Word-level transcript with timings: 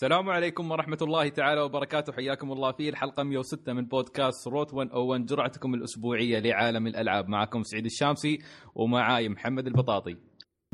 السلام 0.00 0.30
عليكم 0.30 0.70
ورحمة 0.70 0.98
الله 1.02 1.28
تعالى 1.28 1.60
وبركاته. 1.60 2.12
حياكم 2.12 2.52
الله 2.52 2.72
في 2.72 2.88
الحلقة 2.88 3.22
106 3.22 3.72
من 3.72 3.86
بودكاست 3.86 4.48
Root 4.48 4.74
101 4.74 5.26
جرعتكم 5.26 5.74
الأسبوعية 5.74 6.38
لعالم 6.38 6.86
الألعاب. 6.86 7.28
معكم 7.28 7.62
سعيد 7.62 7.84
الشامسي 7.84 8.38
ومعاي 8.74 9.28
محمد 9.28 9.66
البطاطي. 9.66 10.16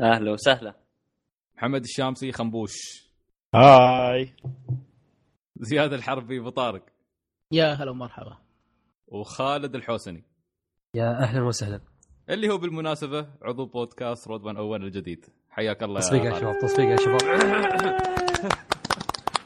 أهلا 0.01 0.33
وسهلا. 0.33 0.75
محمد 1.57 1.83
الشامسي 1.83 2.33
خنبوش. 2.33 2.75
هاي. 3.55 4.33
زياد 5.57 5.93
الحربي 5.93 6.39
ابو 6.39 6.49
طارق 6.49 6.83
يا 7.53 7.73
هلا 7.73 7.91
ومرحبا. 7.91 8.39
وخالد 9.09 9.75
الحوسني. 9.75 10.25
يا 10.95 11.23
أهلا 11.23 11.45
وسهلا. 11.45 11.81
اللي 12.31 12.49
هو 12.49 12.59
بالمناسبة 12.59 13.27
عضو 13.43 13.67
بودكاست 13.67 14.29
Root 14.29 14.43
101 14.43 14.83
الجديد. 14.83 15.27
حياك 15.51 15.83
الله 15.83 16.01
تصفيق 16.01 16.25
يا. 16.25 16.39
شباب 16.39 16.59
تصفيق 16.59 16.89
يا 16.91 16.97
شباب. 16.97 18.53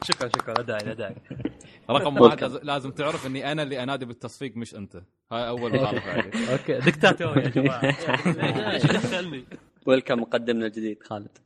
شكرا 0.03 0.27
شكرا 0.27 0.53
لا 0.53 0.61
داعي 0.61 0.83
لا 0.85 0.93
داعي. 0.93 1.15
رقم 1.89 2.21
واحد 2.21 2.41
لازم- 2.41 2.59
لازم 2.63 2.91
تعرف 2.91 3.25
إني 3.27 3.51
أنا 3.51 3.63
اللي 3.63 3.83
أنادي 3.83 4.05
بالتصفيق 4.05 4.57
مش 4.57 4.75
أنت. 4.75 4.95
هاي 5.31 5.47
أول 5.47 5.75
عليك 5.85 6.35
أوكي. 6.35 6.77
دكتاتور 6.79 7.37
يا 7.37 7.49
جماعة. 7.49 7.95
welcome 9.87 10.19
مقدمنا 10.21 10.65
الجديد 10.65 11.03
خالد. 11.03 11.37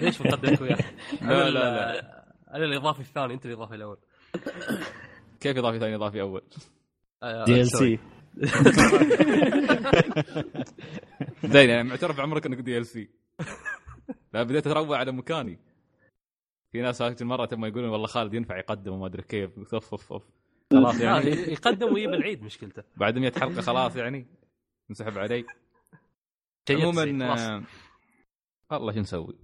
ليش 0.00 0.20
مقدمك 0.20 0.60
وياه؟ 0.60 0.78
لا، 1.22 1.50
لا، 1.50 2.24
أنا 2.54 2.64
الإضافي 2.64 3.00
الثاني 3.00 3.34
أنت 3.34 3.46
الإضافي 3.46 3.74
الأول. 3.74 3.98
كيف 5.40 5.58
إضافي 5.58 5.78
ثاني؟ 5.78 5.94
إضافي 5.94 6.20
أول. 6.20 6.42
DLC 7.46 7.98
زين 11.44 11.70
يعني 11.70 11.88
معترف 11.88 12.16
بعمرك 12.18 12.46
إنك 12.46 12.58
DLC 12.58 13.08
لا 14.32 14.42
بديت 14.42 14.66
اتروع 14.66 14.98
على 14.98 15.12
مكاني. 15.12 15.58
في 16.74 16.82
ناس 16.82 17.02
هذيك 17.02 17.22
المره 17.22 17.44
تم 17.46 17.64
يقولون 17.64 17.88
والله 17.90 18.06
خالد 18.06 18.34
ينفع 18.34 18.58
يقدم 18.58 18.92
وما 18.92 19.06
أدري 19.06 19.22
كيف. 19.22 19.50
أوف 19.74 19.74
أوف 19.92 20.12
أوف. 20.12 20.22
خلاص 20.72 21.00
يعني. 21.00 21.30
يقدم 21.30 21.94
ويجيب 21.94 22.10
العيد 22.14 22.42
مشكلته. 22.42 22.82
بعد 22.96 23.18
100 23.18 23.32
حلقة 23.32 23.60
خلاص 23.60 23.96
يعني. 23.96 24.26
انسحب 24.90 25.18
علي. 25.18 25.44
عموما. 26.70 27.02
آه، 27.32 27.62
والله 28.70 28.92
شو 28.92 29.00
نسوي. 29.00 29.34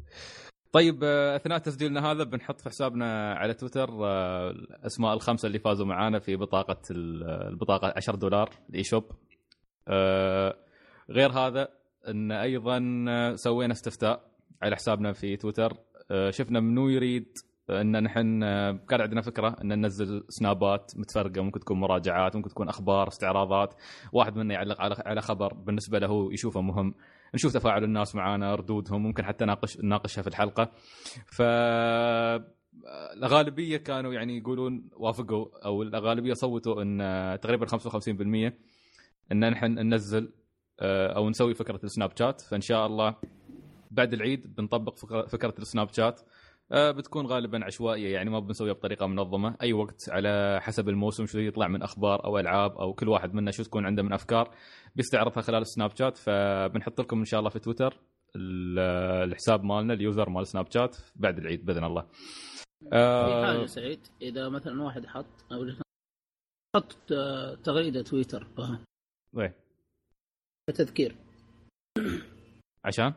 طيب 0.72 1.00
آه، 1.04 1.36
أثناء 1.36 1.58
تسجيلنا 1.58 2.10
هذا 2.10 2.24
بنحط 2.24 2.60
في 2.60 2.68
حسابنا 2.68 3.34
على 3.34 3.54
تويتر 3.54 3.90
آه، 4.06 4.50
الأسماء 4.50 5.14
الخمسة 5.14 5.46
اللي 5.46 5.58
فازوا 5.58 5.86
معانا 5.86 6.18
في 6.18 6.36
بطاقة 6.36 6.80
ال- 6.90 7.24
البطاقة 7.48 7.92
10 7.96 8.16
دولار 8.16 8.50
ال 8.70 8.84
eShop. 8.84 9.04
غير 11.10 11.30
هذا 11.32 11.68
إن 12.08 12.32
أيضا 12.32 12.78
سوينا 13.36 13.72
استفتاء 13.72 14.30
على 14.62 14.76
حسابنا 14.76 15.12
في 15.12 15.36
تويتر. 15.36 15.72
شفنا 16.30 16.60
منو 16.60 16.88
يريد 16.88 17.38
إن 17.70 18.02
نحن 18.02 18.42
آه، 18.42 18.72
كان 18.88 19.00
عندنا 19.00 19.20
فكرة 19.20 19.56
إن 19.62 19.68
ننزل 19.68 20.24
سنابات 20.28 20.92
متفرقة 20.96 21.42
ممكن 21.42 21.60
تكون 21.60 21.80
مراجعات 21.80 22.36
ممكن 22.36 22.50
تكون 22.50 22.68
أخبار 22.68 23.08
استعراضات. 23.08 23.74
واحد 24.12 24.36
منا 24.36 24.54
يعلق 24.54 24.80
على 25.06 25.20
خبر 25.20 25.54
بالنسبة 25.54 25.98
له 25.98 26.32
يشوفه 26.32 26.60
مهم. 26.60 26.94
نشوف 27.34 27.52
تفاعل 27.52 27.84
الناس 27.84 28.14
معانا 28.14 28.54
ردودهم 28.54 29.02
ممكن 29.02 29.24
حتى 29.24 29.44
ناقش 29.44 29.78
نناقشها 29.80 30.22
في 30.22 30.28
الحلقة. 30.28 30.70
ف 31.26 31.42
الغالبيه 33.16 33.76
كانوا 33.76 34.12
يعني 34.12 34.38
يقولون 34.38 34.90
وافقوا 34.96 35.46
أو 35.64 35.82
الغالبيه 35.82 36.32
صوتوا 36.32 36.82
إن 36.82 37.00
آه، 37.00 37.36
تقريبا 37.36 37.66
55% 37.66 38.52
إن 39.32 39.50
نحن 39.50 39.66
ننزل 39.66 40.32
آه، 40.80 41.16
أو 41.16 41.28
نسوي 41.28 41.54
فكرة 41.54 41.80
السناب 41.84 42.10
شات. 42.18 42.40
فإن 42.40 42.60
شاء 42.60 42.86
الله 42.86 43.16
بعد 43.90 44.12
العيد 44.12 44.54
بنطبق 44.54 44.94
فكرة 45.26 45.54
السناب 45.58 45.92
شات. 45.92 46.20
آه، 46.72 46.90
بتكون 46.90 47.26
غالبا 47.26 47.64
عشوائية 47.64 48.12
يعني 48.14 48.30
ما 48.30 48.40
بنسويها 48.40 48.72
بطريقة 48.72 49.06
منظمة. 49.06 49.56
أي 49.62 49.72
وقت 49.72 50.08
على 50.10 50.58
حسب 50.62 50.88
الموسم 50.88 51.26
شو 51.26 51.38
يطلع 51.38 51.68
من 51.68 51.82
أخبار 51.82 52.24
أو 52.24 52.38
ألعاب 52.38 52.76
أو 52.78 52.94
كل 52.94 53.08
واحد 53.08 53.34
منا 53.34 53.50
شو 53.50 53.62
تكون 53.62 53.86
عنده 53.86 54.02
من 54.02 54.12
أفكار 54.12 54.54
بيستعرضها 54.96 55.40
خلال 55.42 55.62
السناب 55.62 55.96
شات. 55.96 56.16
فبنحط 56.18 57.00
لكم 57.00 57.18
إن 57.18 57.24
شاء 57.24 57.40
الله 57.40 57.50
في 57.50 57.58
تويتر 57.58 58.00
ال- 58.36 58.78
الحساب 59.28 59.64
مالنا 59.64 59.94
اليوزر 59.94 60.28
مال 60.30 60.46
سناب 60.46 60.70
شات 60.72 60.96
بعد 61.16 61.38
العيد 61.38 61.64
بإذن 61.64 61.84
الله. 61.84 62.02
في 62.80 62.88
آه، 62.92 63.46
حاجة 63.46 63.66
سعيد 63.66 64.00
إذا 64.22 64.48
مثلا 64.48 64.82
واحد 64.82 65.06
حط 65.06 65.52
أو 65.52 65.66
حط 66.76 67.12
آه، 67.12 67.54
تغريدة 67.54 68.02
تويتر. 68.02 68.46
وين؟ 69.32 69.52
تذكير. 70.74 71.16
عشان؟ 72.84 73.12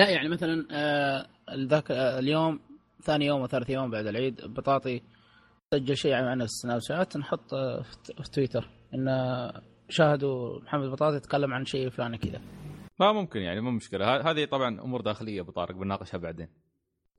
لا 0.00 0.08
يعني 0.08 0.28
مثلا 0.28 0.66
آه، 0.72 1.26
ذاك 1.54 1.90
آه، 1.90 2.18
اليوم 2.18 2.60
ثاني 3.02 3.26
يوم 3.26 3.40
وثالث 3.40 3.70
يوم 3.70 3.90
بعد 3.90 4.06
العيد 4.06 4.40
بطاطي 4.46 5.02
سجل 5.74 5.96
شيء 5.96 6.14
عن 6.14 6.42
السناب 6.42 6.80
شات 6.80 7.16
نحط 7.16 7.54
في 7.54 8.22
في 8.22 8.30
تويتر 8.30 8.68
إن 8.94 9.06
شاهدوا 9.88 10.60
محمد 10.60 10.90
بطاطي 10.90 11.16
يتكلم 11.16 11.54
عن 11.54 11.64
شيء 11.64 11.90
فلاني 11.90 12.18
كذا. 12.18 12.40
ما 13.00 13.12
ممكن 13.12 13.40
يعني 13.40 13.60
مو 13.60 13.70
مشكلة. 13.70 14.30
هذه 14.30 14.44
طبعا 14.44 14.80
أمور 14.80 15.00
داخلية 15.00 15.40
ابو 15.40 15.52
طارق 15.52 15.74
بنناقشها 15.74 16.18
بعدين. 16.18 16.48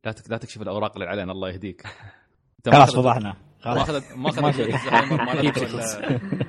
لا. 0.06 0.14
لا 0.30 0.38
تكشف 0.38 0.62
الأوراق 0.62 0.92
اللي 0.94 1.06
علينا 1.06 1.32
الله 1.32 1.50
يهديك. 1.50 1.84
خلاص 2.66 2.96
فضحنا 2.96 3.30
ما 3.30 3.62
خلاص. 3.62 3.90
أخذت 3.90 4.18
ما 4.18 4.32
ما 4.42 5.50
أخذت 5.50 6.02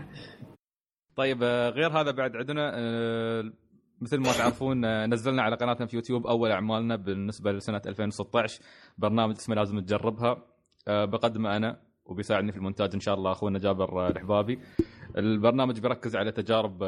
طيب 1.17 1.43
آه، 1.43 1.71
غير 1.71 2.01
هذا 2.01 2.11
بعد 2.11 2.37
عندنا 2.37 2.73
مثل 4.03 4.19
ما 4.19 4.33
تعرفون 4.33 4.85
آه، 4.85 5.07
نزلنا 5.07 5.43
على 5.43 5.57
قناتنا 5.57 5.87
في 5.87 5.97
يوتيوب 5.97 6.27
أول 6.27 6.51
أعمالنا 6.51 6.97
بالنسبة 6.97 7.53
لسنة 7.53 7.83
2016 7.87 8.61
برنامج 8.99 9.35
اسمه 9.35 9.55
لازم 9.55 9.81
تجربها. 9.81 10.45
آه، 10.89 11.05
بقدمه 11.05 11.57
أنا 11.57 11.81
وبيساعدني 12.05 12.53
في 12.53 12.59
المونتاج 12.59 12.91
إن 12.95 13.01
شاء 13.01 13.15
الله 13.15 13.33
أخونا 13.33 13.59
جابر 13.59 14.07
آه، 14.07 14.11
الحبابي 14.11 14.59
البرنامج 15.17 15.81
بيركز 15.81 16.17
على 16.17 16.33
تجارب 16.33 16.79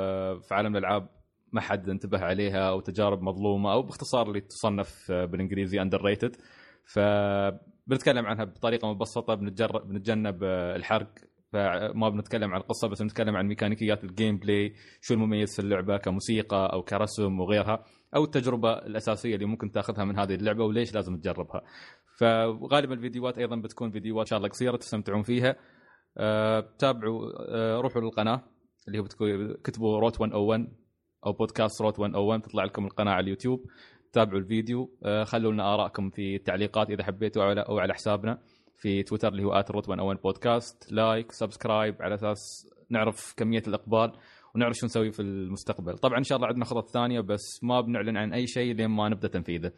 في 0.40 0.54
عالم 0.54 0.76
الألعاب 0.76 1.08
ما 1.52 1.60
حد 1.60 1.88
انتبه 1.88 2.18
عليها 2.18 2.68
أو 2.68 2.80
تجارب 2.80 3.22
مظلومة 3.22 3.72
أو 3.72 3.82
باختصار 3.82 4.28
اللي 4.28 4.40
تصنف 4.40 5.12
بالإنجليزي 5.12 5.82
underrated 5.82 6.36
فبنتكلم 6.84 8.26
عنها 8.26 8.44
بطريقة 8.44 8.92
مبسطة 8.92 9.34
بنتجرب 9.34 9.88
بنتجنب 9.88 10.44
الحرق. 10.44 11.08
فما 11.54 12.08
بنتكلم 12.08 12.54
عن 12.54 12.60
القصة 12.60 12.88
بس 12.88 13.02
بنتكلم 13.02 13.36
عن 13.36 13.46
ميكانيكيات 13.46 14.04
ال 14.04 14.38
gameplay 14.38 14.74
شو 15.00 15.14
المميز 15.14 15.56
في 15.56 15.62
اللعبة 15.62 15.96
كموسيقى 15.96 16.70
أو 16.72 16.82
كرسم 16.82 17.40
وغيرها 17.40 17.84
أو 18.16 18.24
التجربة 18.24 18.72
الأساسية 18.72 19.34
اللي 19.34 19.46
ممكن 19.46 19.70
تاخذها 19.70 20.04
من 20.04 20.18
هذه 20.18 20.34
اللعبة 20.34 20.64
وليش 20.64 20.94
لازم 20.94 21.16
تجربها. 21.16 21.62
فغالبا 22.18 22.94
الفيديوهات 22.94 23.38
أيضا 23.38 23.56
بتكون 23.56 23.90
فيديوهات 23.90 24.26
ان 24.26 24.30
شاء 24.30 24.36
الله 24.36 24.48
قصيرة 24.48 24.76
تستمتعون 24.76 25.22
فيها. 25.22 25.56
أه 26.18 26.60
تابعوا 26.78 27.22
أه 27.48 27.80
روحوا 27.80 28.02
للقناة 28.02 28.42
اللي 28.88 28.98
هو 28.98 29.04
كتبوا 29.64 30.00
Root 30.00 30.20
101 30.20 30.68
أو 31.26 31.32
بودكاست 31.32 31.82
Root 31.82 32.00
101 32.00 32.42
تطلع 32.42 32.64
لكم 32.64 32.84
القناة 32.86 33.12
على 33.12 33.24
اليوتيوب 33.24 33.60
تابعوا 34.12 34.38
الفيديو. 34.38 34.98
أه 35.04 35.24
خلوا 35.24 35.52
لنا 35.52 35.74
آرائكم 35.74 36.10
في 36.10 36.36
التعليقات 36.36 36.90
إذا 36.90 37.04
حبيتوا 37.04 37.60
أو 37.62 37.78
على 37.78 37.94
حسابنا. 37.94 38.38
في 38.84 39.02
تويتر 39.02 39.28
اللي 39.28 39.44
هو 39.44 39.64
@Root 39.70 39.88
101 39.88 40.22
بودكاست. 40.22 40.92
like 40.92 41.32
subscribe 41.32 42.02
على 42.02 42.14
أساس 42.14 42.70
نعرف 42.90 43.34
كمية 43.36 43.62
الإقبال 43.68 44.12
ونعرف 44.54 44.76
شو 44.76 44.86
نسوي 44.86 45.12
في 45.12 45.22
المستقبل. 45.22 45.98
طبعا 45.98 46.18
إن 46.18 46.22
شاء 46.22 46.36
الله 46.36 46.48
عندنا 46.48 46.64
خطط 46.64 46.90
ثانية 46.90 47.20
بس 47.20 47.60
ما 47.62 47.80
بنعلن 47.80 48.16
عن 48.16 48.32
أي 48.32 48.46
شيء 48.46 48.74
لين 48.74 48.90
ما 48.90 49.08
نبدأ 49.08 49.28
تنفيذه. 49.28 49.72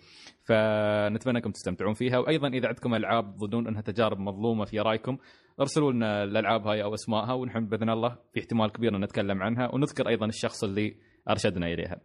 فنتمنى 0.44 1.38
أنكم 1.38 1.50
تستمتعون 1.50 1.94
فيها. 1.94 2.18
وأيضا 2.18 2.48
إذا 2.48 2.68
عندكم 2.68 2.94
ألعاب 2.94 3.36
تظنون 3.36 3.66
أنها 3.66 3.80
تجارب 3.80 4.18
مظلومة 4.18 4.64
في 4.64 4.80
رأيكم 4.80 5.18
ارسلوا 5.60 5.92
لنا 5.92 6.24
الألعاب 6.24 6.66
هاي 6.66 6.82
أو 6.82 6.94
اسمائها 6.94 7.32
ونحن 7.32 7.66
بإذن 7.66 7.90
الله 7.90 8.18
في 8.32 8.40
احتمال 8.40 8.72
كبير 8.72 8.96
أن 8.96 9.04
نتكلم 9.04 9.42
عنها 9.42 9.74
ونذكر 9.74 10.08
أيضا 10.08 10.26
الشخص 10.26 10.64
اللي 10.64 10.96
أرشدنا 11.30 11.66
إليها. 11.66 12.00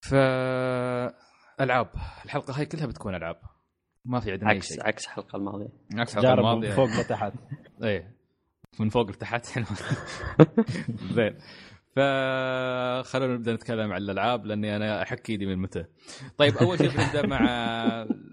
ف 0.00 0.14
العاب 1.60 1.90
الحلقة 2.24 2.58
هاي 2.58 2.66
كلها 2.66 2.86
بتكون 2.86 3.14
ألعاب. 3.14 3.36
ما 4.04 4.20
في 4.20 4.32
عندنا 4.32 4.50
عكس 4.50 4.68
شيء. 4.68 4.86
عكس 4.86 5.04
الحلقة 5.04 5.36
الماضية. 5.36 5.68
عكس 5.94 6.10
الحلقة 6.16 6.28
جارب 6.28 6.44
من 6.44 6.50
الماضية. 6.50 6.74
فوق 6.74 7.00
لتحت. 7.00 7.32
إيه. 7.84 8.14
من 8.80 8.88
فوق 8.88 9.10
لتحت. 9.10 9.46
زين. 11.16 11.36
فخلونا 11.96 13.34
نبدأ 13.34 13.54
نتكلم 13.54 13.92
عن 13.92 14.02
الألعاب 14.02 14.46
لأني 14.46 14.76
أنا 14.76 15.02
أحك 15.02 15.30
إيدي 15.30 15.46
من 15.46 15.56
متى. 15.56 15.84
طيب 16.38 16.56
أول 16.56 16.78
شيء 16.78 16.88
بنبدا 16.90 17.26
مع 17.36 17.40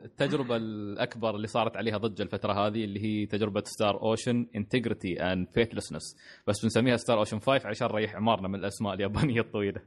التجربة 0.05 0.55
الأكبر 0.55 1.35
اللي 1.35 1.47
صارت 1.47 1.77
عليها 1.77 1.97
ضجة 1.97 2.23
الفترة 2.23 2.53
هذه 2.53 2.83
اللي 2.83 3.03
هي 3.03 3.25
تجربة 3.25 3.63
Star 3.65 4.01
Ocean 4.01 4.47
Integrity 4.55 5.21
and 5.21 5.47
Faithlessness 5.53 6.17
بس 6.47 6.63
بنسميها 6.63 6.97
Star 6.97 7.19
Ocean 7.19 7.39
5 7.39 7.67
عشان 7.69 7.87
نريح 7.87 8.15
أعمارنا 8.15 8.47
من 8.47 8.55
الأسماء 8.55 8.93
اليابانية 8.93 9.41
الطويلة. 9.41 9.81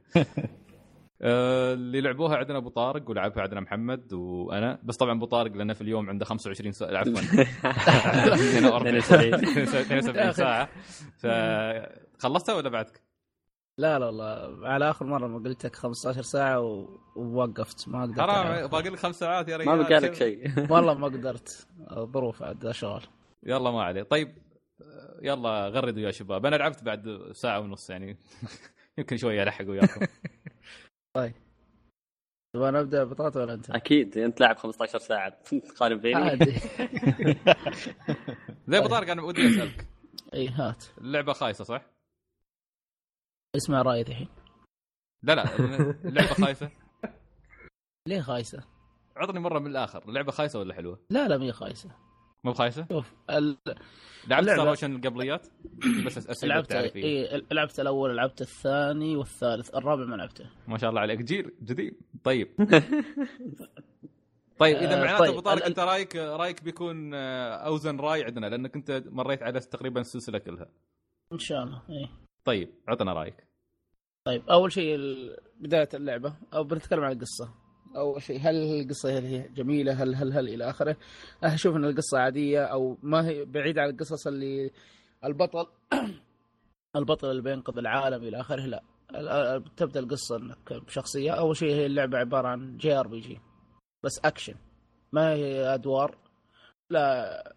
آه، 1.23 1.73
اللي 1.73 2.01
لعبوها 2.01 2.37
عندنا 2.37 2.57
أبو 2.57 2.69
طارق 2.69 3.09
ولعبها 3.09 3.43
عندنا 3.43 3.59
محمد 3.61 4.13
وأنا. 4.13 4.79
بس 4.83 4.97
طبعا 4.97 5.17
أبو 5.17 5.25
طارق 5.25 5.51
لأنه 5.51 5.73
في 5.73 5.81
اليوم 5.81 6.09
عنده 6.09 6.25
25 6.25 6.71
ساعة. 6.71 6.97
عفوا. 6.97 7.19
42 7.19 9.33
72 9.33 10.31
ساعه 10.31 10.69
فخلصتها 11.17 12.55
ولا 12.55 12.69
بعدك؟ 12.69 13.01
لا 13.77 13.99
لا 13.99 14.05
والله 14.05 14.67
على 14.67 14.89
آخر 14.89 15.05
مرة 15.05 15.27
ما 15.27 15.49
قلت 15.49 15.65
لك 15.65 15.75
15 15.75 16.21
ساعة 16.21 16.59
و... 16.59 16.99
ووقفت. 17.15 17.87
ما 17.89 18.01
قدرت 18.01 18.19
حرام 18.19 18.67
باقي 18.67 18.89
لك 18.89 18.99
خمس 18.99 19.19
ساعات 19.19 19.49
يا 19.49 19.57
رجال. 19.57 19.75
ما 19.75 19.83
بقى 19.83 19.99
لك 19.99 20.13
شيء. 20.13 20.51
والله 20.73 20.93
ما 20.93 21.07
قدرت. 21.07 21.67
ظروف 21.93 22.43
عاد 22.43 22.71
شغل 22.71 23.01
يلا 23.43 23.71
ما 23.71 23.83
عليه. 23.83 24.03
طيب 24.03 24.35
يلا 25.21 25.67
غردوا 25.67 26.01
يا 26.01 26.11
شباب. 26.11 26.45
أنا 26.45 26.55
لعبت 26.55 26.83
بعد 26.83 27.29
ساعة 27.31 27.59
ونص 27.59 27.89
يعني. 27.89 28.17
يمكن 28.97 29.17
شوية 29.17 29.43
الحق 29.43 29.65
وياكم. 29.69 30.05
تبغى 32.53 32.71
نبدأ 32.71 33.03
بطاطا 33.03 33.39
ولا 33.41 33.53
أنت؟ 33.53 33.69
أكيد. 33.69 34.17
أنت 34.17 34.39
لاعب 34.39 34.55
15 34.57 34.99
ساعة. 34.99 35.29
تقارن 35.75 35.97
بيني. 35.97 36.15
عادي. 36.23 36.51
زي 38.67 38.77
أبو 38.77 38.87
طارق 38.87 39.09
أنا 39.11 39.21
ودي 39.21 39.47
أسألك. 39.47 39.87
اي 40.33 40.47
هات. 40.47 40.85
اللعبة 40.97 41.33
خايسة 41.33 41.63
صح؟ 41.63 41.85
اسمع 43.55 43.81
رأيي 43.81 44.01
الحين. 44.01 44.27
لا 45.23 45.35
لا. 45.35 45.55
اللعبة 46.05 46.33
خايسة؟ 46.33 46.71
ليه 48.07 48.21
خايسة؟ 48.21 48.63
عطني 49.15 49.39
مرة 49.39 49.59
من 49.59 49.67
الآخر. 49.67 50.03
اللعبة 50.09 50.31
خايسة 50.31 50.59
ولا 50.59 50.73
حلوة؟ 50.73 50.99
لا 51.09 51.27
لا 51.27 51.37
مي 51.37 51.51
خايسة. 51.51 51.89
مو 52.43 52.51
بخايسة؟ 52.51 52.85
شوف 52.91 53.13
ال... 53.29 53.57
لعبت 54.27 54.49
Star 54.49 54.69
Ocean 54.69 54.95
القبليات؟ 54.95 55.47
بس 56.05 56.17
اسئله 56.17 56.55
لعبت 56.55 56.71
اي 56.71 57.45
لعبت 57.51 57.79
الأول 57.79 58.17
لعبت 58.17 58.41
الثاني 58.41 59.15
والثالث 59.15 59.75
الرابع 59.75 60.05
ما 60.05 60.15
لعبته. 60.15 60.45
ما 60.67 60.77
شاء 60.77 60.89
الله 60.89 61.01
عليك. 61.01 61.21
جيل 61.21 61.51
جديد. 61.63 62.01
طيب. 62.23 62.47
طيب 64.59 64.77
إذا 64.77 64.93
آه، 64.93 65.03
معناته 65.03 65.19
طيب، 65.19 65.31
ابو 65.31 65.39
طارق 65.39 65.65
أنت 65.65 65.79
رايك 65.79 66.15
رأيك 66.15 66.63
بيكون 66.63 67.13
آه، 67.13 67.53
أوزن 67.53 67.99
راي 67.99 68.23
عندنا؟ 68.23 68.47
لأنك 68.47 68.75
أنت 68.75 69.03
مريت 69.05 69.43
على 69.43 69.59
تقريبا 69.59 70.01
السلسله 70.01 70.37
كلها. 70.37 70.69
إن 71.33 71.39
شاء 71.39 71.63
الله 71.63 71.81
اي 71.89 72.09
طيب 72.45 72.69
عطنا 72.87 73.13
رأيك. 73.13 73.47
طيب 74.25 74.49
أول 74.49 74.71
شيء 74.71 74.97
بداية 75.59 75.89
اللعبة 75.93 76.33
أو 76.53 76.63
بنتكلم 76.63 77.03
عن 77.03 77.11
القصة. 77.11 77.60
اول 77.95 78.21
شيء. 78.21 78.39
هل 78.39 78.81
القصة 78.81 79.19
هي 79.19 79.49
جميلة؟ 79.49 80.03
هل 80.03 80.15
هل 80.15 80.33
هل 80.33 80.49
إلى 80.49 80.69
آخره؟ 80.69 80.97
أشوف 81.43 81.75
إن 81.75 81.85
القصة 81.85 82.19
عادية 82.19 82.63
أو 82.63 82.97
ما 83.03 83.27
هي 83.27 83.45
بعيده 83.45 83.81
عن 83.81 83.89
القصص 83.89 84.27
اللي 84.27 84.71
البطل 85.25 85.65
البطل 86.95 87.31
اللي 87.31 87.41
بينقذ 87.41 87.77
العالم 87.77 88.23
إلى 88.23 88.39
آخره 88.39 88.65
لا. 88.65 88.83
تبدأ 89.77 89.99
القصة 89.99 90.37
إنك 90.37 90.73
بشخصيه 90.73 91.31
اول 91.31 91.57
شيء 91.57 91.75
هي 91.75 91.85
اللعبة 91.85 92.17
عبارة 92.17 92.47
عن 92.47 92.77
JRPG 92.77 93.39
بس 94.03 94.19
أكشن. 94.25 94.55
ما 95.11 95.33
هي 95.33 95.73
أدوار 95.73 96.17
لا. 96.89 97.53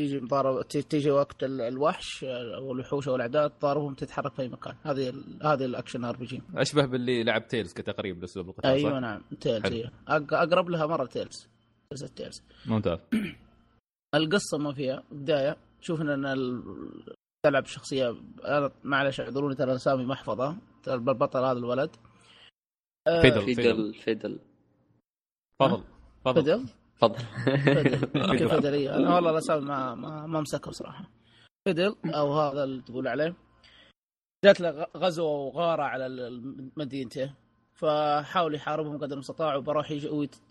تيجي 0.00 0.20
مضارب 0.20 0.62
تيجي 0.68 1.10
وقت 1.10 1.44
ال- 1.44 1.60
الوحش 1.60 2.24
أو 2.24 2.72
الوحوش 2.72 3.08
أو 3.08 3.16
الأعداء 3.16 3.48
تضاربهم 3.48 3.94
تتحرك 3.94 4.32
في 4.34 4.42
أي 4.42 4.48
مكان. 4.48 4.74
هذه 4.82 5.08
ال- 5.08 5.46
هذه 5.46 5.64
ال 5.64 5.70
action 5.70 6.04
RPG. 6.04 6.42
أشبه 6.56 6.86
باللي 6.86 7.22
لعب 7.24 7.48
Tales 7.48 7.72
كتقريب 7.72 8.20
لاسلوب 8.20 8.48
القتال 8.48 8.70
أيوه؟ 8.70 9.00
نعم. 9.00 9.22
Tales 9.40 9.66
أق- 9.86 10.32
أقرب 10.32 10.68
لها 10.70 10.86
مرة 10.86 11.04
Tales. 11.06 11.48
Tales 11.90 12.04
Tales. 12.12 12.42
ممتاز. 12.66 12.98
القصة 14.14 14.58
ما 14.58 14.72
فيها 14.74 15.02
بداية. 15.12 15.56
شوف 15.80 16.00
ان 16.00 16.26
ال- 16.26 17.14
تلعب 17.46 17.66
شخصية 17.66 18.16
أنا 18.44 18.70
معلش 18.84 19.20
اعذروني 19.20 19.54
ترى 19.54 19.74
اسامي 19.74 20.04
ترى 20.82 20.94
البطل 20.94 21.44
هذا 21.44 21.58
الولد. 21.58 21.90
آه، 23.08 23.22
فيدل. 23.22 23.44
فيدل 23.54 23.94
فيدل. 23.94 24.38
تفضل. 25.60 25.82
فيدل؟ 26.34 26.66
تفضل. 27.00 27.18
فيدل 27.64 28.22
أوكي 28.30 28.48
فيدل 28.48 28.72
إيه. 28.74 28.96
أنا 28.96 29.14
والله 29.14 29.30
الاسامي 29.30 29.60
ما 29.64 29.94
ما, 29.94 30.26
ما 30.26 30.40
مسكها 30.40 30.70
بصراحة. 30.70 31.10
فيدل 31.64 31.94
أو 32.06 32.32
هذا 32.40 32.64
اللي 32.64 32.82
تقول 32.82 33.08
عليه. 33.08 33.34
جات 34.44 34.60
له 34.60 34.86
غزوة 34.96 35.30
وغارة 35.30 35.82
على 35.82 36.30
مدينته. 36.76 37.34
فحاول 37.74 38.54
يحاربهم 38.54 38.98
قدر 38.98 39.14
المستطاع 39.14 39.56
وبروح 39.56 39.92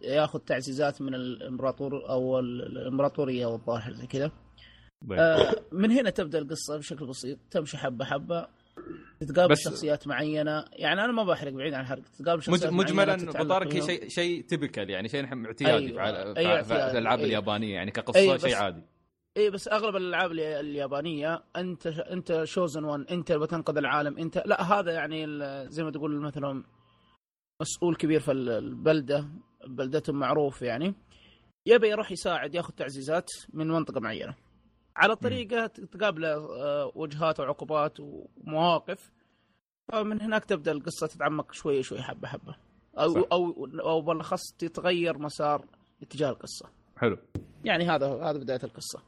ياخذ 0.01 0.40
تعزيزات 0.40 1.01
من 1.01 1.16
الامبراطور 1.16 2.10
أو 2.10 2.40
ال- 2.40 2.78
الامبراطورية 2.78 3.46
أو 3.46 3.56
الظاهر 3.56 3.94
زي 3.94 4.07
كذا. 4.07 4.31
آه، 5.12 5.56
من 5.72 5.92
هنا 5.92 6.10
تبدأ 6.10 6.39
القصة 6.39 6.78
بشكل 6.78 7.06
بسيط. 7.06 7.38
تمشي 7.51 7.78
حبة 7.78 8.06
حبة. 8.06 8.48
تتقابل 9.20 9.52
بس- 9.52 9.60
شخصيات 9.66 10.08
معينة 10.08 10.66
يعني 10.74 11.04
أنا 11.04 11.12
ما 11.12 11.24
بحرق 11.24 11.52
بعيد 11.52 11.74
عن 11.74 11.81
الحرق 11.81 12.02
تتقابل 12.04 12.38
مج- 12.40 12.44
شخصيات 12.46 12.74
مجملا 12.74 13.18
فيهم. 13.18 13.81
شيء 13.81 14.08
شيء 14.10 14.42
تبكل 14.46 14.90
يعني 14.90 15.08
شيء 15.08 15.22
نحن 15.24 15.46
اعتيادي 15.46 15.86
أيوة. 15.86 15.94
في 15.94 16.00
عل- 16.00 16.38
أي 16.38 16.64
في-. 16.64 16.74
الألعاب 16.92 17.20
أي. 17.20 17.25
اليابانية 17.25 17.74
يعني 17.74 17.92
كقصة 17.92 18.20
أي، 18.20 18.40
شيء 18.40 18.56
عادي 18.56 18.81
اي 19.38 19.50
بس 19.50 19.68
أغلب 19.68 19.96
الألعاب 19.96 20.31
الي- 20.31 20.60
اليابانية 20.60 21.44
أنت 21.56 21.88
أنت 21.88 22.42
شوزن 22.44 22.84
وان 22.84 23.02
أنت 23.12 23.31
اللي 23.31 23.46
بتنقذ 23.46 23.78
العالم 23.78 24.18
انت 24.18 24.44
لا 24.46 24.62
هذا 24.80 24.92
يعني 24.92 25.25
زي 25.70 25.84
ما 25.84 25.92
تقول 25.92 26.20
مثلا 26.22 26.64
مسؤول 27.62 27.96
كبير 27.96 28.20
في 28.20 28.31
ال- 28.31 28.50
البلدة 28.50 29.28
بلدته 29.68 30.14
معروف 30.14 30.62
يعني 30.62 30.94
يبي 31.68 31.90
يروح 31.90 32.12
يساعد 32.12 32.56
ياخذ 32.56 32.74
تعزيزات 32.74 33.30
من 33.54 33.68
منطقة 33.68 34.00
معينة 34.02 34.36
على 34.95 35.16
طريقة 35.16 35.68
تقابله 35.68 36.34
آه، 36.36 36.92
وجهات 36.95 37.40
وعقوبات 37.40 37.98
ومواقف. 38.00 39.12
فمن 39.92 40.22
هناك 40.22 40.45
تبدأ 40.45 40.72
القصة 40.72 41.07
تتعمق 41.07 41.51
شوي 41.51 41.84
شوي 41.84 42.01
حبة 42.01 42.28
حبة. 42.28 42.56
أو 42.98 43.13
صح. 43.13 43.28
أو 43.31 43.68
أو 43.80 44.01
بالأخص 44.01 44.42
تتغير 44.60 45.18
مسار 45.18 45.66
اتجاه 46.01 46.30
القصة. 46.30 46.69
حلو. 46.98 47.18
يعني 47.66 47.86
هذا 47.90 48.07
هذا 48.24 48.38
بداية 48.40 48.60
القصة. 48.63 49.01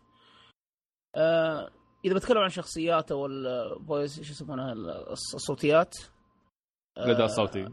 آه 1.15 1.69
إذا 2.05 2.13
بتكلم 2.13 2.38
عن 2.38 2.49
شخصيات 2.49 3.11
أو 3.11 3.25
ال 3.25 3.41
voice 3.41 4.17
إيش 4.19 4.29
يسمونها 4.31 4.73
الص- 5.05 5.35
الصوتيات 5.35 5.95
آه، 6.97 7.05
الاداء 7.05 7.25
الصوتي. 7.25 7.67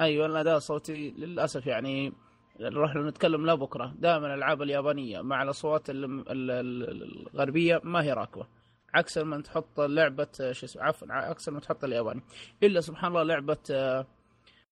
أيوه 0.00 0.26
الأداء 0.26 0.56
الصوتي 0.56 1.10
للأسف 1.10 1.66
يعني 1.66 2.12
نروح 2.60 2.96
نتكلم 2.96 3.46
لا 3.46 3.54
بكرة. 3.54 3.94
دائما 3.98 4.26
الألعاب 4.26 4.62
اليابانية 4.62 5.20
مع 5.20 5.42
الأصوات 5.42 5.90
ال- 5.90 6.04
ال- 6.04 6.50
ال- 6.50 7.26
الغربية 7.34 7.80
ما 7.84 8.02
هي 8.02 8.12
راكبة. 8.12 8.46
عكس 8.94 9.18
لما 9.18 9.40
تحط 9.40 9.80
لعبة 9.80 10.28
شو 10.52 10.66
اسمه 10.66 10.82
عفوا 10.82 11.08
عكس 11.10 11.48
لما 11.48 11.60
تحط 11.60 11.84
الياباني. 11.84 12.20
إلا 12.62 12.80
سبحان 12.80 13.10
الله 13.10 13.22
لعبة 13.22 13.58
آه، 13.70 14.06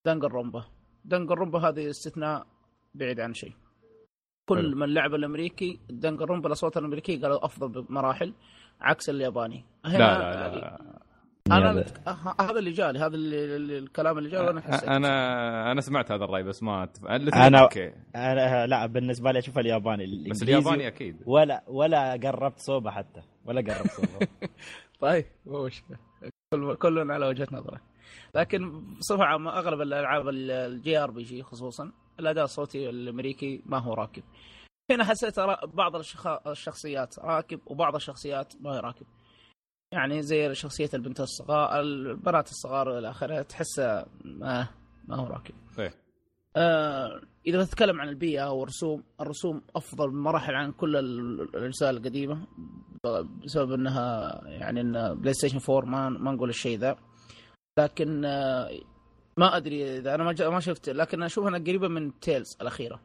Danganronpa 0.05 0.65
Danganronpa 1.05 1.59
هذه 1.59 1.91
استثناء 1.91 2.47
بعيد 2.95 3.21
عن 3.21 3.35
شيء. 3.35 3.53
كل. 4.49 4.75
من 4.77 4.95
لعب 4.95 5.15
الأمريكي 5.15 5.81
دانجر 5.91 6.25
رومبا 6.29 6.47
الأصوات 6.47 6.77
الأمريكية 6.77 7.21
قالوا 7.23 7.45
أفضل 7.45 7.83
بمراحل 7.83 8.33
عكس 8.81 9.11
الياباني. 9.11 9.65
هنا 9.85 9.99
لا 9.99 10.19
لا 10.19 10.57
لا. 10.57 10.79
أنا 11.53 11.85
هذا 12.41 12.59
اللي 12.59 12.71
جالي 12.71 12.99
هذا 12.99 13.15
اللي... 13.15 13.79
الكلام 13.79 14.19
اللي 14.19 14.31
جالي 14.31 14.47
وأنا 14.47 14.61
حسيت. 14.61 14.89
أنا 14.89 15.73
أنا 15.73 15.81
سمعت 15.81 16.13
هذا 16.13 16.25
الرأي 16.25 16.43
بس 16.43 16.63
ما 16.63 16.83
أتف... 16.85 17.05
أنا- 17.05 17.55
أوكي. 17.61 17.93
أنا 18.17 18.67
لا 18.67 18.87
بالنسبة 18.87 19.33
لي 19.33 19.39
أشوف 19.39 19.59
الياباني 19.59 20.29
بس 20.31 20.43
الياباني 20.43 20.87
أكيد. 20.89 21.23
ولا 21.27 21.65
ولا 21.67 22.13
قربت 22.13 22.59
صوبة 22.59 22.91
حتى 22.91 23.23
ولا 23.45 23.61
قربت 23.75 23.91
صوبة. 23.91 24.29
طيب 25.01 25.25
مو 25.47 25.65
مشكلة. 25.67 25.99
كل 26.55 26.75
كل 26.75 27.11
على 27.11 27.27
وجهة 27.27 27.49
نظره 27.53 27.81
لكن 28.35 28.81
بصفة 28.99 29.25
عامة 29.25 29.59
أغلب 29.59 29.81
الألعاب 29.81 30.29
الجي 30.29 30.99
آر 30.99 31.11
بي 31.11 31.23
جي 31.23 31.43
خصوصا 31.43 31.93
الأداء 32.21 32.45
الصوتي 32.45 32.91
الأمريكي 32.91 33.63
ما 33.67 33.79
هو 33.79 33.95
راكب. 33.95 34.23
هنا 34.91 35.05
حسيت 35.05 35.41
بعض 35.65 35.97
الشخ- 35.97 36.47
الشخصيات 36.49 37.19
راكب 37.19 37.61
وبعض 37.67 37.95
الشخصيات 37.95 38.53
ما 38.61 38.71
هي 38.71 38.81
راكب. 38.81 39.07
يعني 39.95 40.23
زي 40.23 40.55
شخصية 40.55 40.91
البنت 40.95 41.21
الصغار 41.21 41.81
البنات 41.81 42.49
الصغار 42.51 42.99
إلى 42.99 43.11
آخره 43.11 43.43
تحسها 43.43 44.07
ما 44.25 44.69
ما 45.09 45.17
هو 45.17 45.27
راكب 45.27 45.55
إيه. 45.79 45.95
آه 46.57 47.21
إذا 47.47 47.63
بتتكلم 47.63 48.01
عن 48.01 48.09
البيئة 48.09 48.51
والرسوم 48.53 49.03
الرسوم 49.21 49.63
أفضل 49.77 50.11
بمراحل 50.11 50.55
عن 50.55 50.73
كل 50.73 50.97
ال- 50.97 51.41
الأجزاء 51.41 51.91
القديمة 51.91 52.47
بسبب 53.45 53.73
إنها 53.73 54.41
يعني 54.45 54.81
إن 54.81 55.15
بلاي 55.15 55.35
ستيشن 55.35 55.59
4 55.75 55.91
ما 55.91 56.09
ما 56.09 56.33
نقول 56.33 56.49
الشيء 56.49 56.79
ذا. 56.79 56.97
لكن 57.79 58.25
آه، 58.25 58.71
ما 59.37 59.57
أدري 59.57 59.99
إذا 59.99 60.15
أنا 60.15 60.25
ما 60.25 60.33
جا- 60.33 60.49
ما 60.49 60.61
شفت 60.61 60.89
لكن 60.89 61.23
أشوف 61.23 61.47
إنها 61.47 61.59
قريبة 61.59 61.89
من 61.89 62.21
تيلز 62.21 62.57
الأخيرة 62.61 63.01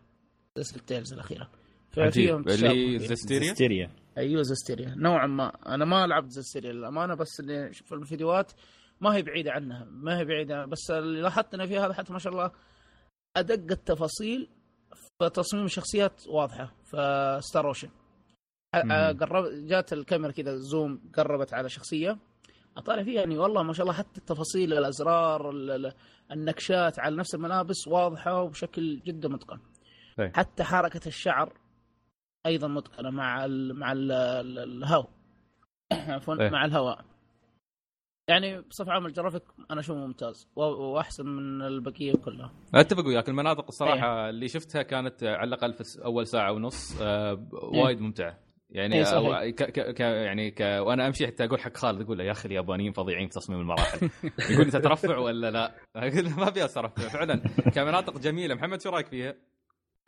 سلسله 0.58 0.81
تيلز 0.88 1.13
الأخيرة. 1.13 1.50
عجيب. 1.98 2.46
تشابه. 2.46 2.72
اللي. 2.72 3.00
زستيريا 3.00 3.91
أيوه 4.19 4.41
زستيريا. 4.41 4.93
نوعا 4.97 5.27
ما. 5.27 5.51
أنا 5.75 5.85
ما 5.85 6.07
لعبت 6.07 6.29
زستيريا 6.31 6.71
للأمانة 6.71 7.13
بس 7.15 7.39
اللي 7.39 7.73
في 7.73 7.95
الفيديوهات 7.95 8.51
ما 9.01 9.15
هي 9.15 9.21
بعيدة 9.21 9.51
عنها 9.51 9.88
ما 9.91 10.17
هي 10.19 10.25
بعيدة. 10.25 10.65
بس 10.65 10.91
اللي 10.91 11.21
لاحظت 11.21 11.53
أنا 11.53 11.65
فيها 11.65 11.85
هذا 11.85 11.93
حتى 11.93 12.13
ما 12.13 12.19
شاء 12.19 12.33
الله 12.33 12.51
أدق 13.38 13.71
التفاصيل 13.71 14.49
في 15.19 15.29
تصميم 15.29 15.65
الشخصيات 15.65 16.27
واضحة 16.27 16.73
في 16.85 17.38
ستار 17.41 17.67
اوشن. 17.67 17.89
قرب 19.19 19.45
جات 19.67 19.93
الكاميرا 19.93 20.31
كذا 20.31 20.55
zoom 20.55 21.01
قربت 21.17 21.53
على 21.53 21.69
شخصية. 21.69 22.17
أطالع 22.77 23.03
فيها 23.03 23.13
يعني 23.19 23.38
والله 23.38 23.63
ما 23.63 23.73
شاء 23.73 23.83
الله 23.83 23.93
حتى 23.97 24.17
التفاصيل 24.17 24.73
الأزرار 24.73 25.49
ال- 25.49 25.71
ال- 25.71 25.93
النكشات 26.31 26.99
على 26.99 27.15
نفس 27.15 27.35
الملابس 27.35 27.88
واضحة 27.88 28.41
وبشكل 28.41 28.99
جدا 29.05 29.29
متقن. 29.29 29.59
طيب. 30.17 30.31
حتى 30.35 30.63
حركة 30.63 31.07
الشعر 31.07 31.53
أيضا 32.49 32.67
متقنة 32.67 33.09
مع 33.09 33.45
ال 33.45 33.79
مع 33.79 33.91
ال 33.91 34.11
ال- 34.11 34.59
الهواء. 34.59 35.09
عفوا 35.91 36.41
إيه. 36.43 36.49
مع 36.49 36.65
الهواء. 36.65 37.05
يعني 38.29 38.61
بصفة 38.61 38.91
عامة 38.91 39.07
الجرافيك 39.07 39.43
أنا 39.71 39.79
أشوفه 39.79 39.99
ممتاز 39.99 40.47
وأحسن 40.55 41.25
من 41.25 41.61
البقية 41.61 42.13
كلها. 42.13 42.51
أتفق 42.75 43.05
وياك. 43.07 43.29
المناطق 43.29 43.65
الصراحة 43.67 44.29
اللي 44.29 44.47
شفتها 44.47 44.81
كانت 44.81 45.23
على 45.23 45.47
الأقل 45.47 45.73
في 45.73 46.05
أول 46.05 46.27
ساعة 46.27 46.51
ونص 46.51 47.01
آه، 47.01 47.47
وايد 47.73 48.01
ممتعة. 48.01 48.39
يعني 48.69 48.95
إيه، 48.95 49.03
صحيح. 49.03 49.43
ك 49.49 49.63
ك 49.63 49.93
ك 49.95 49.99
يعني 49.99 50.51
ك 50.51 50.61
وأنا 50.61 51.07
أمشي 51.07 51.27
حتى 51.27 51.45
أقول 51.45 51.59
حق 51.59 51.77
خالد 51.77 52.01
أقول 52.01 52.17
له 52.17 52.23
يا 52.23 52.31
أخي 52.31 52.47
اليابانيين 52.47 52.91
فظيعين 52.91 53.27
في 53.27 53.33
تصميم 53.33 53.59
المراحل. 53.59 54.09
يقول 54.51 54.65
انت 54.65 54.75
ترفع 54.77 55.17
ولا 55.17 55.51
لا؟ 55.51 55.75
أقول 55.95 56.29
ما 56.29 56.51
فيها 56.51 56.67
ترفع 56.67 57.07
فعلا. 57.09 57.41
كمناطق 57.75 58.17
جميلة. 58.17 58.55
محمد 58.55 58.81
شو 58.81 58.89
رأيك 58.89 59.07
فيها؟ 59.07 59.35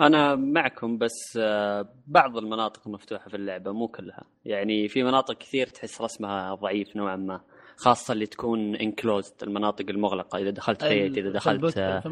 أنا 0.02 0.36
معكم 0.36 0.98
بس 0.98 1.38
آه، 1.42 1.90
بعض 2.08 2.38
المناطق 2.38 2.82
المفتوحه 2.88 3.30
في 3.30 3.36
اللعبة 3.38 3.72
مو 3.72 3.88
كلها. 3.88 4.24
يعني 4.46 4.88
في 4.88 5.04
مناطق 5.04 5.38
كثير 5.38 5.68
تحس 5.68 6.02
رسمها 6.02 6.56
ضعيف 6.56 6.96
نوعا 6.96 7.16
ما 7.16 7.42
خاصة 7.78 8.12
اللي 8.12 8.26
تكون 8.26 8.76
انكلوزد 8.76 9.34
المناطق 9.44 9.86
المغلقة 9.90 10.38
إذا 10.40 10.50
دخلت 10.50 10.84
بيت 10.86 11.18
إذا 11.18 11.30
دخلت 11.30 11.78
آه، 11.78 12.00
في 12.00 12.10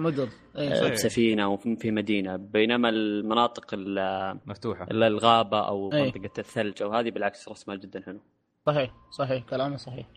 أي 0.58 0.88
آه،. 0.88 0.91
بسفينه 0.91 1.43
أو 1.43 1.58
في 1.58 1.91
مدينة. 1.91 2.36
بينما 2.36 2.89
المناطق 2.89 3.65
ال- 3.74 4.39
مفتوحة. 4.46 4.84
ال- 4.91 5.03
الغابة 5.03 5.67
أو 5.67 5.93
أي. 5.93 6.03
منطقة 6.03 6.39
الثلج 6.39 6.81
أو 6.84 6.93
هذه 6.93 7.10
بالعكس 7.12 7.50
رسمها 7.50 7.75
جدا 7.75 8.01
حلو. 8.05 8.19
صحيح 8.65 8.93
صحيح 9.17 9.43
كلامه 9.43 9.77
صحيح. 9.77 10.08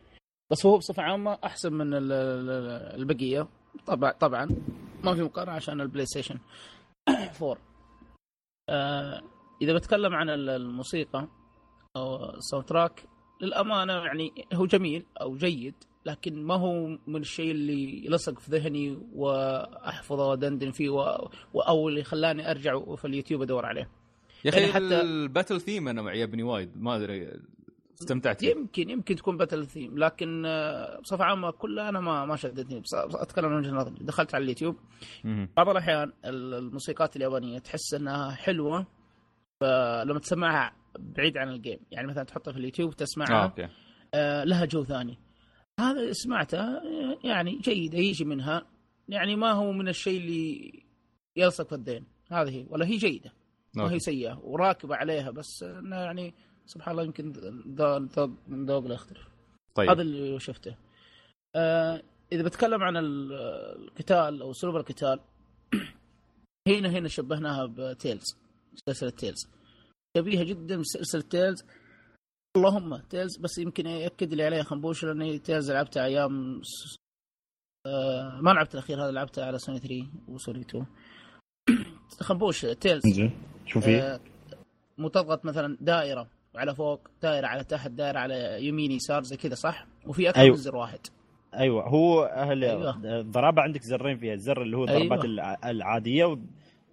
بس 0.50 0.66
هو 0.66 0.78
بصفة 0.78 1.02
عامة 1.02 1.38
أحسن 1.44 1.72
من 1.72 1.94
ال- 1.94 2.12
ال- 2.12 3.00
البقية. 3.00 3.48
طبعا 3.86 4.12
طبعا 4.12 4.48
ما 5.04 5.14
في 5.14 5.22
مقارنة 5.22 5.52
عشان 5.52 5.80
البلاي 5.80 6.06
ستيشن. 6.06 6.38
4 7.42 7.56
آه 8.68 9.22
إذا 9.62 9.72
بتكلم 9.74 10.14
عن 10.14 10.30
ال- 10.30 10.48
الموسيقى 10.50 11.28
أو 11.96 12.30
ال 12.34 12.64
soundtrack 12.66 13.04
للأمانة 13.40 13.92
يعني 13.92 14.32
هو 14.54 14.66
جميل 14.66 15.06
أو 15.20 15.36
جيد 15.36 15.74
لكن 16.06 16.42
ما 16.44 16.54
هو 16.54 16.98
من 17.06 17.20
الشيء 17.20 17.50
اللي 17.50 18.06
يلصق 18.06 18.38
في 18.38 18.50
ذهني 18.50 18.98
وأحفظه 19.14 20.28
ودندن 20.30 20.70
فيه 20.70 20.88
و... 20.90 21.28
أو 21.68 21.88
اللي 21.88 22.04
خلاني 22.04 22.50
أرجع 22.50 22.94
في 22.94 23.04
اليوتيوب 23.04 23.42
أدور 23.42 23.66
عليه. 23.66 23.88
يا 24.44 24.50
أخي 24.50 24.60
يعني 24.60 24.72
حتى- 24.72 24.76
ال 25.04 25.12
battle 25.12 25.60
theme 25.60 25.88
أنا 25.88 26.02
يعجبني 26.12 26.42
وايد 26.42 26.82
ما 26.82 26.96
أدري 26.96 27.40
استمتعت 28.02 28.40
فيه. 28.40 28.50
يمكن 28.50 28.90
يمكن 28.90 29.16
تكون 29.16 29.36
battle 29.36 29.66
theme 29.66 29.98
لكن 29.98 30.42
آه، 30.46 31.00
بصفة 31.00 31.24
عامة 31.24 31.50
كلها 31.50 31.88
أنا 31.88 32.00
ما 32.00 32.24
ما 32.26 32.36
شدتني. 32.36 32.82
أتكلم 32.94 33.44
عن 33.46 33.54
وجهة 33.58 33.70
نظري. 33.70 33.94
دخلت 34.00 34.34
على 34.34 34.44
اليوتيوب. 34.44 34.76
بعض 35.56 35.68
الأحيان 35.68 36.12
ال- 36.24 36.54
الموسيقات 36.54 37.16
اليابانية 37.16 37.58
تحس 37.58 37.94
إنها 37.94 38.30
حلوة 38.30 38.86
فلما 39.60 40.18
تسمعها 40.18 40.72
بعيد 40.98 41.36
عن 41.38 41.48
ال 41.48 41.54
game 41.54 41.78
يعني 41.90 42.06
مثلا 42.06 42.24
تحطها 42.24 42.52
في 42.52 42.58
اليوتيوب 42.58 42.96
تسمعها 42.96 43.42
okay. 43.44 43.68
آه 44.14 44.44
لها 44.44 44.64
جو 44.64 44.84
ثاني. 44.84 45.18
هذا 45.80 46.12
سمعته 46.12 46.58
آه، 46.60 47.18
يعني 47.24 47.58
جيدة 47.58 47.98
يجي 47.98 48.24
منها. 48.24 48.66
يعني 49.08 49.36
ما 49.36 49.52
هو 49.52 49.72
من 49.72 49.88
الشيء 49.88 50.20
اللي 50.20 50.72
يلصق 51.36 51.68
في 51.68 51.74
الذهن. 51.74 52.04
هذه 52.32 52.66
ولا 52.68 52.86
هي 52.86 52.96
جيدة 52.96 53.32
ما 53.76 53.82
هي 53.82 53.86
أوكي. 53.86 53.98
سيئة 53.98 54.38
وراكبة 54.42 54.96
عليها 54.96 55.30
بس 55.30 55.62
إنه 55.62 55.96
يعني 55.96 56.34
سبحان 56.66 56.92
الله 56.92 57.04
يمكن 57.04 57.32
ذوق 58.50 58.86
لا 58.86 58.94
يختلف 58.94 59.28
طيب. 59.74 59.90
هذا 59.90 60.02
اللي 60.02 60.40
شفته. 60.40 60.76
آه 61.56 62.02
إذا 62.32 62.42
بتكلم 62.42 62.82
عن 62.82 62.96
ال- 62.96 63.32
القتال 63.82 64.42
أو 64.42 64.50
أسلوب 64.50 64.76
القتال 64.76 65.20
هنا 66.68 66.88
هنا 66.88 67.08
شبهناها 67.08 67.66
بتيلز 67.66 68.36
سلسلة 68.86 69.10
تيلز. 69.10 69.48
شبيهة 70.16 70.44
جدا 70.44 70.76
بسلسلة 70.80 71.22
تيلز. 71.22 71.64
اللهم 72.56 72.96
تيلز 72.96 73.38
بس 73.38 73.58
يمكن 73.58 73.86
يأكد 73.86 74.34
لي 74.34 74.44
عليها 74.44 74.62
خنبوش 74.62 75.04
لأني 75.04 75.38
تيلز 75.38 75.70
لعبتها 75.70 76.04
أيام 76.04 76.62
س- 76.62 76.96
آه 77.86 78.40
ما 78.40 78.50
لعبت 78.50 78.74
الأخير 78.74 79.04
هذا 79.04 79.10
لعبته 79.10 79.44
على 79.44 79.58
سوني 79.58 79.78
3 79.78 80.06
وسوني 80.28 80.60
2 80.60 80.86
خنبوش 82.26 82.60
تيلز. 82.60 83.02
زين 83.06 83.32
شو 83.66 83.80
في؟ 83.80 84.00
آه، 84.02 84.20
متضغط 84.98 85.44
مثلا 85.44 85.76
دائرة. 85.80 86.28
على 86.56 86.74
فوق 86.74 87.08
دائره 87.22 87.46
على 87.46 87.64
تحت 87.64 87.90
دائره 87.90 88.18
على 88.18 88.66
يمين 88.66 88.92
يسار 88.92 89.22
زي 89.22 89.36
كذا 89.36 89.54
صح 89.54 89.86
وفي 90.06 90.28
أكثر 90.28 90.40
أيوة. 90.40 90.56
من 90.56 90.62
زر 90.62 90.76
واحد 90.76 90.98
أيوه 91.54 91.88
هو 91.88 92.22
أهل 92.24 92.64
أيوة. 92.64 93.20
الضربه 93.20 93.62
عندك 93.62 93.82
زرين 93.82 94.18
فيها 94.18 94.34
الزر 94.34 94.62
اللي 94.62 94.76
هو 94.76 94.88
أيوة. 94.88 95.02
الضربات 95.02 95.24
الع- 95.24 95.58
العادية 95.70 96.24
و- 96.24 96.38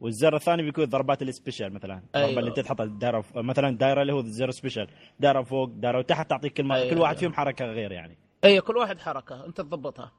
والزر 0.02 0.36
الثاني 0.36 0.64
بيكون 0.64 0.86
ضربات 0.86 1.22
ال 1.22 1.28
special 1.28 1.74
مثلا 1.74 1.94
الضربه 1.96 2.26
أيوة. 2.28 2.40
اللي 2.40 2.50
انت 2.50 2.60
تحطها 2.60 2.84
الدائره 2.84 3.22
ف- 3.22 3.38
مثلا 3.38 3.78
دائره 3.78 4.02
اللي 4.02 4.14
هو 4.14 4.20
الزر 4.20 4.52
special 4.52 4.88
دائره 5.20 5.42
فوق 5.42 5.70
دائره 5.70 5.98
وتحت 5.98 6.30
تعطيك 6.30 6.54
كل, 6.54 6.64
ما 6.64 6.76
أيوة. 6.76 6.90
كل 6.90 6.98
واحد 7.02 7.18
فيهم 7.18 7.34
حركة 7.34 7.66
غير 7.66 7.92
يعني 7.92 8.18
اي 8.44 8.62
كل 8.62 8.78
واحد 8.78 9.00
حركة 9.00 9.46
أنت 9.46 9.58
تضبطها. 9.62 10.12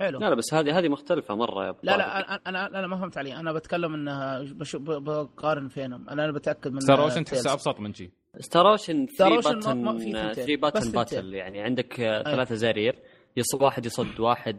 حلو 0.00 0.18
لا 0.18 0.26
لا 0.30 0.34
بس 0.34 0.54
هذه 0.54 0.78
هذه 0.78 0.88
مختلفة 0.88 1.34
مرة 1.34 1.66
يا 1.66 1.74
لا 1.82 1.92
طارق. 1.92 1.96
لا 2.06 2.18
أنا 2.18 2.40
أنا 2.46 2.78
أنا 2.78 2.86
ما 2.86 2.96
فهمت 2.96 3.18
علي 3.18 3.36
أنا 3.36 3.52
بتكلم 3.52 3.94
إنها 3.94 4.42
بشوف 4.42 4.82
بقارن 4.82 5.68
فينهم 5.68 6.08
أنا 6.08 6.24
أنا 6.24 6.32
بتأكد 6.32 6.72
من 6.72 6.80
ستار 6.80 7.02
اوشن 7.02 7.20
Tales. 7.24 7.30
تحسه 7.30 7.52
أبسط 7.52 7.80
من 7.80 7.94
شي 7.94 8.10
ستار 8.38 8.70
اوشن 8.70 9.06
ستار 9.06 9.40
3 9.40 9.56
أوشن 9.56 9.82
ما- 9.84 9.92
ما 9.92 9.98
في 9.98 10.06
باتن 10.12 10.34
ثنتين. 10.34 10.44
3 10.44 10.56
بس 10.80 10.88
باتن. 10.88 10.92
باتل 10.92 11.34
يعني 11.34 11.60
عندك 11.60 12.00
آه، 12.00 12.22
ثلاثة 12.22 12.54
زرير 12.54 12.98
يص 13.36 13.54
واحد 13.54 13.86
يصد 13.86 14.20
واحد 14.20 14.58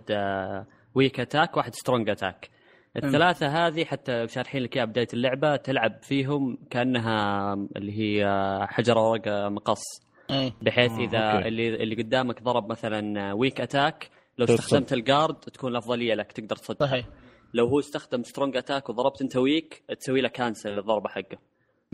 ويك 0.95 1.19
اتاك 1.19 1.57
واحد 1.57 1.75
سترونج 1.75 2.09
اتاك 2.09 2.49
الثلاثة 2.97 3.47
هذه 3.47 3.85
حتى 3.85 4.27
شارحين 4.27 4.63
لك 4.63 4.75
إياها 4.77 4.85
بداية 4.85 5.07
اللعبة 5.13 5.55
تلعب 5.55 5.99
فيهم 6.03 6.57
كأنها 6.69 7.53
اللي 7.75 7.91
هي 7.99 8.25
آه، 8.25 8.65
حجر 8.65 8.97
ورقة 8.97 9.49
مقص 9.49 9.83
أي 10.31 10.53
بحيث 10.61 10.91
آه، 10.91 10.97
إذا 10.99 11.17
okay. 11.19 11.47
اللي 11.47 11.83
اللي 11.83 11.95
قدامك 11.95 12.43
ضرب 12.43 12.69
مثلا 12.71 13.33
weak 13.33 13.61
attack 13.61 14.09
لو. 14.37 14.45
استخدمت 14.45 14.93
ال 14.93 15.00
guard 15.00 15.35
تكون 15.35 15.71
الأفضلية 15.71 16.13
لك 16.13 16.31
تقدر 16.31 16.55
تصد 16.55 16.77
صحيح 16.83 17.05
لو 17.53 17.67
هو 17.67 17.79
استخدم 17.79 18.23
strong 18.23 18.57
attack 18.57 18.89
وضربت 18.89 19.21
أنت 19.21 19.35
weak 19.37 19.83
تسوي 19.99 20.21
له 20.21 20.29
cancel 20.29 20.69
للضربه 20.69 21.09
حقه 21.09 21.37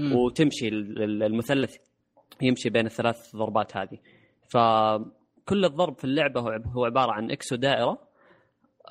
مم. 0.02 0.16
وتمشي 0.16 0.68
ال- 0.68 1.04
ال- 1.04 1.24
المثلث 1.24 1.76
يمشي 2.42 2.70
بين 2.70 2.86
الثلاث 2.86 3.36
ضربات 3.36 3.78
هذه 3.78 3.98
فكل 4.50 5.66
الضرب 5.66 5.98
في 5.98 6.04
اللعبة 6.04 6.42
هو 6.42 6.50
عب- 6.50 6.68
هو 6.68 6.86
عبارة 6.86 7.12
عن 7.12 7.32
X 7.32 7.54
ودائرة 7.54 8.12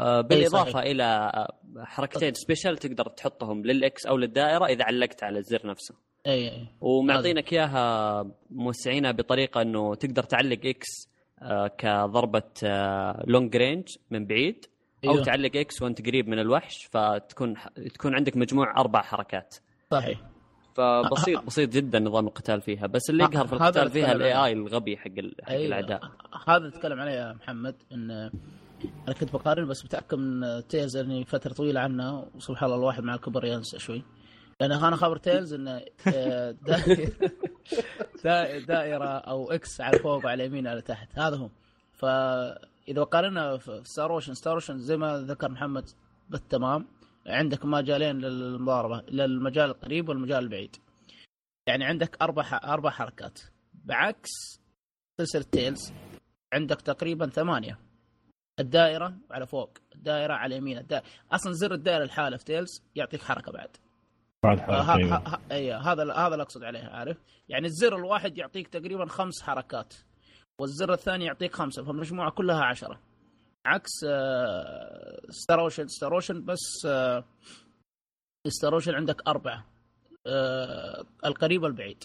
آه، 0.00 0.20
بالإضافة 0.20 0.70
صحيح. 0.70 0.84
إلى 0.84 1.02
آه، 1.04 1.54
حركتين 1.84 2.34
special 2.34 2.78
تقدر 2.78 3.04
تحطهم 3.08 3.62
لل 3.66 3.93
X 3.93 4.06
أو 4.06 4.16
للدائرة 4.16 4.66
إذا 4.66 4.84
علقت 4.84 5.22
على 5.24 5.38
الزر 5.38 5.66
نفسه 5.66 5.94
اي 6.26 6.48
اي 6.50 6.66
ومعطينك 6.80 7.52
إياها 7.52 8.26
موسعينها 8.50 9.10
بطريقة 9.10 9.62
إنه 9.62 9.94
تقدر 9.94 10.22
تعلق 10.22 10.66
X 10.66 11.10
آه، 11.42 11.66
كضربة 11.66 12.42
long 13.26 13.56
range 13.56 13.88
من 14.10 14.26
بعيد 14.26 14.64
أو 15.06 15.10
أيوه. 15.12 15.24
تعلق 15.24 15.56
X 15.56 15.82
وأنت 15.82 16.06
قريب 16.06 16.28
من 16.28 16.38
الوحش 16.38 16.88
فتكون 16.90 17.54
تكون 17.94 18.14
عندك 18.14 18.36
مجموع 18.36 18.80
أربع 18.80 19.02
حركات 19.02 19.54
صحيح 19.90 20.20
فبسيط 20.80 21.44
بسيط 21.48 21.70
جدا 21.70 21.98
نظام 21.98 22.26
القتال 22.26 22.60
فيها 22.60 22.86
بس 22.86 23.10
اللي 23.10 23.24
يقهر 23.24 23.46
في 23.46 23.52
القتال 23.52 23.90
فيها 23.90 24.12
ال 24.12 24.19
AI 24.19 24.32
عنه. 24.32 24.44
AI 24.44 24.52
الغبي 24.52 24.96
حق 24.96 25.10
حق 25.42 25.50
أيوة. 25.50 25.66
الأعداء 25.66 26.10
هذا 26.48 26.68
اتكلم 26.68 27.00
عليه 27.00 27.12
يا 27.12 27.32
محمد 27.32 27.74
إن 27.92 28.10
أنا 29.08 29.14
كنت 29.20 29.32
بقارن 29.32 29.66
بس 29.66 29.84
متأكد 29.84 30.18
من 30.18 30.62
تيلز 30.68 30.96
إني 30.96 31.24
فترة 31.24 31.52
طويلة 31.52 31.80
عنها 31.80 32.24
وسبحان 32.34 32.66
الله 32.66 32.78
الواحد 32.78 33.02
مع 33.02 33.14
الكبر 33.14 33.44
ينسى 33.44 33.78
شوي 33.78 34.02
لأن 34.60 34.72
أنا 34.72 34.96
خبر 34.96 35.16
تيلز 35.16 35.54
إنه 35.54 35.82
آه، 36.14 36.54
دائره 38.68 39.04
أو 39.32 39.52
X 39.52 39.80
على 39.80 39.98
فوق 39.98 40.24
وعلى 40.24 40.44
اليمين 40.44 40.66
على 40.66 40.80
تحت 40.80 41.18
هذا 41.18 41.36
هو 41.36 41.48
فإذا 41.92 43.02
قارنا 43.02 43.56
في 43.56 43.80
ستار 43.84 44.12
اوشن 44.12 44.34
ستار 44.34 44.54
اوشن 44.54 44.78
زي 44.78 44.96
ما 44.96 45.18
ذكر 45.18 45.48
محمد 45.48 45.84
بالتمام 46.30 46.86
عندك 47.26 47.64
مجالين 47.64 48.18
للمضاربه 48.18 49.02
للمجال 49.10 49.70
القريب 49.70 50.08
والمجال 50.08 50.38
البعيد. 50.44 50.76
يعني 51.66 51.84
عندك 51.84 52.22
أربع 52.22 52.60
أربع 52.64 52.90
حركات. 52.90 53.40
بعكس 53.74 54.30
سلسلة 55.20 55.44
تيلز 55.52 55.92
عندك 56.52 56.80
تقريبا 56.80 57.26
ثمانية. 57.26 57.78
الدائرة 58.60 59.14
على 59.30 59.46
فوق 59.46 59.78
الدائرة 59.94 60.34
على 60.34 60.56
اليمين 60.56 60.78
الدائرة. 60.78 61.04
أصلا 61.32 61.52
زر 61.52 61.74
الدائرة 61.74 62.04
الحالة 62.04 62.36
في 62.36 62.44
تيلز 62.44 62.82
يعطيك 62.94 63.22
حركة 63.22 63.52
بعد. 63.52 63.76
حركة، 64.44 64.94
أيوة. 64.94 65.40
أيوه 65.50 65.92
هذا 65.92 66.02
هذا 66.12 66.32
اللي 66.32 66.42
أقصد 66.42 66.62
عليه 66.62 66.80
عارف؟ 66.80 67.16
يعني 67.48 67.66
الزر 67.66 67.96
الواحد 67.96 68.38
يعطيك 68.38 68.68
تقريبا 68.68 69.06
خمس 69.06 69.42
حركات 69.42 69.94
والزر 70.60 70.92
الثاني 70.92 71.24
يعطيك 71.24 71.54
خمسة 71.54 71.84
فالمجموعه 71.84 72.30
كلها 72.30 72.64
عشرة. 72.64 73.00
عكس 73.66 73.90
آه، 74.08 75.20
ستار 75.30 75.60
اوشن 75.60 75.88
ستار 75.88 76.14
اوشن 76.14 76.44
بس 76.44 76.86
آه، 76.86 77.24
ستار 78.48 78.74
اوشن 78.74 78.94
عندك 78.94 79.28
أربعة 79.28 79.66
آه، 80.26 81.04
القريب 81.24 81.62
والبعيد. 81.62 82.04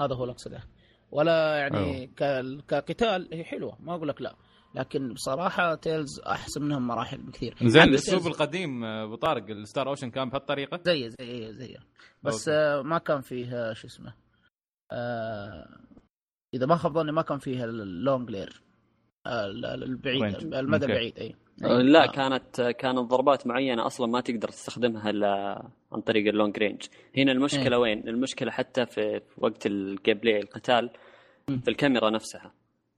هذا 0.00 0.14
هو 0.14 0.22
اللي 0.22 0.32
اقصده 0.32 0.62
ولا 1.10 1.56
يعني 1.56 2.06
ك- 2.06 2.64
كقتال 2.68 3.28
هي 3.34 3.44
حلوة 3.44 3.76
ما 3.80 3.94
أقول 3.94 4.08
لك 4.08 4.22
لا. 4.22 4.36
لكن 4.74 5.12
بصراحة 5.14 5.74
Tales 5.74 6.20
أحسن 6.20 6.62
منهم 6.62 6.86
مراحل 6.86 7.18
بكثير 7.18 7.54
زين 7.62 7.82
الأسلوب 7.82 8.26
القديم 8.26 8.84
آه، 8.84 9.04
أبو 9.04 9.14
طارق 9.14 9.50
ال 9.50 9.58
Star 9.58 9.88
Ocean 9.88 10.10
كان 10.10 10.30
بهالطريقة؟ 10.30 10.80
زي 10.86 11.10
زي 11.10 11.52
زي 11.52 11.76
بس 12.22 12.48
okay. 12.48 12.58
آه 12.58 12.82
ما 12.82 12.98
كان 12.98 13.20
فيه 13.20 13.70
آه، 13.70 13.72
شو 13.72 13.86
اسمه 13.86 14.14
آه 14.92 15.68
إذا 16.54 16.66
ما 16.66 16.76
خاب 16.76 16.94
ظني 16.94 17.12
ما 17.12 17.22
كان 17.22 17.38
فيه 17.38 17.64
ال 17.64 17.77
long 17.77 18.30
range 18.30 18.62
البعيد. 19.26 20.54
المدى. 20.54 20.86
البعيد 20.86 21.18
أي 21.18 21.34
لا 21.82 22.04
آه. 22.04 22.06
كانت 22.12 22.60
كانت 22.78 22.98
ضربات 22.98 23.46
معينة 23.46 23.86
أصلا 23.86 24.06
ما 24.06 24.20
تقدر 24.20 24.48
تستخدمها 24.48 25.10
إلا 25.10 25.62
عن 25.92 26.00
طريق 26.00 26.28
ال 26.28 26.34
long 26.34 26.58
range 26.58 26.82
هنا 27.16 27.32
المشكلة 27.32 27.76
إيه. 27.76 27.82
وين 27.82 28.08
المشكلة 28.08 28.50
حتى 28.50 28.86
في 28.86 29.20
وقت 29.38 29.66
ال 29.66 30.18
gameplay 30.18 30.40
القتال 30.40 30.90
في 31.46 31.68
الكاميرا 31.68 32.10
نفسها 32.10 32.52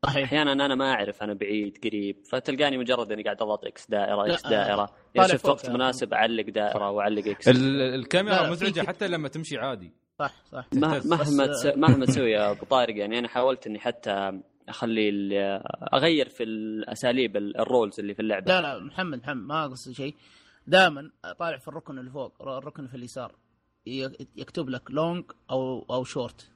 صحيح 0.06 0.24
أحيانا 0.24 0.52
أنا 0.52 0.74
ما 0.74 0.92
أعرف 0.92 1.22
أنا 1.22 1.34
بعيد 1.34 1.78
قريب 1.84 2.16
فتلقاني 2.30 2.78
مجرد 2.78 3.12
إني 3.12 3.22
قاعد 3.22 3.42
أضغط 3.42 3.64
X 3.64 3.90
دائرة 3.90 4.32
X 4.32 4.46
آه، 4.46 4.50
دائرة 4.50 4.90
إذا 5.16 5.26
شفت 5.26 5.46
وقت. 5.46 5.70
مناسب 5.70 6.14
أعلق 6.14 6.44
دائرة 6.50 6.90
وأعلق 6.90 7.28
X 7.28 7.48
الكاميرا 7.48 8.50
مزعجة 8.50 8.80
حتى 8.80 9.08
لما 9.08 9.28
تمشي 9.28 9.58
عادي 9.58 9.92
صح 10.18 10.34
صح. 10.52 10.66
مهما. 10.74 11.20
مهما 11.76 12.06
تسوي 12.06 12.30
يا 12.30 12.50
أبو 12.50 12.64
طارق 12.64 12.96
يعني 12.96 13.18
أنا 13.18 13.28
حاولت 13.28 13.66
إني 13.66 13.78
حتى 13.78 14.40
أخلي 14.68 15.08
ال- 15.08 15.32
أغير 15.94 16.28
في 16.28 16.42
الأساليب 16.42 17.36
ال- 17.36 17.56
ال 17.60 17.67
roles 17.67 18.00
اللي 18.00 18.14
في 18.14 18.22
اللعبة. 18.22 18.46
لا 18.52 18.60
لا 18.60 18.78
محمد 18.84 19.18
محمد 19.18 19.46
ما 19.46 19.66
قصدي 19.66 19.94
شيء. 19.94 20.14
دائما 20.66 21.10
طالع 21.38 21.56
في 21.58 21.68
الركن 21.68 21.98
اللي 21.98 22.10
فوق 22.10 22.42
الركن 22.48 22.86
في 22.86 22.94
اليسار. 22.96 23.34
ي- 23.86 24.26
يكتب 24.36 24.68
لك 24.68 24.90
long 24.90 25.24
أو 25.50 25.86
أو 25.90 26.04
شورت 26.04 26.50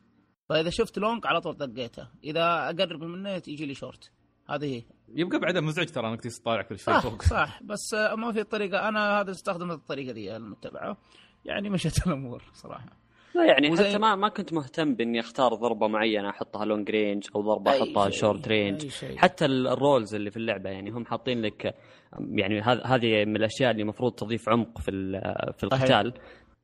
فإذا 0.48 0.70
شفت 0.70 0.98
long 0.98 1.26
على 1.26 1.40
طول 1.40 1.56
دقيته. 1.56 2.08
إذا 2.24 2.70
أقرب 2.70 3.02
منه 3.04 3.30
يجي 3.30 3.66
لي 3.66 3.74
شورت 3.74 4.10
هذه 4.50 4.74
هي. 4.76 4.82
يبقى 5.14 5.38
بعدها 5.38 5.60
مزعج 5.60 5.86
ترى 5.88 6.08
أنك 6.08 6.20
تطالع 6.20 6.62
كل 6.62 6.78
شيء 6.78 6.94
صح 6.94 7.00
فوق. 7.02 7.22
صح. 7.22 7.62
بس 7.62 7.94
آه، 7.94 8.14
ما 8.14 8.32
في 8.32 8.44
طريقة. 8.44 8.88
أنا 8.88 9.20
هذا 9.20 9.30
استخدم 9.30 9.70
الطريقة 9.70 10.12
دي 10.12 10.36
المتبعة. 10.36 10.96
يعني 11.44 11.70
مشت 11.70 11.98
الأمور 12.06 12.42
صراحة. 12.52 12.97
لا 13.34 13.44
يعني 13.44 13.70
وزي- 13.70 13.88
حتى 13.88 13.98
ما 13.98 14.14
ما 14.16 14.28
كنت 14.28 14.52
مهتم 14.52 14.94
بإني 14.94 15.20
أختار 15.20 15.54
ضربة 15.54 15.88
معينة 15.88 16.28
أحطها 16.30 16.64
long 16.64 16.90
range 16.90 17.26
أو 17.36 17.40
ضربة 17.42 17.70
أحطها 17.70 18.10
short 18.10 18.48
range. 18.48 18.88
حتى 19.16 19.44
ال- 19.44 19.66
ال 19.68 19.76
roles 19.76 20.14
اللي 20.14 20.30
في 20.30 20.36
اللعبة 20.36 20.70
يعني 20.70 20.90
هم 20.90 21.04
حاطين 21.06 21.42
لك 21.42 21.74
يعني 22.30 22.60
هذ- 22.62 22.86
هذه 22.86 23.24
من 23.24 23.36
الأشياء 23.36 23.70
اللي 23.70 23.82
المفروض 23.82 24.12
تضيف 24.12 24.48
عمق 24.48 24.78
في 24.78 24.90
في. 25.58 25.64
القتال 25.64 26.12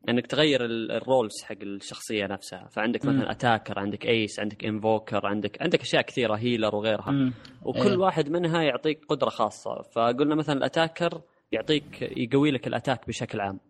إنك 0.09 0.27
تغير 0.27 0.65
ال- 0.65 0.93
ال 0.93 1.01
roles 1.01 1.43
حق 1.45 1.57
الشخصية 1.63 2.27
نفسها 2.27 2.69
فعندك 2.71 3.05
مثلا. 3.05 3.31
attacker 3.31 3.79
عندك 3.79 4.07
ace 4.07 4.41
عندك 4.41 4.65
invoker 4.65 5.27
عندك 5.27 5.63
عندك 5.63 5.81
أشياء 5.81 6.03
كثيرة 6.03 6.35
healer 6.35 6.77
وغيرها 6.77 7.11
مم. 7.11 7.33
وكل 7.63 7.91
إيه. 7.91 7.97
واحد 7.97 8.29
منها 8.29 8.63
يعطيك 8.63 9.05
قدرة 9.09 9.29
خاصة 9.29 9.83
فقلنا 9.95 10.35
مثلا 10.35 10.57
ال 10.59 10.66
attacker 10.66 11.21
يعطيك 11.53 12.03
يقوي 12.17 12.51
لك 12.51 12.67
ال 12.67 12.72
attack 12.72 13.07
بشكل 13.09 13.41
عام 13.41 13.61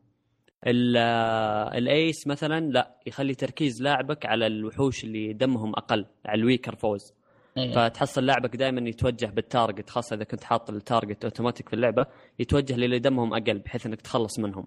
ال 0.66 1.06
ace 1.06 2.26
مثلا 2.26 2.60
لا 2.60 2.94
يخلي 3.06 3.34
تركيز 3.34 3.82
لاعبك 3.82 4.26
على 4.26 4.46
الوحوش 4.46 5.04
اللي 5.04 5.32
دمهم 5.32 5.70
أقل 5.70 6.06
على 6.26 6.40
ال 6.40 6.46
weaker 6.46 6.76
foes 6.76 7.12
إيه. 7.56 7.72
فتحصل 7.72 8.26
لاعبك 8.26 8.56
دائما 8.56 8.88
يتوجه 8.88 9.26
بال 9.26 9.42
target 9.42 9.90
خاصة 9.90 10.16
إذا 10.16 10.24
كنت 10.24 10.44
حاط 10.44 10.70
ال 10.70 10.78
target 10.78 11.24
automatic 11.24 11.68
في 11.68 11.74
اللعبة 11.74 12.06
يتوجه 12.38 12.76
للي 12.76 12.98
دمهم 12.98 13.34
أقل 13.34 13.58
بحيث 13.58 13.86
إنك 13.86 14.00
تخلص 14.00 14.38
منهم 14.38 14.66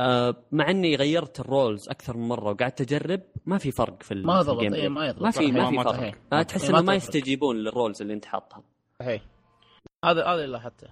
آه، 0.00 0.36
مع 0.52 0.70
إني 0.70 0.96
غيرت 0.96 1.40
ال 1.40 1.48
roles 1.48 1.88
أكثر 1.88 2.16
من 2.16 2.28
مرة 2.28 2.50
وقعدت 2.50 2.80
أجرب 2.80 3.20
ما 3.46 3.58
في 3.58 3.70
فرق 3.70 4.02
في 4.02 4.14
ما 4.14 4.42
في 4.42 4.50
ضبط 4.50 4.60
بلاي. 4.60 4.88
ما 4.88 5.06
يضبط 5.06 5.22
ما 5.22 5.30
في. 5.30 5.52
ما 5.52 5.70
في 5.70 5.76
ما 5.76 5.82
فرق 5.82 5.92
تفرق. 5.92 6.14
آه، 6.32 6.42
تحس 6.42 6.64
إيه، 6.64 6.70
إنه 6.70 6.82
ما. 6.82 6.94
يستجيبون 6.94 7.56
لل 7.56 7.69
roles 7.69 8.02
اللي 8.02 8.14
أنت 8.14 8.24
حاطها 8.24 8.62
هذا 10.04 10.24
هذا 10.24 10.34
اللي 10.34 10.46
لاحظته 10.46 10.88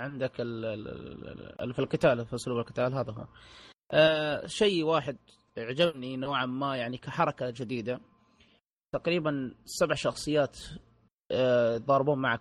عندك 0.00 0.40
ال- 0.40 0.64
ال- 1.60 1.72
في 1.72 1.78
القتال 1.78 2.26
في 2.26 2.34
أسلوب 2.34 2.58
القتال 2.58 2.94
هذا 2.94 3.12
هو 3.12 3.26
آه 3.92 4.46
شيء 4.46 4.84
واحد 4.84 5.16
عجبني 5.58 6.16
نوعا 6.16 6.46
ما 6.46 6.76
يعني 6.76 6.96
كحركة 6.98 7.50
جديدة. 7.50 8.00
تقريبا 8.94 9.54
سبع 9.64 9.94
شخصيات 9.94 10.58
آه 11.32 11.76
ضاربون 11.78 12.18
معك 12.18 12.40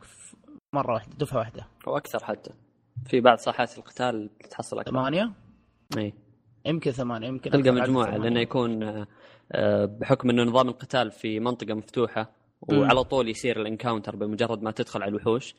مرة 0.75 0.93
واحدة 0.93 1.15
دفعة 1.17 1.37
واحدة. 1.37 1.67
أو 1.87 1.97
أكثر 1.97 2.23
حتى. 2.23 2.51
في 3.05 3.21
بعض 3.21 3.37
ساحات 3.37 3.77
القتال 3.77 4.29
تحصل 4.49 4.79
أكثر. 4.79 4.91
ثمانية؟ 4.91 5.31
إي. 5.97 6.13
يمكن 6.65 6.91
ثمانية 6.91 7.27
يمكن 7.27 7.51
تلقى 7.51 7.71
مجموعة. 7.71 8.17
لأنه 8.17 8.39
يكون 8.39 8.83
آه، 8.83 9.07
آه، 9.51 9.85
بحكم 9.85 10.29
انه 10.29 10.43
نظام 10.43 10.69
القتال 10.69 11.11
في 11.11 11.39
منطقة 11.39 11.73
مفتوحة 11.73 12.31
وعلى 12.61 13.03
طول 13.03 13.29
يصير 13.29 13.61
الإنكاونتر 13.61 14.15
بمجرد 14.15 14.61
ما 14.61 14.71
تدخل 14.71 15.01
على 15.03 15.09
الوحوش 15.09 15.55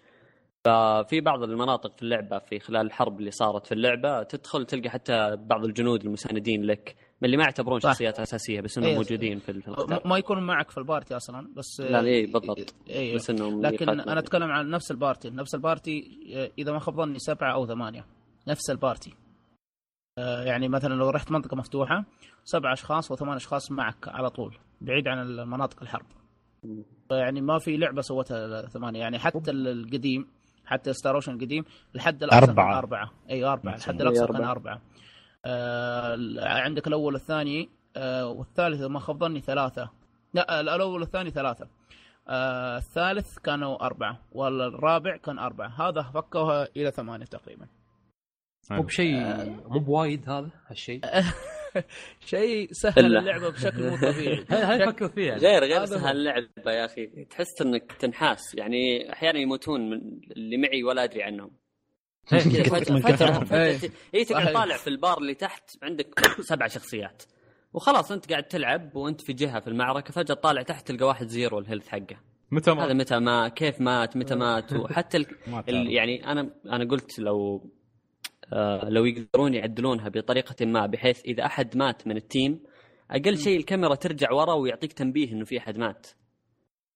ففي 0.64 1.20
بعض 1.20 1.42
المناطق 1.42 1.96
في 1.96 2.02
اللعبة 2.02 2.38
في 2.38 2.58
خلال 2.58 2.86
الحرب 2.86 3.20
اللي 3.20 3.30
صارت 3.30 3.66
في 3.66 3.72
اللعبة 3.72 4.22
تدخل 4.22 4.66
تلقى 4.66 4.90
حتى 4.90 5.36
بعض 5.36 5.64
الجنود 5.64 6.04
المساندين 6.04 6.64
لك 6.64 6.96
من 7.20 7.26
اللي 7.26 7.36
ما 7.36 7.44
يعتبرون 7.44 7.80
صح. 7.80 7.90
شخصيات 7.90 8.20
أساسية 8.20 8.60
بس 8.60 8.78
إنهم 8.78 8.90
إيه. 8.90 8.96
موجودين 8.96 9.38
في 9.38 9.50
القتال 9.52 10.08
ما 10.08 10.18
يكون 10.18 10.42
معك 10.42 10.70
في 10.70 10.78
ال 10.78 10.84
party 10.84 11.16
أصلا 11.16 11.48
بس 11.56 11.80
لا 11.80 12.00
اي 12.00 12.26
بالضبط 12.26 12.74
اي 12.90 13.14
بس 13.14 13.30
إنهم 13.30 13.62
لكن. 13.66 13.88
أنا 13.88 14.18
أتكلم 14.18 14.50
عن 14.50 14.70
نفس 14.70 14.90
ال 14.90 14.97
party 14.97 15.30
نفس 15.30 15.54
ال 15.54 15.62
party 15.62 16.04
إذا 16.58 16.72
ما 16.72 16.78
خاب 16.78 16.96
ظني 16.96 17.18
سبعة 17.18 17.54
أو 17.54 17.66
ثمانية 17.66 18.06
نفس 18.48 18.70
ال 18.70 18.77
party 18.77 19.14
آه، 20.18 20.44
يعني 20.44 20.68
مثلا 20.68 20.94
لو 20.94 21.10
رحت 21.10 21.30
منطقة 21.30 21.56
مفتوحة 21.56 22.04
سبع 22.44 22.72
أشخاص 22.72 23.10
وثمان 23.10 23.36
أشخاص 23.36 23.70
معك 23.70 24.08
على 24.08 24.30
طول 24.30 24.58
بعيد 24.80 25.08
عن 25.08 25.18
المناطق 25.18 25.82
الحرب 25.82 26.06
يعني 27.10 27.40
ما 27.40 27.58
في 27.58 27.76
لعبة 27.76 28.00
سوتها 28.00 28.66
ثمانية 28.66 29.00
يعني 29.00 29.18
حتى 29.18 29.50
القديم 29.50 30.26
حتى 30.72 30.92
Star 30.92 31.14
Ocean 31.14 31.32
القديم 31.32 31.64
الحد 31.94 32.22
الأقصى 32.22 32.50
أربعة. 32.50 32.66
كان 32.66 32.76
أربعة. 32.76 33.10
أي 33.30 33.44
أربعة. 33.44 33.74
الحد 33.74 34.00
الأقصى 34.00 34.26
كان 34.26 34.36
أربعة. 34.36 34.50
أربعة. 34.50 34.80
آه 35.44 36.16
عندك 36.40 36.86
الأول 36.86 37.14
والثاني 37.14 37.68
آه 37.96 38.26
والثالث 38.26 38.80
ما 38.82 39.00
خاب 39.00 39.18
ظني 39.18 39.40
ثلاثة. 39.40 39.90
لا 40.34 40.60
الأول 40.60 41.00
والثاني 41.00 41.30
ثلاثة. 41.30 41.68
آه 42.28 42.76
الثالث 42.76 43.38
كانوا 43.38 43.86
أربعة 43.86 44.18
والرابع 44.32 45.16
كان 45.16 45.38
أربعة. 45.38 45.88
هذا 45.88 46.02
فكوها 46.02 46.68
إلى 46.76 46.90
ثمانية 46.90 47.26
تقريبا. 47.26 47.66
مو 48.70 48.82
بشيء 48.82 49.20
مو 49.68 49.78
بوايد 49.78 50.30
هذا 50.30 50.48
هالشيء؟ 50.66 51.00
شيء 52.32 52.68
سهل 52.72 53.06
إلا. 53.06 53.18
اللعبة 53.18 53.48
بشكل 53.48 53.90
مو 53.90 53.96
طبيعي. 53.96 54.44
هاي 54.50 54.86
فكر 54.86 55.08
فيها. 55.08 55.36
غير 55.36 55.64
غير 55.64 55.82
هذا 55.82 55.86
سهل. 55.86 56.16
اللعبة 56.16 56.72
يا 56.72 56.84
أخي. 56.84 57.06
تحس 57.06 57.62
إنك 57.62 57.92
تنحاس. 57.92 58.54
يعني 58.54 59.12
أحيانا 59.12 59.38
يموتون 59.38 59.90
من 59.90 60.00
اللي 60.36 60.56
معي 60.56 60.82
ولا 60.82 61.04
أدري 61.04 61.22
عنهم. 61.22 61.50
إيه. 62.32 63.78
اي 64.14 64.24
تقعد. 64.24 64.52
طالع 64.52 64.76
في 64.76 64.88
البار 64.90 65.18
اللي 65.18 65.34
تحت 65.34 65.70
عندك 65.82 66.20
سبع 66.50 66.66
شخصيات. 66.66 67.22
وخلاص 67.72 68.12
أنت 68.12 68.30
قاعد 68.30 68.44
تلعب 68.44 68.96
وأنت 68.96 69.20
في 69.20 69.32
جهة 69.32 69.60
في 69.60 69.68
المعركة 69.68 70.12
فجأة 70.12 70.34
طالع 70.34 70.62
تحت 70.62 70.88
تلقى 70.88 71.06
واحد 71.06 71.26
zero 71.26 71.58
ال 71.58 71.62
health 71.62 71.88
حقه. 71.88 72.16
متى 72.50 72.70
هذا 72.70 72.86
ما 72.86 72.94
متى 72.94 73.18
ما 73.18 73.48
كيف 73.48 73.80
مات؟ 73.80 74.16
متى 74.16 74.34
مات؟ 74.34 74.72
وحتى 74.82 75.16
ال... 75.16 75.26
ال... 75.68 75.92
يعني 75.92 76.32
أنا 76.32 76.50
أنا 76.66 76.84
قلت 76.84 77.18
لو 77.18 77.70
لو 78.88 79.04
يقدرون 79.04 79.54
يعدلونها 79.54 80.08
بطريقة 80.08 80.66
ما 80.66 80.86
بحيث 80.86 81.24
إذا 81.24 81.46
أحد 81.46 81.76
مات 81.76 82.06
من 82.06 82.16
ال 82.16 82.25
team 82.25 82.60
أقل 83.10 83.38
شيء 83.38 83.56
الكاميرا 83.56 83.94
ترجع 83.94 84.32
ورا 84.32 84.54
ويعطيك 84.54 84.92
تنبيه 84.92 85.32
إنه 85.32 85.44
في 85.44 85.58
أحد 85.58 85.78
مات. 85.78 86.06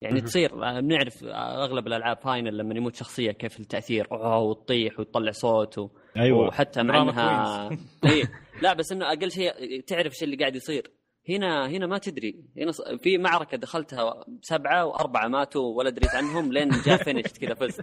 يعني 0.00 0.20
تصير 0.20 0.64
آه، 0.64 0.80
بنعرف 0.80 1.24
آه، 1.24 1.64
أغلب 1.64 1.86
الألعاب 1.86 2.18
Final 2.18 2.58
لما 2.58 2.74
يموت 2.74 2.94
شخصية 2.94 3.32
كيف 3.32 3.60
التأثير 3.60 4.08
أوه 4.12 4.38
وتطيح 4.38 5.00
وتطلع 5.00 5.30
صوت 5.30 5.78
و... 5.78 5.88
أيوه. 6.16 6.46
وحتى 6.48 6.82
مع 6.82 7.02
إنها 7.02 7.68
اي 8.04 8.22
لا 8.62 8.74
بس 8.74 8.92
إنه 8.92 9.06
أقل 9.06 9.30
شيء 9.30 9.80
تعرف 9.86 10.12
إيش 10.12 10.22
اللي 10.22 10.36
قاعد 10.36 10.56
يصير. 10.56 10.90
هنا 11.28 11.68
هنا 11.68 11.86
ما 11.86 11.98
تدري. 11.98 12.44
هنا 12.56 12.72
في 13.02 13.18
معركة 13.18 13.56
دخلتها 13.56 14.24
سبعة 14.42 14.84
وأربعة 14.86 15.28
ماتوا 15.28 15.76
ولا 15.78 15.90
دريت 15.90 16.14
عنهم 16.14 16.52
لين 16.52 16.68
جاء 16.68 17.02
finish 17.04 17.22
كذا 17.32 17.54
فزت. 17.54 17.80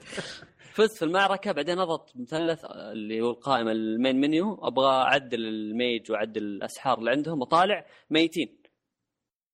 فزت 0.73 0.97
في 0.97 1.06
المعركة 1.06 1.51
بعدين 1.51 1.79
اضغط 1.79 2.12
مثلث 2.15 2.65
اللي 2.65 3.21
هو 3.21 3.29
القائمة 3.32 3.71
ال 3.71 3.82
main 3.82 4.21
menu. 4.21 4.53
أبغى 4.62 4.91
أعدل 4.91 5.45
ال 5.47 5.60
mage 5.60 6.12
وأعدل 6.12 6.43
الأسحار 6.43 6.99
اللي 6.99 7.12
عندهم 7.12 7.41
وطالع 7.41 7.86
ميتين. 8.10 8.58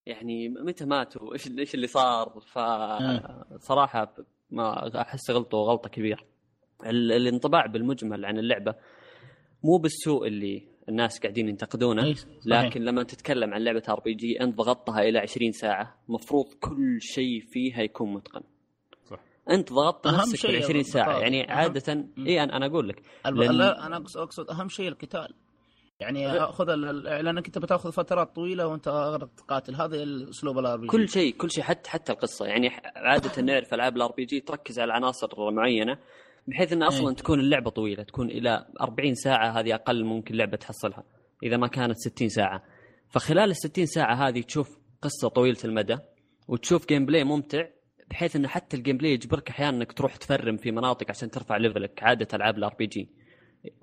يعني 0.06 0.49
متى 0.49 0.86
ماتوا؟ 0.86 1.34
إيش 1.34 1.47
إيش 1.60 1.75
اللي 1.75 1.88
صار؟ 1.88 2.39
فصراحه 3.60 4.13
ما 4.49 5.02
أحس 5.02 5.32
غلطوا 5.32 5.63
غلطه 5.67 5.89
كبيرة. 5.89 6.23
ال- 6.86 7.12
الانطباع 7.12 7.65
بالمجمل 7.65 8.25
عن 8.25 8.39
اللعبة 8.39 8.75
مو 9.63 9.78
بالسوء 9.78 10.28
اللي 10.28 10.67
الناس 10.89 11.19
قاعدين 11.19 11.49
ينتقدونه 11.49 12.13
صحيح. 12.13 12.25
لكن 12.45 12.82
لما 12.82 13.04
تتكلم 13.04 13.54
عن 13.54 13.63
لعبة 13.63 13.84
RPG 13.89 14.41
أنت 14.41 14.58
ضغطتها 14.58 15.02
إلى 15.02 15.19
20 15.19 15.52
ساعة 15.52 15.95
مفروض 16.08 16.45
كل 16.60 17.02
شيء 17.02 17.41
فيها 17.41 17.82
يكون 17.82 18.13
متقن. 18.13 18.41
صح. 19.10 19.19
أنت 19.49 19.73
ضغطت 19.73 20.08
نفسك 20.08 20.47
بال 20.47 20.56
20 20.63 20.84
ساعة 20.84 21.04
البطاقة. 21.06 21.21
يعني 21.21 21.47
أهم- 21.47 21.52
عادة 21.52 22.06
اي 22.17 22.43
أنا 22.43 22.58
أنا 22.58 22.65
أقول 22.65 22.89
لك. 22.89 23.02
الب... 23.25 23.38
لأن- 23.43 23.52
لا 23.52 23.86
أنا 23.86 23.97
اقصد 23.97 24.49
أهم 24.49 24.69
شيء 24.69 24.88
القتال. 24.88 25.34
يعني 25.99 26.39
خذ 26.39 26.75
لأنك 26.75 27.45
أنت 27.45 27.58
بتأخذ 27.58 27.91
فترات 27.91 28.36
طويلة 28.36 28.67
وأنت 28.67 28.86
تقاتل 29.38 29.75
هذا 29.75 30.04
الأسلوب 30.04 30.60
ال 30.60 30.78
RP 30.80 30.88
كل 30.88 31.10
شيء 31.10 31.34
كل 31.38 31.52
شيء 31.52 31.63
حتى 31.63 31.89
حتى 31.89 32.12
القصة. 32.12 32.45
يعني 32.45 32.69
عادة 32.95 33.41
نعرف 33.41 33.73
ألعاب 33.73 33.97
ال 33.97 34.12
RPG 34.12 34.39
تركز 34.39 34.80
على 34.80 34.93
عناصر 34.93 35.52
معينة 35.52 35.97
بحيث 36.49 36.73
إن 36.73 36.83
أصلا 36.83 37.09
إيه. 37.09 37.15
تكون 37.15 37.39
اللعبة 37.39 37.69
طويلة 37.69 38.03
تكون 38.03 38.29
إلى 38.29 38.65
40 38.81 39.13
ساعة 39.15 39.59
هذه 39.59 39.75
أقل 39.75 40.03
ممكن 40.03 40.35
لعبة 40.35 40.57
تحصلها 40.57 41.03
إذا 41.43 41.57
ما 41.57 41.67
كانت 41.67 41.97
60 41.97 42.29
ساعة. 42.29 42.63
فخلال 43.09 43.49
ال 43.49 43.55
60 43.55 43.85
ساعة 43.85 44.27
هذه 44.27 44.41
تشوف 44.41 44.77
قصة 45.01 45.27
طويلة 45.27 45.57
المدى 45.65 45.97
وتشوف 46.47 46.88
gameplay 46.88 47.23
ممتع 47.23 47.65
بحيث 48.09 48.35
انه 48.35 48.47
حتى 48.47 48.77
ال 48.78 48.97
gameplay 48.97 49.13
يجبرك 49.13 49.49
أحيانا 49.49 49.77
إنك 49.77 49.91
تروح 49.91 50.15
تفرم 50.15 50.57
في 50.57 50.71
مناطق 50.71 51.09
عشان 51.09 51.31
ترفع 51.31 51.57
level 51.58 51.96
ك 51.96 52.04
عادة 52.03 52.27
ألعاب 52.33 52.57
ال 52.58 52.73
RPG 52.80 53.10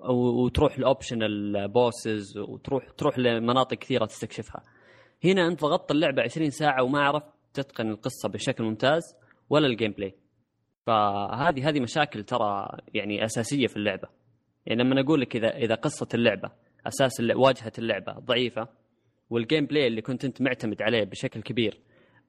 وتروح 0.09 0.77
ال 0.77 0.87
optional 0.87 1.67
bosses 1.67 2.37
وتروح 2.37 2.89
تروح 2.97 3.19
لمناطق 3.19 3.77
كثيرة 3.77 4.05
تستكشفها. 4.05 4.63
هنا 5.23 5.47
أنت 5.47 5.61
ضغطت 5.61 5.91
اللعبة 5.91 6.21
20 6.21 6.49
ساعة 6.49 6.83
وما 6.83 6.99
عرفت 7.01 7.25
تتقن 7.53 7.89
القصة 7.89 8.29
بشكل 8.29 8.63
ممتاز 8.63 9.15
ولا 9.49 9.67
ال 9.67 9.91
gameplay 9.91 10.15
فهذه 10.87 11.69
هذه 11.69 11.79
مشاكل 11.79 12.23
ترى 12.23 12.67
يعني 12.93 13.25
أساسية 13.25 13.67
في 13.67 13.77
اللعبة. 13.77 14.07
يعني 14.65 14.83
لما 14.83 15.01
أقول 15.01 15.21
لك 15.21 15.35
اذا 15.35 15.47
إذا 15.57 15.75
قصة 15.75 16.07
اللعبة 16.13 16.51
أساس 16.87 17.21
واجهة 17.35 17.71
اللعبة 17.79 18.11
ضعيفة 18.13 18.67
وال 19.29 19.65
gameplay 19.65 19.87
اللي 19.87 20.01
كنت 20.01 20.25
أنت 20.25 20.41
معتمد 20.41 20.81
عليه 20.81 21.03
بشكل 21.03 21.41
كبير 21.41 21.79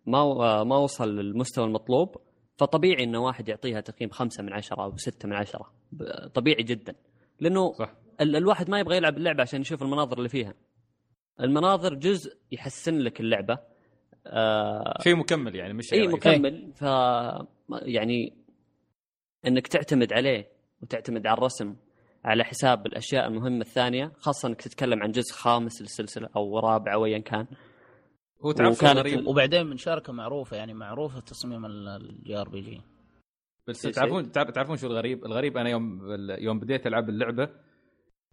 ما 0.07 0.65
ما 0.65 0.77
وصل 0.77 1.17
للمستوى 1.17 1.65
المطلوب 1.65 2.17
فطبيعي 2.57 3.05
إنه 3.05 3.19
واحد 3.19 3.49
يعطيها 3.49 3.81
تقييم 3.81 4.11
خمسة 4.11 4.43
من 4.43 4.53
عشرة 4.53 4.83
أو 4.85 4.97
ستة 4.97 5.29
من 5.29 5.35
عشرة. 5.35 5.73
طبيعي 6.35 6.63
جدا. 6.63 6.95
لأنه 7.41 7.73
صح. 7.73 7.95
ال- 8.21 8.37
الواحد 8.37 8.71
ما 8.71 8.81
يبغى 8.81 8.97
يلعب 8.97 9.17
اللعبة 9.17 9.43
عشان 9.43 9.61
يشوف 9.61 9.83
المناظر 9.83 10.19
اللي 10.19 10.29
فيها. 10.29 10.55
المناظر 11.41 11.95
جزء 11.95 12.37
يحسن 12.53 12.99
لك 12.99 13.21
اللعبة. 13.21 13.59
آه 14.27 14.95
شيء 15.03 15.17
مكمل 15.17 15.55
يعني 15.57 15.73
مش 15.75 15.87
شيء 15.87 15.99
إي 16.01 16.07
رئيسي. 16.07 16.17
مكمل. 16.31 16.73
ف 16.75 16.83
يعني 17.83 18.38
إنك 19.47 19.67
تعتمد 19.67 20.13
عليه 20.13 20.49
وتعتمد 20.83 21.27
على 21.27 21.39
الرسم 21.39 21.77
على 22.25 22.45
حساب 22.45 22.87
الأشياء 22.87 23.27
المهمة 23.29 23.61
الثانية 23.61 24.13
خاصة 24.17 24.49
إنك 24.49 24.63
تتكلم 24.63 25.03
عن 25.03 25.11
جزء 25.11 25.33
خامس 25.35 25.83
للسلسلة 25.83 26.29
أو 26.37 26.59
رابع 26.59 26.95
أو 26.95 27.05
ايا 27.05 27.19
كان. 27.19 27.47
هو 28.45 28.53
تعرف 28.53 28.85
غريب؟ 28.85 29.27
وبعدين 29.27 29.67
من 29.67 29.77
شركه 29.77 30.13
معروفة 30.13 30.57
يعني 30.57 30.75
معروفة 30.75 31.21
تصميم 31.21 31.67
ال 31.67 32.37
JRPG. 32.37 32.81
بس 33.69 33.83
شيء- 33.83 33.93
تعرفون 33.93 34.33
تعرف- 34.33 34.51
تعرفون 34.51 34.77
شو 34.77 34.87
الغريب؟ 34.87 35.25
الغريب 35.25 35.57
أنا 35.57 35.71
يوم 35.71 36.01
يوم 36.39 36.61
بديت 36.61 36.87
ألعب 36.87 37.09
اللعبة 37.09 37.49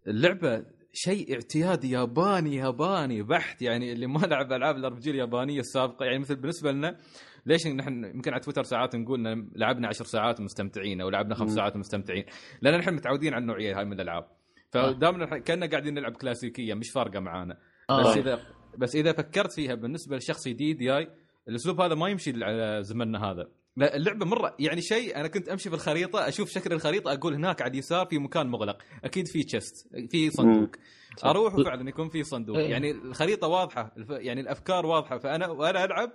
اللعبة 0.07 0.65
شيء 0.97 1.33
اعتيادي 1.33 1.91
ياباني 1.91 2.55
ياباني 2.55 3.23
بحت 3.23 3.61
يعني 3.61 3.91
اللي 3.91 4.07
ما 4.07 4.19
لعب 4.19 4.53
ألعاب 4.53 4.75
ال 4.75 4.93
RPG 4.93 5.11
اليابانية 5.11 5.59
السابقة. 5.59 6.05
يعني 6.05 6.19
مثل 6.19 6.35
بالنسبة 6.35 6.71
لنا 6.71 6.97
ليش 7.45 7.67
نحن 7.67 8.03
يمكن 8.03 8.31
على 8.31 8.41
تويتر 8.41 8.63
ساعات 8.63 8.95
نقول 8.95 9.49
لعبنا 9.55 9.87
عشر 9.87 10.05
ساعات 10.05 10.39
ومستمتعين 10.39 11.01
أو 11.01 11.09
لعبنا 11.09 11.35
خمس. 11.35 11.51
ساعات 11.51 11.75
ومستمتعين 11.75 12.25
لأن 12.61 12.79
نحن 12.79 12.93
متعودين 12.93 13.33
على 13.33 13.41
النوعية 13.41 13.77
هاي 13.79 13.85
من 13.85 13.93
الألعاب. 13.93 14.27
فدامنا 14.71 15.39
كنا 15.39 15.65
قاعدين 15.65 15.93
نلعب 15.93 16.11
كلاسيكية 16.11 16.73
مش 16.73 16.89
فارقة 16.91 17.19
معانا. 17.19 17.57
بس 17.89 18.05
آه. 18.05 18.19
إذا 18.19 18.39
بس 18.77 18.95
إذا 18.95 19.13
فكرت 19.13 19.51
فيها 19.51 19.75
بالنسبة 19.75 20.17
لشخص 20.17 20.47
جديد 20.47 20.77
جاي 20.77 21.07
الأسلوب 21.47 21.81
هذا 21.81 21.95
ما 21.95 22.09
يمشي 22.09 22.43
على 22.43 22.83
زمننا 22.83 23.31
هذا. 23.31 23.47
اللعبة 23.77 24.25
مرة 24.25 24.55
يعني 24.59 24.81
شيء 24.81 25.15
أنا 25.15 25.27
كنت 25.27 25.49
أمشي 25.49 25.69
في 25.69 25.75
الخريطة 25.75 26.27
أشوف 26.27 26.49
شكل 26.49 26.73
الخريطة 26.73 27.13
أقول 27.13 27.33
هناك 27.33 27.61
على 27.61 27.71
اليسار 27.71 28.05
في 28.05 28.17
مكان 28.17 28.47
مغلق 28.47 28.77
أكيد 29.03 29.27
في 29.27 29.43
تشست 29.43 29.87
في 30.11 30.29
صندوق. 30.31 30.69
أروح 31.25 31.55
وفعلا 31.55 31.89
يكون 31.89 32.09
في 32.09 32.23
صندوق. 32.23 32.57
إيه. 32.57 32.69
يعني 32.71 32.91
الخريطة 32.91 33.47
واضحة 33.47 33.91
يعني 34.09 34.41
الأفكار 34.41 34.85
واضحة 34.85 35.17
فأنا 35.17 35.47
وأنا 35.47 35.83
ألعب 35.83 36.11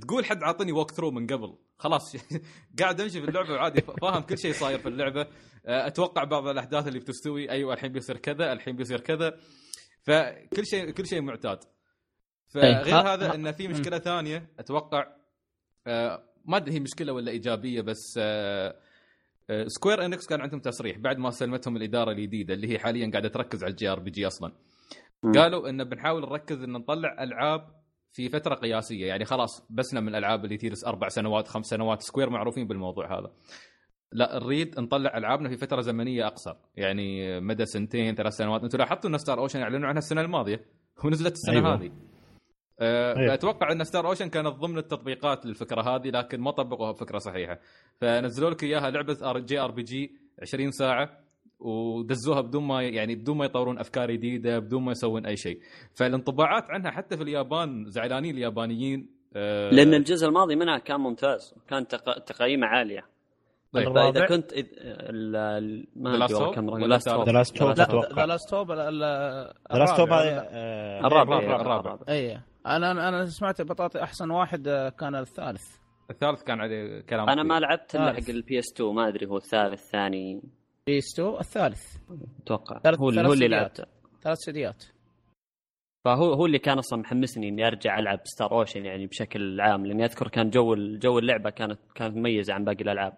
تقول 0.00 0.24
حد 0.24 0.42
عاطني 0.42 0.72
ووك 0.72 0.90
ثرو 0.90 1.10
من 1.10 1.26
قبل. 1.26 1.58
خلاص 1.78 2.16
قاعد 2.78 3.00
أمشي 3.00 3.20
في 3.20 3.28
اللعبة 3.28 3.52
وعادي 3.52 3.80
فاهم 4.00 4.22
كل 4.22 4.38
شيء 4.38 4.52
صاير 4.52 4.78
في 4.78 4.88
اللعبة. 4.88 5.20
أه، 5.66 5.86
أتوقع 5.86 6.24
بعض 6.24 6.46
الأحداث 6.48 6.88
اللي 6.88 6.98
بتستوي 6.98 7.50
أيوه 7.50 7.74
الحين 7.74 7.92
بيصير 7.92 8.16
كذا 8.16 8.52
الحين 8.52 8.76
بيصير 8.76 9.00
كذا. 9.00 9.38
فكل 10.02 10.66
شيء 10.66 10.90
كل 10.90 11.06
شيء 11.06 11.20
معتاد. 11.20 11.58
إيه. 12.56 12.82
فغير 12.82 12.94
ها- 12.96 13.14
هذا 13.14 13.34
انه 13.34 13.52
في 13.52 13.68
مشكلة 13.68 13.98
ثانية 13.98 14.50
أتوقع 14.58 15.06
آه، 15.86 16.22
ما 16.46 16.56
أدري 16.56 16.74
هي 16.74 16.80
مشكلة 16.80 17.12
ولا 17.12 17.30
إيجابية 17.30 17.80
بس 17.80 18.18
آه، 18.22 18.76
آه، 19.50 19.64
Square 19.66 20.04
Enix 20.04 20.26
كان 20.26 20.40
عندهم 20.40 20.60
تصريح 20.60 20.98
بعد 20.98 21.18
ما 21.18 21.30
سلمتهم 21.30 21.76
الإدارة 21.76 22.10
الجديدة 22.10 22.54
اللي 22.54 22.72
هي 22.72 22.78
حاليا 22.78 23.10
قاعدة 23.10 23.28
تركز 23.28 23.64
على 23.64 23.70
ال 23.70 23.88
JRPG 23.88 24.26
أصلا. 24.26 24.52
قالوا 25.34 25.68
إن 25.68 25.84
بنحاول 25.84 26.22
نركز 26.22 26.62
إن 26.62 26.72
نطلع 26.72 27.22
ألعاب 27.22 27.76
في 28.12 28.28
فترة 28.28 28.54
قياسية 28.54 29.06
يعني 29.06 29.24
خلاص 29.24 29.66
بسنا 29.70 30.00
من 30.00 30.08
الألعاب 30.08 30.44
اللي 30.44 30.56
تجلس 30.56 30.84
أربع 30.84 31.08
سنوات 31.08 31.48
خمس 31.48 31.66
سنوات 31.66 32.02
Square 32.02 32.30
معروفين 32.30 32.66
بالموضوع 32.66 33.18
هذا 33.18 33.32
لا 34.12 34.38
نريد 34.38 34.80
نطلع 34.80 35.16
ألعابنا 35.18 35.48
في 35.48 35.56
فترة 35.56 35.80
زمنية 35.80 36.26
أقصر 36.26 36.56
يعني 36.76 37.40
مدى 37.40 37.66
سنتين 37.66 38.14
ثلاث 38.14 38.32
سنوات 38.32 38.62
أنتم 38.62 38.78
لاحظتوا 38.78 39.10
إن 39.10 39.18
Star 39.18 39.38
Ocean 39.38 39.60
اعلنوا 39.60 39.88
عنها 39.88 39.98
السنة 39.98 40.20
الماضية 40.20 40.64
ونزلت 41.04 41.32
السنة 41.32 41.54
أيوة. 41.54 41.74
هذه. 41.74 41.92
فأتوقع 42.78 43.72
إن 43.72 43.84
Star 43.84 44.06
Ocean 44.08 44.28
كانت 44.28 44.48
ضمن 44.48 44.78
التطبيقات 44.78 45.46
للفكرة 45.46 45.82
هذه 45.82 46.10
لكن 46.10 46.40
ما 46.40 46.50
طبقوها 46.50 46.92
بفكرة 46.92 47.18
صحيحة. 47.18 47.58
فنزلوا 48.00 48.50
لك 48.50 48.62
إياها 48.62 48.90
لعبة 48.90 49.16
ار 49.22 49.38
جي 49.38 49.60
ار 49.60 49.70
بي 49.70 49.82
جي 49.82 50.16
20 50.42 50.70
ساعة 50.70 51.10
ودزوها 51.60 52.40
بدون 52.40 52.62
ما 52.62 52.82
يعني 52.82 53.14
بدون 53.14 53.36
ما 53.36 53.44
يطورون 53.44 53.78
أفكار 53.78 54.10
جديدة 54.10 54.58
بدون 54.58 54.82
ما 54.82 54.92
يسوون 54.92 55.26
أي 55.26 55.36
شيء. 55.36 55.60
فالانطباعات 55.94 56.70
عنها 56.70 56.90
حتى 56.90 57.16
في 57.16 57.22
اليابان 57.22 57.84
زعلانين 57.88 58.34
اليابانيين 58.34 59.08
أه 59.36 59.70
لأن 59.70 59.94
الجزء 59.94 60.28
الماضي 60.28 60.56
منها 60.56 60.78
كان 60.78 61.00
ممتاز 61.00 61.54
كان 61.68 61.86
تق... 61.86 62.18
تقييمه 62.18 62.66
عالية. 62.66 63.06
طيب. 63.72 63.88
الرابع؟ 63.88 64.26
كنت 64.26 64.52
إذ... 64.52 64.66
ال... 64.78 65.86
ما 65.96 66.24
أدري 66.24 66.54
كم 66.54 66.78
Last؟ 66.78 67.08
The 67.08 67.32
Last 67.32 67.62
The 67.62 68.26
Last 68.26 68.50
Hope 68.50 68.72
The 68.72 69.76
Last 69.76 69.96
Hope 69.96 70.12
الرابع 70.12 70.48
الرابع، 71.04 71.38
الرابع. 71.38 71.60
الرابع. 71.60 71.98
اي 72.08 72.40
أنا 72.66 73.08
أنا 73.08 73.26
سمعت 73.26 73.62
بطاطي 73.62 74.02
أحسن 74.02 74.30
واحد 74.30 74.68
آه، 74.68 74.88
كان 74.88 75.14
الثالث. 75.14 75.62
الثالث 76.10 76.42
كان 76.42 76.60
عليه 76.60 77.00
كلام. 77.00 77.28
أنا 77.30 77.42
ما. 77.42 77.60
لعبت 77.60 77.94
إلا. 77.96 78.12
حق 78.12 78.28
ال 78.30 78.58
PS 78.58 78.72
2 78.74 78.94
ما 78.94 79.08
أدري 79.08 79.26
هو 79.26 79.36
الثالث 79.36 79.82
الثاني. 79.82 80.42
PS2 80.86 81.38
الثالث. 81.40 81.96
أتوقع. 82.42 82.78
ثلاث- 82.78 83.00
هو 83.00 83.08
اللي 83.08 83.20
ثلاث 83.20 83.26
هو 83.28 83.32
اللي 83.32 83.44
سيديات. 83.44 83.78
لعبته. 83.80 83.84
ثلاث 84.22 84.38
سيديات. 84.38 84.84
فهو 86.04 86.32
هو 86.32 86.46
اللي 86.46 86.58
كان 86.58 86.78
أصلا 86.78 86.98
محمسني 87.00 87.48
إني 87.48 87.66
أرجع 87.66 87.98
ألعب 87.98 88.20
Star 88.24 88.52
Ocean 88.52 88.84
يعني 88.84 89.06
بشكل 89.06 89.60
عام 89.60 89.86
لأني 89.86 90.04
أذكر 90.04 90.28
كان 90.28 90.50
جو 90.50 90.74
جو 90.76 91.18
اللعبة 91.18 91.50
كانت 91.50 91.78
كانت 91.94 92.16
مميزة 92.16 92.54
عن 92.54 92.64
باقي 92.64 92.82
الألعاب. 92.84 93.12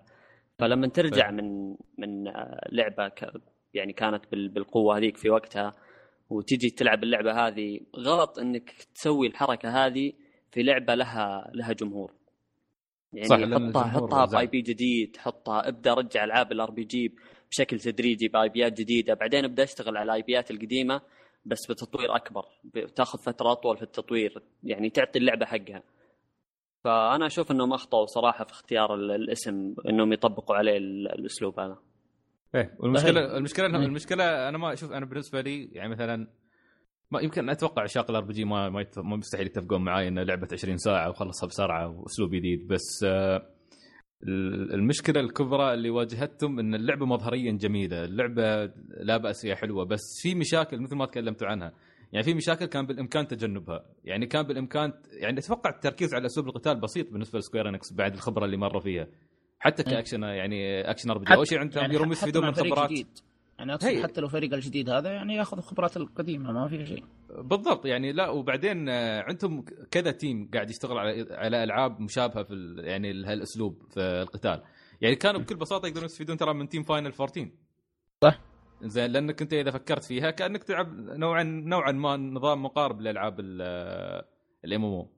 فلما 0.58 0.88
ترجع 0.88 1.30
من 1.30 1.70
من 1.98 2.28
آه، 2.28 2.68
لعبة 2.72 3.08
ك 3.08 3.32
يعني 3.74 3.92
كانت 3.92 4.24
بال- 4.32 4.48
بالقوة 4.48 4.96
هذيك 4.98 5.16
في 5.16 5.30
وقتها 5.30 5.72
وتجي 6.30 6.70
تلعب 6.70 7.04
اللعبة 7.04 7.46
هذه 7.46 7.80
غلط 7.96 8.38
إنك 8.38 8.70
تسوي 8.94 9.26
الحركة 9.26 9.86
هذه 9.86 10.12
في 10.52 10.62
لعبة 10.62 10.94
لها 10.94 11.50
لها 11.54 11.72
جمهور. 11.72 12.12
يعني 13.12 13.28
صح، 13.72 13.88
حطها 13.88 14.24
حطها. 14.24 14.24
بأي 14.24 14.46
بي 14.46 14.60
جديد 14.60 15.16
حطها 15.16 15.68
ابدأ 15.68 15.94
رجع 15.94 16.24
ألعاب 16.24 16.52
ال 16.52 16.70
RPG 16.70 17.14
بشكل 17.50 17.80
تدريجي 17.80 18.28
ب 18.28 18.48
IP 18.48 18.64
ات 18.64 18.72
جديدة 18.72 19.14
بعدين 19.14 19.44
ابدأ 19.44 19.62
اشتغل 19.62 19.96
على 19.96 20.04
ال 20.12 20.22
IP 20.22 20.41
ات 20.41 20.50
القديمة 20.50 21.00
بس 21.44 21.58
بتطوير 21.70 22.16
أكبر 22.16 22.44
بتأخذ 22.64 23.18
فتره 23.18 23.52
اطول 23.52 23.76
في 23.76 23.82
التطوير 23.82 24.42
يعني 24.64 24.90
تعطي 24.90 25.18
اللعبة 25.18 25.46
حقها. 25.46 25.82
فأنا 26.84 27.26
أشوف 27.26 27.50
إنهم 27.50 27.72
أخطأوا 27.72 28.06
صراحة 28.06 28.44
في 28.44 28.50
اختيار 28.52 28.94
ال- 28.94 29.10
الاسم 29.10 29.74
إنهم 29.88 30.12
يطبقوا 30.12 30.56
عليه 30.56 30.76
ال- 30.76 31.08
الأسلوب 31.12 31.60
هذا. 31.60 31.78
إيه 32.54 32.76
والمشكلة 32.78 33.20
صحيح. 33.20 33.34
المشكلة 33.36 33.66
إيه. 33.66 33.86
المشكلة 33.86 34.48
أنا 34.48 34.58
ما 34.58 34.72
أشوف 34.72 34.92
أنا 34.92 35.06
بالنسبة 35.06 35.40
لي 35.40 35.64
يعني 35.72 35.88
مثلا 35.90 36.26
ما 37.10 37.20
يمكن 37.20 37.48
أتوقع 37.50 37.82
عشاق 37.82 38.10
ال 38.10 38.24
RPG 38.24 38.44
ما 38.44 38.68
ما, 38.68 38.86
مستحيل 38.96 39.46
يتفقون 39.46 39.84
معي 39.84 40.08
ان 40.08 40.18
لعبة 40.18 40.48
20 40.52 40.76
ساعة 40.76 41.10
وخلصها 41.10 41.46
بسرعة 41.46 41.88
وأسلوب 41.88 42.30
جديد 42.34 42.66
بس 42.68 43.04
آه، 43.06 43.36
ال- 44.22 44.74
المشكلة 44.74 45.20
الكبرى 45.20 45.74
اللي 45.74 45.90
واجهتهم 45.90 46.58
إن 46.58 46.74
اللعبة 46.74 47.06
مظهريا 47.06 47.52
جميلة، 47.52 48.04
اللعبة 48.04 48.72
لا 49.00 49.16
بأس 49.16 49.42
فيها 49.42 49.54
حلوة 49.54 49.84
بس 49.84 50.02
في 50.22 50.34
مشاكل 50.34 50.80
مثل 50.80 50.96
ما 50.96 51.06
تكلمتوا 51.06 51.46
عنها، 51.48 51.72
يعني 52.12 52.24
في 52.24 52.34
مشاكل 52.34 52.66
كان 52.66 52.86
بالإمكان 52.86 53.26
تجنبها، 53.26 53.84
يعني 54.04 54.26
كان 54.26 54.42
بالإمكان 54.42 54.92
يعني 55.12 55.38
أتوقع 55.38 55.70
التركيز 55.70 56.14
على 56.14 56.26
أسلوب 56.26 56.46
القتال 56.48 56.80
بسيط 56.80 57.10
بالنسبة 57.12 57.38
ل 57.38 57.43
Square 57.43 57.68
Enix 57.68 57.92
بعد 57.92 58.12
الخبرة 58.14 58.44
اللي 58.44 58.56
مروا 58.56 58.80
فيها. 58.80 59.06
حتى 59.60 59.82
مم. 59.86 59.90
كأكشن 59.92 60.22
يعني 60.22 60.90
action 60.90 61.10
RPG 61.10 61.34
أول 61.34 61.48
شيء 61.48 61.58
عندهم 61.58 61.82
يعني 61.82 61.94
يروم 61.94 62.06
حتى 62.06 62.12
يستفيدون 62.12 62.42
مع 62.42 62.48
من 62.48 62.54
خبرات. 62.54 62.90
جديد. 62.90 63.06
يعني 63.58 63.74
أقصد 63.74 63.88
هي. 63.88 64.02
حتى 64.02 64.20
لو 64.20 64.28
فريق 64.28 64.54
الجديد 64.54 64.90
هذا 64.90 65.10
يعني 65.10 65.34
ياخذ 65.34 65.60
خبرات 65.60 65.96
القديمة 65.96 66.52
ما 66.52 66.68
في 66.68 66.86
شيء. 66.86 67.04
بالضبط 67.42 67.86
يعني 67.86 68.12
لا 68.12 68.28
وبعدين 68.28 68.88
آه، 68.88 69.22
عندهم 69.22 69.64
كذا 69.90 70.10
team 70.10 70.50
قاعد 70.54 70.70
يشتغل 70.70 70.98
على 70.98 71.26
على 71.30 71.64
ألعاب 71.64 72.00
مشابهة 72.00 72.42
في 72.42 72.74
يعني 72.78 73.10
هالاسلوب 73.24 73.82
في 73.90 74.00
القتال. 74.00 74.62
يعني 75.00 75.16
كانوا 75.16 75.40
بكل 75.40 75.56
بساطة 75.56 75.86
يقدرون 75.86 76.04
يستفيدون 76.04 76.36
ترى 76.36 76.54
من 76.54 76.68
team 76.68 76.82
Final 76.82 77.12
14 77.12 77.50
صح. 78.22 78.40
زين 78.82 79.10
لأنك 79.10 79.42
أنت 79.42 79.52
إذا 79.52 79.70
فكرت 79.70 80.04
فيها 80.04 80.30
كأنك 80.30 80.64
تلعب 80.64 80.94
نوعا 80.94 81.42
نوعا 81.42 81.92
ما 81.92 82.16
نظام 82.16 82.62
مقارب 82.62 83.00
لألعاب 83.00 83.40
ال 83.40 84.84
MMO 84.84 85.08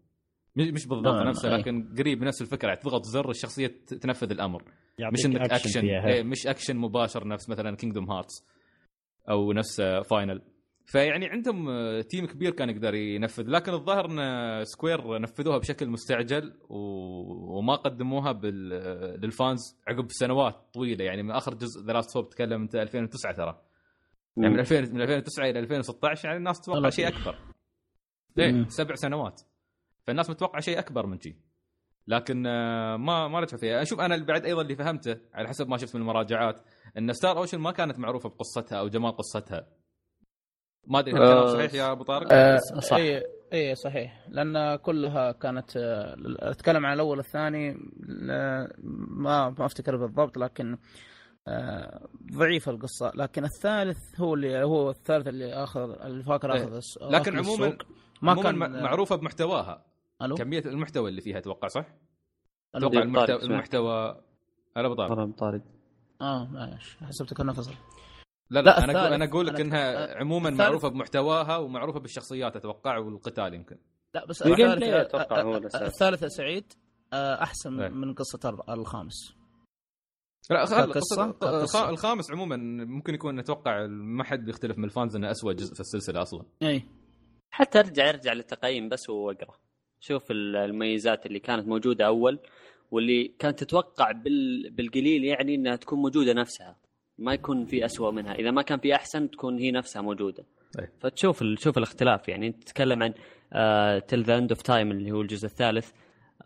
مش 0.60 0.86
بالضبط 0.86 1.14
نعم، 1.14 1.28
نفسه 1.28 1.48
أي. 1.54 1.58
لكن 1.58 1.94
قريب 1.98 2.22
نفس 2.24 2.42
الفكرة 2.42 2.68
يعني 2.68 2.80
تضغط 2.80 3.04
زر 3.04 3.30
الشخصية 3.30 3.66
تنفذ 4.00 4.30
الأمر 4.30 4.64
مش 5.12 5.26
إنك 5.26 5.52
اكشن. 5.52 5.86
إيه 5.88 6.22
مش 6.22 6.46
اكشن 6.46 6.76
مباشر 6.76 7.28
نفس 7.28 7.48
مثلا 7.48 7.76
Kingdom 7.76 8.10
Hearts 8.10 8.46
أو 9.30 9.52
نفس 9.52 9.82
Final 10.10 10.42
فيعني 10.86 11.26
عندهم 11.26 11.68
آه، 11.68 12.00
team 12.00 12.26
كبير 12.26 12.50
كان 12.50 12.70
يقدر 12.70 12.94
ينفذ 12.94 13.44
لكن 13.46 13.72
الظاهر 13.72 14.10
إن 14.10 14.64
Square 14.64 15.20
نفذوها 15.20 15.58
بشكل 15.58 15.88
مستعجل 15.88 16.52
و... 16.68 16.78
وما 17.58 17.74
قدموها 17.74 18.32
بال... 18.32 18.72
آه، 18.72 19.16
لل 19.16 19.31
fans 19.31 19.60
عقب 19.88 20.06
سنوات 20.08 20.54
طويلة 20.74 21.04
يعني 21.04 21.22
من 21.22 21.30
آخر 21.30 21.54
جزء 21.54 21.86
The 21.86 21.92
Last 21.92 22.14
Hope 22.14 22.28
تكلم 22.28 22.62
أنت 22.62 22.76
2009 22.76 23.32
ترى 23.32 23.60
يعني 24.36 24.54
من 24.54 24.60
2000 24.60 24.80
من 24.80 25.00
2009 25.00 25.50
إلى 25.50 25.58
2016 25.58 26.24
يعني 26.28 26.38
الناس 26.38 26.60
تتوقع 26.60 26.88
شيء. 26.88 27.08
أكبر 27.08 27.38
مم. 28.36 28.64
سبع 28.68 28.94
سنوات 28.94 29.42
فالناس 30.10 30.30
متوقع 30.30 30.60
شيء 30.60 30.78
أكبر 30.78 31.06
من 31.06 31.20
شي 31.20 31.36
لكن 32.06 32.46
آه، 32.46 32.96
ما 32.96 33.28
ما 33.28 33.40
رجعوا 33.40 33.60
فيها 33.60 33.82
أشوف 33.82 34.00
أنا 34.00 34.16
بعد 34.24 34.44
أيضا 34.44 34.62
اللي 34.62 34.76
فهمته 34.76 35.16
على 35.34 35.48
حسب 35.48 35.68
ما 35.68 35.76
شفت 35.76 35.94
من 35.94 36.00
المراجعات 36.00 36.60
إن 36.98 37.12
Star 37.12 37.38
Ocean 37.38 37.58
ما 37.58 37.70
كانت 37.72 37.98
معروفة 37.98 38.28
بقصتها 38.28 38.78
أو 38.78 38.88
جمال 38.88 39.16
قصتها 39.16 39.66
ما 40.86 40.98
أدري 40.98 41.12
هل 41.12 41.22
آه، 41.22 41.46
صحيح 41.54 41.74
يا 41.74 41.92
أبو 41.92 42.04
طارق؟ 42.04 42.28
آه 42.32 42.56
صح. 42.80 42.96
اي 42.96 43.22
اي 43.52 43.74
صحيح 43.74 44.24
لأن 44.28 44.76
كلها 44.76 45.32
كانت 45.32 45.76
آه، 45.76 46.16
أتكلم 46.38 46.86
عن 46.86 46.92
الأول 46.92 47.16
والثاني 47.16 47.76
ما 47.98 48.68
ما 49.18 49.54
أفتكر 49.66 49.96
بالضبط 49.96 50.38
لكن 50.38 50.78
ضعيفه 52.32 52.72
القصة 52.72 53.12
لكن 53.14 53.44
الثالث 53.44 54.20
هو 54.20 54.34
اللي 54.34 54.62
هو 54.64 54.90
الثالث 54.90 55.28
اللي 55.28 55.52
اخذ 55.54 55.80
اللي 56.04 56.22
فاكر 56.24 56.52
إيه. 56.52 56.64
اخذ 56.64 56.74
الس- 56.76 56.98
لكن 57.02 57.38
عموما. 57.38 57.76
ما 58.22 58.30
عموماً 58.32 58.42
كان 58.50 58.58
م- 58.58 58.82
معروفة 58.82 59.16
بمحتواها 59.16 59.84
ألو؟ 60.22 60.34
كمية 60.34 60.58
المحتوى 60.66 61.10
اللي 61.10 61.20
فيها 61.20 61.38
أتوقع 61.38 61.68
صح؟ 61.68 61.86
أتوقع 62.74 62.92
طارق 62.94 63.02
المحتوى, 63.04 63.38
سمعت. 63.38 63.50
المحتوى 63.50 64.22
أنا 64.76 64.86
أبو 64.86 64.94
طارق. 64.94 65.14
طارق 65.14 65.36
طارق. 65.38 65.62
آه 66.20 66.44
معلش 66.52 66.96
حسبتك 66.96 67.40
إنه 67.40 67.52
فصل. 67.52 67.72
لا 68.50 68.60
لا، 68.60 68.64
لا, 68.64 68.84
أنا 68.84 69.00
أقول. 69.02 69.12
أنا 69.12 69.24
أقول 69.24 69.46
لك 69.46 69.60
إنها 69.60 70.14
عموما 70.18 70.48
الثالث. 70.48 70.60
معروفة 70.68 70.88
بمحتواها 70.88 71.56
ومعروفة 71.56 72.00
بالشخصيات 72.00 72.56
أتوقع 72.56 72.98
والقتال 72.98 73.54
يمكن. 73.54 73.78
لا 74.14 74.24
بس 74.26 74.42
الثالث 74.42 74.78
بلاي 74.78 75.00
أتوقع 75.02 75.42
هو 75.42 75.54
آه، 75.54 75.58
الأساس. 75.58 75.82
الثالث 75.82 76.24
سعيد 76.24 76.72
أحسن 77.12 77.80
إيه. 77.80 77.88
من 77.88 78.14
قصة 78.14 78.48
الر- 78.48 78.74
الخامس. 78.74 79.34
لا 80.50 80.64
خل 80.66 80.92
كقصة- 80.94 81.34
قصة- 81.40 81.88
الخامس 81.88 82.30
عموما 82.30 82.56
ممكن 82.84 83.14
يكون 83.14 83.38
أتوقع 83.38 83.86
ما 83.86 84.24
حد 84.24 84.48
يختلف 84.48 84.78
من 84.78 84.84
الفانز 84.84 85.16
إنه 85.16 85.30
اسوء 85.30 85.52
جزء 85.52 85.74
في 85.74 85.80
السلسلة 85.80 86.22
أصلا. 86.22 86.44
اي 86.62 86.82
حتى 87.50 87.78
ارجع 87.78 88.08
ارجع 88.08 88.32
للتقييم 88.32 88.88
بس 88.88 89.10
وأقرأ. 89.10 89.54
شوف 90.00 90.30
ال- 90.30 90.56
المميزات 90.56 91.26
اللي 91.26 91.38
كانت 91.38 91.68
موجودة 91.68 92.06
أول 92.06 92.38
واللي 92.90 93.32
كانت 93.38 93.64
تتوقع 93.64 94.12
بال... 94.12 94.70
بالقليل 94.70 95.24
يعني 95.24 95.54
إنها 95.54 95.76
تكون 95.76 95.98
موجودة 95.98 96.32
نفسها 96.32 96.76
ما 97.18 97.34
يكون 97.34 97.64
في 97.66 97.84
أسوأ 97.84 98.10
منها. 98.10 98.34
إذا 98.34 98.50
ما 98.50 98.62
كان 98.62 98.78
في 98.78 98.94
أحسن 98.94 99.30
تكون 99.30 99.58
هي 99.58 99.70
نفسها 99.70 100.02
موجودة. 100.02 100.44
أي. 100.80 100.88
فتشوف 101.00 101.42
ال... 101.42 101.58
شوف 101.62 101.78
الاختلاف 101.78 102.28
يعني. 102.28 102.46
أنت 102.46 102.62
تتكلم 102.64 103.02
عن 103.02 103.12
Till 104.08 104.22
the 104.22 104.38
End 104.38 104.52
of 104.52 104.62
Time 104.62 104.90
اللي 104.90 105.12
هو 105.12 105.20
الجزء 105.20 105.46
الثالث 105.46 105.90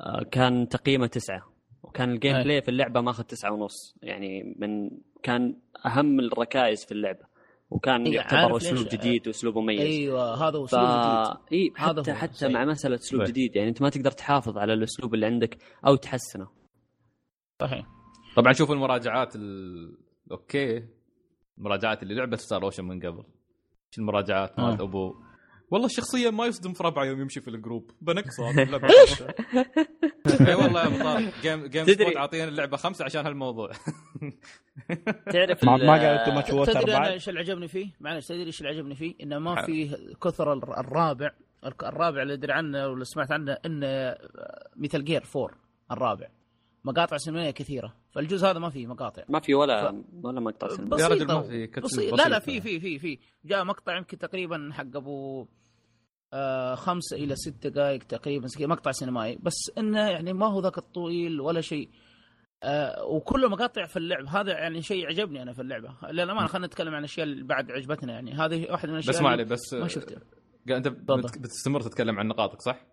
آه 0.01 0.23
كان 0.31 0.69
تقييمه 0.69 1.07
تسعة 1.07 1.43
وكان 1.83 2.11
ال 2.13 2.43
gameplay 2.43 2.63
في 2.63 2.69
اللعبة 2.69 3.01
ماخذ 3.01 3.25
تسعة 3.25 3.53
ونص. 3.53 3.97
يعني 4.03 4.55
من 4.59 4.91
كان 5.23 5.57
أهم 5.87 6.21
الركائز 6.21 6.85
في 6.85 6.93
اللعبة. 6.93 7.34
وكان 7.75 8.07
إيه، 8.07 8.15
يعتبر؟ 8.15 8.57
أسلوب 8.57 8.89
جديد 8.89 9.29
واسلوب 9.29 9.59
مميز 9.59 9.81
أيوه 9.81 10.49
هذا 10.49 10.59
هو 10.59 10.67
ف... 10.67 10.75
اسلوب 10.75 10.89
جديد 10.89 11.37
إي 11.53 11.73
هذا 11.77 12.01
حتى 12.03 12.11
هو، 12.11 12.15
حتى 12.15 12.35
صحيح. 12.35 12.53
مع 12.53 12.65
مسألة 12.65 12.95
أسلوب. 12.95 13.23
جديد 13.23 13.57
يعني 13.57 13.69
أنت 13.69 13.83
ما 13.83 13.89
تقدر 13.89 14.11
تحافظ 14.11 14.59
على 14.59 14.73
الأسلوب 14.73 15.15
اللي 15.15 15.27
عندك 15.27 15.59
أو 15.87 15.97
تحسنه 15.97 16.49
صحيح 17.61 17.87
طبعا 18.37 18.53
شوف 18.53 18.71
المراجعات 18.71 19.37
ال... 19.37 19.97
okay 20.31 20.85
المراجعات 21.59 22.03
اللي 22.03 22.15
لعبت 22.15 22.39
Star 22.39 22.63
Ocean 22.65 22.85
من 22.85 23.01
قبل 23.07 23.25
شو 23.91 24.01
المراجعات 24.01 24.61
مالت 24.61 24.81
آه. 24.81 24.85
أبو 24.85 25.15
والله 25.71 25.87
الشخصيه 25.87 26.31
ما 26.31 26.47
يصدم 26.47 26.73
في 26.73 26.83
ربعه 26.83 27.05
يوم 27.05 27.21
يمشي 27.21 27.41
في 27.41 27.49
الجروب 27.49 27.91
اللعبة. 28.63 28.89
إي 30.49 30.55
والله 30.55 30.81
يا 30.83 30.87
ابو 30.87 30.99
طارق 30.99 31.33
جيم 31.43 31.67
جيم 31.67 31.85
تدري- 31.87 32.05
سبوت 32.05 32.17
عاطينا 32.17 32.45
اللعبة 32.45 32.77
خمسة 32.77 33.05
عشان 33.05 33.27
هالموضوع 33.27 33.71
تعرف 35.33 35.65
ما 35.65 35.77
ال- 35.77 35.87
ما 35.87 35.93
قالوا 35.93 36.25
تو 36.25 36.31
ماتش 36.33 36.51
ووتر 36.51 36.73
تدري 36.73 36.93
أنا 36.93 37.01
بعد 37.01 37.11
إيش 37.13 37.29
اللي 37.29 37.41
عجبني 37.41 37.69
فيه؟ 37.69 37.87
معلش 38.01 38.27
تدري 38.29 38.45
إيش 38.47 38.61
اللي 38.61 38.73
عجبني 38.73 38.95
فيه؟ 38.95 39.15
إنه 39.23 39.39
ما. 39.39 39.63
فيه 39.67 39.97
كثر 40.23 40.53
الر- 40.53 40.81
الرابع 40.81 41.31
الرابع 41.83 42.23
اللي 42.23 42.35
أدري 42.35 42.53
عنه 42.53 42.89
واللي 42.89 43.05
سمعت 43.05 43.33
عنه 43.33 43.53
إنه 43.67 44.17
مثل 44.77 45.05
جير 45.05 45.25
4 45.37 45.51
الرابع 45.93 46.27
مقاطع 46.85 47.17
سينمائية 47.17 47.51
كثيرة 47.51 47.95
فالجزء 48.11 48.47
هذا 48.47 48.59
ما 48.59 48.71
فيه 48.71 48.87
مقاطع. 48.87 49.23
ما 49.29 49.41
في 49.41 49.55
ولا 49.55 50.05
ولا 50.23 50.41
مقطع 50.41 50.69
سينما. 50.69 51.01
يا 51.01 51.09
رجل 51.09 51.27
بسيطة 51.27 51.35
ما 51.35 51.43
في 51.43 51.67
بسيط 51.81 52.15
لا 52.15 52.29
لا. 52.29 52.39
في 52.39 52.61
في 52.61 52.81
في 52.81 52.99
في. 52.99 53.19
جاء 53.45 53.65
مقطع 53.65 53.97
يمكن 53.97 54.19
تقريبا 54.19 54.71
حق 54.73 54.97
أبو 54.97 55.47
آه 56.33 56.75
خمسة 56.75 57.17
إلى 57.17 57.37
ست 57.37 57.67
دقائق 57.67 58.03
تقريبا 58.03 58.49
مقطع 58.61 58.91
سينمائي. 58.91 59.39
بس 59.43 59.73
إنه 59.79 60.11
يعني 60.11 60.33
ما 60.33 60.47
هو 60.47 60.61
ذاك 60.61 60.79
الطويل 60.79 61.41
ولا 61.41 61.61
شيء. 61.61 61.89
آه 62.63 63.05
وكله 63.05 63.49
مقاطع 63.49 63.87
في 63.87 63.97
اللعب 63.97 64.27
هذا 64.27 64.53
يعني 64.53 64.83
شيء 64.83 65.07
عجبني 65.07 65.43
أنا 65.43 65.53
في 65.53 65.63
اللعبة. 65.63 65.95
للأمانة 66.11 66.47
خلينا 66.47 66.67
نتكلم 66.67 66.93
عن 66.93 66.99
الأشياء 66.99 67.27
اللي 67.27 67.45
بعد 67.45 67.71
عجبتنا 67.71 68.13
يعني. 68.13 68.33
هذه 68.33 68.71
واحدة 68.71 68.89
من 68.89 68.95
الأشياء 68.95 69.15
بس 69.15 69.23
ما 69.23 69.29
عليه 69.29 69.45
بس 69.45 69.75
ما 69.75 69.89
شفتها. 69.89 70.21
أنت 70.71 70.89
بتستمر 71.39 71.81
تتكلم 71.81 72.19
عن 72.19 72.27
نقاطك 72.27 72.63
صح؟ 72.63 72.87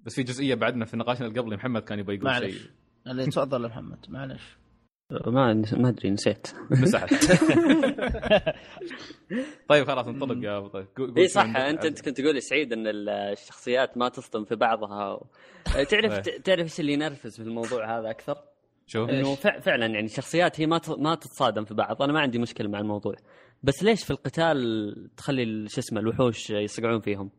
بس 0.00 0.14
في 0.14 0.22
جزئية 0.22 0.54
بعدنا 0.54 0.84
في 0.84 0.96
نقاشنا 0.96 1.26
اللي 1.26 1.40
قبل 1.40 1.54
محمد 1.54 1.82
كان 1.82 1.98
يبغى 1.98 2.16
يقول 2.16 2.34
شيء. 2.34 2.60
اللي 3.06 3.26
تفضل 3.26 3.62
يا 3.64 3.68
محمد 3.68 3.98
معلش. 4.08 4.56
ما 5.26 5.54
ما 5.72 5.88
أدري 5.88 6.10
نسيت. 6.10 6.46
مسحت. 6.70 7.14
طيب 9.68 9.86
خلاص 9.86 10.06
انطلق 10.06 10.44
يا 10.44 10.58
أبو 10.58 10.68
طيب. 10.68 10.86
إي 11.18 11.28
صح. 11.28 11.42
انت 11.56 11.84
أنت 11.84 12.00
كنت 12.04 12.20
تقول 12.20 12.34
يا 12.34 12.40
سعيد 12.40 12.72
إن 12.72 12.86
ال- 12.86 13.08
الشخصيات 13.08 13.98
ما 13.98 14.08
تصطدم 14.08 14.44
في 14.44 14.56
بعضها 14.56 15.12
و... 15.12 15.26
تعرف 15.90 16.28
إيه. 16.28 16.38
تعرف 16.40 16.60
إيش 16.62 16.80
اللي 16.80 16.92
ينرفز 16.92 17.36
في 17.36 17.42
الموضوع 17.42 17.98
هذا 17.98 18.10
أكثر؟ 18.10 18.36
شوف 18.86 19.10
إنه 19.10 19.34
فع- 19.34 19.58
فعلا 19.58 19.86
يعني 19.86 20.08
شخصيات 20.08 20.60
هي 20.60 20.66
ما 20.66 20.78
ت- 20.78 20.98
ما 20.98 21.14
تتصادم 21.14 21.64
في 21.64 21.74
بعض. 21.74 22.02
أنا 22.02 22.12
ما 22.12 22.20
عندي 22.20 22.38
مشكلة 22.38 22.68
مع 22.68 22.78
الموضوع. 22.80 23.14
بس 23.62 23.82
ليش 23.82 24.04
في 24.04 24.10
القتال 24.10 25.10
تخلي 25.16 25.42
ال- 25.42 25.70
شو 25.70 25.80
اسمه 25.80 26.00
الوحوش 26.00 26.50
يصقعون 26.50 27.00
فيهم؟ 27.00 27.30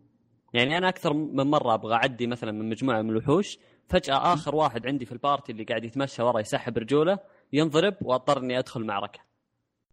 يعني 0.54 0.78
أنا 0.78 0.90
أكثر 0.90 1.14
من 1.14 1.44
مرة 1.44 1.74
أبغى 1.74 1.94
أعدي 1.94 2.28
مثلا 2.28 2.52
من 2.52 2.70
مجموعة 2.70 3.02
من 3.02 3.10
الوحوش 3.10 3.58
فجأة 3.90 4.34
آخر 4.34 4.56
واحد 4.56 4.88
عندي 4.88 5.06
في 5.06 5.12
ال 5.12 5.19
party 5.19 5.52
اللي 5.52 5.64
قاعد 5.64 5.84
يتمشى 5.84 6.22
ورا 6.22 6.40
يسحب 6.40 6.78
رجوله 6.78 7.20
ينضرب 7.54 7.96
وأضطر 8.02 8.38
إني 8.40 8.60
أدخل 8.60 8.86
معركة 8.86 9.20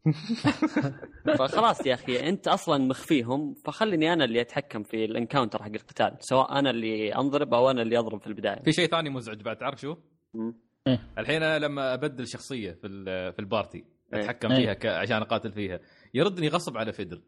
فخلاص 1.39 1.87
يا 1.87 1.95
أخي 1.95 2.29
أنت 2.29 2.49
أصلا 2.49 2.79
مخفيهم 2.85 3.55
فخليني 3.55 4.13
أنا 4.13 4.25
اللي 4.25 4.41
أتحكم 4.41 4.83
في 4.83 5.05
ال 5.05 5.11
encounter 5.11 5.63
حق 5.63 5.69
القتال 5.71 6.17
سواء 6.21 6.59
أنا 6.59 6.71
اللي 6.71 7.15
أنضرب 7.15 7.55
أو 7.55 7.71
أنا 7.71 7.83
اللي 7.83 7.99
أضرب 7.99 8.21
في 8.21 8.27
البداية 8.27 8.63
في 8.63 8.73
شيء 8.73 8.89
ثاني 8.91 9.11
مزعج 9.11 9.43
بعد 9.43 9.57
تعرف 9.57 9.81
شو؟ 9.81 9.97
مم. 10.35 10.55
الحين 11.19 11.43
أنا 11.43 11.59
لما 11.59 11.95
أبدل 11.95 12.27
شخصية 12.27 12.73
في 12.73 12.87
ال- 12.87 13.33
في 13.33 13.39
ال 13.39 13.46
party 13.46 13.85
إيه. 14.15 14.21
أتحكم 14.21 14.53
إيه. 14.53 14.59
فيها 14.59 14.75
ك- 14.75 14.87
عشان 14.87 15.17
أقاتل 15.17 15.53
فيها 15.53 15.81
يردني 16.15 16.49
غصب 16.49 16.77
على 16.77 16.93
Fidel 16.93 17.21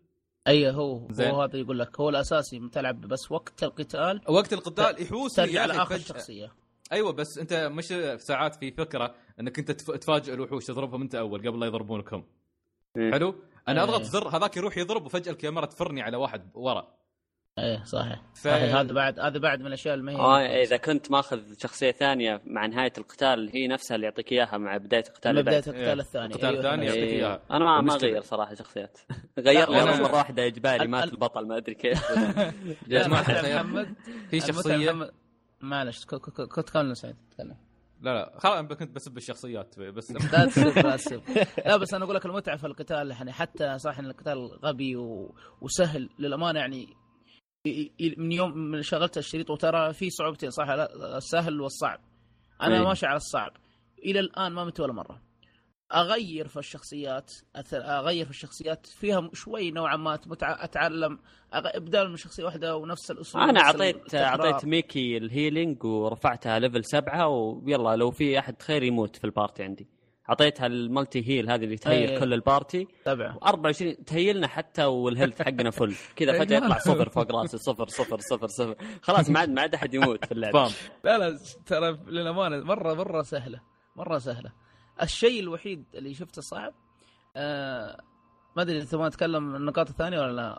أي 0.49 0.71
هو 0.71 1.09
زين. 1.11 1.31
هو 1.31 1.43
هذا 1.43 1.57
يقول 1.57 1.79
لك 1.79 2.01
هو 2.01 2.09
الأساسي 2.09 2.69
تلعب 2.73 3.01
بس 3.01 3.33
وقت 3.33 3.63
القتال 3.63 4.21
وقت 4.29 4.53
القتال 4.53 5.03
يحوسني 5.03 5.47
ترجع 5.47 5.61
يا 5.61 5.67
أخي 5.67 5.77
لآخر 5.79 5.95
فجأة. 5.99 6.05
شخصية 6.07 6.53
أيوه 6.93 7.13
بس 7.13 7.39
أنت 7.39 7.53
مش 7.73 7.85
ساعات 8.23 8.55
في 8.55 8.71
فكرة 8.73 9.15
إنك 9.41 9.59
أنت 9.59 9.71
تف- 9.71 9.91
تفاجئ 9.91 10.35
الوحوش 10.35 10.67
تضربهم 10.67 11.03
أنت 11.03 11.15
أول 11.15 11.49
قبل 11.49 11.61
لا 11.61 11.67
يضربونك 11.67 12.13
هم 12.15 12.25
إيه. 12.97 13.13
حلو 13.13 13.35
أنا 13.69 13.83
إيه. 13.83 13.89
اضغط 13.89 14.03
زر 14.03 14.29
هذاك 14.29 14.57
يروح 14.57 14.79
يضرب 14.79 15.07
وفجأة 15.07 15.33
الكاميرا 15.33 15.67
تفرني 15.67 16.03
على 16.03 16.17
واحد 16.17 16.51
ورا 16.55 16.89
إيه 17.59 17.85
صحيح 17.85 18.23
ف- 18.35 18.39
صحيح 18.39 18.75
هذا 18.75 18.93
بعد 18.93 19.21
هذا 19.21 19.39
بعد 19.39 19.61
من 19.61 19.67
الأشياء 19.67 19.95
اللي 19.95 20.05
ما 20.05 20.13
هي 20.13 20.17
آه 20.17 20.63
إذا 20.63 20.77
كنت 20.77 21.11
ماخذ 21.11 21.41
شخصية 21.59 21.91
ثانية 21.91 22.41
مع 22.47 22.67
نهاية 22.67 22.93
القتال 22.99 23.51
هي 23.55 23.69
نفسها 23.69 23.95
اللي 23.95 24.05
يعطيك 24.07 24.33
إياها 24.33 24.59
مع 24.59 24.77
بداية 24.77 25.05
القتال 25.09 25.33
من 25.33 25.39
اللي 25.39 25.51
بداية. 25.51 25.59
القتال 25.67 25.75
إيه. 25.85 25.93
الثاني 25.93 26.27
القتال 26.27 26.47
أيوة، 26.49 26.59
الثاني. 26.61 26.87
يعطيك 26.87 27.03
إيه. 27.03 27.19
إياها. 27.19 27.41
أنا 27.51 27.65
ما 27.65 27.81
ما. 27.81 27.95
غير 27.97 28.23
صراحة 28.23 28.55
شخصيات 28.55 28.99
غير 29.39 29.71
لي 29.71 29.81
أنا- 29.97 30.01
مرة 30.01 30.15
واحدة 30.15 30.47
إجباري 30.47 30.87
مات 30.89 31.05
ال- 31.05 31.11
البطل 31.13 31.47
ما 31.49 31.57
أدري 31.57 31.75
كيف 31.75 32.11
يا 32.89 33.03
جماعة 33.03 33.23
محمد 33.23 33.95
في 34.31 34.41
شخصيه 34.41 35.11
معلش 35.61 36.05
ك- 36.05 36.15
ك- 36.15 36.31
ك- 36.31 36.49
كنت 36.49 36.71
كامل 36.71 36.97
سعيد 36.97 37.17
تكلم 37.31 37.57
لا 38.03 38.15
لا 38.15 38.33
خلاص 38.39 38.59
أنا 38.59 38.75
كنت 38.75 38.91
بسب 38.97 39.17
الشخصيات 39.17 39.79
بس 39.81 40.11
لا 40.33 40.47
تسب 40.47 40.79
لا 40.87 40.97
تسب 40.97 41.23
لا 41.67 41.77
بس 41.77 41.95
أنا 41.95 42.05
أقول 42.05 42.15
لك 42.17 42.27
المتعة 42.27 42.57
في 42.57 42.67
القتال 42.67 43.11
يعني 43.11 43.33
حتى 43.33 43.79
صح 43.79 43.99
إن 43.99 44.07
القتال 44.07 44.47
غبي 44.65 44.97
و... 44.97 45.35
وسهل 45.61 46.09
للأمانة 46.19 46.61
يعني 46.61 46.89
من 48.19 48.33
يوم 48.33 48.59
من 48.59 48.83
شغلت 48.83 49.19
الشريط 49.19 49.51
وترى 49.51 49.93
في 49.93 50.11
صعوبتين 50.11 50.51
صح؟ 50.51 50.69
السهل 51.17 51.61
والصعب. 51.61 52.01
أنا 52.63 52.77
أي. 52.77 52.85
ماشي 52.85 53.07
على 53.07 53.17
الصعب. 53.17 53.53
إلى 54.05 54.21
الآن 54.21 54.53
ما 54.53 54.65
مت 54.65 54.81
ولا 54.81 54.93
مرة. 54.93 55.23
أغير 55.95 56.49
في 56.49 56.59
الشخصيات 56.59 57.33
أغير 57.75 58.25
في 58.25 58.31
الشخصيات 58.31 58.87
فيها 58.87 59.31
شوي 59.33 59.71
نوعا 59.71 59.97
ما 59.97 60.19
أتعلم. 60.43 61.19
أغ... 61.55 61.63
إبدال 61.67 62.11
من 62.11 62.17
شخصية 62.17 62.45
واحدة 62.45 62.77
ونفس 62.77 63.11
الأسلوب 63.11 63.45
أنا 63.45 63.61
اعطيت. 63.61 64.15
أعطيت 64.15 64.65
ميكي 64.65 65.17
ال 65.17 65.25
healing 65.25 65.85
ورفعتها 65.85 66.59
level 66.59 66.85
سبعة 66.85 67.29
ويلا 67.29 67.97
لو 67.97 68.11
في 68.11 68.39
أحد 68.39 68.63
خير 68.63 68.83
يموت 68.83 69.17
في 69.17 69.25
ال 69.25 69.31
party 69.31 69.63
عندي. 69.63 69.87
اعطيتها 70.29 70.67
ال 70.67 70.77
multi 70.77 71.29
heal 71.29 71.51
هذه 71.51 71.65
اللي 71.65 71.77
تهيل 71.77 72.11
أي. 72.11 72.21
كل 72.21 72.33
ال 72.35 72.42
party. 72.42 72.89
تبعه 73.05 73.39
24 73.43 74.05
تهيلنا 74.05 74.47
حتى 74.49 74.85
وال 74.85 74.99
health 74.99 75.43
حقنا 75.43 75.71
full 75.71 75.95
كذا 76.17 76.39
فجأة 76.39 76.57
يطلع 76.57 76.79
صفر 76.79 77.09
فوق 77.09 77.33
راسي. 77.33 77.59
صفر 77.59 77.89
صفر 77.89 78.19
صفر 78.21 78.47
صفر. 78.47 78.77
خلاص 79.03 79.31
ما 79.31 79.41
عاد 79.41 79.51
ما 79.51 79.61
عاد 79.61 79.75
أحد 79.75 79.95
يموت 79.95 80.25
في 80.25 80.33
اللعبة. 80.33 80.71
لا 81.05 81.19
لا 81.19 81.39
ترى 81.67 81.99
للأمانة 82.07 82.65
مرة 82.65 82.95
مرة 82.95 83.23
سهلة. 83.23 83.61
مرة 83.97 84.19
سهلة. 84.19 84.53
الشيء 85.03 85.41
الوحيد 85.41 85.85
اللي 85.95 86.15
شفته 86.15 86.43
صعب 86.43 86.75
آه 87.37 88.01
ما 88.57 88.63
أدري 88.63 88.81
انت 88.81 88.95
ما 88.95 89.09
تتكلم 89.09 89.57
النقاط 89.57 89.89
الثانية 89.89 90.21
ولا 90.21 90.33
لا. 90.33 90.59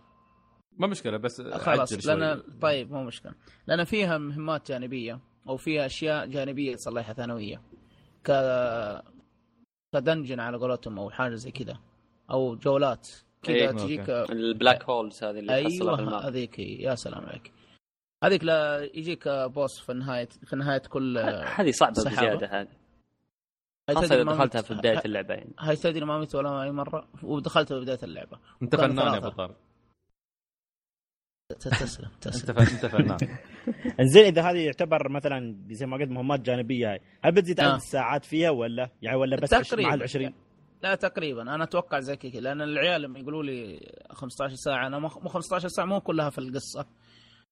ما 0.78 0.88
مشكلة 0.88 1.18
بس 1.18 1.42
خلاص. 1.42 2.08
لأن 2.08 2.42
طيب 2.62 2.92
مو 2.92 3.04
مشكلة. 3.04 3.34
لأن 3.68 3.84
فيها 3.84 4.18
مهمات 4.18 4.72
جانبية 4.72 5.20
أو 5.50 5.58
فيها 5.58 5.86
أشياء 5.86 6.26
جانبية 6.26 6.76
تصلحها 6.76 7.14
ثانوية. 7.14 7.62
ك 8.26 8.32
ك 9.94 10.00
dungeon 10.00 10.40
على 10.40 10.58
قولتهم 10.58 11.00
أو 11.00 11.10
حاجة 11.10 11.36
زي 11.36 11.52
كذا 11.52 11.80
أو 12.32 12.56
جولات 12.56 13.08
كذا 13.44 13.56
إيه، 13.56 13.72
تجيك 13.72 14.10
البلاك 14.10 14.84
هولز 14.90 15.24
هذه 15.24 15.40
اللي 15.40 15.64
تحصلها 15.64 15.96
في 15.96 16.02
أيوه 16.02 16.28
هذيك. 16.28 16.60
يا 16.60 16.96
سلام 16.96 17.26
عليك. 17.26 17.52
هذيك 18.24 18.44
لا 18.44 18.84
يجيك 18.84 19.28
boss 19.28 19.80
في 19.80 19.94
نهاية 19.94 20.30
في 20.46 20.56
نهاية 20.56 20.82
كل 20.90 21.18
هذه 21.58 21.72
صعبة 21.72 21.94
سحابة. 21.94 22.36
بزيادة 22.36 22.62
هذه. 22.62 22.68
تدري 23.88 24.22
إذا 24.22 24.24
دخلتها 24.24 24.62
في 24.62 24.74
بداية 24.74 25.02
اللعبة 25.06 25.34
يعني. 25.34 25.54
هاي 25.60 25.76
تدري 25.76 26.06
ما 26.06 26.20
مت 26.20 26.36
ولا 26.36 26.64
أي 26.64 26.72
مرة؟ 26.72 27.08
ودخلتها 27.24 27.76
في 27.76 27.82
بداية 27.82 28.00
اللعبة. 28.04 28.38
انت 28.62 28.76
كانوا 28.76 28.96
فنان 28.96 29.14
يا 29.14 29.20
ثلاثة. 29.20 29.56
تسلم 31.50 32.10
تسلم. 32.22 32.56
ف... 32.56 32.60
انت 32.60 32.86
فنان 32.86 33.18
انزين 34.00 34.24
إذا 34.26 34.42
هذه 34.42 34.58
يعتبر 34.66 35.10
مثلا 35.10 35.56
زي 35.70 35.86
ما 35.86 35.98
قلت 35.98 36.10
مهمات 36.10 36.40
جانبية 36.40 36.92
هاي 36.92 37.00
هل 37.24 37.32
بتزيد 37.32 37.60
عدد 37.60 37.72
آه. 37.72 37.76
الساعات 37.76 38.26
فيها 38.26 38.50
ولا؟ 38.50 38.90
يعني 39.02 39.18
ولا 39.18 39.36
بس 39.36 39.50
تقريباً. 39.50 39.90
مع 39.90 39.94
ال 39.94 40.04
20 40.04 40.34
لا 40.84 40.96
تقريبا. 40.96 41.42
أنا 41.42 41.64
أتوقع 41.64 42.00
زي 42.00 42.16
كذا 42.16 42.40
لأن 42.40 42.62
العيال 42.62 43.02
لما 43.02 43.20
يقولوا 43.20 43.44
لي 43.44 43.80
15 44.10 44.56
ساعة 44.56 44.88
أنا 44.88 45.00
مو 45.00 45.10
مو 45.22 45.30
15 45.30 45.68
ساعة 45.68 45.86
مو 45.86 46.02
كلها 46.02 46.30
في 46.30 46.38
القصة. 46.38 46.86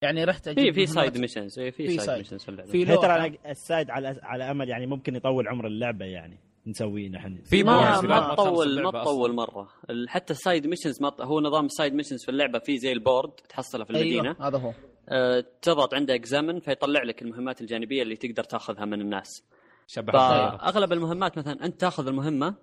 يعني 0.01 0.23
رحت 0.23 0.47
أجيب 0.47 0.73
في. 0.73 0.85
side 0.85 1.17
missions 1.17 1.59
في 1.59 1.71
في 1.71 1.97
side. 1.97 2.17
missions 2.17 2.43
في 2.43 2.49
اللعبة. 2.49 3.01
ترى 3.01 3.37
ال 3.51 3.59
side 3.59 3.89
على 3.89 4.19
على 4.23 4.51
أمل 4.51 4.69
يعني 4.69 4.85
ممكن 4.87 5.15
يطول 5.15 5.47
عمر 5.47 5.67
اللعبة 5.67 6.05
يعني. 6.05 6.37
نسويه 6.67 7.09
نحن 7.09 7.41
في 7.43 7.63
ما 7.63 8.01
ما 8.01 8.33
تطول 8.35 8.81
ما 8.83 8.91
تطول. 8.91 9.33
مرة 9.35 9.67
حتى 10.07 10.33
ال 10.33 10.40
side 10.40 10.67
missions 10.67 11.01
ما 11.01 11.09
ط- 11.09 11.21
هو 11.21 11.39
نظام 11.41 11.65
ال 11.65 11.71
side 11.71 11.93
missions 11.93 12.23
في 12.25 12.29
اللعبة 12.31 12.59
في 12.59 12.77
زي 12.77 12.91
ال 12.91 12.98
board 12.98 13.29
تحصله 13.31 13.83
في 13.83 13.89
المدينة 13.89 14.29
أيوه 14.31 14.47
هذا 14.47 14.57
هو 14.57 14.73
أه 15.09 15.45
تضغط 15.61 15.93
عنده 15.93 16.15
examine 16.15 16.59
فيطلع 16.59 17.03
لك 17.03 17.21
المهمات 17.21 17.61
الجانبية 17.61 18.01
اللي 18.03 18.15
تقدر 18.15 18.43
تاخذها 18.43 18.85
من 18.85 19.01
الناس 19.01 19.43
شبه. 19.87 20.11
فأغلب 20.11 20.93
المهمات 20.93 21.37
مثلا 21.37 21.65
أنت 21.65 21.81
تاخذ 21.81 22.07
المهمة 22.07 22.55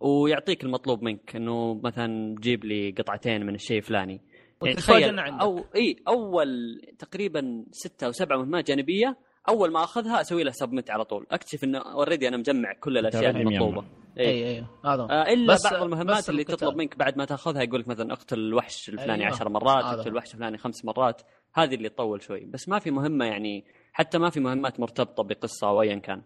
ويعطيك 0.00 0.64
المطلوب 0.64 1.02
منك 1.02 1.36
إنه 1.36 1.74
مثلا 1.84 2.34
جيب 2.40 2.64
لي 2.64 2.90
قطعتين 2.90 3.46
من 3.46 3.54
الشيء 3.54 3.76
الفلاني 3.76 4.20
يعني 4.62 4.76
تخيل. 4.76 5.18
أو 5.18 5.64
إي 5.76 5.96
أول 6.08 6.80
تقريبا 6.98 7.64
ستة 7.70 8.06
أو 8.06 8.12
سبعة 8.12 8.36
مهمات 8.36 8.66
جانبية 8.68 9.16
أول 9.48 9.72
ما 9.72 9.84
أخذها 9.84 10.20
أسوي 10.20 10.42
له 10.44 10.50
submit 10.50 10.90
على 10.90 11.04
طول 11.04 11.26
أكتشف 11.30 11.64
إنه 11.64 11.78
already 11.78 12.28
أنا 12.28 12.36
مجمع 12.36 12.72
كل 12.80 12.98
الأشياء. 12.98 13.30
المطلوبة 13.30 13.84
إيه. 14.18 14.26
اي 14.28 14.56
اي 14.58 14.64
هذا 14.84 15.02
هو 15.02 15.06
آه 15.06 15.32
إلا 15.32 15.54
بس- 15.54 15.66
بعض 15.72 15.82
المهمات 15.82 16.16
بس 16.16 16.30
اللي. 16.30 16.44
تطلب 16.44 16.76
منك 16.76 16.96
بعد 16.96 17.16
ما 17.18 17.24
تأخذها 17.24 17.62
يقول 17.62 17.80
لك 17.80 17.88
مثلا 17.88 18.12
اقتل 18.12 18.38
الوحش 18.38 18.88
الفلاني 18.88 19.22
أيوة. 19.24 19.34
عشر 19.34 19.48
مرات 19.48 19.84
هذا 19.84 19.96
اقتل. 19.96 20.08
الوحش 20.10 20.34
الفلاني 20.34 20.58
خمس 20.58 20.84
مرات 20.84 21.22
هذه 21.54 21.74
اللي 21.74 21.88
تطول 21.88 22.22
شوي 22.22 22.44
بس 22.44 22.68
ما 22.68 22.78
في 22.78 22.90
مهمة 22.90 23.24
يعني 23.24 23.64
حتى 23.92 24.18
ما 24.18 24.30
في 24.30 24.40
مهمات 24.40 24.80
مرتبطة 24.80 25.22
بقصة 25.22 25.68
أو 25.68 25.82
ايا 25.82 25.96
كان 25.96 26.22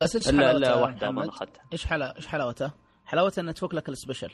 بس 0.00 0.16
إيش 0.16 0.28
الا 0.28 0.48
حلاوتها 0.48 0.74
واحدة؟ 0.74 1.08
اظن 1.08 1.28
أخذتها 1.28 1.62
إيش 1.72 1.86
حلا 1.86 2.16
إيش 2.16 2.26
حلاوتها؟ 2.26 2.74
حلاوتها 3.04 3.42
انها 3.42 3.52
تفك 3.52 3.74
لك 3.74 3.88
ال 3.88 3.93
special 3.93 4.30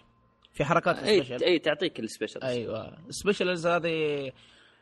في 0.53 0.65
حركات 0.65 0.99
اي 0.99 1.19
ال 1.19 1.22
special 1.22 1.45
اي 1.45 1.59
تعطيك 1.59 2.01
ال 2.01 2.06
special 2.06 2.43
أيوه 2.43 2.99
ال 3.09 3.15
specials 3.15 3.67
هذه 3.67 4.33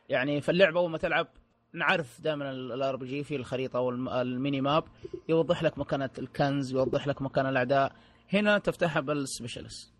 يعني 0.08 0.40
في 0.40 0.48
اللعبة 0.48 0.80
اول 0.80 0.90
ما 0.90 0.98
تلعب 0.98 1.26
نعرف 1.76 2.20
دائما 2.20 2.50
ال 2.50 2.96
RPG 2.96 3.24
في 3.24 3.36
الخريطة 3.36 3.80
وال 3.80 4.07
mini 4.07 4.60
map 4.60 4.84
يوضح 5.28 5.62
لك 5.62 5.78
مكانة 5.78 6.10
الكنز 6.18 6.72
يوضح 6.72 7.06
لك 7.06 7.22
مكان 7.22 7.46
الأعداء. 7.46 7.92
هنا 8.32 8.58
تفتحها 8.58 9.00
بال 9.00 9.19
specials 9.19 9.92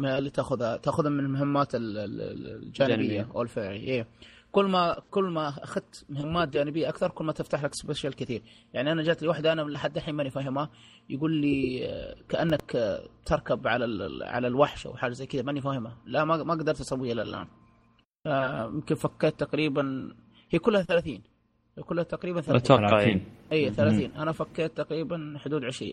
ما 0.00 0.18
اللي 0.18 0.30
تأخذها 0.30 0.76
تأخذها 0.76 1.10
من 1.10 1.20
المهمات 1.20 1.74
ال- 1.74 1.98
ال- 1.98 2.20
ال- 2.20 2.62
الجانبية. 2.62 3.28
أو 3.34 3.42
الفرعيه 3.42 3.80
إيه. 3.80 4.06
كل 4.52 4.64
ما 4.64 4.96
كل 5.10 5.24
ما 5.24 5.48
أخذت 5.48 6.04
مهمات 6.08 6.48
جانبية 6.48 6.88
أكثر 6.88 7.10
كل 7.10 7.24
ما 7.24 7.32
تفتح 7.32 7.64
لك 7.64 7.74
special 7.74 8.12
كثير. 8.12 8.42
يعني 8.74 8.92
أنا 8.92 9.02
جات 9.02 9.22
لي 9.22 9.28
واحدة 9.28 9.52
أنا 9.52 9.62
لحد 9.62 9.96
الحين 9.96 10.14
ماني 10.14 10.30
فاهمها. 10.30 10.70
يقول 11.10 11.32
لي 11.36 11.86
آه، 11.86 12.16
كأنك 12.28 12.76
آه، 12.76 13.08
تركب 13.26 13.66
على 13.66 14.08
على 14.24 14.46
الوحش 14.46 14.86
أو 14.86 14.96
حاجة 14.96 15.12
زي 15.12 15.26
كذا 15.26 15.42
ماني 15.42 15.60
فاهمها. 15.60 15.96
لا 16.06 16.24
ما 16.24 16.42
ما 16.42 16.54
قدرت 16.54 16.80
أسويها 16.80 17.12
إلى 17.12 17.22
الآن. 17.22 17.46
آه، 18.26 18.64
يمكن 18.66 18.94
فكيت 18.94 19.40
تقريبا 19.40 20.14
هي 20.50 20.58
كلها 20.58 20.82
30 20.82 21.12
هي 21.78 21.82
كلها 21.82 22.04
تقريبا 22.04 22.40
30 22.40 22.76
أتوقع 22.86 23.00
إيه. 23.00 23.20
اي 23.52 23.70
30 23.70 24.10
أنا 24.16 24.32
فكيت 24.32 24.76
تقريبا 24.76 25.34
حدود 25.44 25.64
20 25.64 25.92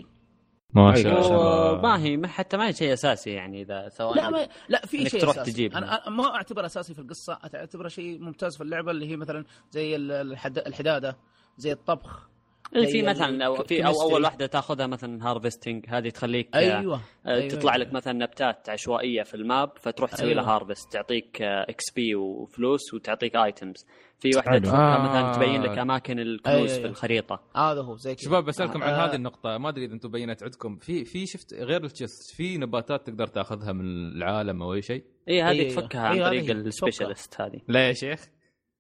ما 0.74 0.96
شاء 0.96 1.22
الله. 1.22 1.82
ما 1.82 2.04
هي 2.04 2.18
ما 2.18 2.28
حتى 2.28 2.58
ما 2.58 2.68
هي 2.68 2.74
شيء 2.74 2.94
أساسي 2.94 3.30
يعني 3.30 3.62
إذا 3.62 3.90
سواء 3.90 4.16
لا 4.16 4.30
ما 4.30 4.48
لا 4.70 4.86
في 4.86 5.10
شيء 5.10 5.22
تروح 5.22 5.36
أساسي. 5.36 5.52
تجيبها. 5.52 5.78
أنا 5.78 6.08
أنا 6.08 6.16
ما 6.16 6.36
أعتبره 6.36 6.66
أساسي 6.66 6.94
في 6.94 7.00
القصة. 7.00 7.40
أعتبره 7.56 7.88
شيء 7.88 8.20
ممتاز 8.20 8.58
في 8.58 8.64
اللعبة 8.64 8.92
اللي 8.92 9.10
هي 9.10 9.16
مثلا 9.16 9.46
زي 9.72 9.96
ال- 9.96 10.12
الحد... 10.12 10.58
الحدادة 10.58 11.18
زي 11.58 11.72
الطبخ. 11.72 12.30
اللي 12.76 12.86
في 12.88 12.92
زي 12.92 13.02
مثلا 13.02 13.46
أو 13.46 13.62
ال- 13.62 13.68
في 13.68 13.86
أو. 13.86 14.02
أول 14.02 14.24
واحدة 14.24 14.46
تاخذها 14.46 14.88
مثلا 14.88 15.30
harvesting 15.30 15.86
هذه 15.90 16.10
تخليك 16.10 16.56
آه، 16.56 16.60
أيوه. 16.60 16.96
آه، 16.96 17.02
أيوة، 17.28 17.48
تطلع 17.48 17.76
أيوة. 17.76 17.86
لك 17.86 17.94
مثلا 17.94 18.14
نبتات 18.14 18.70
عشوائية 18.70 19.24
في 19.24 19.34
ال 19.34 19.43
map 19.43 19.72
فتروح 19.78 20.12
تسوي 20.12 20.30
أيوة. 20.32 20.42
لها 20.42 20.56
harvest 20.56 20.94
تعطيك 20.94 21.42
XP 21.42 22.16
وفلوس 22.16 22.94
وتعطيك 22.94 23.36
items 23.36 23.86
في 24.20 24.30
واحدة 24.36 24.72
آه. 24.72 25.10
مثلا 25.10 25.32
تبين 25.34 25.62
لك 25.64 25.78
أماكن 25.78 26.20
الكنوز 26.20 26.56
أيوة، 26.56 26.68
في 26.68 26.76
أيوة. 26.76 26.90
الخريطة. 26.90 27.42
هذا 27.56 27.82
هو 27.82 27.96
زي 27.96 28.16
كذا. 28.16 28.26
شباب 28.26 28.46
بسألكم 28.46 28.84
عن 28.84 28.94
آه، 28.94 29.06
هذه 29.06 29.16
النقطة. 29.16 29.58
ما 29.58 29.70
أدري 29.70 29.86
إذا 29.86 29.94
أنتم 29.94 30.12
بينت 30.12 30.44
عندكم. 30.44 30.78
في 30.78 31.06
في 31.06 31.26
شفت 31.26 31.54
غير 31.54 31.84
ال 31.84 31.92
chest 31.92 32.36
في 32.36 32.58
نباتات 32.58 33.08
تقدر 33.08 33.28
تأخذها 33.28 33.72
من 33.72 33.86
العالم 33.86 34.62
أو 34.64 34.74
أي 34.74 34.82
شيء؟ 34.82 35.04
إي 35.30 35.42
هذه 35.42 35.50
أيوة، 35.60 35.70
تفكها 35.76 36.02
عن 36.02 36.14
أيوة، 36.16 36.28
طريق 36.28 36.50
ال 36.52 36.60
specialist 36.60 37.42
هذه. 37.42 37.62
لا 37.68 37.88
يا 37.88 37.94
شيخ 37.94 38.28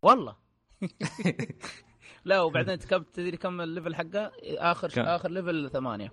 والله. 0.03 0.35
لا 2.25 2.41
وبعدين 2.41 2.79
تكب 2.79 3.05
تدري 3.13 3.37
كم 3.37 3.61
ال 3.61 3.67
level 3.67 3.95
حقه؟ 3.95 4.31
آخر 4.43 4.89
كم؟ 4.89 5.01
آخر 5.01 5.31
level 5.31 5.69
ثمانية. 5.69 6.11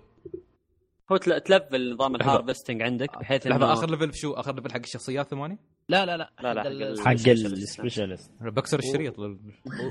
هو 1.11 1.17
تل- 1.17 1.41
تلفل 1.41 1.93
نظام. 1.93 2.15
ال 2.15 2.21
harvesting 2.21 2.81
عندك 2.81 3.17
بحيث 3.19 3.47
لحظة 3.47 3.65
انه 3.65 3.73
آخر 3.73 3.89
level 3.89 4.11
في 4.11 4.17
شو؟ 4.17 4.33
آخر 4.33 4.55
level 4.55 4.71
حق 4.71 4.79
الشخصيات 4.79 5.27
ثمانية؟ 5.27 5.57
لا 5.89 6.05
لا 6.05 6.17
لا. 6.17 6.29
لا، 6.41 6.53
لا، 6.53 6.61
حق 6.61 6.67
حق 6.67 6.71
ال- 6.71 6.83
ال- 6.83 6.99
حق 7.01 7.11
السبيشالست. 7.11 8.31
بكسر 8.43 8.79
الشريط. 8.79 9.19
لل- 9.19 9.39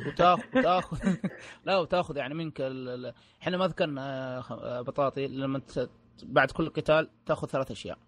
وتاخذ 0.07 0.43
وتاخذ 0.59 0.99
لا 1.67 1.79
وتاخذ 1.79 2.17
يعني 2.17 2.35
منك 2.35 2.61
ال- 2.61 3.13
إحنا 3.43 3.57
ما 3.57 3.67
ذكرنا 3.67 4.03
آه، 4.39 4.41
خ- 4.41 4.53
آه، 4.53 4.81
بطاطي. 4.81 5.27
لما 5.29 5.59
ت- 5.59 5.91
بعد 6.23 6.51
كل 6.51 6.69
قتال 6.69 7.11
تاخذ 7.27 7.49
ثلاث 7.49 7.71
أشياء. 7.71 7.99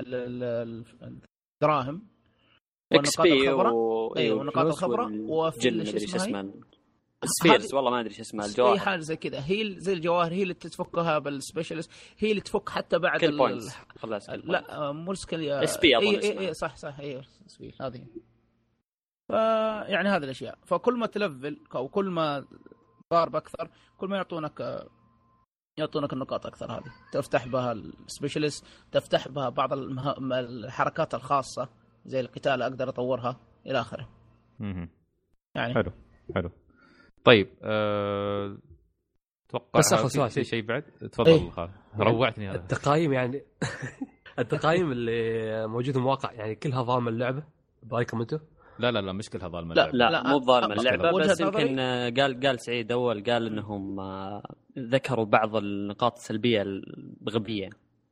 ال- 0.00 0.14
ال- 0.14 0.42
ال- 1.02 1.20
الدراهم 1.62 2.06
إكس 2.92 3.08
ونقاط 3.18 3.26
بي 3.26 3.48
الخبرة. 3.50 3.72
و... 3.72 4.16
أيوة، 4.16 4.40
ونقاط 4.40 4.66
الخبرة. 4.66 5.10
وفي 5.28 5.60
شو 5.86 5.96
إيش 5.96 6.14
اسمها. 6.14 6.42
سفيرز 7.24 7.74
والله 7.74 7.90
ما 7.90 8.00
أدري 8.00 8.10
إيش 8.10 8.20
اسمها 8.20 8.44
اي 8.44 8.50
الجواهر 8.50 8.78
حاجة 8.78 9.00
زي 9.00 9.16
كذا. 9.16 9.38
هي 9.46 9.74
زي 9.80 9.92
الجواهر 9.92 10.32
هي 10.32 10.42
اللي 10.42 10.54
تفكها 10.54 11.18
بالسبيشالست 11.18 11.90
هي 12.18 12.30
اللي 12.30 12.40
تفك 12.40 12.68
حتى 12.68 12.98
بعد 12.98 13.20
كل 13.20 13.42
ال- 13.42 13.70
خلاص 13.98 14.30
لا 14.30 14.92
مو 14.92 15.14
skill 15.14 15.68
SP 15.68 15.84
أظن 15.96 16.06
اي 16.06 16.18
اسمها. 16.18 16.40
اي 16.48 16.54
صح 16.54 16.76
صح 16.76 16.98
اي 16.98 17.20
SP 17.46 17.74
هذه. 17.80 18.06
ف 19.28 19.32
يعني 19.90 20.08
هذه 20.08 20.24
الأشياء. 20.24 20.58
فكل 20.66 20.94
ما 20.98 21.06
تلفل 21.06 21.60
أو 21.74 21.88
كل 21.88 22.10
ما 22.10 22.46
ضارب 23.12 23.36
أكثر 23.36 23.70
كل 23.98 24.08
ما 24.08 24.16
يعطونك 24.16 24.86
يعطونك 25.78 26.12
النقاط 26.12 26.46
أكثر 26.46 26.72
هذه. 26.72 26.92
تفتح 27.12 27.46
بها 27.48 27.72
ال 27.72 27.81
specialist 27.81 28.66
تفتح 28.92 29.28
بها 29.28 29.48
بعض 29.48 29.72
المه... 29.72 30.14
الحركات 30.40 31.14
الخاصة 31.14 31.68
زي 32.04 32.20
القتال 32.20 32.62
أقدر 32.62 32.88
أطورها 32.88 33.40
إلى 33.66 33.80
آخره. 33.80 34.08
يعني 35.54 35.74
حلو 35.74 35.92
حلو. 36.34 36.50
طيب 37.26 37.48
أه... 37.62 38.58
أتوقع 39.48 39.78
بس 39.78 39.94
في 39.94 40.08
سؤال. 40.08 40.32
شيء 40.32 40.42
شيء 40.42 40.62
بعد. 40.62 40.82
تفضل 40.82 41.30
إيه. 41.30 41.50
خالد. 41.50 41.70
روعتني 41.98 42.48
هذا. 42.48 42.56
التقايم 42.56 43.12
يعني 43.12 43.42
التقايم 44.38 44.92
اللي 44.92 45.66
موجوده 45.66 45.92
في 45.92 45.98
المواقع 45.98 46.32
يعني 46.32 46.54
كلها 46.54 46.82
ظالمة 46.82 47.08
اللعبة؟ 47.08 47.42
برايكم 47.82 48.20
أنتم؟ 48.20 48.38
لا 48.78 48.90
لا 48.90 48.98
لا 48.98 49.12
مش 49.12 49.30
كل 49.30 49.42
هذا 49.42 49.60
لا، 49.60 49.90
لا, 49.92 50.10
لا، 50.10 50.22
مو 50.22 50.38
ظالمة 50.38 50.74
اللعبة 50.74 51.18
بس 51.18 51.40
يمكن 51.40 51.78
آه، 51.78 52.10
قال 52.10 52.40
قال 52.46 52.60
سعيد 52.60 52.92
أول 52.92 53.24
قال 53.24 53.46
إنهم 53.46 54.00
آه، 54.00 54.42
ذكروا 54.78 55.24
بعض 55.24 55.56
النقاط 55.56 56.12
السلبية 56.12 56.62
الغبية. 57.26 57.70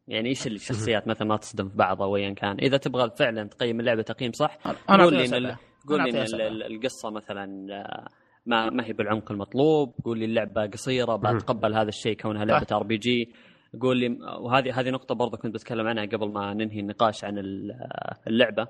يعني 0.09 0.29
إيش 0.29 0.47
الشخصيات 0.47 1.09
مثلا 1.09 1.29
ما 1.29 1.37
تصدم 1.37 1.69
في 1.69 1.77
بعض 1.77 2.03
أو 2.03 2.17
ايا 2.17 2.35
كان؟ 2.35 2.57
إذا 2.61 2.77
تبغى 2.77 3.11
فعلا 3.19 3.49
تقيم 3.49 3.81
اللعبة 3.81 4.03
تقييم 4.03 4.33
صح 4.33 4.59
أنا 4.91 5.05
قول 5.05 5.15
لي 5.15 5.57
قول 5.89 6.01
أنا 6.01 6.25
لي 6.25 6.67
القصة 6.67 7.11
مثلا 7.11 7.67
آه، 7.73 8.09
ما 8.47 8.71
ما 8.71 8.87
هي 8.87 8.93
بالعمق 8.93 9.33
المطلوب. 9.33 9.95
قول 10.05 10.19
لي 10.19 10.25
اللعبة 10.25 10.67
قصيرة 10.67 11.17
بتقبل 11.17 11.75
هذا 11.75 11.89
الشيء 11.89 12.17
كونها 12.17 12.45
لعبة 12.45 12.67
RPG 12.73 13.33
يقول 13.75 13.97
لي 13.97 14.19
وهذه 14.41 14.81
هذه 14.81 14.91
نقطة 14.91 15.15
برضه 15.15 15.37
كنت 15.37 15.55
بتكلم 15.55 15.87
عنها 15.87 16.05
قبل 16.05 16.29
ما 16.33 16.55
ننهي 16.55 16.81
النقاش 16.81 17.25
عن 17.25 17.39
ال- 17.39 17.89
اللعبة. 18.27 18.69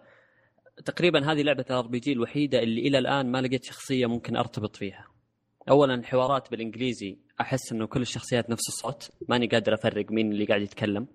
تقريبا 0.84 1.32
هذه 1.32 1.42
لعبة 1.42 1.64
ال 1.70 1.86
RPG 1.86 2.12
الوحيدة 2.12 2.58
اللي 2.62 2.80
إلى 2.80 2.98
الآن 2.98 3.32
ما 3.32 3.40
لقيت 3.40 3.64
شخصية 3.64 4.06
ممكن 4.06 4.36
أرتبط 4.36 4.76
فيها. 4.76 5.06
اولا 5.70 5.94
الحوارات 5.94 6.50
بالإنجليزي. 6.50 7.18
أحس 7.40 7.72
إنه 7.72 7.86
كل 7.86 8.00
الشخصيات 8.02 8.50
نفس 8.50 8.68
الصوت. 8.68 9.10
ماني 9.28 9.46
قادر 9.46 9.74
أفرق 9.74 10.10
مين 10.10 10.32
اللي 10.32 10.44
قاعد 10.44 10.62
يتكلم 10.62 11.06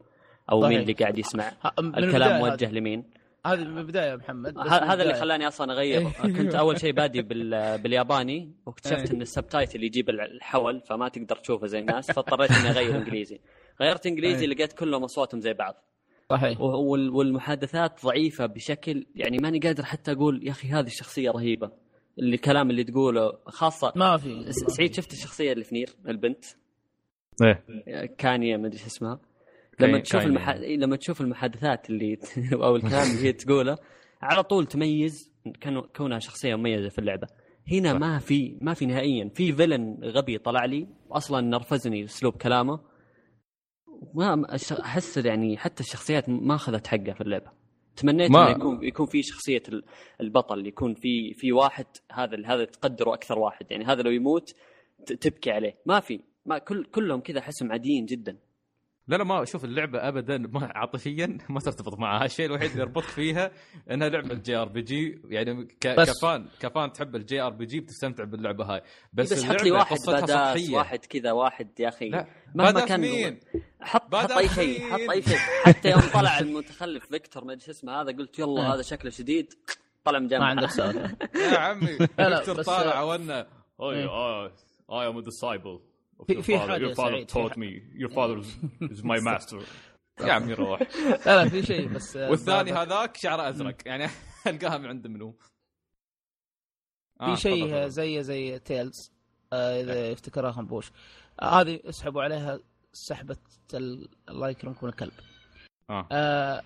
أو 0.51 0.61
صحيح. 0.61 0.69
مين 0.69 0.81
اللي 0.81 0.93
قاعد 0.93 1.17
يسمع. 1.17 1.51
الكلام 1.79 2.39
موجه 2.41 2.71
لمين. 2.71 3.03
هذه 3.45 3.63
من 3.63 3.77
البدايه 3.77 4.09
يا 4.11 4.15
محمد 4.15 4.57
هذا 4.57 5.03
اللي. 5.03 5.13
خلاني 5.13 5.47
أصلا 5.47 5.73
اغير 5.73 6.09
كنت 6.37 6.55
أول 6.55 6.79
شيء 6.79 6.91
بادي 6.93 7.21
بال... 7.21 7.49
بالياباني 7.83 8.51
واكتشفت 8.65 9.09
إيه. 9.09 9.11
إن 9.11 9.21
ال 9.21 9.28
subtitle 9.28 9.83
يجيب 9.83 10.09
الحول 10.09 10.81
فما 10.81 11.09
تقدر 11.09 11.35
تشوفه 11.35 11.67
زي 11.67 11.79
الناس 11.79 12.11
فاضطريت 12.11 12.51
إني 12.51 12.69
أغير 12.69 12.95
إنجليزي. 13.01 13.39
غيرت 13.81 14.05
إنجليزي 14.05 14.45
إيه. 14.45 14.47
لقيت 14.51 14.73
كلهم 14.73 15.03
أصواتهم 15.03 15.39
زي 15.41 15.53
بعض. 15.53 15.75
صحيح. 16.29 16.61
وال- 16.61 17.09
والمحادثات 17.09 18.05
ضعيفة 18.05 18.45
بشكل 18.45 19.05
يعني 19.15 19.37
ماني 19.37 19.59
قادر 19.59 19.83
حتى 19.83 20.11
أقول 20.11 20.47
يا 20.47 20.51
أخي 20.51 20.67
هذه 20.67 20.87
الشخصية 20.87 21.31
رهيبة. 21.31 21.71
اللي 22.19 22.35
الكلام 22.35 22.69
اللي 22.69 22.83
تقوله 22.83 23.31
خاصة 23.45 23.93
ما 23.95 24.17
في. 24.17 24.51
سعيد 24.51 24.93
شفت 24.93 25.13
الشخصية 25.13 25.51
اللي 25.53 25.63
في 25.63 25.75
نير 25.75 25.89
البنت؟ 26.07 26.45
إيه. 27.41 28.05
كانيا 28.05 28.57
ما 28.57 28.67
أدري 28.67 28.77
شو 28.79 28.85
اسمها. 28.87 29.19
لما 29.79 29.99
تشوف 29.99 30.21
المح... 30.21 30.49
لما 30.55 30.95
تشوف 30.95 31.21
المحادثات 31.21 31.89
اللي 31.89 32.17
أو 32.53 32.75
الكلام 32.75 33.11
اللي 33.11 33.27
هي 33.27 33.33
تقوله 33.33 33.77
على 34.21 34.43
طول 34.43 34.65
تميز 34.65 35.31
كانوا 35.61 35.81
كونها 35.95 36.19
شخصية 36.19 36.55
مميزة 36.55 36.89
في 36.89 36.99
اللعبة. 36.99 37.27
هنا 37.71 37.93
صح. 37.93 37.99
ما 37.99 38.19
في 38.19 38.57
ما 38.61 38.73
في 38.73 38.85
نهائيا. 38.85 39.29
في 39.35 39.53
فيلن 39.53 39.99
غبي 40.03 40.37
طلع 40.37 40.65
لي 40.65 40.87
أصلا 41.11 41.41
نرفزني 41.41 42.03
اسلوب 42.03 42.33
كلامه. 42.33 42.79
ما 44.13 44.45
أحس 44.81 45.17
يعني 45.17 45.57
حتى 45.57 45.83
الشخصيات 45.83 46.29
ما 46.29 46.55
أخذت 46.55 46.87
حقها 46.87 47.13
في 47.13 47.21
اللعبة. 47.21 47.51
تمنيت 47.95 48.31
ما- 48.31 48.47
إنه 48.47 48.57
يكون 48.57 48.83
يكون 48.83 49.05
في 49.05 49.23
شخصية 49.23 49.63
ال- 49.69 49.83
البطل 50.21 50.67
يكون 50.67 50.93
في 50.93 51.33
في 51.33 51.51
واحد 51.51 51.85
هذا 52.11 52.37
هذا 52.45 52.65
تقدره 52.65 53.13
أكثر 53.13 53.39
واحد. 53.39 53.65
يعني 53.71 53.85
هذا 53.85 54.01
لو 54.01 54.11
يموت 54.11 54.55
تبكي 55.21 55.51
عليه. 55.51 55.77
ما 55.85 55.99
في. 55.99 56.19
ما 56.45 56.57
كل 56.57 56.85
كلهم 56.85 57.19
كذا 57.21 57.39
أحسهم 57.39 57.71
عاديين 57.71 58.05
جدا. 58.05 58.37
لا 59.09 59.15
لا 59.15 59.23
ما 59.23 59.45
شوف 59.45 59.65
اللعبة 59.65 60.07
ابدا 60.07 60.37
ما 60.37 60.71
عاطفيا 60.75 61.37
ما 61.49 61.59
ترتبط 61.59 61.99
معها. 61.99 62.25
الشيء 62.25 62.45
الوحيد 62.45 62.69
اللي 62.71 62.81
يربطك 62.81 63.05
فيها 63.07 63.51
إنها 63.91 64.09
لعبة 64.09 64.35
JRPG. 64.35 65.21
يعني 65.25 65.65
ك... 65.65 65.87
بس- 65.87 66.09
ك 66.19 66.26
fan 66.26 66.45
ك 66.59 66.67
fan 66.67 66.91
تحب 66.91 67.15
ال 67.15 67.41
JRPG 67.41 67.79
بتستمتع 67.79 68.23
باللعبة 68.23 68.65
هاي. 68.65 68.81
بس, 69.13 69.33
بس, 69.33 69.43
حط 69.43 69.63
لي 69.63 69.71
واحد 69.71 69.97
سطحية. 69.97 70.75
واحد 70.77 71.05
كذا 71.05 71.31
واحد 71.31 71.79
يا 71.79 71.89
أخي. 71.89 72.09
لا 72.09 72.25
مهما 72.55 72.85
كان 72.85 72.99
مين؟ 73.01 73.39
حط 73.81 74.15
حط 74.15 74.31
أي 74.31 74.49
شيء؟ 74.49 74.81
حط 74.91 75.09
أي 75.11 75.21
شيء. 75.21 75.37
حتى 75.65 75.89
يوم 75.91 76.01
طلع 76.13 76.39
المتخلف 76.39 77.05
فيكتور 77.05 77.45
ما 77.45 77.53
أدري 77.53 77.65
شو 77.65 77.71
اسمه 77.71 78.01
هذا 78.01 78.11
قلت 78.11 78.39
يلا 78.39 78.61
آه. 78.61 78.73
هذا 78.75 78.81
شكله 78.81 79.11
شديد. 79.11 79.53
طلع 80.03 80.19
من 80.19 80.27
جنب 80.27 80.39
ما 80.39 80.45
عندك 80.45 80.69
سؤال. 80.69 80.95
يا 81.53 81.57
عمي 81.57 81.87
فيكتور 81.97 82.63
طالع 82.63 83.01
ونا 83.01 83.47
إيه. 83.81 84.49
I 84.91 85.05
am 85.05 85.17
a 85.17 85.21
disciple 85.21 85.77
of 85.77 85.88
في- 86.27 86.41
في. 86.41 86.59
حاجة 86.59 86.93
Your 86.93 86.95
father 86.95 87.25
taught 87.33 87.55
me. 87.57 87.81
Your 88.01 88.11
father 88.13 88.43
is- 88.91 89.03
my 89.03 89.19
master. 89.29 89.61
يا 90.27 90.33
عمي 90.33 90.53
روح 90.53 90.81
لا 91.25 91.43
لا 91.43 91.49
في 91.49 91.63
شيء 91.63 91.87
بس 91.87 92.17
آه، 92.17 92.29
والثاني 92.29 92.71
هذاك 92.71 93.17
شعره 93.17 93.49
أزرق 93.49 93.75
يعني 93.87 94.07
ألقاها 94.47 94.77
من 94.77 94.85
عند 94.85 95.07
منو 95.07 95.35
آه، 97.21 97.35
في 97.35 97.41
شيء 97.41 97.65
تفضل، 97.65 97.69
تفضل. 97.79 97.89
زي 97.91 98.23
زي 98.23 98.59
Tales 98.59 99.11
آه 99.53 99.81
إذا 99.81 100.07
يفتكرها 100.09 100.51
خنبوش 100.51 100.91
آه 101.41 101.61
هذه 101.61 101.79
اسحبوا 101.85 102.23
عليها 102.23 102.59
سحبة 102.93 103.37
ال- 103.73 104.09
الله 104.29 104.49
يكرمكم 104.49 104.87
الكلب 104.87 105.11
آه. 105.89 106.07
آه 106.11 106.63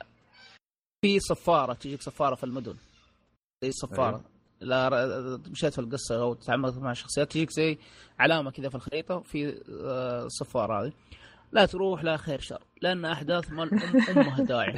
في 1.02 1.20
صفارة 1.20 1.74
تجيك 1.74 2.02
صفارة 2.02 2.36
في 2.36 2.44
المدن 2.44 2.78
زي 3.64 3.72
صفارة 3.72 4.16
أيوه. 4.18 4.33
لا 4.64 4.90
مشيت 5.52 5.74
في 5.74 5.80
القصة 5.80 6.22
أو 6.22 6.34
تعمقت 6.34 6.78
مع 6.78 6.92
الشخصيات 6.92 7.32
تجيك 7.32 7.52
زي 7.52 7.78
علامة 8.20 8.52
كذا 8.52 8.70
في 8.70 8.76
الخريطة 8.76 9.20
في 9.20 9.62
آه 9.84 10.28
صفاره 10.28 10.84
هذه. 10.84 10.92
لا 11.52 11.66
تروح 11.66 12.04
لا 12.04 12.18
خير 12.18 12.40
شر 12.40 12.64
لأن 12.82 13.06
أحداث 13.06 13.52
ما 13.52 13.64
أمها 14.10 14.44
داعي. 14.44 14.74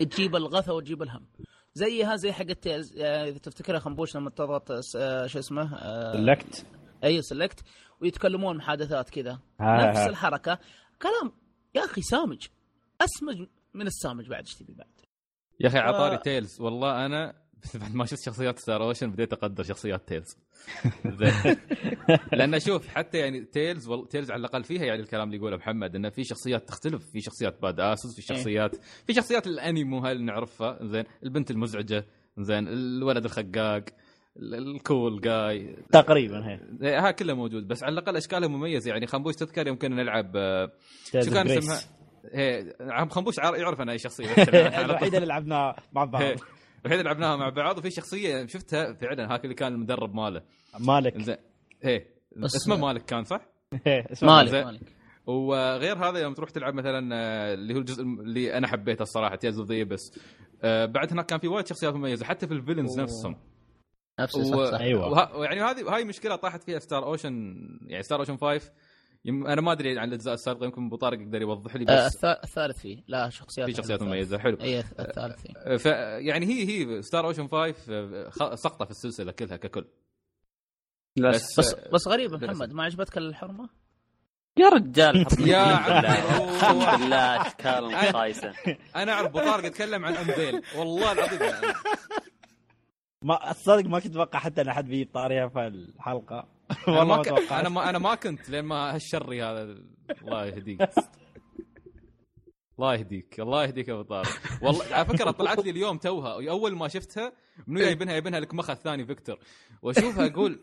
تجيب 0.00 0.36
الغثى 0.36 0.70
وتجيب 0.70 1.02
الهم. 1.02 1.26
زيها 1.74 2.16
زي 2.16 2.32
حق 2.32 2.42
ال 2.50 2.58
Tales 2.58 2.98
آه، 2.98 3.28
إذا 3.28 3.38
تفتكرها 3.38 3.78
خنبوش 3.78 4.16
لما 4.16 4.30
تضغط 4.30 4.70
آه، 4.96 5.26
شو 5.26 5.38
اسمه 5.38 5.78
select 6.12 6.66
اي 7.04 7.22
select 7.22 7.60
ويتكلمون 8.00 8.56
محادثات 8.56 9.10
كذا. 9.10 9.38
نفس. 9.60 9.98
الحركة. 9.98 10.58
كلام 11.02 11.32
يا 11.74 11.84
أخي 11.84 12.02
سامج. 12.02 12.46
أسمج 13.00 13.46
من 13.74 13.86
السامج 13.86 14.28
بعد 14.28 14.44
إيش 14.44 14.54
تبي 14.54 14.74
بعد؟ 14.74 14.86
يا 15.60 15.68
أخي 15.68 15.78
عطاري 15.78 16.14
آه. 16.14 16.20
Tales. 16.20 16.60
والله 16.60 17.06
أنا 17.06 17.34
بعد 17.80 17.94
ما 17.94 18.04
شفت 18.04 18.22
شخصيات 18.24 18.58
Star 18.58 18.82
Ocean 18.82 19.10
بديت 19.10 19.32
أقدر 19.32 19.62
شخصيات 19.62 20.08
Tales. 20.08 20.36
لأن 22.32 22.60
شوف 22.60 22.88
حتى 22.88 23.18
يعني 23.18 23.44
Tales 23.44 23.88
وال... 23.88 24.08
Tales 24.08 24.30
على 24.30 24.40
الأقل 24.40 24.64
فيها 24.64 24.84
يعني 24.84 25.02
الكلام 25.02 25.26
اللي 25.26 25.36
يقوله 25.36 25.56
محمد 25.56 25.96
انه 25.96 26.08
في 26.08 26.24
شخصيات 26.24 26.68
تختلف 26.68 27.10
في 27.12 27.20
شخصيات 27.20 27.62
bad 27.62 27.80
asses 27.80 28.20
في 28.20 28.32
إيه. 28.32 28.36
شخصيات 28.38 28.76
في 29.06 29.14
شخصيات 29.14 29.46
الأنمي 29.46 29.98
هاي 29.98 30.12
اللي 30.12 30.24
نعرفها. 30.24 30.78
زين. 30.82 31.04
البنت 31.22 31.50
المزعجة 31.50 32.06
زين. 32.38 32.68
الولد 32.68 33.24
الخقاق 33.24 33.84
ال- 34.36 34.54
ال 34.76 34.85
cool 34.85 35.20
guy 35.20 35.76
تقريبا 35.92 36.46
هي 36.82 36.96
ها 36.98 37.10
كله 37.10 37.34
موجود. 37.34 37.68
بس 37.68 37.82
على 37.82 37.92
الأقل 37.92 38.16
اشكالهم 38.16 38.52
مميزه 38.52 38.88
يعني 38.90 39.06
خنبوش 39.06 39.34
تذكر 39.34 39.66
يوم 39.66 39.78
كنا 39.78 40.02
نلعب 40.02 40.32
آه، 40.36 40.72
شو 41.04 41.30
كان. 41.30 41.48
اسمها؟ 41.50 41.80
عم 42.80 43.08
خنبوش 43.08 43.38
يعرف 43.38 43.80
أنا 43.80 43.92
أي 43.92 43.98
شخصية. 43.98 44.26
الوحيدة 44.84 45.16
اللي 45.18 45.28
لعبناها 45.28 45.76
مع 45.92 46.04
بعض. 46.04 46.22
اللي 46.92 47.02
لعبناها 47.04 47.36
مع 47.36 47.48
بعض 47.48 47.78
وفي 47.78 47.90
شخصية 47.90 48.46
شفتها 48.46 48.92
فعلا 48.92 49.34
هاك 49.34 49.44
اللي 49.44 49.54
كان 49.54 49.72
المدرب 49.74 50.14
ماله. 50.14 50.42
مالك. 50.80 51.18
زين 51.22 51.36
هي 51.82 52.04
بس- 52.36 52.56
اسمه 52.56 52.76
مالك 52.76 53.04
كان 53.04 53.24
صح؟ 53.24 53.40
هي، 53.86 54.06
اسمه 54.12 54.36
مالك. 54.36 54.52
مالك. 54.64 54.80
وغير 55.26 55.96
هذا 56.08 56.18
يوم 56.18 56.34
تروح 56.34 56.50
تلعب 56.50 56.74
مثلا 56.74 57.14
آه، 57.14 57.54
اللي 57.54 57.74
هو 57.74 57.78
الجزء 57.78 58.02
اللي 58.02 58.54
أنا 58.58 58.66
حبيته 58.66 59.02
الصراحة 59.02 59.36
Tales 59.36 59.58
of 59.58 59.68
Abyss 59.72 60.18
بعد 60.64 61.12
هناك 61.12 61.26
كان 61.26 61.38
في 61.38 61.48
وايد 61.48 61.66
شخصيات 61.66 61.94
مميزة 61.94 62.24
حتى 62.24 62.46
في 62.46 62.54
ال 62.54 62.58
villains 62.58 62.90
أوه. 62.90 63.02
نفسهم. 63.02 63.36
نفس 64.20 64.36
و... 64.36 64.42
صح 64.64 64.70
صح 64.70 64.80
أيوة. 64.80 65.08
وه... 65.10 65.44
يعني 65.44 65.60
هذه 65.60 65.94
هاي 65.94 66.04
مشكلة 66.04 66.36
طاحت 66.36 66.62
فيها 66.62 66.78
Star 66.78 67.04
Ocean 67.04 67.56
يعني 67.86 68.02
Star 68.02 68.18
Ocean 68.20 68.36
5 68.36 68.72
يم... 69.26 69.46
أنا 69.46 69.60
ما 69.60 69.72
أدري 69.72 69.98
عن 69.98 70.08
الأجزاء 70.08 70.34
السابقة 70.34 70.64
يمكن 70.64 70.86
أبو 70.86 70.96
طارق 70.96 71.20
يقدر 71.20 71.40
يوضح 71.42 71.76
لي 71.76 71.86
آه، 71.88 72.06
بس 72.06 72.16
الث- 72.16 72.24
الثالث 72.44 72.78
فيه. 72.78 73.02
لا 73.08 73.28
شخصيات 73.30 73.66
في 73.70 73.74
شخصيات 73.76 74.02
مميزة 74.02 74.38
حلو. 74.38 74.56
اي 74.60 74.78
الثالث 74.80 75.40
فيه. 75.42 75.76
ف 75.76 75.86
يعني 76.26 76.46
هي 76.46 76.66
هي 76.68 77.02
Star 77.02 77.26
Ocean 77.26 77.48
5 77.48 78.30
خ- 78.30 78.54
سقطة 78.54 78.84
في 78.84 78.90
السلسلة 78.90 79.32
كلها 79.32 79.56
ككل. 79.56 79.84
بس 81.18 81.58
بس 81.60 81.74
بس 81.92 82.08
غريب. 82.08 82.32
محمد 82.44 82.72
ما 82.72 82.82
عجبتك 82.84 83.18
الحرمة؟ 83.18 83.68
يا 84.58 84.68
رجال 84.68 85.26
يا. 85.40 85.74
اقسم 86.36 86.78
بالله 86.78 87.46
اشكالهم 87.46 88.12
خايسه 88.12 88.52
أنا 88.96 89.12
أعرف 89.12 89.26
أبو 89.26 89.38
طارق 89.38 89.64
يتكلم 89.64 90.04
عن 90.04 90.14
امبيل 90.14 90.62
والله 90.78 91.12
العظيم. 91.12 91.38
ما 93.22 93.52
تصدق 93.52 93.84
ما 93.86 93.98
كنت 94.00 94.12
أتوقع 94.12 94.38
حتى 94.38 94.60
إن 94.60 94.68
أحد 94.68 94.84
بيجيب 94.88 95.08
طاريها 95.14 95.48
في 95.48 95.66
الحلقة. 95.66 96.48
والله 96.88 97.04
ما 97.04 97.22
ك... 97.22 97.26
توقعت 97.26 97.52
أنا 97.52 97.68
ما 97.68 97.90
أنا 97.90 97.98
ما 97.98 98.14
كنت 98.14 98.50
لين 98.50 98.64
ما 98.64 98.94
هالشري 98.94 99.42
هذا 99.42 99.62
الله 100.22 100.46
يهديك 100.46 100.88
الله 102.78 102.94
يهديك 102.94 103.40
الله 103.40 103.64
يهديك 103.64 103.88
يا 103.88 103.94
أبو 103.94 104.02
طارق 104.02 104.28
والله 104.62 104.84
على 104.94 105.06
فكرة 105.06 105.30
طلعت 105.30 105.58
لي 105.58 105.70
اليوم 105.70 105.98
توها 105.98 106.50
أول 106.50 106.76
ما 106.76 106.88
شفتها 106.88 107.32
منو 107.66 107.80
جايبينها 107.80 108.12
جايبينها 108.12 108.40
لك 108.40 108.54
مخ 108.54 108.70
الثاني 108.70 109.06
فيكتور 109.06 109.38
وأشوفها 109.82 110.26
أقول 110.26 110.60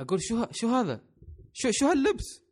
أقول 0.00 0.22
شو 0.22 0.46
شو 0.52 0.68
هذا؟ 0.68 1.00
شو 1.52 1.68
شو 1.72 1.86
هاللبس؟ 1.86 2.42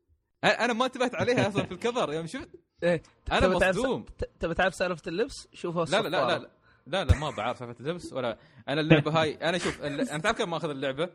أنا 0.45 0.73
ما 0.73 0.85
انتبهت 0.85 1.15
عليها 1.15 1.49
أصلا 1.49 1.67
في 1.67 1.73
الكفر 1.73 2.13
يوم 2.13 2.27
شفت 2.27 2.49
إيه. 2.83 3.03
أنا 3.33 3.49
مصدوم 3.49 4.05
تبي 4.41 4.55
تعرف 4.55 4.75
سالفة 4.75 5.03
اللبس؟ 5.07 5.49
شوفها 5.53 5.85
لا 5.85 6.03
لا 6.03 6.09
لا 6.09 6.39
لا 6.39 6.51
لا 6.87 7.05
لا, 7.05 7.19
ما 7.19 7.31
بعرف 7.31 7.59
سالفة 7.59 7.81
اللبس 7.81 8.13
ولا 8.13 8.39
أنا 8.69 8.81
اللعبة 8.81 9.21
هاي 9.21 9.35
أنا 9.35 9.59
شوف 9.59 9.83
أنا 9.83 10.19
تعرف 10.19 10.39
كم 10.39 10.51
ماخذ 10.51 10.71
اللعبة؟ 10.71 11.11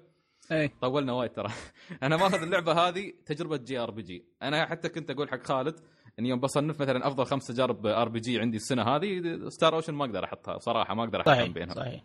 إيه. 0.51 0.71
طولنا 0.81 1.13
وايد 1.13 1.31
ترى. 1.31 1.49
أنا 2.03 2.17
ماخذ 2.17 2.41
اللعبة 2.41 2.71
هذه 2.71 3.13
تجربة 3.25 3.57
JRPG. 3.57 4.25
أنا 4.41 4.65
حتى 4.65 4.89
كنت 4.89 5.11
أقول 5.11 5.29
حق 5.29 5.43
خالد 5.43 5.79
إني 6.19 6.29
يوم 6.29 6.39
بصنف 6.39 6.81
مثلا 6.81 7.07
أفضل 7.07 7.25
خمس 7.25 7.47
تجارب 7.47 7.85
RPG 7.85 8.39
عندي 8.39 8.57
السنة 8.57 8.83
هذه 8.83 9.21
Star 9.49 9.75
Ocean 9.75 9.93
ما 9.93 10.05
أقدر 10.05 10.23
أحطها 10.23 10.57
صراحة 10.57 10.95
ما 10.95 11.03
أقدر 11.03 11.19
احطها 11.19 11.33
صحيح 11.35 11.47
بينها 11.47 11.75
صحيح. 11.75 12.03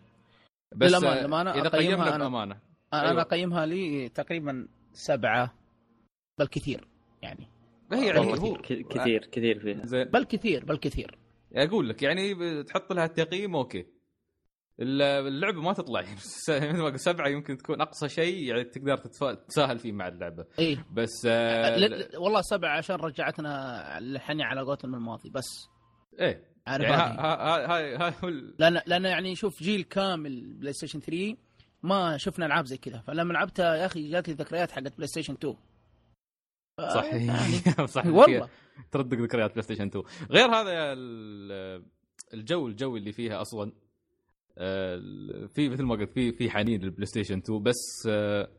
بس 0.75 0.91
للأمانة- 0.91 1.03
للأمانة 1.03 1.51
إذا 1.51 1.69
قيمنا 1.69 2.11
أنا- 2.17 2.19
بأمانة. 2.19 2.59
أنا 2.93 3.09
أيوة. 3.09 3.21
أقيمها 3.21 3.65
لي 3.65 4.09
تقريبا 4.09 4.67
سبعة 4.93 5.53
بل 6.39 6.47
كثير 6.47 6.87
يعني. 7.21 7.47
هي 7.91 8.07
يعني 8.07 8.19
هو 8.19 8.53
ك- 8.55 8.61
كثير 8.87 9.25
كثير 9.25 9.59
فيها. 9.59 9.85
زين. 9.85 10.03
بل 10.03 10.23
كثير 10.23 10.65
بل 10.65 10.77
كثير. 10.77 11.17
أقول 11.55 11.89
لك 11.89 12.03
يعني 12.03 12.63
تحط 12.63 12.93
لها 12.93 13.05
التقييم 13.05 13.55
okay. 13.55 13.85
اللعبة 14.81 15.61
ما 15.61 15.73
تطلع. 15.73 16.01
مثل 16.15 16.77
ما 16.77 16.85
قلت 16.85 16.95
سبعة 16.95 17.27
يمكن 17.27 17.57
تكون 17.57 17.81
أقصى 17.81 18.09
شيء 18.09 18.43
يعني 18.43 18.63
تقدر 18.63 18.97
تتساهل 18.97 19.79
فيه 19.79 19.91
مع 19.91 20.07
اللعبة. 20.07 20.45
إي. 20.59 20.77
بس 20.91 21.25
آه 21.27 21.77
ل- 21.77 22.17
والله 22.17 22.41
سبعة 22.41 22.77
عشان 22.77 22.95
رجعتنا 22.95 23.97
الحني 23.97 24.43
على 24.43 24.61
قولتهم 24.61 24.95
الماضي 24.95 25.29
بس. 25.29 25.67
إيه. 26.19 26.49
عارف 26.67 26.83
يعني 26.83 27.17
هاي 27.21 27.95
هاي 27.97 28.13
لأن 28.59 28.81
لأن 28.85 29.05
يعني 29.05 29.35
شوف 29.35 29.63
جيل 29.63 29.83
كامل 29.83 30.53
PlayStation 30.53 30.99
3 30.99 31.35
ما 31.83 32.17
شفنا 32.17 32.45
ألعاب 32.45 32.65
زي 32.65 32.77
كذا. 32.77 33.03
فلما 33.07 33.33
لعبتها 33.33 33.75
يا 33.75 33.85
أخي 33.85 34.09
جات 34.11 34.27
لي 34.27 34.33
ذكريات 34.33 34.71
حقت 34.71 34.95
PlayStation 34.95 35.33
2 35.33 35.55
ف- 36.77 36.79
يعني 36.95 37.51
صحيح. 37.57 37.85
صحيح 37.85 38.13
والله. 38.13 38.49
تردق 38.91 39.17
ذكريات 39.17 39.51
PlayStation 39.51 39.87
2 39.87 40.03
غير 40.31 40.45
هذا 40.49 40.93
ال- 40.93 41.85
الجو 42.33 42.67
الجو 42.67 42.97
اللي 42.97 43.11
فيها 43.11 43.41
أصلا. 43.41 43.71
في 45.47 45.69
مثل 45.69 45.83
ما 45.83 45.95
قلت 45.95 46.09
في 46.09 46.31
في 46.31 46.49
حنين 46.49 46.81
لل 46.81 47.05
PlayStation 47.05 47.37
2 47.37 47.63
بس 47.63 48.07
آه، 48.09 48.49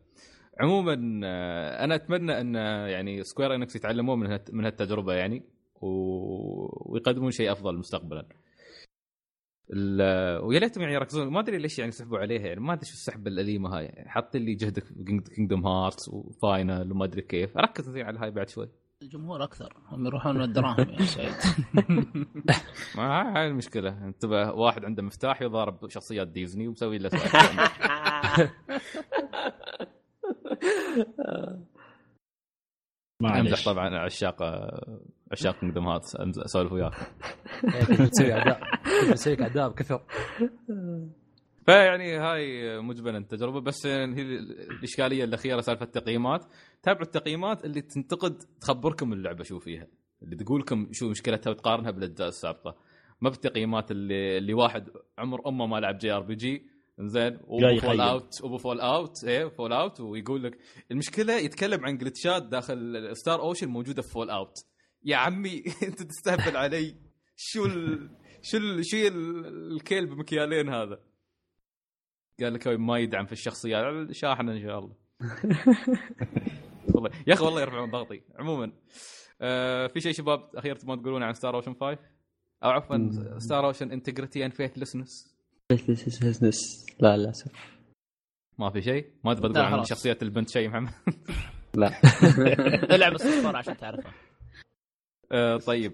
عموما 0.59 1.21
آه، 1.23 1.83
أنا 1.83 1.95
أتمنى 1.95 2.41
أن 2.41 2.55
آه، 2.55 2.87
يعني 2.87 3.23
Square 3.23 3.55
Enix 3.55 3.75
يتعلمون 3.75 4.19
من 4.19 4.39
من 4.51 4.65
هالتجربة 4.65 5.13
يعني 5.13 5.43
ويقدمون 5.81 7.31
شيء 7.31 7.51
أفضل 7.51 7.77
مستقبلا. 7.77 8.25
ويا 10.43 10.59
ليتهم 10.59 10.81
يعني 10.81 10.95
يركزون 10.95 11.27
ما 11.27 11.39
أدري 11.39 11.57
ليش 11.57 11.79
يعني 11.79 11.91
سحبوا 11.91 12.17
عليها 12.19 12.47
يعني 12.47 12.59
ما 12.59 12.73
أدري 12.73 12.85
شو 12.85 12.93
السحبه 12.93 13.31
الاليمه 13.31 13.77
هاي 13.77 13.85
يعني 13.85 14.09
حط 14.09 14.35
لي 14.35 14.55
جهدك 14.55 14.83
Kingdom 15.35 15.67
Hearts 15.67 16.09
و 16.09 16.23
Final 16.23 16.91
وما 16.91 17.05
أدري 17.05 17.21
كيف 17.21 17.57
ركز 17.57 17.97
على 17.97 18.19
هاي 18.19 18.31
بعد 18.31 18.49
شوي. 18.49 18.69
الجمهور 19.01 19.43
أكثر 19.43 19.73
هم 19.87 20.05
يروحون 20.05 20.41
الدراهم 20.41 20.89
يا 20.89 21.05
سعيد. 21.15 21.33
ما 22.97 23.37
هاي 23.37 23.47
المشكلة. 23.47 24.05
أنت 24.07 24.25
بقى 24.25 24.57
واحد 24.57 24.85
عنده 24.85 25.03
مفتاح 25.03 25.41
يضارب 25.41 25.89
شخصيات 25.89 26.27
ديزني 26.27 26.67
ومسوي 26.67 26.97
له 26.97 27.09
سوالف. 27.09 27.31
أمزح 33.21 33.65
طبعا 33.65 33.97
عشاق 33.97 34.43
عشاق 35.31 35.59
Kingdom 35.59 35.87
Hearts 35.87 36.17
أمز- 36.17 36.43
أسولف 36.45 36.71
وياك. 36.71 36.93
إيه، 37.63 37.85
كنت 37.85 38.01
بتسوي 38.01 38.33
اعداء 38.33 38.59
كنت 39.01 39.11
بتسوي 39.11 39.41
اعداء 39.41 39.69
بكثر. 39.69 40.01
فيعني 41.65 42.17
هاي 42.17 42.77
مجملا 42.81 43.17
التجربه 43.17 43.61
بس 43.61 43.85
هي 43.87 44.03
الإشكالية 44.03 45.23
الأخيرة 45.23 45.61
سالفة 45.61 45.85
التقييمات. 45.85 46.45
تابعوا 46.83 47.05
التقييمات 47.05 47.65
اللي 47.65 47.81
تنتقد 47.81 48.37
تخبركم 48.61 49.13
اللعبة 49.13 49.43
شو 49.43 49.59
فيها. 49.59 49.87
اللي 50.23 50.35
تقول 50.35 50.61
لكم 50.61 50.87
شو 50.91 51.09
مشكلتها 51.09 51.51
وتقارنها 51.51 51.91
بالاجزاء 51.91 52.27
السابقة. 52.27 52.75
ما 53.21 53.29
بالتقييمات 53.29 53.91
اللي 53.91 54.37
اللي 54.37 54.53
واحد 54.53 54.89
عمر 55.17 55.47
أمه 55.47 55.65
ما 55.67 55.79
لعب 55.79 55.97
JRPG 55.97 56.71
زين 56.99 57.39
و 57.47 58.01
Fallout. 58.01 58.43
وبو 58.43 58.57
Fallout 58.57 59.23
إيه 59.23 59.49
Fallout 59.49 59.99
ويقول 59.99 60.43
لك 60.43 60.57
المشكلة 60.91 61.33
يتكلم 61.33 61.85
عن 61.85 61.97
glitch 61.97 62.36
ات 62.36 62.43
داخل 62.43 63.09
Star 63.15 63.41
Ocean 63.41 63.67
موجودة 63.67 64.01
في 64.01 64.09
Fallout 64.09 64.53
يا 65.03 65.15
عمي 65.15 65.63
أنت 65.87 66.03
تستهبل 66.03 66.57
علي. 66.57 66.95
شو 67.35 67.65
ال... 67.65 68.09
شو 68.41 68.57
ال... 68.57 68.85
شو 68.85 68.97
ال... 68.97 69.45
الكيل 69.71 70.05
بمكيالين 70.05 70.69
هذا؟ 70.69 70.99
قال 72.39 72.53
لك 72.53 72.67
ما 72.67 72.99
يدعم 72.99 73.25
في 73.25 73.31
الشخصيات. 73.31 74.11
شاحنه 74.11 74.51
إن 74.51 74.61
شاء 74.61 74.79
الله. 74.79 74.95
والله. 76.95 77.09
يا 77.27 77.33
أخي 77.33 77.45
والله 77.45 77.61
يرفعون 77.61 77.91
ضغطي. 77.91 78.21
عموما 78.39 78.71
آه 79.41 79.87
في 79.87 80.01
شيء 80.01 80.11
شباب 80.13 80.49
أخير 80.55 80.75
تبغون 80.75 81.01
تقولون 81.01 81.23
عن 81.23 81.33
Star 81.33 81.55
Ocean 81.55 81.73
5 81.73 81.97
أو 82.63 82.69
عفوا 82.69 83.09
Star 83.39 83.65
Ocean 83.65 83.91
Integrity 83.91 84.45
and 84.45 84.53
Faithlessness 84.53 85.35
لا 86.99 87.17
للاسف 87.17 87.51
ما 88.59 88.69
في 88.69 88.81
شيء؟ 88.81 89.05
ما 89.23 89.33
تبغى 89.33 89.53
تقول 89.53 89.65
عن. 89.65 89.83
شخصيه 89.83 90.17
البنت 90.21 90.49
شيء 90.49 90.69
محمد؟ 90.69 90.89
لا. 91.75 91.91
العب 92.95 93.13
الصفار 93.13 93.55
عشان 93.55 93.77
تعرفها 93.77 94.13
آه 95.31 95.57
طيب. 95.57 95.93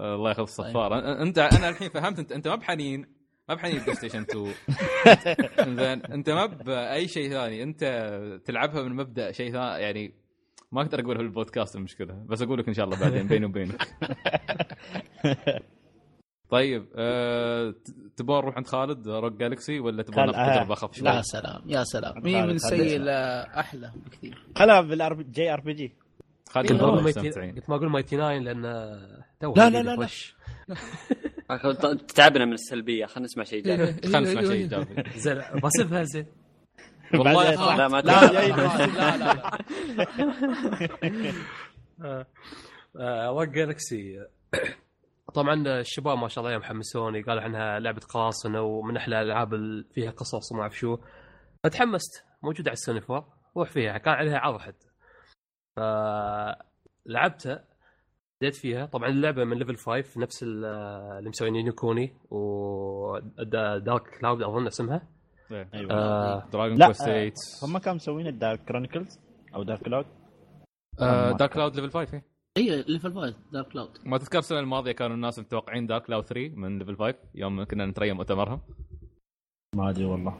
آه 0.00 0.14
الله 0.14 0.28
ياخذ 0.30 0.42
الصفاره 0.42 1.00
أ- 1.00 1.20
أنت 1.20 1.38
أنا 1.38 1.68
الحين 1.68 1.88
فهمت. 1.90 2.18
أنت 2.18 2.32
أنت 2.32 2.48
ما 2.48 2.54
بحنين. 2.54 3.06
ما 3.48 3.54
بحنين 3.54 3.78
PlayStation 3.78 4.20
2 4.30 4.54
زين 5.76 6.02
أنت 6.12 6.30
ما 6.30 6.46
باي 6.46 7.08
شيء 7.08 7.30
ثاني. 7.30 7.62
أنت 7.62 7.84
تلعبها 8.44 8.82
من 8.82 8.96
مبدأ 8.96 9.32
شيء 9.32 9.52
ثاني 9.52 9.82
يعني 9.82 10.14
ما 10.72 10.82
أقدر 10.82 11.00
اقولها 11.00 11.16
في 11.18 11.22
البودكاست 11.24 11.76
المشكلة 11.76 12.14
بس 12.28 12.42
أقول 12.42 12.58
لك 12.58 12.68
إن 12.68 12.74
شاء 12.74 12.84
الله 12.84 13.00
بعدين 13.00 13.26
بيني 13.26 13.46
وبينك. 13.46 13.82
طيب 16.50 16.86
أه 16.96 17.74
تبغى 18.16 18.36
نروح 18.40 18.56
عند 18.56 18.66
خالد 18.66 19.08
Rogue 19.08 19.32
Galaxy 19.32 19.80
ولا 19.80 20.02
تبغى 20.02 20.26
ناخذ 20.26 20.38
آه. 20.38 20.54
تجربه 20.56 20.72
أخف 20.72 20.94
شوي؟ 20.94 21.04
لا 21.08 21.22
سلام. 21.22 21.62
يا 21.66 21.84
سلام. 21.84 22.22
مين 22.22 22.46
من 22.46 22.58
سيء. 22.58 22.98
لاحلى 22.98 23.92
بكثير؟ 24.06 24.42
خلها 24.56 24.80
بال 24.80 25.22
RG 25.22 25.52
RPG. 25.52 25.92
خالد 26.50 26.68
قلت 26.72 26.82
ما 26.82 26.88
أقول 26.88 27.02
Mighty- 27.02 27.18
مستمتعين. 27.20 27.54
قلت 27.54 27.70
ما 27.70 27.76
أقول 27.76 27.90
Mighty 27.90 28.16
Nine 28.16 28.42
لأن 28.44 28.62
تو 29.40 29.54
لا، 29.56 29.70
لا، 29.70 29.82
لا، 29.82 29.96
لا. 29.96 30.08
تعبنا 32.16 32.44
من 32.44 32.52
السلبية. 32.52 33.06
خلينا 33.06 33.24
نسمع 33.24 33.44
شيء 33.44 33.58
إيجابي. 33.66 33.92
خلنا 34.08 34.20
نسمع 34.20 34.40
شيء 34.42 34.50
إيجابي. 34.52 35.02
زين 35.24 35.42
بسيبها 35.64 36.02
زين 36.02 36.26
والله 37.18 37.76
لا 37.76 37.88
ما 37.88 38.00
لا. 38.00 38.32
لا 38.32 39.16
لا 39.16 39.16
لا. 39.16 39.58
Rogue 43.30 43.48
Galaxy 43.48 44.26
طبعا 45.34 45.54
الشباب 45.80 46.18
ما 46.18 46.28
شاء 46.28 46.44
الله 46.44 46.54
يوم 46.54 46.62
حمسوني 46.62 47.22
قالوا 47.22 47.42
عنها 47.42 47.78
لعبة 47.78 48.00
قراصنه 48.00 48.60
ومن 48.62 48.96
أحلى 48.96 49.20
الألعاب 49.22 49.54
اللي 49.54 49.84
فيها 49.94 50.10
قصص 50.10 50.52
وما 50.52 50.62
أعرف 50.62 50.78
شو. 50.78 50.96
فتحمست 51.64 52.24
موجودة 52.42 52.70
على 52.70 52.72
السوني 52.72 53.00
4 53.10 53.28
روح 53.56 53.70
فيها 53.70 53.98
كان 53.98 54.14
عليها 54.14 54.38
عرض 54.38 54.60
حتى. 54.60 54.86
فلعبتها 55.76 57.64
بديت 58.40 58.54
فيها. 58.56 58.86
طبعا 58.86 59.08
اللعبة 59.08 59.44
من 59.44 59.58
Level 59.58 59.76
5 59.76 60.20
نفس 60.20 60.42
ال- 60.42 60.64
اللي 61.18 61.28
مسوين 61.28 61.56
Ni 61.56 61.71
no 61.71 61.86
Kuni 61.86 62.16
و 62.30 62.64
Dark 62.64 64.02
Cloud 64.20 64.42
أظن 64.42 64.66
اسمها. 64.66 65.08
أيوه. 65.54 65.92
آه 65.92 66.48
Dragon 66.52 66.76
لا 66.78 66.86
Quest 66.86 67.02
8 67.04 67.26
آه، 67.62 67.66
هم 67.66 67.78
كانوا 67.78 67.96
مسوين 67.96 68.26
ال 68.26 68.33
Dark 68.33 68.60
Chronicles 68.64 69.20
أو 69.54 69.62
Dark 69.62 69.80
Cloud 69.82 70.06
Dark 71.38 71.52
Cloud 71.52 71.76
Level 71.76 71.90
5 71.90 72.14
إيه. 72.14 72.22
اي 72.56 72.84
Level 72.88 73.14
5 73.14 73.34
Dark 73.52 73.68
Cloud 73.68 73.90
ما 74.04 74.18
تذكر 74.18 74.38
السنة 74.38 74.60
الماضية 74.60 74.92
كانوا 74.92 75.16
الناس 75.16 75.38
متوقعين 75.38 75.86
Dark 75.86 76.02
Cloud 76.06 76.24
3 76.24 76.48
من 76.56 76.78
Level 76.78 76.96
5 76.96 77.14
يوم 77.34 77.64
كنا 77.64 77.86
نستريم 77.86 78.16
مؤتمرهم. 78.16 78.60
ما 79.76 79.90
أدري 79.90 80.04
والله. 80.04 80.38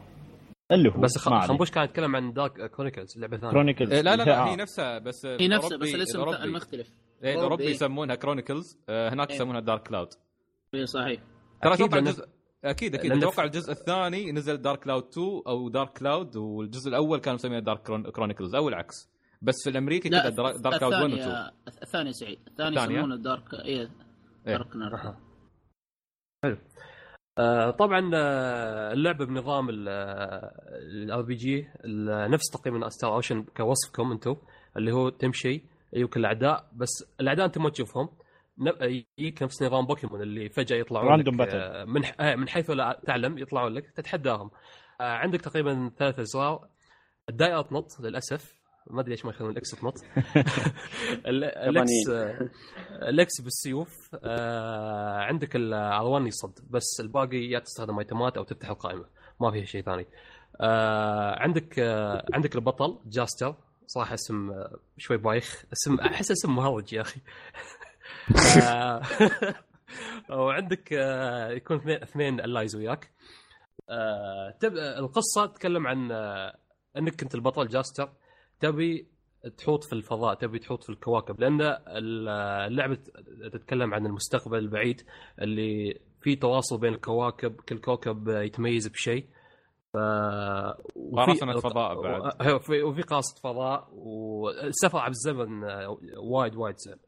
اللي 0.71 0.89
هو 0.89 1.01
بس. 1.01 1.17
خنبوش 1.17 1.71
كان 1.71 1.83
يتكلم 1.83 2.15
عن 2.15 2.33
Dark 2.33 2.71
Chronicles 2.71 3.17
لعبة 3.17 3.37
ثانية. 3.37 3.51
Chronicles 3.51 3.91
إيه 3.91 4.01
لا 4.01 4.15
لا 4.15 4.23
لا 4.23 4.39
آه. 4.43 4.47
هي 4.47 4.55
نفسها 4.55 4.99
بس 4.99 5.25
هي 5.25 5.47
نفسها 5.47 5.77
بس 5.77 5.95
الاسم. 5.95 6.21
المختلف 6.23 6.89
إيه 7.23 7.33
الاوروبي. 7.35 7.65
يسمونها 7.65 8.15
Chronicles 8.15 8.77
هناك 8.89 9.29
إيه. 9.29 9.35
يسمونها 9.35 9.59
Dark 9.59 9.87
Cloud 9.87 10.07
اي 10.75 10.85
صحيح. 10.85 11.21
ترى 11.63 11.73
أتوقع 11.73 11.97
الجزء 11.97 12.27
أكيد 12.65 12.95
أكيد. 12.95 13.11
أتوقع 13.11 13.43
الجزء 13.43 13.71
الثاني 13.71 14.31
نزل 14.31 14.57
Dark 14.57 14.79
Cloud 14.79 15.03
2 15.03 15.41
أو 15.47 15.69
Dark 15.69 15.97
Cloud 15.97 16.35
والجزء 16.37 16.89
الأول 16.89 17.19
كانوا 17.19 17.35
مسمينه 17.35 17.59
Dark 17.59 17.81
Chronicles 18.11 18.55
أو 18.55 18.69
العكس. 18.69 19.09
بس 19.41 19.55
في 19.63 19.69
الأمريكي 19.69 20.09
كذا 20.09 20.29
Dark 20.29 20.55
Dark 20.55 20.79
Cloud 20.79 20.93
1 20.93 21.03
و 21.03 21.15
2 21.15 21.17
الثانية 21.17 21.51
الثانية 21.83 22.11
سعيد. 22.11 22.39
الثاني؟ 22.47 22.75
يسمونه 22.93 23.15
ال 23.15 23.23
Dark 23.23 23.53
اي 23.53 23.59
إيه. 23.65 23.89
Dark 24.45 24.75
نار 24.75 24.95
أها. 24.95 25.19
حلو. 26.43 26.57
آه 27.37 27.71
طبعا 27.71 28.11
آه، 28.15 28.93
اللعبه 28.93 29.25
بنظام 29.25 29.67
ال 29.69 31.21
RPG 31.21 31.67
نفس 32.07 32.49
تقييم 32.49 32.89
Star 32.89 33.13
Ocean 33.15 33.43
كوصفكم 33.57 34.11
أنتم 34.11 34.35
اللي 34.77 34.91
هو 34.91 35.09
تمشي 35.09 35.63
يجوك 35.93 36.17
الأعداء 36.17 36.69
بس 36.75 36.89
الأعداء 37.19 37.45
انت 37.45 37.57
ما 37.57 37.69
تشوفهم. 37.69 38.09
يجيك 39.17 39.43
نفس 39.43 39.63
نظام 39.63 39.85
بوكيمون 39.85 40.21
اللي 40.21 40.49
فجأة 40.49 40.77
يطلعون 40.77 41.07
لك. 41.19 41.27
آه، 41.55 41.83
من 41.85 42.05
ح- 42.05 42.15
آه، 42.19 42.35
من 42.35 42.49
حيث 42.49 42.69
لا 42.69 43.01
تعلم 43.05 43.37
يطلعون 43.37 43.73
لك 43.73 43.89
تتحداهم. 43.91 44.51
آه، 45.01 45.03
عندك 45.13 45.41
تقريبا 45.41 45.91
ثلاث 45.99 46.19
أزرار. 46.19 46.67
الدائره 47.29 47.61
تنط 47.61 47.99
للأسف. 47.99 48.53
ما 48.89 49.01
أدري 49.01 49.11
ليش 49.11 49.25
ما 49.25 49.31
يخلون 49.31 49.51
ال 49.51 49.60
X 49.60 49.69
تنط 49.71 49.93
ال- 51.27 51.43
ال 51.43 51.67
X 51.67 51.91
ال 52.91 53.16
X 53.16 53.41
بالسيوف 53.41 54.15
عندك 55.27 55.55
ال 55.55 55.79
R1 55.79 56.27
يصد 56.27 56.59
بس 56.69 56.97
الباقي 56.99 57.37
يا 57.37 57.59
تستخدم 57.59 57.99
ايتمات 57.99 58.37
أو 58.37 58.43
تفتح 58.43 58.69
القائمة. 58.69 59.05
ما 59.41 59.51
فيها 59.51 59.65
شيء 59.65 59.81
ثاني. 59.83 60.05
عندك 61.39 61.79
عندك 62.33 62.55
البطل 62.55 62.99
Jaster 63.05 63.55
صراحة 63.87 64.13
اسم 64.13 64.63
شوي 64.97 65.17
بايخ. 65.17 65.63
اسم 65.73 65.99
أحس 65.99 66.31
اسم 66.31 66.55
مهرج 66.55 66.93
يا 66.93 67.01
أخي. 67.01 67.19
وعندك 70.29 70.93
آه 70.93 71.49
يكون 71.49 71.89
اثنين 71.89 72.39
ال 72.39 72.44
allies 72.44 72.75
وياك 72.75 73.11
آه. 73.89 74.57
القصة 74.99 75.45
تتكلم 75.45 75.87
عن 75.87 76.11
آه 76.11 76.57
إنك 76.97 77.21
كنت 77.21 77.35
البطل 77.35 77.67
Jaster 77.67 78.09
تبي 78.59 79.07
تحوط 79.57 79.83
في 79.83 79.93
الفضاء 79.93 80.33
تبي 80.33 80.59
تحوط 80.59 80.83
في 80.83 80.89
الكواكب 80.89 81.39
لأن 81.39 81.61
اللعبة 82.67 82.97
تتكلم 83.53 83.93
عن 83.93 84.05
المستقبل 84.05 84.57
البعيد 84.57 85.01
اللي 85.41 86.01
في 86.21 86.35
تواصل 86.35 86.79
بين 86.79 86.93
الكواكب 86.93 87.61
كل 87.61 87.77
كوكب 87.77 88.27
يتميز 88.27 88.87
بشيء 88.87 89.27
ف 89.93 89.97
قراصنة 91.15 91.59
فضاء 91.59 92.01
بعد. 92.01 92.61
وفي 92.83 93.01
قراصنة 93.01 93.41
فضاء 93.43 93.89
والسفر 93.93 94.97
عبر 94.97 95.09
الزمن 95.09 95.63
آه، 95.63 95.97
وايد 96.17 96.55
وايد 96.55 96.75
سهل 96.77 96.99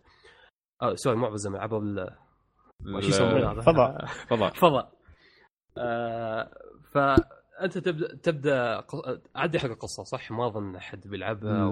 آه 0.81 0.95
sorry 0.95 1.15
مو 1.17 1.25
عبر 1.25 1.33
الزمن 1.35 1.55
عبر 1.59 1.77
ال- 1.79 2.15
وش 2.95 3.03
يسمونه؟ 3.09 3.51
هذا؟ 3.51 3.61
فضاء. 3.61 4.05
فضاء 4.05 4.53
فضاء 4.53 4.91
آه 5.77 6.51
فأنت 6.91 7.77
تبدا 7.77 8.15
تبدأ 8.15 8.83
عدي 9.35 9.59
حق 9.59 9.65
القصة 9.69 10.03
صح؟ 10.03 10.31
ما 10.31 10.47
أظن 10.47 10.75
أحد 10.75 11.07
بيلعبها 11.07 11.65
و... 11.65 11.71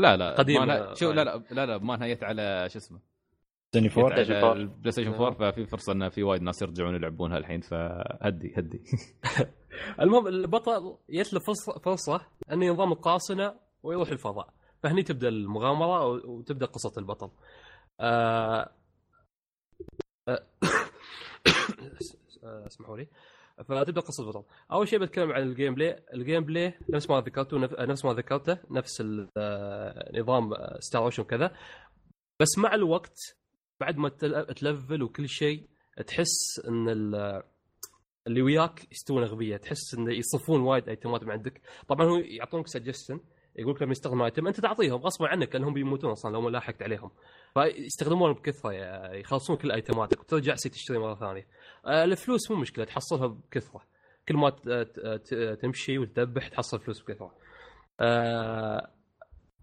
لا 0.00 0.16
لا. 0.16 0.34
قديمة. 0.34 0.60
ما 0.60 0.66
نها- 0.66 0.94
شو 0.94 1.10
لا 1.12 1.24
لا 1.24 1.42
لا 1.50 1.66
لا 1.66 1.78
ما 1.78 1.96
نهيت 1.96 2.24
على 2.24 2.66
شو 2.70 2.78
اسمه؟ 2.78 3.00
سوني 3.74 3.88
four 3.88 4.12
على 4.12 4.24
PlayStation 4.24 4.30
4. 4.44 4.52
ال 4.52 4.90
PlayStation 4.92 5.12
4 5.14 5.30
ففي 5.50 5.66
فرصة 5.66 5.92
ان 5.92 6.08
في 6.08 6.22
وايد 6.22 6.42
ناس 6.42 6.62
يرجعون 6.62 6.94
يلعبونها 6.94 7.38
الحين 7.38 7.60
فهدي 7.60 8.54
هدي. 8.56 8.82
المهم 10.00 10.26
البطل 10.26 10.96
جت 11.10 11.32
له 11.32 11.40
فرصه 11.40 11.72
فرصة 11.78 12.20
إنه 12.52 12.66
ينضم 12.66 12.92
القراصنة 12.92 13.54
ويروح 13.82 14.08
الفضاء. 14.08 14.48
فهني 14.82 15.02
تبدأ 15.02 15.28
المغامرة 15.28 16.06
وتبدأ 16.06 16.66
قصة 16.66 16.92
البطل. 16.98 17.30
آه... 18.00 18.70
آه... 20.28 20.46
آه، 22.44 22.66
اسمحوا 22.66 22.96
لي. 22.96 23.08
فتبدأ 23.58 24.00
قصة 24.00 24.22
البطل. 24.24 24.44
أول 24.72 24.88
شيء 24.88 24.98
بتكلم 24.98 25.32
عن 25.32 25.42
ال 25.42 25.74
gameplay 25.74 26.02
ال 26.14 26.44
gameplay 26.44 26.74
نفس 26.90 27.10
ما 27.10 27.20
ذكرته 27.20 27.66
نف- 27.66 27.80
نفس 27.80 28.04
ما 28.04 28.12
ذكرته 28.12 28.58
نفس 28.70 29.02
آه، 29.36 30.10
نظام 30.20 30.54
Star 30.78 31.02
Ocean 31.04 31.22
وكذا. 31.22 31.56
بس 32.40 32.58
مع 32.58 32.74
الوقت 32.74 33.18
بعد 33.80 33.96
ما 33.96 34.08
تل- 34.08 34.46
تلفل 34.54 35.02
وكل 35.02 35.28
شيء 35.28 35.68
تحس 36.06 36.60
إن 36.68 36.88
ال- 36.88 37.42
اللي 38.26 38.42
وياك 38.42 38.92
يستوون 38.92 39.22
أغبياء 39.22 39.60
تحس 39.60 39.94
انه 39.94 40.12
يصفون 40.12 40.60
وايد 40.60 40.88
ايتمات 40.88 41.22
من 41.24 41.30
عندك. 41.30 41.60
طبعا 41.88 42.06
هو 42.06 42.16
يعطونك 42.16 42.66
سجستن 42.68 43.20
يقول 43.58 43.74
لك 43.74 43.82
لما 43.82 43.92
يستخدم 43.92 44.22
item 44.22 44.46
أنت 44.46 44.60
تعطيهم 44.60 45.00
غصبا 45.00 45.28
عنك 45.28 45.54
لأنهم 45.54 45.74
بيموتون 45.74 46.10
أصلا 46.10 46.32
لو 46.32 46.40
ما 46.40 46.50
لاحقت 46.50 46.82
عليهم. 46.82 47.10
فيستخدمونه 47.54 48.34
بكثرة 48.34 48.72
يعني 48.72 49.20
يخلصون 49.20 49.56
كل 49.56 49.72
ايتماتك 49.72 50.20
وترجع 50.20 50.54
سي 50.54 50.68
تشتري 50.68 50.98
مرة 50.98 51.14
ثانية. 51.14 51.46
آه، 51.86 52.04
الفلوس 52.04 52.50
مو 52.50 52.56
مشكلة 52.56 52.84
تحصلها 52.84 53.26
بكثرة. 53.26 53.82
كل 54.28 54.36
ما 54.36 54.50
تمشي 55.54 55.98
وتذبح 55.98 56.48
تحصل 56.48 56.80
فلوس 56.80 57.02
بكثرة. 57.02 57.34
آه، 58.00 58.90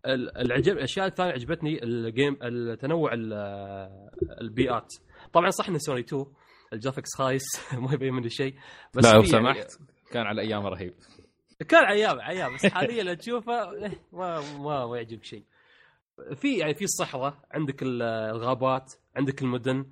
ال- 0.05 0.37
العجب 0.37 0.73
الأشياء 0.77 1.07
الثانية 1.07 1.31
عجبتني 1.31 1.83
ال 1.83 1.94
game 1.94 2.37
التنوع 2.41 3.13
ال- 3.13 3.33
البيئات 4.41 4.93
طبعا 5.33 5.49
صح 5.49 5.69
إن 5.69 5.77
سوني 5.79 5.99
2 5.99 6.25
ال 6.73 6.78
graphics 6.78 7.15
خايس 7.15 7.43
ما 7.73 7.93
يبين 7.93 8.13
منه 8.13 8.27
شيء 8.27 8.55
بس 8.95 9.03
لا 9.05 9.09
لو 9.09 9.15
يعني- 9.15 9.27
سمحت 9.27 9.71
كان 10.11 10.23
على 10.25 10.41
أيام 10.41 10.65
رهيب. 10.65 10.93
كان 11.69 11.83
عياب 11.85 12.19
عياب 12.19 12.53
بس 12.53 12.65
حاليا 12.65 13.03
لو 13.03 13.13
تشوفه 13.13 13.71
إيه، 13.71 13.99
ما 14.13 14.39
ما 14.59 14.85
ما 14.85 14.97
يعجبك 14.97 15.23
شيء. 15.23 15.43
في 16.35 16.57
يعني 16.57 16.73
في 16.73 16.83
الصحراء 16.83 17.33
عندك 17.51 17.83
ال- 17.83 18.01
الغابات 18.01 18.93
عندك 19.15 19.41
المدن 19.41 19.85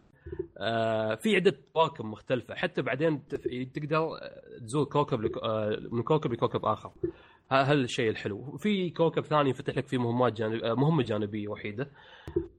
آه، 0.58 1.16
في 1.16 1.36
عدة 1.36 1.58
كواكب 1.74 2.06
مختلفة. 2.06 2.56
حتى 2.56 2.82
بعدين 2.82 3.28
تقدر 3.74 4.10
تزور 4.62 4.86
كوكب 4.86 5.22
لك- 5.22 5.38
آه، 5.44 5.78
من 5.92 6.04
كوكب 6.04 6.34
لكوكب 6.34 6.66
آخر. 6.66 6.92
هذا 7.52 7.74
الشيء 7.74 8.10
الحلو. 8.10 8.58
في 8.58 8.90
كوكب 8.90 9.26
ثاني 9.26 9.50
يفتح 9.50 9.78
لك 9.78 9.88
فيه 9.88 9.98
مهمات 9.98 10.34
جانب 10.34 10.66
مهمة 10.66 11.04
جانبية 11.04 11.48
وحيدة. 11.48 11.92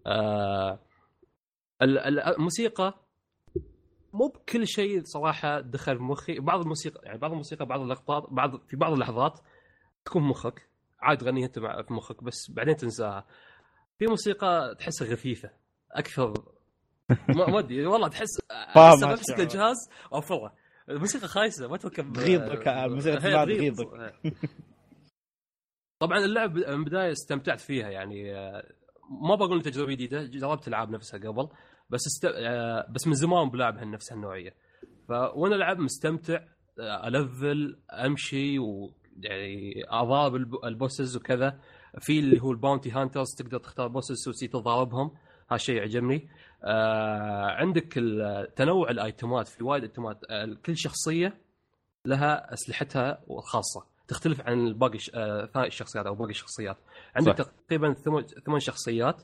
آه، 0.07 0.79
ال- 1.83 1.99
ال- 1.99 2.21
الموسيقى 2.21 3.02
مو 4.13 4.29
بكل 4.29 4.67
شيء 4.67 5.03
صراحة 5.05 5.61
دخل 5.61 5.97
في 5.97 6.03
مخي. 6.03 6.39
بعض 6.41 6.61
الموسيقى 6.61 7.01
يعني 7.05 7.19
بعض 7.19 7.31
الموسيقى 7.31 7.67
بعض 7.67 7.81
اللقطات 7.81 8.25
بعض 8.31 8.57
في 8.69 8.77
بعض 8.77 8.93
اللحظات 8.93 9.41
تكون 10.05 10.23
مخك. 10.23 10.69
عاد 11.01 11.19
تغنيها 11.19 11.47
انت 11.47 11.59
في 11.59 11.93
مخك 11.93 12.25
بس 12.25 12.51
بعدين 12.51 12.77
تنساها. 12.77 13.27
في 13.99 14.07
موسيقى 14.07 14.75
تحسها 14.79 15.09
غثيثة. 15.09 15.51
أكثر. 15.93 16.33
ما 17.29 17.59
أدري. 17.59 17.87
والله 17.87 18.09
تحس 18.09 18.29
أحس. 18.77 19.31
الجهاز 19.41 19.77
اوفره 20.13 20.55
الموسيقى 20.89 21.29
خايسة. 21.29 21.69
ما 21.69 21.77
تركب 21.77 22.13
تغيظك، 22.13 22.69
الموسيقى. 22.69 23.21
تغيظك. 23.21 24.15
طبعا 26.03 26.19
اللعب 26.19 26.55
من 26.57 26.65
البداية 26.65 27.13
استمتعت 27.13 27.61
فيها. 27.61 27.91
يعني 27.91 28.35
آه، 28.37 28.73
ما 29.29 29.35
بقول 29.35 29.63
تجربة 29.63 29.93
جديدة. 29.93 30.23
جربت 30.23 30.69
ألعاب 30.69 30.91
نفسها 30.91 31.21
قبل. 31.21 31.49
بس 31.93 32.01
است... 32.07 32.25
آه، 32.25 32.87
بس 32.91 33.07
من 33.07 33.15
زمان 33.15 33.51
بلعب 33.51 33.79
هالنفس 33.79 34.13
هالنوعية. 34.13 34.55
فوانا 35.09 35.57
العب 35.57 35.79
مستمتع 35.79 36.41
آه، 36.81 37.09
ألفل 37.09 37.79
أمشي 37.93 38.59
و 38.59 38.93
يعني 39.21 39.85
اضارب 39.89 40.35
ال 40.35 40.45
b- 40.45 40.65
ال 40.65 40.72
bosses 40.72 41.17
وكذا. 41.17 41.59
في 42.01 42.19
اللي 42.19 42.41
هو 42.43 42.51
ال 42.53 42.58
bounty 42.58 42.91
hunters 42.91 43.27
تقدر 43.39 43.59
تختار 43.59 43.89
bosses 43.89 44.29
وتسي 44.29 44.49
تضاربهم. 44.49 45.11
هالشيء 45.51 45.77
يعجبني. 45.77 46.29
آه 46.65 47.47
عندك 47.47 47.93
تنوع 48.57 48.91
الأيتمات 48.91 49.49
في 49.49 49.65
وايد 49.65 49.83
أيتمات. 49.83 50.21
آه 50.31 50.57
كل 50.67 50.77
شخصية 50.77 51.41
لها 52.07 52.53
أسلحتها 52.53 53.21
الخاصة. 53.31 53.87
تختلف 54.09 54.41
عن 54.41 54.73
باقي 54.73 54.99
آه 55.15 55.47
ثاني 55.47 55.67
الشخصيات 55.67 56.07
أو 56.07 56.15
باقي 56.15 56.31
الشخصيات 56.31 56.77
عندك 57.17 57.43
صح. 57.43 57.49
تقريبا 57.69 57.93
ثمان 58.47 58.61
شخصيات. 58.61 59.23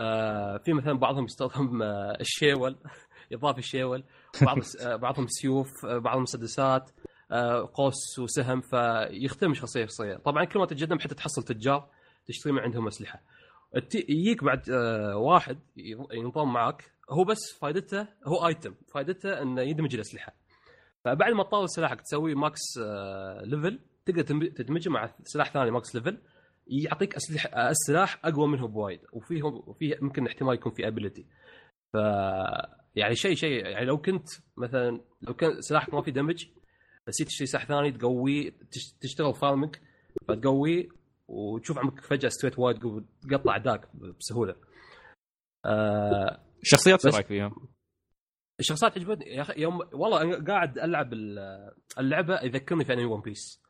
آه 0.00 0.56
في 0.58 0.72
مثلا 0.72 0.92
بعضهم 0.92 1.24
يستخدم 1.24 1.82
آه 1.82 2.16
الشيول 2.20 2.76
يضاف 3.30 3.58
الشيول 3.58 4.04
بعض 4.42 4.58
آه 4.86 4.96
بعضهم 4.96 5.26
سيوف 5.28 5.86
آه 5.86 5.98
بعضهم 5.98 6.22
مسدسات 6.22 6.90
آه 7.32 7.70
قوس 7.74 8.18
وسهم 8.18 8.60
فيختلف 8.60 9.48
من 9.48 9.54
شخصية 9.54 9.84
لشخصية. 9.84 10.16
طبعا 10.16 10.44
كل 10.44 10.58
ما 10.58 10.66
تتقدم 10.66 10.98
حتى 10.98 11.14
تحصل 11.14 11.42
تجار 11.42 11.88
تشتري 12.26 12.52
من 12.52 12.58
عندهم 12.58 12.86
أسلحة. 12.86 13.22
يجيك 13.94 14.44
بعد 14.44 14.70
آه 14.70 15.16
واحد 15.16 15.58
ينضم 16.12 16.52
معك 16.52 16.90
هو 17.10 17.24
بس 17.24 17.58
فائدته 17.60 18.06
هو 18.24 18.46
item 18.46 18.74
فائدته 18.94 19.42
إنه 19.42 19.62
يدمج 19.62 19.94
الأسلحة. 19.94 20.32
فبعد 21.04 21.32
ما 21.32 21.42
تطور 21.42 21.66
سلاحك 21.66 22.00
تسوي 22.00 22.34
max 22.34 22.60
آه 22.82 23.42
level 23.44 23.80
تقدر 24.06 24.22
تدمجه 24.48 24.88
مع 24.88 25.10
سلاح 25.22 25.50
ثاني 25.52 25.70
max 25.70 25.94
level 25.94 26.18
يعطيك 26.66 27.14
اسلحه 27.14 27.48
آه، 27.48 27.70
السلاح 27.70 28.20
أقوى 28.26 28.48
منه 28.48 28.68
بوايد 28.68 29.00
وفيه 29.12 29.42
وفيه 29.42 29.98
ممكن 30.00 30.26
احتمال 30.26 30.54
يكون 30.54 30.72
في 30.72 30.86
ability 30.88 31.26
ف 31.92 31.96
يعني 32.94 33.14
شيء 33.14 33.34
شيء 33.34 33.66
يعني 33.66 33.86
لو 33.86 33.98
كنت 33.98 34.28
مثلا 34.56 35.00
لو 35.22 35.34
كان 35.34 35.60
سلاحك 35.60 35.94
ما 35.94 36.02
في 36.02 36.10
damage 36.10 36.46
بس 37.06 37.16
تشتري 37.16 37.46
سلاح 37.46 37.66
ثاني 37.66 37.92
تقويه 37.92 38.50
تش- 38.50 38.92
تشتغل 39.00 39.34
farming 39.34 39.76
فتقويه 40.28 40.88
وتشوف 41.28 41.78
عمك 41.78 42.00
فجأة 42.00 42.28
استويت 42.28 42.58
وايد 42.58 42.78
تقطع 43.30 43.52
اعدائك 43.52 43.80
بسهولة. 44.18 44.56
آه 45.64 46.40
الشخصيات 46.62 47.00
شو 47.02 47.08
بس- 47.08 47.14
رأيك 47.14 47.26
فيهم؟ 47.26 47.68
الشخصيات 48.60 48.98
عجبتني 48.98 49.24
يا 49.34 49.42
أخي 49.42 49.60
يوم 49.62 49.78
والله 49.92 50.22
أنا 50.22 50.44
قاعد 50.44 50.78
ألعب 50.78 51.12
ال- 51.12 51.70
اللعبة 51.98 52.40
يذكرني 52.42 52.84
في 52.84 52.92
انمي 52.92 53.04
One 53.04 53.20
Piece 53.20 53.62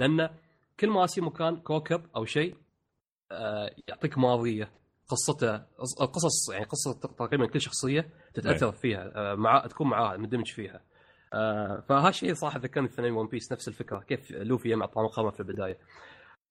لأن 0.00 0.30
كل 0.80 0.90
ما 0.90 1.04
اسي 1.04 1.20
مكان 1.20 1.56
كوكب 1.56 2.02
أو 2.16 2.24
شيء 2.24 2.56
آه، 3.32 3.70
يعطيك 3.88 4.18
ماضية 4.18 4.72
قصته 5.08 5.56
قص- 5.56 5.98
قصص 6.02 6.50
يعني 6.52 6.64
قصة 6.64 7.00
تقريبا 7.00 7.46
كل 7.46 7.60
شخصية 7.60 8.10
تتأثر 8.34 8.72
فيها 8.72 9.12
آه، 9.14 9.34
مع 9.34 9.66
تكون 9.66 9.86
معاها 9.88 10.16
مندمج 10.16 10.52
فيها 10.52 10.82
آه، 11.34 11.84
فهالشيء 11.88 12.34
صراحة 12.34 12.58
ذكرني 12.58 12.88
في 12.88 13.10
One 13.10 13.26
Piece 13.28 13.52
نفس 13.52 13.68
الفكرة 13.68 14.00
كيف 14.00 14.30
لوفي 14.30 14.68
يجمع 14.68 14.86
طاقم 14.86 15.30
في 15.30 15.40
البداية 15.40 15.78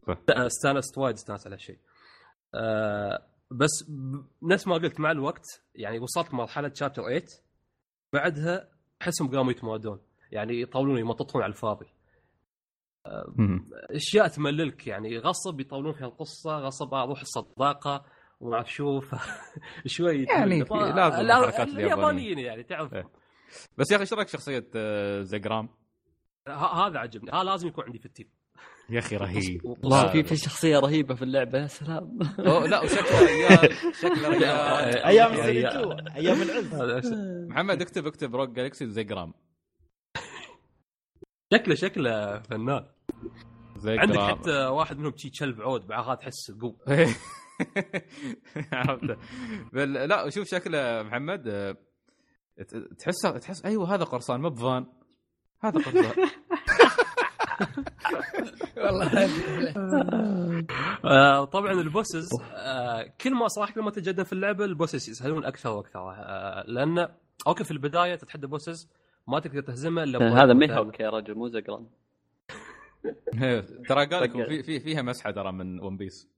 صح. 0.07 0.17
استانست 0.30 0.97
وايد 0.97 1.15
استانست 1.15 1.47
على 1.47 1.55
هالشيء 1.55 1.78
بس 3.51 3.91
نفس 4.43 4.67
ما 4.67 4.75
قلت 4.75 4.99
مع 4.99 5.11
الوقت 5.11 5.45
يعني 5.75 5.99
وصلت 5.99 6.34
مرحلة 6.34 6.71
chapter 6.74 7.03
8 7.03 7.25
بعدها 8.13 8.69
أحسهم 9.01 9.36
قاموا 9.36 9.51
يتمادون 9.51 9.99
يعني 10.32 10.61
يطولون 10.61 10.97
يمططون 10.99 11.41
على 11.43 11.49
الفاضي. 11.49 11.86
أشياء 13.91 14.28
تمللك 14.28 14.88
يعني 14.88 15.18
غصب 15.18 15.60
يطولون 15.60 15.93
في 15.93 16.01
القصة 16.01 16.58
غصب 16.58 16.93
أروح 16.93 17.22
الصداقة 17.22 18.05
وما 18.39 18.55
أعرف 18.55 18.74
شو. 18.74 19.01
شوي 19.86 20.24
يعني 20.24 20.60
لازم 20.60 20.76
لا، 21.22 21.39
الحركات. 21.39 21.68
اليابانيين 21.68 22.39
يعني 22.39 22.64
تعرف. 22.64 22.93
إيه. 22.93 23.10
بس 23.78 23.91
يا 23.91 23.95
أخي 23.95 24.01
إيش 24.03 24.14
رأيك 24.14 24.28
شخصية 24.28 24.68
آه، 24.76 25.22
Zegram؟ 25.22 25.70
ه- 26.47 26.88
هذا 26.88 26.99
عجبني. 26.99 27.32
ها 27.34 27.43
لازم 27.43 27.68
يكون 27.68 27.84
عندي 27.84 27.99
في 27.99 28.05
ال 28.05 28.09
team. 28.09 28.30
يا 28.89 28.99
أخي 28.99 29.18
رهيب. 29.18 29.66
والله 29.66 30.03
لا. 30.03 30.12
في 30.12 30.24
في 30.24 30.36
شخصية 30.38 30.80
رهيبة 30.80 31.16
في 31.16 31.22
اللعبة 31.22 31.60
يا 31.60 31.68
سلام. 31.68 32.20
أوه، 32.39 32.68
لا 32.68 32.80
وشكله 32.84 33.22
رجال 33.22 33.74
شكله 34.01 34.28
رجال 34.30 34.47
أيام 35.03 35.32
يا- 35.34 35.43
سوني 35.45 35.60
يا- 35.60 35.70
2 35.82 36.08
أيام 36.08 36.41
العز. 36.41 36.74
هذا 36.74 37.01
محمد 37.47 37.82
اكتب 37.82 38.08
اكتب 38.08 38.36
Rogue 38.36 38.49
Galaxy 38.49 38.86
Zegram 38.89 39.34
شكله 41.53 41.76
شكله 41.76 42.39
فنان. 42.39 42.86
عندك 43.86 44.20
حتى 44.20 44.65
واحد 44.65 44.97
منهم 44.97 45.13
شي 45.18 45.30
كلب 45.30 45.61
عود 45.61 45.88
بعد 45.88 46.03
هذا 46.05 46.15
تحس 46.15 46.51
قو 46.61 46.76
عرفته 48.74 49.18
بل 49.74 49.93
لا 49.93 50.30
شوف 50.30 50.47
شكله 50.47 51.03
محمد 51.03 51.47
آه، 51.47 51.78
تحس 52.99 53.22
تحس 53.22 53.65
أيوه 53.65 53.95
هذا 53.95 54.03
قرصان 54.03 54.41
مو 54.41 54.49
بفان. 54.49 54.86
هذا 55.61 55.80
قرصان. 55.80 56.11
والله 58.78 59.30
آه، 61.05 61.45
طبعا 61.45 61.72
البوسز 61.72 62.30
آه، 62.53 63.13
كل 63.22 63.34
ما 63.34 63.47
صراحة 63.47 63.74
كل 63.74 63.82
ما 63.82 63.91
تتقدم 63.91 64.24
في 64.24 64.34
اللعبة 64.34 64.65
البوسز 64.65 65.09
يسهلون 65.09 65.45
أكثر 65.45 65.70
وأكثر. 65.70 66.13
لأن 66.68 67.07
أوكي 67.47 67.63
في 67.63 67.72
البداية 67.72 68.15
تتحدى 68.15 68.47
bosses 68.47 68.89
ما 69.28 69.39
تقدر 69.39 69.61
تهزمه 69.61 70.03
إلا 70.03 70.43
هذا. 70.43 70.53
Mihawk 70.53 70.99
يا 70.99 71.09
رجل 71.09 71.36
مو 71.36 71.47
Zegram 71.47 71.88
ترى 73.89 74.05
قال 74.05 74.32
في 74.47 74.64
في 74.64 74.80
فيها 74.80 75.01
مسحة 75.01 75.32
ترى 75.32 75.51
من 75.51 75.80
One 75.80 75.97
Piece 75.97 76.30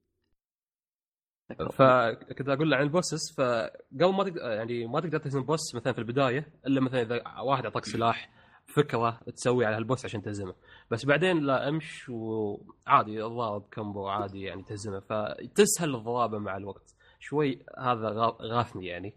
فكنت 1.73 2.49
أقول 2.49 2.71
له 2.71 2.77
عن 2.77 2.83
ال 2.83 2.90
bosses 2.90 3.33
فقبل 3.37 4.13
ما 4.13 4.23
تقدر 4.23 4.41
يعني 4.41 4.87
ما 4.87 4.99
تقدر 4.99 5.17
تهزم 5.17 5.43
boss 5.43 5.75
مثلا 5.75 5.93
في 5.93 5.99
البداية 5.99 6.53
إلا 6.67 6.81
مثلا 6.81 7.01
إذا 7.01 7.23
واحد 7.41 7.63
اعطاك 7.63 7.85
سلاح 7.85 8.29
فكرة 8.67 9.19
تسوي 9.35 9.65
على 9.65 9.75
هال 9.75 9.85
boss 9.85 10.05
عشان 10.05 10.21
تهزمه. 10.21 10.55
بس 10.91 11.05
بعدين 11.05 11.39
لا 11.39 11.69
أمش 11.69 12.09
وعادي 12.09 13.25
الضرب 13.25 13.65
combo 13.71 14.07
عادي 14.07 14.41
يعني 14.41 14.63
تهزمه. 14.63 14.99
فتسهل 14.99 15.95
الضرابة 15.95 16.37
مع 16.37 16.57
الوقت. 16.57 16.95
شوي 17.19 17.65
هذا 17.77 18.09
غا- 18.09 18.41
غاثني 18.41 18.85
يعني. 18.87 19.13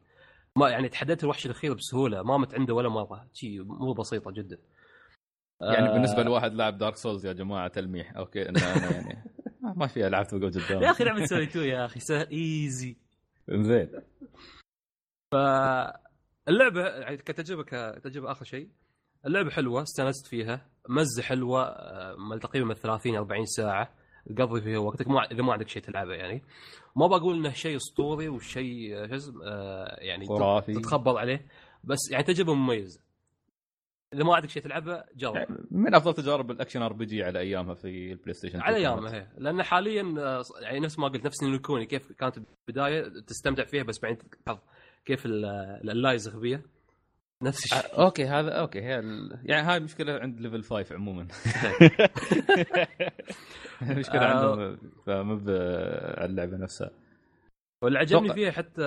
ما 0.57 0.70
يعني 0.70 0.88
تحديت 0.88 1.24
الوحش 1.24 1.46
الأخير 1.46 1.74
بسهولة 1.74 2.22
ما 2.22 2.36
مت 2.36 2.55
عنده 2.55 2.74
ولا 2.74 2.88
مرة. 2.88 3.26
شي 3.32 3.61
مو 3.61 3.92
بسيطة 3.92 4.30
جدا. 4.30 4.59
يعني 5.62 5.88
آه، 5.88 5.92
بالنسبة 5.92 6.22
لواحد 6.22 6.54
لاعب 6.54 6.78
Dark 6.78 6.96
Souls 6.96 7.26
يا 7.26 7.32
جماعة 7.32 7.68
تلميح. 7.68 8.16
أوكي 8.16 8.48
أنا 8.48 8.60
يعني 8.92 9.24
ما 9.76 9.86
فيها 9.86 10.08
لعبت 10.08 10.34
وقف 10.34 10.66
قدام 10.68 10.82
يا 10.82 10.90
أخي 10.90 11.04
لعبة 11.04 11.24
سوني 11.24 11.46
two 11.46 11.60
يا 11.60 11.84
أخي 11.84 12.00
سهل 12.00 12.30
easy 12.30 12.96
زين 13.50 13.88
اللعبة 16.48 16.86
يعني 16.88 17.16
كتجربة 17.16 17.62
كتجربة 17.98 18.30
آخر 18.32 18.44
شيء. 18.44 18.68
اللعبة 19.26 19.50
حلوة 19.50 19.82
استانست 19.82 20.26
فيها. 20.26 20.66
مدة 20.88 21.22
حلوة 21.22 21.62
آه، 21.64 22.38
تقريبا 22.42 22.66
من 22.68 22.74
30 22.74 23.16
40 23.16 23.46
ساعة. 23.46 23.94
تقضي 24.36 24.60
فيها 24.60 24.78
وقتك. 24.78 25.08
ما 25.08 25.24
إذا 25.30 25.42
ما 25.42 25.52
عندك 25.52 25.68
شيء 25.68 25.82
تلعبه 25.82 26.14
يعني. 26.14 26.42
ما 26.96 27.06
بقول 27.06 27.36
إنه 27.36 27.50
شيء 27.52 27.76
أسطوري 27.76 28.28
وشيء 28.28 28.96
آه، 28.96 29.06
شو 29.06 29.14
اسمه 29.14 29.44
آه، 29.46 29.96
يعني 30.00 30.26
خرافي. 30.26 30.72
تتخبر 30.74 31.18
عليه. 31.18 31.46
بس 31.84 31.98
يعني 32.10 32.24
تجربة 32.24 32.54
مميزة. 32.54 33.00
إذا 34.14 34.24
ما 34.24 34.34
عندك 34.36 34.50
شيء 34.50 34.62
تلعبه 34.62 35.04
جرب 35.16 35.46
من 35.70 35.94
أفضل 35.94 36.14
تجارب 36.14 36.50
ال 36.50 36.55
action 36.55 36.82
RPG 36.82 37.24
على 37.24 37.38
أيامها 37.38 37.74
في 37.74 38.12
ال 38.12 38.34
PlayStation 38.34 38.60
على 38.60 38.76
2 38.76 38.86
أيامها 38.92 39.14
هي 39.14 39.26
لأن 39.38 39.62
حاليا 39.62 40.14
آه، 40.18 40.42
يعني 40.60 40.80
نفس 40.80 40.98
ما 40.98 41.08
قلت 41.08 41.24
نفس 41.26 41.42
Ni 41.42 41.53
no 41.53 41.64
Kuni 41.64 41.86
كيف 41.86 42.12
كانت 42.12 42.38
البداية 42.68 43.08
تستمتع 43.26 43.64
فيها 43.64 43.82
بس 43.82 43.98
بعدين 43.98 44.18
تلاحظ 44.44 44.60
كيف 45.04 45.26
ال- 45.26 45.44
ال 45.90 46.00
AIs 46.00 46.28
غبيه 46.28 46.62
نفس 47.42 47.64
الشيء. 47.64 47.78
آه، 47.78 48.04
أوكي 48.04 48.24
هذا 48.24 48.50
أوكي 48.50 48.82
هي 48.82 48.98
ال... 48.98 49.38
يعني 49.44 49.66
هاي 49.66 49.80
مشكلة 49.80 50.12
عند 50.12 50.40
Level 50.40 50.62
5 50.64 50.94
عموما. 50.94 51.26
مشكلة 53.82 54.20
آه. 54.22 54.26
عندهم 54.52 54.78
فمو 55.06 55.36
ب- 55.36 55.48
على 56.18 56.24
اللعبة 56.24 56.56
نفسها. 56.56 56.90
واللي 57.82 57.98
عجبني 57.98 58.28
فيها 58.34 58.50
حتى 58.50 58.82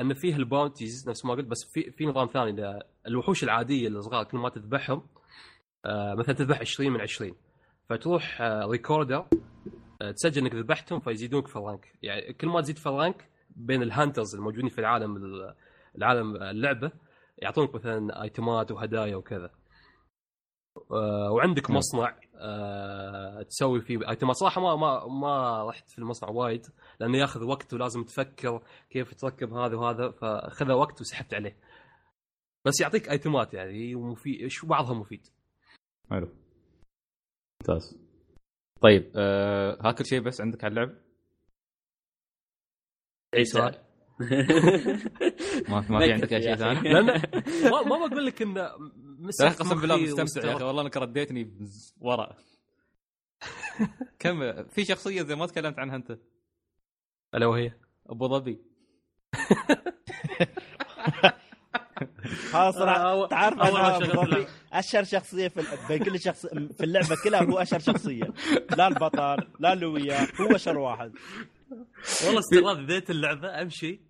إن 0.00 0.14
فيه 0.14 0.36
ال 0.36 0.44
bounties 0.44 1.08
نفس 1.08 1.24
ما 1.24 1.34
قلت 1.34 1.46
بس 1.46 1.64
في 1.64 1.90
في 1.90 2.06
نظام 2.06 2.26
ثاني 2.26 2.78
الوحوش 3.06 3.44
العادية 3.44 3.88
الصغار 3.88 4.24
كل 4.24 4.38
ما 4.38 4.48
تذبحهم 4.48 5.02
آه، 5.84 6.14
مثلا 6.14 6.34
تذبح 6.34 6.60
20 6.60 6.90
من 6.92 7.00
20 7.00 7.34
فتروح 7.88 8.40
آه، 8.40 8.66
recorder 8.66 9.26
آه، 10.02 10.10
تسجل 10.10 10.42
إنك 10.42 10.54
ذبحتهم 10.54 11.00
فيزيدونك 11.00 11.46
في 11.48 11.56
ال 11.56 11.63
rank. 11.63 11.98
يعني 12.02 12.32
كل 12.32 12.48
ما 12.48 12.60
تزيد 12.60 12.78
في 12.78 12.86
ال 12.86 12.94
rank 12.94 13.28
بين 13.56 13.82
ال 13.82 13.89
hunters 13.89 14.34
الموجودين 14.34 14.68
في 14.68 14.78
العالم 14.78 15.16
ال- 15.16 15.54
العالم 15.98 16.36
اللعبة 16.36 16.92
يعطونك 17.38 17.74
مثلا 17.74 18.22
ايتمات 18.22 18.70
وهدايا 18.70 19.16
وكذا. 19.16 19.44
آه، 19.46 19.50
وعندك 21.30 21.70
نعم. 21.70 21.78
مصنع 21.78 22.16
آه، 22.36 23.42
تسوي 23.42 23.80
فيه 23.80 24.10
ايتمات 24.10 24.36
صراحة 24.36 24.60
ما 24.60 24.76
ما 24.76 25.06
ما 25.06 25.64
رحت 25.68 25.90
في 25.90 25.98
المصنع 25.98 26.30
وايد 26.30 26.66
لأنه 27.00 27.18
ياخذ 27.18 27.44
وقت 27.44 27.74
ولازم 27.74 28.04
تفكر 28.04 28.62
كيف 28.90 29.14
تركب 29.14 29.52
هذا 29.52 29.76
وهذا 29.76 30.10
فاخذ 30.10 30.72
وقت 30.72 31.00
وسحبت 31.00 31.34
عليه. 31.34 31.56
بس 32.64 32.80
يعطيك 32.80 33.10
ايتمات 33.10 33.54
يعني 33.54 33.94
ومفيد 33.94 34.46
شو 34.48 34.66
بعضها 34.66 34.94
مفيد. 34.94 35.26
حلو. 36.10 36.28
ممتاز. 37.60 37.98
طيب 38.80 39.12
آه 39.16 39.78
هاكر 39.80 40.04
شيء 40.04 40.20
بس 40.20 40.40
عندك 40.40 40.64
على 40.64 40.70
اللعب؟ 40.70 40.98
أي 43.34 43.44
سؤال؟ 43.44 43.84
ما 45.68 45.80
ما 45.90 45.98
في 45.98 46.12
عندك 46.14 46.32
أي 46.32 46.42
شيء 46.42 46.54
ثاني؟ 46.54 46.80
لأن 46.80 47.06
ما 47.88 48.06
بقول 48.06 48.26
لك 48.26 48.42
انه 48.42 48.70
لا 49.24 49.28
مسك 49.28 49.44
قسم 49.62 49.80
بالله 49.80 49.96
مستمتع 49.96 50.48
يا 50.48 50.54
أخي. 50.56 50.64
والله 50.64 50.82
انك 50.82 50.96
رديتني 50.96 51.50
ورا. 52.00 52.36
كم 54.18 54.64
في 54.68 54.84
شخصية 54.84 55.22
زي 55.22 55.34
ما 55.34 55.46
تكلمت 55.46 55.78
عنها 55.78 55.96
أنت؟ 55.96 56.18
ألا 57.34 57.46
وهي؟ 57.46 57.72
أبو 58.06 58.28
ظبي. 58.28 58.58
آه، 62.54 63.26
تعرف. 63.28 63.58
أشهر 64.72 65.04
شخصية 65.04 65.48
في 65.48 65.60
ال- 65.60 65.66
بين 65.88 66.04
كل 66.04 66.20
شخص 66.20 66.46
في 66.46 66.84
اللعبة 66.84 67.16
كلها 67.24 67.42
هو 67.42 67.58
أشهر 67.58 67.80
شخصية. 67.80 68.32
لا 68.76 68.88
البطل 68.88 69.46
لا 69.60 69.72
اللي 69.72 69.86
وياه 69.86 70.28
هو 70.40 70.56
أشهر 70.56 70.78
واحد. 70.78 71.12
والله 72.26 72.38
استغراب 72.40 72.76
بديت 72.78 73.10
اللعبة 73.10 73.62
أمشي. 73.62 74.00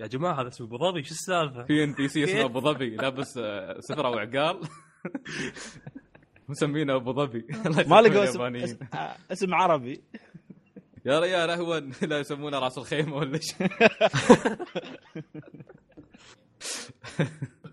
يا 0.00 0.06
جماعة 0.06 0.40
هذا 0.40 0.48
اسمه 0.48 0.66
أبو 0.66 0.78
ظبي 0.78 1.02
شو 1.02 1.10
السالفة؟ 1.10 1.64
في 1.64 1.84
NPC 1.84 2.24
اسمه 2.24 2.44
أبو 2.50 2.60
ظبي 2.60 2.96
لابس 2.96 3.38
آه، 3.38 3.80
غترة 3.80 4.08
وعقال 4.10 4.60
مسمينه 6.48 6.96
أبو 6.96 7.12
ظبي. 7.12 7.46
الله 7.66 7.88
ما 7.88 8.00
لقوا 8.00 8.24
اسم 8.24 8.40
آه، 8.42 9.16
اسم 9.32 9.54
عربي. 9.54 10.02
يا 11.06 11.20
ريال 11.20 11.50
اهون 11.50 11.92
لا 12.02 12.18
يسمونه 12.18 12.58
راس 12.58 12.78
الخيمة 12.78 13.16
ولا 13.16 13.38
شيء. 13.38 13.68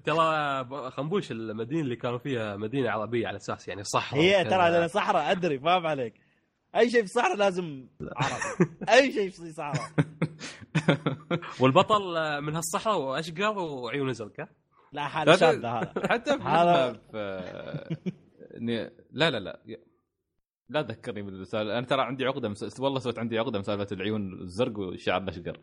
ترى 0.05 0.91
خنبوش 0.91 1.32
المدينة 1.32 1.82
اللي 1.82 1.95
كانوا 1.95 2.17
فيها 2.17 2.55
مدينة 2.55 2.89
عربية 2.89 3.28
على 3.28 3.38
أساس 3.38 3.67
يعني 3.67 3.84
صحراء 3.84 4.21
هي. 4.23 4.43
ترى 4.43 4.88
صحراء 4.88 5.32
أدري 5.32 5.59
فاهم 5.59 5.88
عليك. 5.88 6.24
أي 6.76 6.89
شيء 6.89 7.01
في 7.01 7.07
صحراء 7.07 7.36
لازم 7.38 7.88
عربي 8.01 8.71
أي 8.89 9.11
شيء 9.11 9.30
في 9.30 9.51
صحراء. 9.51 9.89
والبطل 11.61 12.01
من 12.41 12.55
هالصحراء 12.55 12.97
واشقر 12.99 13.57
وعيونه 13.59 14.11
زرقاء 14.11 14.49
لا 14.91 15.07
هذا 15.07 15.36
شاذ 15.36 15.65
هذا. 15.65 15.93
حتى 16.09 16.38
في 16.38 16.43
هذا- 16.43 16.99
لا 19.11 19.30
لا 19.32 19.39
لا. 19.39 19.59
لا 20.69 20.82
تذكرني 20.82 21.21
بالسالفه 21.21 21.78
أنا 21.78 21.86
ترى 21.86 22.01
عندي 22.01 22.26
عقدة 22.26 22.49
مس... 22.49 22.80
والله 22.80 22.99
سويت 22.99 23.19
عندي 23.19 23.39
عقدة 23.39 23.57
من 23.59 23.63
سالفه 23.63 23.88
العيون 23.95 24.41
الزرق 24.41 24.80
والشعر 24.80 25.21
الأشقر. 25.23 25.59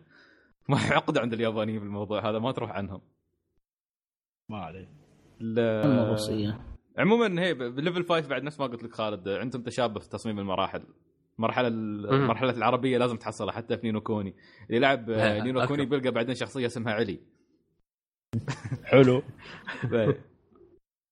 ما 0.69 0.77
عقدة 0.79 1.21
عند 1.21 1.33
اليابانيين 1.33 1.79
في 1.79 1.85
الموضوع 1.87 2.31
هذا 2.31 2.39
ما 2.39 2.53
تروح 2.53 2.71
عنهم. 2.71 3.01
ما 4.49 4.59
عليه. 4.59 4.89
المغصية 5.41 6.61
عموما 6.99 7.43
هي 7.43 7.55
بال 7.55 7.69
Level 7.69 8.05
5 8.09 8.29
بعد 8.29 8.43
نفس 8.43 8.61
ما 8.61 8.67
قلت 8.67 8.83
لك 8.83 8.95
خالد 8.95 9.29
عندهم 9.29 9.63
تشابه 9.63 10.01
في 10.01 10.09
تصميم 10.09 10.39
المراحل. 10.39 10.83
المرحله 11.39 11.69
المرحله 11.69 12.51
العربية 12.51 12.99
لازم 12.99 13.17
تحصلها 13.17 13.53
حتى 13.53 13.77
في 13.77 13.87
نينو 13.87 14.01
كوني. 14.01 14.35
اللي 14.67 14.77
يلعب 14.77 15.11
ها، 15.11 15.41
نينو 15.45 15.67
كوني. 15.67 15.85
بيلقى 15.87 16.11
بعدين 16.11 16.35
شخصية 16.35 16.67
اسمها 16.67 16.93
علي. 16.93 17.21
حلو. 18.85 19.23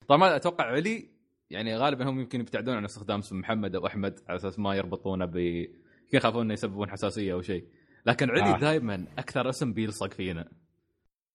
طبعا 0.08 0.36
أتوقع 0.36 0.64
علي 0.64 1.08
يعني 1.50 1.76
غالبا 1.76 2.08
هم 2.10 2.20
يمكن 2.20 2.40
يبتعدون 2.40 2.74
عن 2.74 2.84
استخدام 2.84 3.18
اسم 3.18 3.38
محمد 3.38 3.74
أو 3.74 3.86
أحمد 3.86 4.20
على 4.28 4.36
أساس 4.36 4.58
ما 4.58 4.74
يربطونه 4.74 5.24
ب 5.24 5.36
يمكن 5.36 5.70
يخافون 6.12 6.42
إنه 6.42 6.52
يسببون 6.52 6.90
حساسية 6.90 7.32
أو 7.32 7.42
شيء. 7.42 7.64
لكن 8.06 8.30
علي 8.30 8.42
آه. 8.42 8.54
آه. 8.54 8.58
دائما 8.58 9.06
أكثر 9.18 9.48
اسم 9.48 9.72
بيلصق 9.72 10.12
فينا. 10.12 10.48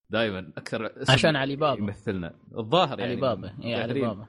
دائما 0.10 0.52
أكثر 0.58 1.02
اسم 1.02 1.14
عشان 1.14 1.36
علي 1.36 1.56
بابا. 1.56 1.80
يمثلنا. 1.80 2.36
الظاهر 2.58 3.00
يعني 3.00 3.12
علي 3.12 3.22
بابا. 3.22 3.56
اي 3.64 3.76
علي 3.76 4.02
بابا. 4.02 4.28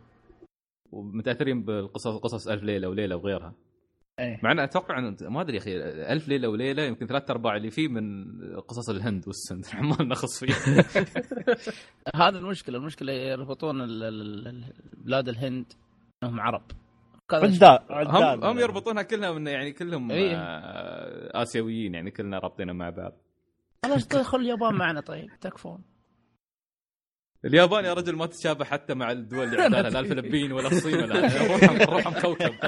ومتأثرين 0.93 1.63
بالقصص 1.63 2.17
قصص 2.17 2.49
ألف 2.49 2.63
ليلة 2.63 2.89
وليلة 2.89 3.17
وغيرها. 3.17 3.55
إيه. 4.19 4.41
مع 4.43 4.53
أن 4.53 4.59
أتوقع 4.59 4.99
ان 4.99 5.17
ما 5.21 5.41
أدري 5.41 5.57
يا 5.57 5.61
أخي 5.63 5.77
ألف 6.13 6.29
ليلة 6.29 6.49
وليلة 6.49 6.83
يمكن 6.83 7.07
ثلاث 7.07 7.31
أرباع 7.31 7.57
اللي 7.57 7.71
فيه 7.71 7.89
من 7.89 8.25
قصص 8.61 8.91
الهند 8.91 9.25
والسند. 9.27 9.65
ما 10.01 10.03
نخص 10.03 10.45
فيه. 10.45 10.55
هذا 12.23 12.39
المشكلة 12.39 12.79
المشكلة 12.79 13.13
يربطون 13.13 13.81
ال- 13.81 14.03
ال- 14.03 14.49
ال- 14.49 14.73
بلاد 15.05 15.29
الهند 15.29 15.73
إنهم 16.23 16.41
عرب. 16.41 16.63
عداد 17.91 18.39
هم 18.39 18.45
هم 18.45 18.59
يربطونها 18.59 19.03
كلها 19.03 19.33
من 19.33 19.47
يعني 19.47 19.73
كلهم 19.73 20.11
إيه. 20.11 20.37
آه، 20.37 21.43
آسيويين 21.43 21.95
يعني 21.95 22.11
كلنا 22.11 22.39
رابطينها 22.39 22.75
مع 22.75 22.91
بعض. 22.91 23.13
خلاص 23.85 24.09
دخل 24.09 24.39
اليابان 24.39 24.75
معنا 24.75 25.01
طيب 25.01 25.31
تكفون. 25.41 25.83
اليابان 27.47 27.85
يا 27.85 27.93
رجل 27.95 28.17
ما 28.17 28.27
تتشابه 28.27 28.65
حتى 28.65 28.95
مع 28.95 29.11
الدول 29.13 29.45
اللي 29.49 29.63
عندها 29.63 29.83
لا 29.83 30.01
الفلبين 30.01 30.53
ولا 30.53 30.67
الصين 30.69 30.95
ولا 30.95 31.21
روحهم 31.49 31.77
روحهم 31.91 32.15
كوكب. 32.21 32.55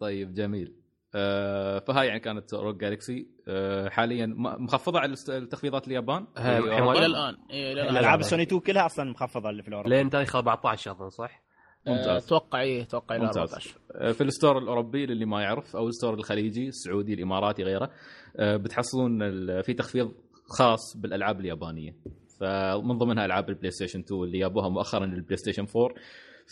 طيب 0.00 0.34
جميل. 0.34 0.72
آه، 1.14 1.78
فهاي 1.78 2.06
يعني 2.06 2.20
كانت 2.20 2.54
Rogue 2.54 2.76
Galaxy 2.80 3.26
آه، 3.48 3.88
حاليا 3.88 4.26
مخفضة 4.36 5.00
على 5.00 5.14
التخفيضات 5.28 5.88
اليابان. 5.88 6.26
إلى 6.38 7.06
الآن. 7.06 7.36
إيه، 7.50 7.72
إلى 7.72 7.82
الآن. 7.82 7.96
الألعاب 7.96 8.20
السوني 8.20 8.42
2 8.42 8.60
كلها 8.60 8.86
أصلا 8.86 9.10
مخفضة 9.10 9.50
اللي 9.50 9.62
في 9.62 9.68
الأوروبا. 9.68 9.94
لين 9.94 10.10
تاريخ 10.10 10.36
14 10.36 10.90
أظن 10.90 11.08
صح؟ 11.10 11.42
آه، 11.86 11.90
ممتاز. 11.90 12.24
أتوقع 12.24 12.60
إيه 12.60 12.82
أتوقع 12.82 13.16
إلى 13.16 13.24
ممتاز. 13.24 13.38
14 13.38 13.70
آه، 13.94 14.12
في 14.12 14.20
ال 14.20 14.26
store 14.26 14.58
الأوروبي 14.58 15.06
للي 15.06 15.24
ما 15.24 15.42
يعرف 15.42 15.76
أو 15.76 15.88
ال 15.88 15.92
store 15.92 16.14
الخليجي 16.14 16.68
السعودي 16.68 17.14
الإماراتي 17.14 17.62
غيره 17.62 17.90
بتحصلون 18.38 19.22
ال- 19.22 19.62
في 19.64 19.74
تخفيض 19.74 20.12
خاص 20.58 20.96
بالألعاب 20.96 21.40
اليابانية. 21.40 21.96
فمن 22.40 22.98
ضمنها 22.98 23.24
ألعاب 23.24 23.48
ال 23.50 23.70
PlayStation 23.70 24.00
2 24.00 24.22
اللي 24.22 24.38
جابوها 24.38 24.68
مؤخرا 24.68 25.06
لل 25.06 25.36
PlayStation 25.36 25.66
4 25.76 25.94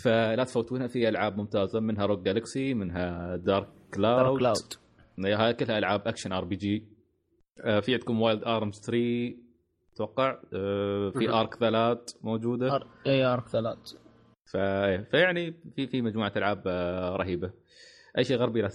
فلا 0.02 0.44
تفوتونها 0.44 0.86
في 0.86 1.08
ألعاب 1.08 1.36
ممتازة 1.36 1.80
منها 1.80 2.06
Rogue 2.06 2.20
Galaxy 2.20 2.74
منها 2.74 3.36
Dark 3.36 3.68
Cloud 3.94 4.38
Cloud 4.38 4.56
هاي 5.18 5.54
كلها 5.54 5.78
ألعاب 5.78 6.08
action 6.08 6.32
RPG. 6.32 6.84
في 7.80 7.92
عندكم 7.92 8.20
Wild 8.20 8.44
Arms 8.44 8.80
3 8.80 9.34
أتوقع. 9.94 10.38
آه، 10.54 11.10
في. 11.10 11.28
Arc 11.30 11.54
the 11.54 11.76
Lad 11.76 11.98
موجودة. 12.22 12.80
اي 13.06 13.24
Arc 13.24 13.48
the 13.48 13.63
Lad 13.63 13.78
ف... 14.52 14.56
فيعني 15.10 15.54
في 15.76 15.86
في 15.86 16.02
مجموعة 16.02 16.32
ألعاب 16.36 16.62
آه، 16.66 17.16
رهيبة. 17.16 17.52
أي 18.18 18.24
شيء 18.24 18.36
غربي 18.36 18.62
لا 18.62 18.68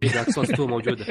في 0.00 0.08
Dark 0.08 0.30
Souls 0.30 0.50
2 0.50 0.68
موجودة. 0.70 1.06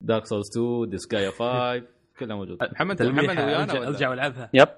Dark 0.00 0.26
Souls 0.26 0.50
2 0.58 0.88
Disgaea 0.90 1.30
5 1.30 1.99
كلها 2.20 2.36
موجوده 2.36 2.68
محمد 2.72 2.96
تلميح 2.96 3.24
محمد 3.24 3.44
ويانا 3.44 3.88
ارجع 3.88 4.10
والعبها 4.10 4.50
yep. 4.54 4.68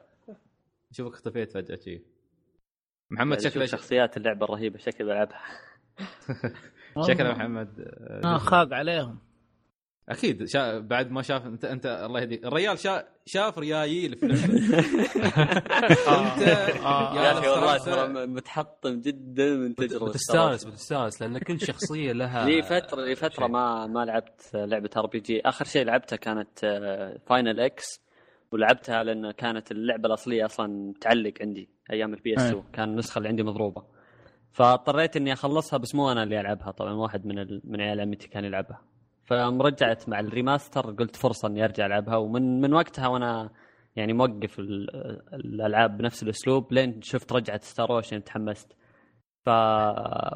شوفك 0.92 1.12
اختفيت 1.14 1.52
فجأة 1.52 1.76
شيء 1.76 2.02
محمد 3.10 3.36
يعني 3.38 3.50
شكله 3.50 3.66
شخصيات 3.66 4.16
اللعبة 4.16 4.44
الرهيبة 4.44 4.78
شكل 4.78 5.04
بلعبها. 5.04 5.40
شكله 7.08 7.32
محمد 7.32 7.80
آه، 7.80 8.34
آه 8.34 8.38
خاق 8.38 8.72
عليهم. 8.72 9.18
أكيد 10.08 10.44
شا... 10.48 10.78
بعد 10.78 11.10
ما 11.10 11.22
شاف 11.22 11.46
أنت 11.46 11.64
أنت 11.64 11.86
الله 11.86 12.20
يهديك. 12.20 12.44
الريال 12.44 12.78
شا... 12.78 13.04
شاف 13.26 13.58
ريايل 13.58 14.16
في 14.16 14.26
اللعبه 14.26 14.54
أنت 16.18 16.42
آه. 16.84 17.14
يا 17.16 17.32
أخي 17.32 17.48
والله 17.48 18.26
متحطم 18.26 19.00
جدا 19.00 19.54
من 19.54 19.74
تجربة 19.74 20.06
بتستانس 20.06 20.64
بتستانس 20.64 21.22
لأن 21.22 21.38
كل 21.38 21.60
شخصية 21.60 22.12
لها 22.12 22.44
لي 22.46 22.62
فترة 22.62 23.04
لي 23.04 23.14
فترة. 23.14 23.46
ما 23.46 23.86
ما 23.86 24.04
لعبت 24.04 24.50
لعبة 24.54 24.90
RPG 24.96 25.40
آخر 25.40 25.64
شيء 25.64 25.84
لعبتها 25.84 26.16
كانت 26.16 26.58
Final 27.26 27.60
X 27.60 28.02
ولعبتها 28.52 29.02
لأن 29.04 29.30
كانت 29.30 29.70
اللعبة 29.72 30.06
الأصلية 30.08 30.44
أصلا 30.44 30.92
تعلق 31.00 31.32
عندي 31.40 31.68
أيام 31.92 32.14
ال 32.14 32.36
PS 32.36 32.42
2 32.42 32.62
كان 32.72 32.88
النسخة 32.88 33.18
اللي 33.18 33.28
عندي 33.28 33.42
مضروبة. 33.42 33.84
فاضطريت 34.52 35.16
إني 35.16 35.32
أخلصها 35.32 35.76
بس 35.76 35.94
مو 35.94 36.12
أنا 36.12 36.22
اللي 36.22 36.40
ألعبها. 36.40 36.70
طبعا 36.70 36.92
واحد 36.92 37.26
من 37.26 37.38
ال... 37.38 37.60
من 37.64 37.80
عيال 37.80 38.00
عمتي 38.00 38.28
كان 38.28 38.44
يلعبها. 38.44 38.80
فرجعت 39.24 40.08
مع 40.08 40.20
ال 40.20 40.27
remaster 40.27 40.80
قلت 40.90 41.16
فرصة 41.16 41.48
إني 41.48 41.64
أرجع 41.64 41.86
ألعبها. 41.86 42.16
ومن 42.16 42.60
من 42.60 42.72
وقتها 42.72 43.08
وأنا 43.08 43.50
يعني 43.96 44.12
موقف 44.12 44.58
ال- 44.58 44.90
الألعاب 45.34 45.98
بنفس 45.98 46.22
الأسلوب 46.22 46.72
لين 46.72 47.02
شفت 47.02 47.32
رجعه 47.32 47.60
ستار 47.62 47.96
اوشن 47.96 48.24
تحمست. 48.24 48.72
ف 49.46 49.48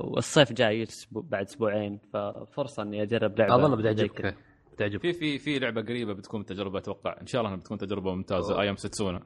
والصيف 0.00 0.52
جاي 0.52 0.84
بعد 1.12 1.44
أسبوعين 1.46 2.00
ففرصة 2.12 2.82
إني 2.82 3.02
أجرب 3.02 3.38
لعبة 3.38 3.54
أظن 3.54 3.76
بتعجبك. 3.76 4.36
بتعجبك. 4.72 5.02
في 5.02 5.12
في 5.12 5.38
في 5.38 5.58
لعبة 5.58 5.82
قريبة 5.82 6.12
بتكون 6.12 6.44
تجربة 6.44 6.78
أتوقع. 6.78 7.20
إن 7.20 7.26
شاء 7.26 7.40
الله 7.40 7.50
إنها 7.52 7.60
بتكون 7.60 7.78
تجربة 7.78 8.14
ممتازة. 8.14 8.60
أيام 8.60 8.76
ستسونا. 8.76 9.22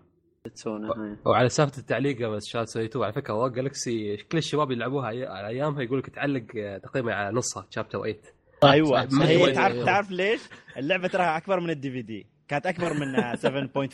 هاي. 0.92 1.16
وعلى 1.26 1.48
سالفة 1.48 1.78
التعليق 1.78 2.28
بس 2.28 2.46
شات 2.46 2.68
سويتوه 2.68 3.04
على 3.04 3.12
فكرة 3.12 3.48
جالكسي 3.48 4.16
كل 4.16 4.38
الشباب 4.38 4.70
يلعبوها 4.70 5.10
أي- 5.10 5.28
على 5.30 5.48
أيامها 5.48 5.82
يقول 5.82 5.98
لك 5.98 6.10
تعلق 6.10 6.44
آه، 6.56 6.78
تقريبا 6.78 7.14
على 7.14 7.36
نصها 7.36 7.66
شابتر 7.70 7.98
8 7.98 8.20
أيوه 8.64 9.08
صح. 9.08 9.20
هي 9.22 9.28
أيوة. 9.28 9.52
تعرف 9.52 9.76
تعرف 9.84 10.10
ليش؟ 10.10 10.40
اللعبة 10.76 11.08
تراها 11.08 11.36
أكبر 11.36 11.60
من 11.60 11.70
ال 11.70 11.90
DVD 11.90 12.26
كانت 12.48 12.66
أكبر 12.66 12.94
من 12.94 13.16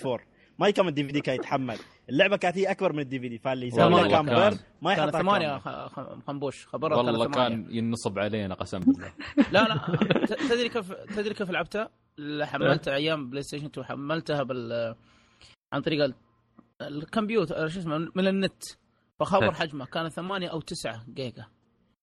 7.4 0.03 0.21
ما 0.59 0.71
كم 0.71 0.89
ال 0.89 1.05
DVD 1.05 1.21
كان 1.21 1.35
يتحمل 1.35 1.77
اللعبة 2.11 2.37
كانت 2.37 2.59
هي 2.59 2.71
أكبر 2.71 2.93
من 2.93 2.99
ال 3.01 3.19
DVD 3.21 3.39
فاللي 3.39 3.67
يسوي 3.67 4.01
كان. 4.01 4.11
كامبر 4.11 4.55
ما 4.83 4.95
كان 4.95 5.09
يحط 5.09 5.17
ثمانية 5.17 5.59
خ- 5.59 5.69
خ- 5.93 6.19
خنبوش 6.27 6.67
خبرت 6.67 6.97
والله 6.97 7.25
ثمانية. 7.29 7.35
كان 7.65 7.67
ينصب 7.77 8.19
علينا 8.19 8.55
قسم 8.55 8.79
بالله 8.87 9.13
لا 9.53 9.69
لا 9.69 10.27
تدري 10.51 10.69
كيف 10.69 10.93
تدري 10.93 11.35
كيف 11.35 11.51
لعبتها؟ 11.51 11.91
حملتها 12.43 12.95
أيام 12.95 13.31
بلاي 13.31 13.43
ستيشن 13.43 13.67
2 13.67 13.87
حملتها 13.87 14.43
بال 14.43 14.95
عن 15.73 15.81
طريق 15.81 16.05
ال- 16.05 16.15
الكمبيوتر 16.83 17.69
شو 17.69 17.79
اسمه 17.81 17.99
من 18.15 18.27
النت 18.29 18.63
فخبر. 19.21 19.53
حجمه 19.55 19.85
كان 19.87 20.09
8 20.09 20.49
أو 20.49 20.61
9 20.61 21.05
جيجا 21.15 21.45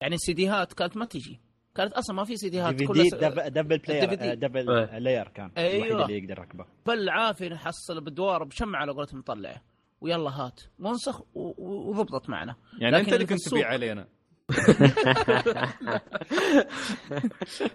يعني 0.02 0.16
السي 0.16 0.34
ديهات 0.34 0.74
كانت 0.74 0.98
ما 0.98 1.06
تجي 1.06 1.40
كانت 1.76 1.94
أصلا 1.94 2.16
ما 2.16 2.24
في 2.24 2.36
سي 2.36 2.50
دي 2.50 2.58
كلها 2.58 2.72
دي 2.72 3.10
دب- 3.10 3.54
double 3.54 3.78
layer. 3.78 4.32
آه، 4.32 4.34
دبل. 4.34 4.66
لاير 5.04 5.28
كان 5.28 5.52
أيوة. 5.58 5.86
الوحيد 5.88 6.02
اللي 6.02 6.18
يقدر 6.18 6.40
يركبه. 6.40 6.66
بالعافية 6.86 7.50
نحصل 7.50 8.02
بدوار 8.02 8.44
بشمعة 8.44 8.82
على 8.82 8.92
قولتهم 8.92 9.20
مطلعه 9.20 9.62
ويلا 10.02 10.30
هات. 10.30 10.62
منسخ 10.80 11.22
وضبطت 11.36 12.30
معنا. 12.30 12.56
يعني 12.80 12.96
لكن 12.96 13.06
أنت 13.06 13.14
اللي 13.14 13.26
كنت 13.26 13.50
تبيع 13.50 13.68
علينا. 13.68 14.08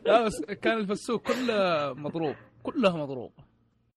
لا 0.07 0.25
بس 0.27 0.41
كان 0.63 0.87
في 0.87 0.93
السوق 0.93 1.23
كله 1.23 1.93
مضروب 1.95 2.35
كلها 2.63 2.97
مضروب. 2.97 3.33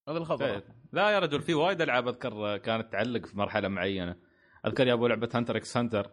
هذا 0.10 0.18
الخبر. 0.18 0.62
لا 0.94 1.10
يا 1.10 1.20
رجل 1.20 1.42
في 1.42 1.54
وايد 1.54 1.82
ألعاب 1.82 2.08
أذكر 2.08 2.58
كانت 2.58 2.92
تعلق 2.92 3.26
في 3.26 3.38
مرحلة 3.38 3.68
معينة. 3.68 4.16
أذكر 4.66 4.88
يا 4.88 4.94
أبو 4.94 5.08
لعبة 5.08 5.30
هانتر 5.36 5.58
إكس 5.58 5.78
هانتر 5.78 6.10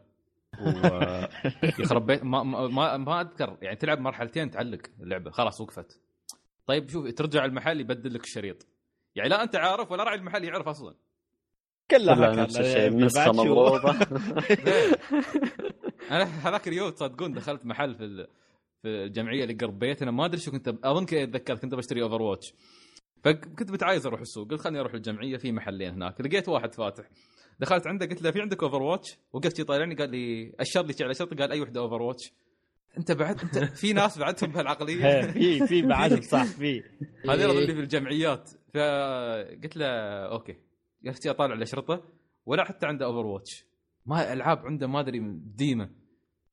يخرب 1.78 2.06
بيت 2.06 2.24
ما, 2.24 2.42
ما, 2.42 2.96
ما, 2.96 3.20
أذكر. 3.20 3.58
يعني 3.62 3.76
تلعب 3.76 3.98
مرحلتين 4.00 4.50
تعلق 4.50 4.80
اللعبة. 5.00 5.30
خلاص 5.30 5.60
وقفت. 5.60 6.00
طيب 6.66 6.88
شوف 6.88 7.08
ترجع 7.08 7.44
المحل 7.44 7.80
يبدل 7.80 8.14
لك 8.14 8.24
الشريط. 8.24 8.66
يعني 9.14 9.28
لا 9.28 9.42
أنت 9.42 9.56
عارف 9.56 9.92
ولا 9.92 10.04
راعي 10.04 10.16
المحل 10.16 10.44
يعرف 10.44 10.68
أصلا. 10.68 10.94
كلها. 11.90 12.34
نفس 12.34 12.56
الشيء 12.60 13.08
شو- 13.08 13.32
مضروبه 13.32 13.90
أنا 16.10 16.24
هذاك 16.24 16.68
اليوم 16.68 16.90
تصدقون 16.90 17.32
دخلت 17.32 17.66
محل 17.66 17.94
في 17.94 18.04
ال- 18.04 18.28
في 18.82 18.88
الجمعية 18.88 19.42
اللي 19.44 19.54
قرب 19.54 19.78
بيتنا 19.78 20.10
ما 20.10 20.24
أدري 20.24 20.40
شو 20.40 20.50
كنت 20.50 20.68
أظن 20.68 21.00
كنت 21.06 21.12
أتذكر 21.14 21.54
كنت 21.56 21.74
بشتري 21.74 22.02
Overwatch 22.02 22.54
فكنت 23.24 23.70
متعايز 23.70 24.06
أروح 24.06 24.20
السوق. 24.20 24.50
قلت 24.50 24.60
خليني 24.60 24.80
أروح 24.80 24.94
الجمعية 24.94 25.36
في 25.36 25.52
محلين 25.52 25.94
هناك. 25.94 26.20
لقيت 26.20 26.48
واحد 26.48 26.74
فاتح. 26.74 27.04
دخلت 27.58 27.86
عنده 27.86 28.06
قلت 28.06 28.22
له 28.22 28.30
في 28.30 28.40
عندك 28.40 28.62
Overwatch 28.62 29.18
وقفت 29.32 29.58
يطالعني 29.58 29.94
قال 29.94 30.10
لي 30.10 30.52
اشر 30.60 30.86
لي 30.86 30.94
على 31.00 31.14
شرطه 31.14 31.36
قال 31.36 31.52
أي 31.52 31.60
وحدة 31.60 31.80
Overwatch 31.80 32.32
أنت 32.98 33.12
بعد 33.12 33.40
أنت 33.40 33.58
في 33.80 33.92
ناس 33.92 34.18
بعدهم 34.18 34.48
إيه، 34.50 34.54
بهالعقلية. 34.54 35.20
في 35.32 35.66
في 35.66 35.82
بعد 35.82 36.22
صح 36.22 36.44
في. 36.44 36.82
هذول 37.30 37.50
اللي 37.58 37.74
في 37.74 37.80
الجمعيات. 37.80 38.50
فقلت 38.74 39.76
له 39.76 39.86
okay. 40.26 40.56
قلت 41.06 41.26
أطالع 41.26 41.54
الاشرطه 41.54 42.04
ولا 42.46 42.64
حتى 42.64 42.86
عنده 42.86 43.06
Overwatch 43.06 43.64
ما 44.06 44.32
ألعاب 44.32 44.58
عنده 44.58 44.86
ما 44.86 45.00
أدري 45.00 45.20
ديمة. 45.56 45.90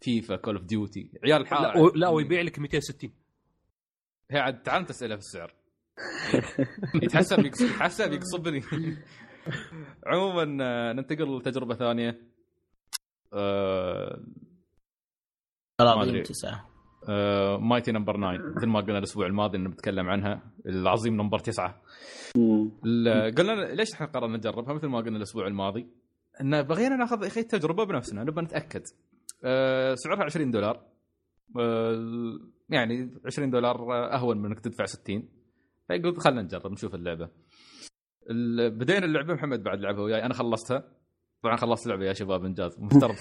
FIFA 0.02 0.36
Call 0.36 0.56
of 0.56 0.66
Duty 0.66 1.12
عيال 1.24 1.36
لا, 1.36 1.38
الحال 1.42 1.82
و- 1.82 1.92
لا 1.96 2.10
ويبيع 2.10 2.42
لك 2.42 2.60
260 2.60 3.12
هي 4.32 4.40
عاد 4.40 4.62
تعال 4.64 4.86
تساله 4.86 5.16
في 5.16 5.20
السعر. 5.22 5.54
يتحسب 6.96 8.14
يقصبني. 8.14 8.62
عموما 10.08 10.58
آه، 10.62 10.94
ننتقل 10.94 11.38
لتجربة 11.38 11.76
ثانية. 11.76 12.22
آه، 13.34 14.20
ما 15.80 16.04
أدري. 16.04 16.22
تسعة. 16.22 16.70
Mighty 17.58 17.92
Number 17.92 18.16
9 18.16 18.38
مثل 18.56 18.68
ما 18.68 18.80
قلنا 18.80 18.98
الأسبوع 18.98 19.26
الماضي 19.26 19.58
انه 19.58 19.70
بنتكلم 19.70 20.10
عنها. 20.10 20.42
العظيم 20.66 21.14
Number 21.22 21.40
9 21.40 21.82
مم. 22.38 22.72
ال- 22.86 23.36
قلنا 23.36 23.52
ليش 23.74 23.94
إحنا 23.94 24.06
قررنا 24.08 24.38
نجربها؟ 24.38 24.74
مثل 24.74 24.88
ما 24.88 24.98
قلنا 25.00 25.18
الأسبوع 25.18 25.48
الماضي. 25.48 25.88
إن 26.42 26.62
بغينا 26.64 26.96
ناخذ 26.96 27.26
أخي 27.26 27.40
التجربه 27.42 27.84
بنفسنا 27.84 28.24
نبغى 28.24 28.44
نتأكد. 28.44 28.84
أه 29.44 29.96
سعرها 29.96 30.24
20 30.24 30.52
دولار. 30.52 30.86
أه 31.60 32.40
يعني 32.70 33.20
20 33.26 33.50
دولار 33.50 33.94
آه، 33.94 34.16
أهون 34.16 34.38
من 34.38 34.46
إنك 34.46 34.60
تدفع 34.60 34.86
60 34.86 35.30
فقلت 35.90 36.20
خلينا 36.20 36.42
نجرب 36.42 36.72
نشوف 36.72 36.96
اللعبة. 36.96 37.26
ال- 37.26 37.32
بدينا 38.70 39.06
اللعبة 39.06 39.34
محمد 39.34 39.64
بعد 39.64 39.80
لعبها 39.80 40.04
وياي. 40.04 40.26
أنا 40.26 40.34
خلصتها. 40.34 40.84
طبعا 41.44 41.56
خلصت 41.56 41.86
اللعبة 41.86 42.06
يا 42.06 42.14
شباب 42.14 42.46
إنجاز. 42.46 42.80
مفترض. 42.80 43.16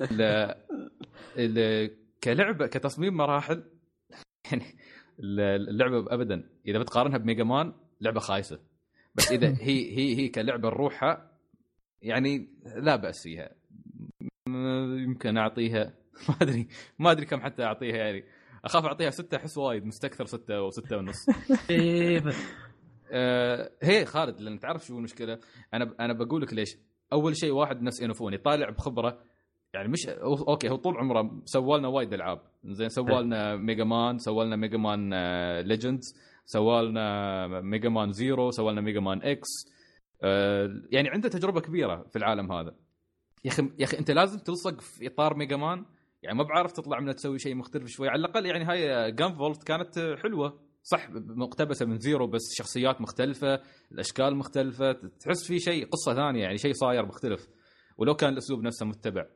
ال- 0.00 0.54
ال- 1.36 1.90
كلعبة 2.24 2.66
كتصميم 2.66 3.16
مراحل 3.16 3.62
يعني 4.52 4.64
ال- 5.20 5.68
اللعبة 5.70 6.14
ابدا. 6.14 6.48
إذا 6.66 6.78
بتقارنها 6.78 7.18
بميجا 7.18 7.44
مان 7.44 7.72
لعبة 8.00 8.20
خايسة. 8.20 8.58
بس 9.14 9.32
إذا 9.32 9.48
هي 9.60 9.96
هي 9.98 10.16
هي 10.16 10.28
كلعبة 10.28 10.68
لروحها 10.70 11.32
يعني 12.02 12.48
لا 12.76 12.96
بأس 12.96 13.22
فيها. 13.22 13.50
يمكن 14.98 15.36
أعطيها. 15.36 15.94
ما 16.28 16.34
أدري 16.42 16.68
ما 16.98 17.10
أدري 17.10 17.26
كم 17.26 17.40
حتى 17.40 17.64
أعطيها 17.64 17.96
يعني. 17.96 18.24
أخاف 18.64 18.84
أعطيها 18.84 19.10
ستة 19.10 19.36
أحس 19.36 19.58
وايد 19.58 19.84
مستكثر 19.84 20.26
ستة 20.26 20.56
أو 20.56 20.70
ستة 20.70 20.96
ونص. 20.96 21.26
آه 23.12 23.70
هي 23.82 24.04
خالد 24.04 24.40
لأن 24.40 24.58
تعرف 24.58 24.86
شو 24.86 24.98
المشكلة؟ 24.98 25.38
أنا 25.74 25.94
أنا 26.00 26.12
بقول 26.12 26.42
لك 26.42 26.52
ليش؟ 26.54 26.76
أول 27.12 27.36
شيء 27.36 27.52
واحد 27.52 27.82
نفس 27.82 28.02
انافوني 28.02 28.38
طالع 28.38 28.70
بخبرة 28.70 29.18
يعني 29.74 29.88
مش 29.88 30.08
okay 30.08 30.68
هو 30.68 30.76
طول 30.76 30.96
عمره 30.96 31.42
سوى 31.44 31.78
لنا 31.78 31.88
وايد 31.88 32.12
ألعاب. 32.12 32.40
زين 32.64 32.88
سوى 32.88 33.22
لنا 33.22 33.56
Mega 33.56 33.84
Man 33.84 34.18
سوى 34.18 34.44
لنا 34.44 34.56
Mega 34.56 34.78
Man 34.78 35.14
Legends 35.60 36.16
سوى 36.44 36.82
لنا 36.82 37.46
Mega 37.60 37.88
Man 37.88 38.12
Zero 38.12 38.50
سوى 38.50 38.72
لنا 38.72 38.80
Mega 38.80 39.00
Man 39.00 39.22
X 39.22 39.48
يعني 40.90 41.08
عنده 41.08 41.28
تجربة 41.28 41.60
كبيرة 41.60 42.02
في 42.10 42.16
العالم 42.18 42.52
هذا. 42.52 42.74
يا 43.44 43.50
أخي 43.50 43.62
يا 43.78 43.84
أخي 43.84 43.98
أنت 43.98 44.10
لازم 44.10 44.38
تلصق 44.38 44.80
في 44.80 45.06
إطار 45.06 45.36
Mega 45.36 45.56
Man 45.56 45.84
يعني 46.22 46.38
ما 46.38 46.44
بعرف 46.44 46.72
تطلع 46.72 47.00
منها 47.00 47.12
تسوي 47.12 47.38
شيء 47.38 47.54
مختلف 47.54 47.86
شوي. 47.86 48.08
على 48.08 48.20
الأقل 48.20 48.46
يعني 48.46 48.64
هاي 48.64 49.12
Gunvolt 49.12 49.62
كانت 49.62 50.16
حلوة. 50.22 50.67
صح 50.90 51.10
مقتبسة 51.10 51.86
من 51.86 51.98
Zero 51.98 52.26
بس 52.26 52.42
شخصيات 52.58 53.00
مختلفة 53.00 53.60
الأشكال 53.92 54.36
مختلفة 54.36 54.92
تحس 54.92 55.46
في 55.46 55.58
شيء 55.58 55.86
قصة 55.86 56.14
ثانية 56.14 56.42
يعني 56.42 56.58
شيء 56.58 56.72
صاير 56.72 57.06
مختلف. 57.06 57.48
ولو 57.98 58.14
كان 58.14 58.32
الأسلوب 58.32 58.62
نفسه 58.62 58.86
متبع. 58.86 59.26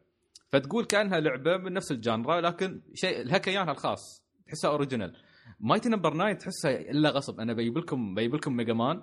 فتقول 0.49 0.85
كأنها 0.85 1.21
لعبة 1.21 1.57
من 1.57 1.73
نفس 1.73 1.93
ال 1.93 2.01
genre 2.01 2.41
لكن 2.41 2.83
شيء 2.95 3.23
لها 3.25 3.39
كيانها 3.39 3.73
الخاص 3.73 4.23
تحسها 4.47 4.71
original 4.71 5.17
Mighty 5.61 5.89
Number 5.89 6.13
9 6.13 6.33
تحسها 6.33 6.81
إلا 6.81 7.11
غصب. 7.11 7.41
أنا 7.41 7.53
بجيب 7.53 7.79
لكم 7.79 8.15
بجيب 8.15 8.35
لكم 8.35 8.57
ميجا 8.57 8.73
مان 8.73 9.03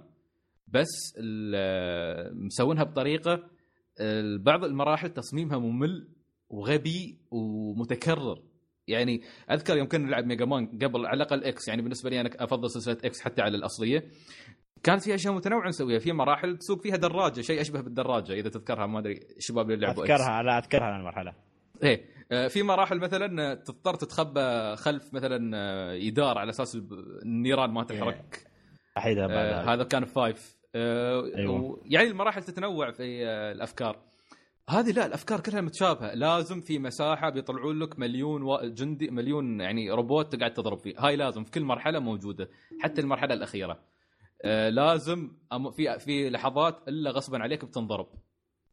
بس 0.67 1.13
مسوينها 2.33 2.83
بطريقة 2.83 3.43
بعض 4.39 4.63
المراحل 4.63 5.09
تصميمها 5.09 5.57
ممل 5.57 6.07
وغبي 6.49 7.19
ومتكرر. 7.31 8.41
يعني 8.89 9.21
أذكر 9.51 9.77
يوم 9.77 9.87
كنا 9.87 10.05
نلعب 10.05 10.25
Mega 10.25 10.45
Man 10.45 10.67
قبل 10.67 11.05
على 11.05 11.17
الأقل 11.17 11.43
X 11.43 11.67
يعني 11.67 11.81
بالنسبة 11.81 12.09
لي 12.09 12.21
أنا 12.21 12.29
أفضل 12.39 12.69
سلسلة 12.69 12.97
X 13.03 13.21
حتى 13.21 13.41
على 13.41 13.57
الأصلية. 13.57 14.03
كانت 14.83 15.03
في 15.03 15.15
أشياء 15.15 15.33
متنوعة 15.33 15.67
نسويها 15.67 15.99
في 15.99 16.11
مراحل 16.11 16.57
تسوق 16.57 16.81
فيها 16.81 16.95
دراجة 16.95 17.41
شيء 17.41 17.61
أشبه 17.61 17.81
بالدراجة 17.81 18.33
إذا 18.33 18.49
تذكرها 18.49 18.85
ما 18.85 18.99
أدري 18.99 19.19
الشباب 19.37 19.71
اللي 19.71 19.85
لعبوا 19.85 20.03
أذكرها 20.03 20.43
لا 20.43 20.57
أذكرها 20.57 20.97
المرحلة. 20.97 21.33
إيه 21.83 22.05
آه، 22.31 22.47
في 22.47 22.63
مراحل 22.63 22.99
مثلا 22.99 23.53
تضطر 23.53 23.93
تتخبى 23.93 24.75
خلف 24.75 25.13
مثلا 25.13 25.57
آه، 25.57 25.97
جدار 25.97 26.37
على 26.37 26.49
أساس 26.49 26.77
النيران 27.25 27.69
ما 27.69 27.85
أحيدها 28.97 29.27
بعد 29.27 29.37
آه 29.37 29.73
هذا. 29.73 29.83
كان 29.83 30.05
five 30.05 30.57
آه 30.75 31.25
أيوة. 31.35 31.81
يعني 31.85 32.07
المراحل 32.07 32.43
تتنوع 32.43 32.91
في 32.91 33.23
الأفكار. 33.25 34.08
هذه 34.69 34.91
لا 34.91 35.05
الأفكار 35.05 35.39
كلها 35.39 35.61
متشابهة. 35.61 36.13
لازم 36.13 36.61
في 36.61 36.79
مساحة 36.79 37.29
بيطلعون 37.29 37.79
لك 37.79 37.99
مليون 37.99 38.43
و... 38.43 38.59
جندي 38.63 39.11
مليون 39.11 39.61
يعني 39.61 39.91
روبوت 39.91 40.35
تقعد 40.35 40.53
تضرب 40.53 40.79
فيه. 40.79 40.93
هاي 40.99 41.15
لازم 41.15 41.43
في 41.43 41.51
كل 41.51 41.63
مرحلة 41.63 41.99
موجودة 41.99 42.49
حتى 42.79 43.01
المرحلة 43.01 43.33
الأخيرة. 43.33 43.79
آه 44.45 44.69
لازم 44.69 45.31
أم... 45.53 45.71
في 45.71 45.99
في 45.99 46.29
لحظات 46.29 46.87
إلا 46.87 47.11
غصبا 47.11 47.37
عليك 47.39 47.65
بتنضرب. 47.65 48.07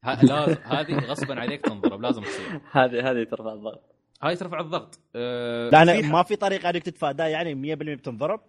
ه... 0.04 0.22
لازم 0.30 0.56
هذه 0.62 0.98
غصبا 0.98 1.40
عليك 1.40 1.60
تنضرب 1.60 2.00
لازم 2.00 2.22
تصير. 2.22 2.60
هذه 2.72 3.10
هذه 3.10 3.24
ترفع 3.24 3.52
الضغط. 3.52 3.82
هاي 4.22 4.36
ترفع 4.36 4.60
الضغط. 4.60 5.00
آه 5.14 5.70
لا 5.70 5.84
في 5.84 6.00
أنا 6.00 6.12
ما 6.12 6.22
في 6.22 6.36
طريقة 6.36 6.70
أنك 6.70 6.82
تتفاداه 6.82 7.26
يعني 7.26 7.76
100% 7.76 7.78
بتنضرب. 7.78 8.40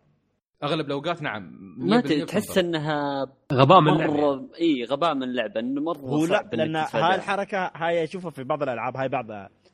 أغلب 0.64 0.86
الأوقات 0.86 1.22
نعم 1.22 1.52
ما 1.78 2.02
100% 2.02 2.06
ت- 2.06 2.30
تحس. 2.30 2.58
إنها 2.58 3.26
غباء 3.54 3.82
من 3.82 3.88
اللعبة. 3.94 4.48
إي 4.62 4.84
غباء 4.84 5.14
من 5.16 5.24
اللعبة 5.24 5.60
إنه 5.60 5.82
مرة 5.82 5.98
هو 6.00 6.26
لا 6.26 6.50
لأن 6.54 6.76
هاي. 6.76 7.16
الحركة 7.16 7.72
هاي 7.76 8.04
اشوفها 8.04 8.32
في 8.32 8.44
بعض 8.44 8.64
الألعاب 8.64 8.98
هاي 8.98 9.10
بعض 9.10 9.26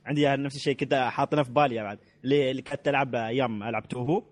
عندي 0.06 0.26
نفس 0.28 0.56
الشيء 0.56 0.74
كذا 0.74 1.10
حاطينها 1.10 1.44
في 1.44 1.52
بالي 1.52 1.82
بعد 1.82 1.98
اللي 2.24 2.50
اللي 2.50 2.62
كنت 2.62 2.88
العب 2.88 3.14
أيام 3.14 3.62
العب 3.62 3.88
توهو 3.88 4.22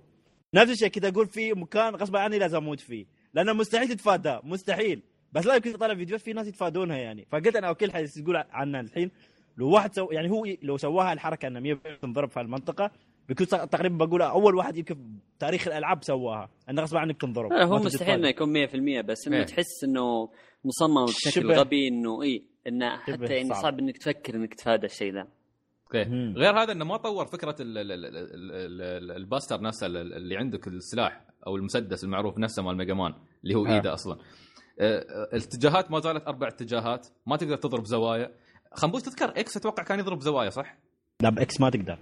نفس 0.55 0.71
الشيء 0.73 0.89
كذا 0.89 1.09
أقول 1.09 1.27
في 1.27 1.53
مكان 1.53 1.95
غصب 1.97 2.17
عني 2.17 2.39
لازم 2.39 2.57
أموت 2.59 2.81
فيه 2.81 3.07
لأنه 3.35 3.53
مستحيل 3.53 3.89
تتفاداه 3.89 4.41
مستحيل. 4.45 5.03
بس 5.33 5.47
لا 5.47 5.55
يمكن 5.55 5.73
تطلع 5.73 5.95
فيديوهات 5.95 6.23
في 6.25 6.33
ناس 6.33 6.47
يتفادونها 6.47 6.97
يعني. 6.97 7.27
فقلت 7.31 7.57
أنا 7.57 7.69
okay 7.69 7.85
الحين 7.85 8.07
تقول 8.07 8.37
عنها 8.37 8.81
الحين. 8.81 9.11
لو 9.57 9.71
واحد 9.71 9.95
سو 9.95 10.09
يعني 10.11 10.31
هو 10.31 10.45
لو 10.63 10.77
سواها 10.77 11.13
الحركة 11.13 11.49
إنه 11.49 11.75
100% 11.75 12.01
تنضرب 12.03 12.31
في 12.31 12.41
المنطقة 12.41 12.91
بيكون 13.35 13.47
تقريبا 13.71 14.05
بقول 14.07 14.23
أول 14.23 14.55
واحد 14.55 14.77
يمكن 14.77 14.97
بتاريخ 15.39 15.67
الألعاب 15.69 16.05
سواها 16.05 16.51
انه 16.71 16.83
غصب 16.83 16.97
عنك 16.97 17.21
تنضرب 17.21 17.53
لا، 17.53 17.65
هو 17.65 17.79
مستحيل 17.79 18.15
إنه. 18.15 18.29
يكون 18.29 18.67
100% 18.67 19.01
بس 19.05 19.27
إنه 19.29 19.37
إيه. 19.37 19.43
تحس 19.45 19.85
إنه 19.85 20.29
مصمم 20.65 21.05
بشكل 21.05 21.31
شبه- 21.31 21.55
غبي 21.57 21.89
إنه 21.89 22.23
اي 22.23 22.45
إنه 22.67 22.97
حتى 22.97 23.25
يعني 23.35 23.55
صعب. 23.55 23.79
إنك 23.79 23.99
تفكر 23.99 24.35
إنك 24.35 24.55
تتفادى 24.55 24.87
الشيء 24.87 25.13
ذا 25.15 25.27
okay. 25.87 26.03
غير 26.37 26.63
هذا 26.63 26.73
إنه 26.73 26.85
ما 26.85 26.97
طور 26.97 27.27
فكرة 27.27 27.57
ال 27.61 27.79
ال 27.79 27.93
ال 27.93 28.05
ال 28.05 28.17
ال 28.17 28.83
ال 28.83 29.11
ال 29.17 29.23
buster 29.23 29.61
نفسه 29.61 29.87
ال- 29.87 29.97
ال- 29.97 30.15
اللي 30.15 30.37
عندك 30.37 30.69
السلاح 30.69 31.21
أو 31.47 31.57
المسدس 31.57 32.05
المعروف 32.05 32.39
نفسه 32.39 32.63
مال 32.63 32.77
Mega 32.77 32.95
Man 32.95 33.15
اللي 33.45 33.55
هو 33.55 33.67
آه. 33.67 33.75
ايده 33.75 33.95
أصلا 33.95 34.19
آه، 34.81 35.29
الاتجاهات 35.33 35.91
ما 35.91 36.01
زالت 36.01 36.27
أربع 36.27 36.49
اتجاهات 36.49 37.07
ما 37.27 37.37
تقدر 37.37 37.57
تضرب 37.57 37.85
زوايا 37.85 38.31
خنبوش 38.73 39.03
تذكر 39.03 39.25
X 39.41 39.57
أتوقع 39.57 39.83
كان 39.83 39.99
يضرب 39.99 40.21
زوايا 40.21 40.51
صح؟ 40.51 40.79
لا 41.23 41.29
ب 41.31 41.46
X 41.46 41.61
ما 41.61 41.71
تقدر 41.71 41.99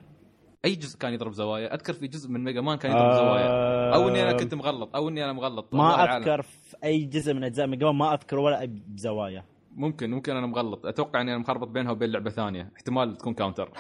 أي 0.65 0.75
جزء 0.75 0.99
كان 0.99 1.13
يضرب 1.13 1.33
زوايا؟ 1.33 1.75
أذكر 1.75 1.93
في 1.93 2.07
جزء 2.07 2.31
من 2.31 2.45
Mega 2.45 2.61
Man 2.61 2.79
كان 2.79 2.91
يضرب 2.93 3.13
زوايا. 3.13 3.49
أو 3.95 4.09
إني 4.09 4.23
أنا 4.23 4.33
كنت 4.33 4.55
مغلط 4.55 4.97
أو 4.97 5.09
إني 5.09 5.25
أنا 5.25 5.33
مغلط. 5.33 5.75
ما 5.75 5.95
العالم. 6.05 6.23
أذكر 6.23 6.43
في 6.43 6.77
أي 6.85 7.05
جزء 7.05 7.35
من 7.35 7.45
أجزاء 7.45 7.67
Mega 7.67 7.87
Man 7.87 7.95
ما 7.97 8.15
أذكر 8.15 8.39
ولا 8.39 8.65
بزوايا 8.89 9.45
ممكن 9.77 10.11
ممكن 10.11 10.37
أنا 10.37 10.47
مغلط. 10.47 10.87
أتوقع 10.87 11.21
إني 11.21 11.31
أنا 11.31 11.39
مخربط 11.39 11.69
بينها 11.69 11.93
وبين 11.93 12.11
لعبة 12.11 12.31
ثانية. 12.31 12.73
احتمال 12.77 13.17
تكون 13.17 13.35
Counter 13.35 13.71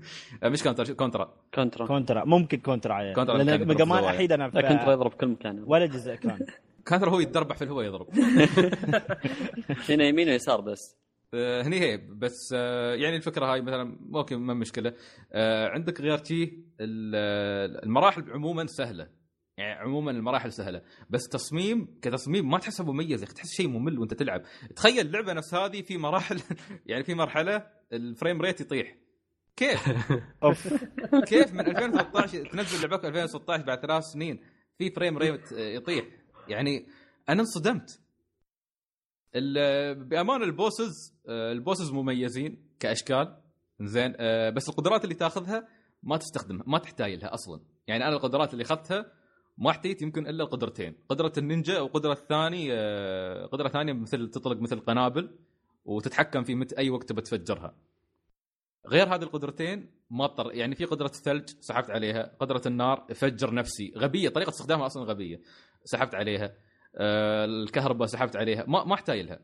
مش 0.44 0.62
Counter 0.62 0.92
Contra 0.92 1.34
Contra. 1.54 1.86
Contra. 1.86 2.24
ممكن 2.24 2.58
Contra 2.58 3.12
Contra 3.12 3.36
لأن 3.38 3.48
يضرب 3.48 3.68
Mega 3.68 3.84
Man 3.84 4.00
زوايا. 4.00 4.16
احيد 4.16 4.32
أنا 4.32 4.48
Contra 4.48 4.92
يضرب 4.92 5.10
كل 5.14 5.26
مكان. 5.28 5.64
ولا 5.66 5.86
جزء 5.86 6.14
كان. 6.14 6.46
Contra 6.86 7.10
هو 7.10 7.20
يتدربح 7.20 7.56
في 7.56 7.64
الهواء 7.64 7.84
يضرب. 7.86 8.06
هنا 9.88 10.04
يمين 10.04 10.28
ويسار 10.28 10.60
بس. 10.60 10.99
هني 11.34 11.80
هي 11.80 11.96
بس 11.96 12.54
آه، 12.54 12.94
يعني 12.94 13.16
الفكرة 13.16 13.52
هاي 13.52 13.60
مثلا 13.62 13.98
okay 14.14 14.36
ما 14.36 14.54
مشكلة. 14.54 14.94
آه، 15.32 15.68
عندك 15.68 16.00
غير 16.00 16.24
شي 16.24 16.44
ال- 16.80 17.84
المراحل 17.84 18.30
عموما 18.30 18.66
سهلة. 18.66 19.08
يعني 19.56 19.80
عموما 19.80 20.10
المراحل 20.10 20.52
سهلة. 20.52 20.82
بس 21.10 21.28
تصميم 21.28 21.98
كتصميم 22.02 22.50
ما 22.50 22.58
تحسه 22.58 22.84
مميز 22.84 23.20
يا 23.22 23.26
أخي. 23.26 23.34
تحس 23.34 23.52
شيء 23.56 23.68
ممل 23.68 23.98
وأنت 23.98 24.14
تلعب. 24.14 24.42
تخيل 24.76 25.06
اللعبة 25.06 25.32
نفس 25.32 25.54
هذه 25.54 25.82
في 25.82 25.98
مراحل. 25.98 26.40
يعني 26.86 27.04
في 27.04 27.14
مرحلة 27.14 27.66
ال 27.92 28.00
frame 28.00 28.40
rate 28.42 28.60
يطيح. 28.60 28.96
كيف؟ 29.56 29.88
أوف. 30.44 30.74
كيف 31.26 31.52
من 31.54 31.60
2013 31.60 32.46
تنزل 32.46 32.88
لعبة 32.90 33.04
2016 33.04 33.62
بعد 33.64 33.80
ثلاث 33.80 34.04
سنين؟ 34.04 34.40
في 34.78 34.90
frame 34.90 35.18
rate 35.18 35.52
يطيح. 35.52 36.04
يعني 36.48 36.86
أنا 37.28 37.40
انصدمت. 37.40 38.00
ال- 39.34 40.04
بأمان 40.04 40.42
ال 40.42 40.52
bosses 40.52 41.14
آه، 41.28 41.52
ال 41.52 41.57
bosses 41.57 41.90
مميزين 41.92 42.62
كأشكال. 42.80 43.36
زين 43.80 44.14
آه، 44.16 44.50
بس 44.50 44.68
القدرات 44.68 45.04
اللي 45.04 45.14
تاخذها 45.14 45.68
ما 46.02 46.16
تستخدمها 46.16 46.64
ما 46.66 46.78
تحتاج 46.78 47.12
لها 47.14 47.34
أصلا. 47.34 47.60
يعني 47.86 48.04
أنا 48.08 48.16
القدرات 48.16 48.52
اللي 48.52 48.62
أخذتها 48.64 49.12
ما 49.58 49.70
احتجت 49.70 50.02
يمكن 50.02 50.26
إلا 50.26 50.44
القدرتين. 50.44 50.94
قدرة 51.08 51.32
النينجا 51.38 51.80
وقدرة 51.80 52.12
الثاني 52.12 52.68
آه، 52.72 53.46
قدرة 53.46 53.68
ثانية 53.68 53.92
مثل 53.92 54.30
تطلق 54.30 54.60
مثل 54.60 54.80
قنابل 54.80 55.38
وتتحكم 55.84 56.44
في 56.44 56.54
متى 56.54 56.78
أي 56.78 56.90
وقت 56.90 57.08
تبى 57.08 57.20
تفجرها 57.20 57.74
غير 58.86 59.14
هذه 59.14 59.22
القدرتين 59.22 59.90
ما 60.10 60.24
اضطر 60.24 60.52
يعني 60.52 60.74
في 60.74 60.84
قدرة 60.84 61.06
الثلج 61.06 61.48
سحبت 61.60 61.90
عليها 61.90 62.36
قدرة 62.40 62.62
النار 62.66 63.06
فجر 63.14 63.54
نفسي 63.54 63.92
غبية 63.96 64.28
طريقة 64.28 64.50
استخدامها 64.50 64.86
أصلا 64.86 65.04
غبية 65.04 65.40
سحبت 65.84 66.14
عليها. 66.14 66.54
الكهرباء 66.94 68.06
سحبت 68.08 68.36
عليها. 68.36 68.64
ما 68.68 68.84
ما 68.84 68.94
أحتاج 68.94 69.20
لها. 69.20 69.40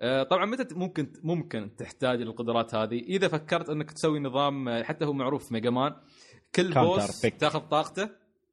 آه، 0.00 0.22
طبعا 0.22 0.46
متى 0.46 0.74
ممكن 0.74 1.12
ممكن 1.22 1.76
تحتاج 1.76 2.22
للقدرات 2.22 2.74
هذه؟ 2.74 2.98
إذا 2.98 3.28
فكرت 3.28 3.68
إنك 3.70 3.90
تسوي 3.92 4.20
نظام 4.20 4.68
آه، 4.68 4.82
حتى 4.82 5.04
هو 5.04 5.12
معروف 5.12 5.46
في 5.48 5.54
Mega 5.54 5.70
Man 5.70 5.94
كل 6.54 6.74
boss 6.74 7.22
بيك. 7.22 7.36
تاخذ 7.36 7.60
طاقته 7.60 8.08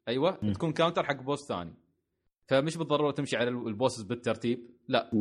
أيوه 0.07 0.37
مم. 0.41 0.53
تكون 0.53 0.73
counter 0.73 1.03
حق 1.03 1.21
boss 1.21 1.47
ثاني. 1.47 1.73
فمش 2.47 2.77
بالضرورة 2.77 3.11
تمشي 3.11 3.37
على 3.37 3.49
ال 3.49 3.57
bosses 3.57 4.01
بالترتيب 4.01 4.69
لا. 4.87 5.11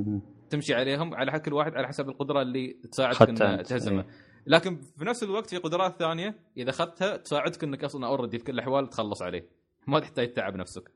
تمشي 0.51 0.74
عليهم 0.74 1.14
على 1.14 1.32
حق 1.32 1.38
كل 1.38 1.53
واحد 1.53 1.76
على 1.76 1.88
حسب 1.88 2.09
القدرة 2.09 2.43
اللي 2.43 2.72
تساعدك 2.72 3.16
أخذتها 3.16 3.55
ان 3.55 3.59
أنت. 3.59 3.68
تهزمه 3.68 4.05
لكن 4.47 4.76
في 4.76 5.05
نفس 5.05 5.22
الوقت 5.22 5.51
في 5.51 5.57
قدرات 5.57 5.99
ثانية 5.99 6.38
إذا 6.57 6.70
اخذتها 6.70 7.16
تساعدك 7.16 7.64
إنك 7.64 7.84
أصلا 7.84 8.07
already 8.07 8.38
في 8.38 8.45
كل 8.45 8.53
الأحوال 8.53 8.91
تخلص 8.91 9.22
عليه. 9.22 9.49
ما 9.86 10.01
تحتاج 10.01 10.32
تتعب 10.32 10.57
نفسك. 10.57 10.91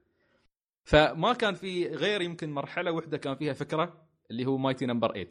فما 0.85 1.33
كان 1.33 1.55
في 1.55 1.87
غير 1.89 2.23
يمكن 2.23 2.51
مرحلة 2.53 2.93
واحدة 2.93 3.19
كان 3.19 3.35
فيها 3.35 3.53
فكرة 3.53 4.07
اللي 4.31 4.47
هو 4.47 4.57
Mighty 4.57 4.87
Number 4.87 5.09
8 5.13 5.29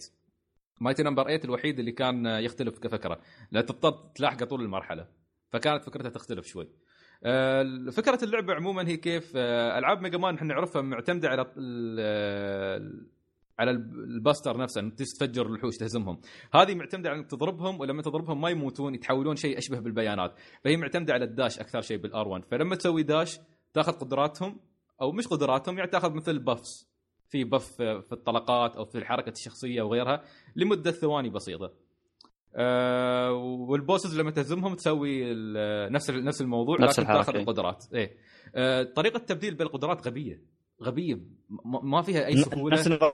Mighty 0.82 1.03
Number 1.03 1.24
8 1.24 1.39
الوحيد 1.45 1.80
اللي 1.80 1.91
كان 1.91 2.26
يختلف 2.26 2.80
كفكرة. 2.80 3.20
لا 3.51 3.62
تضطر 3.62 4.10
تلاحقه 4.16 4.45
طول 4.45 4.62
المرحلة. 4.62 5.08
فكانت 5.49 5.84
فكرتها 5.84 6.10
تختلف 6.10 6.45
شوي. 6.45 6.70
آه، 7.24 7.64
فكرة 7.91 8.20
اللعبه 8.24 8.54
عموما 8.54 8.88
هي 8.88 8.97
كيف 8.97 9.34
آه، 9.36 9.78
ألعاب 9.80 10.01
Mega 10.01 10.18
Man 10.18 10.36
إحنا 10.36 10.47
نعرفها 10.47 10.82
معتمدة 10.82 11.30
على 11.30 11.45
ال- 11.58 13.08
على 13.60 13.72
ال 13.72 13.84
buster 13.84 14.57
نفسه 14.58 14.82
انك 14.82 14.93
تفجر 14.93 15.45
الوحوش 15.45 15.78
تهزمهم. 15.78 16.20
هذه 16.54 16.76
معتمدة 16.76 17.10
على 17.10 17.20
إنك 17.20 17.28
تضربهم 17.32 17.80
ولما 17.80 18.01
تضربهم 18.01 18.41
ما 18.41 18.49
يموتون 18.49 18.95
يتحولون 18.95 19.36
شيء 19.36 19.58
أشبه 19.58 19.80
بالبيانات. 19.80 20.34
فهي 20.64 20.78
معتمدة 20.78 21.14
على 21.14 21.26
الداش 21.26 21.60
أكثر 21.60 21.82
شيء 21.82 21.97
بالآر 21.97 22.28
1 22.28 22.45
فلما 22.45 22.76
تسوي 22.76 23.04
داش 23.04 23.39
تاخذ 23.74 23.91
قدراتهم 23.91 24.60
أو 25.02 25.12
مش 25.12 25.28
قدراتهم 25.28 25.78
يعني 25.78 25.89
تاخذ 25.89 26.14
مثل 26.14 26.39
بفس 26.39 26.89
في 27.30 27.44
بف 27.44 27.76
في 27.82 28.12
الطلقات 28.12 28.76
أو 28.76 28.86
في 28.86 29.06
حركه 29.06 29.30
الشخصية 29.30 29.82
وغيرها 29.82 30.24
لمدة 30.56 30.91
ثواني 30.91 31.30
بسيطة. 31.30 31.74
آه 32.56 33.32
والبوسز 33.70 34.20
لما 34.20 34.32
تهزمهم 34.32 34.76
تسوي 34.76 35.34
نفس 35.89 36.10
نفس 36.10 36.41
الموضوع 36.41 36.78
نفس 36.80 37.00
لكن 37.00 37.12
الحركة. 37.12 37.26
تاخذ 37.26 37.39
القدرات. 37.39 37.86
إيه. 37.94 38.18
آه 38.56 38.84
طريقة 38.84 39.18
التبديل 39.18 39.56
بين 39.56 39.68
القدرات 39.68 40.08
غبية. 40.08 40.41
غبية. 40.84 41.20
ما 41.66 42.02
فيها 42.02 42.26
أي 42.26 42.38
سهولة. 42.38 42.78
نفس 42.78 42.88
النظام. 42.88 43.12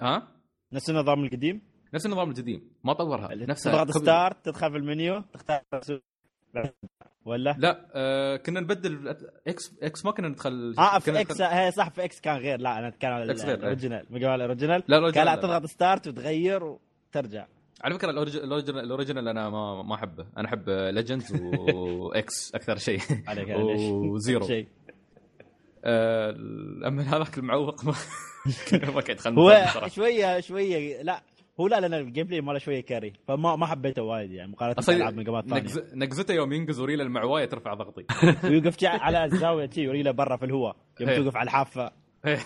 ها؟ 0.00 0.28
نفس 0.72 0.90
النظام 0.90 1.24
القديم؟ 1.24 1.62
نفس 1.94 2.06
النظام 2.06 2.30
القديم 2.30 2.70
ما 2.84 2.92
طورها. 2.92 3.34
نفسها 3.34 3.84
تضغط 3.84 3.96
ستارت 3.96 4.44
تدخل 4.44 4.70
في 4.70 4.76
المنيو 4.76 5.20
تختار 5.20 5.62
ولا؟ 7.26 7.56
لا 7.58 7.86
آه 7.94 8.36
كنا 8.36 8.60
نبدل 8.60 9.16
X 9.48 9.72
X 9.82 10.04
ما 10.04 10.10
كنا 10.12 10.28
ندخل. 10.28 10.74
آه 10.78 10.98
في 10.98 11.20
X 11.20 11.30
ندخل- 11.40 11.44
هي 11.44 11.70
صح 11.70 11.90
في 11.90 12.04
X 12.04 12.20
كان 12.20 12.36
غير. 12.36 12.60
لا 12.60 12.78
أنا 12.78 12.88
اتكلم 12.88 13.10
عن. 13.12 13.22
ال 13.22 13.31
original 13.31 14.06
Mega 14.10 14.34
ال 14.34 14.39
original 14.39 14.82
لا 14.88 15.10
كان 15.10 15.24
لا. 15.26 15.34
تضغط 15.36 15.66
start 15.66 16.08
وتغير 16.08 16.64
وترجع. 16.64 17.46
على 17.84 17.94
فكرة 17.94 18.10
ال 18.10 18.18
original 18.18 18.78
ال 18.78 18.84
original 18.84 19.28
أنا 19.28 19.50
ما 19.50 19.82
ما 19.82 19.94
أحبه. 19.94 20.26
أنا 20.36 20.48
أحب 20.48 20.70
Legends 20.70 21.42
و 21.72 22.03
X 22.03 22.34
أكثر 22.54 22.76
شيء. 22.78 23.00
عليك. 23.26 23.48
و 23.58 23.76
Zero 23.76 24.46
شيء. 24.46 24.66
آه، 25.84 26.30
أما 26.86 27.02
هذاك 27.02 27.38
المعوق 27.38 27.84
ما 27.84 27.92
ما 28.94 29.02
يدخل 29.08 29.38
هو. 29.38 29.66
شوية 29.88 30.40
شوية 30.40 31.02
لا. 31.02 31.22
هو 31.60 31.66
لا 31.68 31.80
لأن 31.80 31.94
ال 31.94 32.26
gameplay 32.26 32.40
ماله 32.40 32.58
شوية 32.58 32.80
كاري 32.80 33.12
فما 33.28 33.56
ما 33.56 33.66
حبيته 33.66 34.02
وايد 34.02 34.30
يعني 34.32 34.52
مقارنة 34.52 34.74
بالعاب 34.88 35.14
Mega 35.16 35.32
Man 35.32 35.42
ثانية 35.42 35.62
نقز- 35.62 35.94
نقزته 35.94 36.34
يوم 36.34 36.52
ينقز 36.52 36.80
وريله 36.80 37.02
المعواية 37.04 37.44
ترفع 37.44 37.74
ضغطي. 37.74 38.04
ويوقف 38.50 38.84
على 38.84 39.24
الزاوية 39.24 39.66
تي 39.66 39.82
يوري 39.82 40.02
له 40.02 40.10
برا 40.10 40.36
في 40.36 40.44
الهواء 40.44 40.76
يوم 41.00 41.10
إيه. 41.10 41.16
توقف 41.18 41.36
على 41.36 41.44
الحافة. 41.46 41.92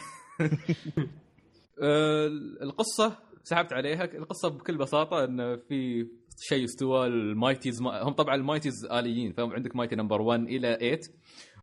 القصة 2.62 3.16
سحبت 3.42 3.72
عليها. 3.72 4.04
القصة 4.04 4.48
بكل 4.48 4.76
بساطة 4.78 5.24
إن 5.24 5.56
في 5.68 6.06
شيء 6.40 6.64
استوى 6.64 7.06
ال 7.06 7.15
Mighties 7.15 7.82
ما 7.82 8.02
هم 8.02 8.12
طبعا 8.12 8.34
ال 8.34 8.40
Mighties 8.40 8.84
آليين 8.92 9.32
فهم 9.32 9.52
عندك 9.52 9.76
Mighty 9.76 9.96
Number 9.96 10.22
1 10.22 10.40
إلى 10.40 10.76
8 10.80 10.98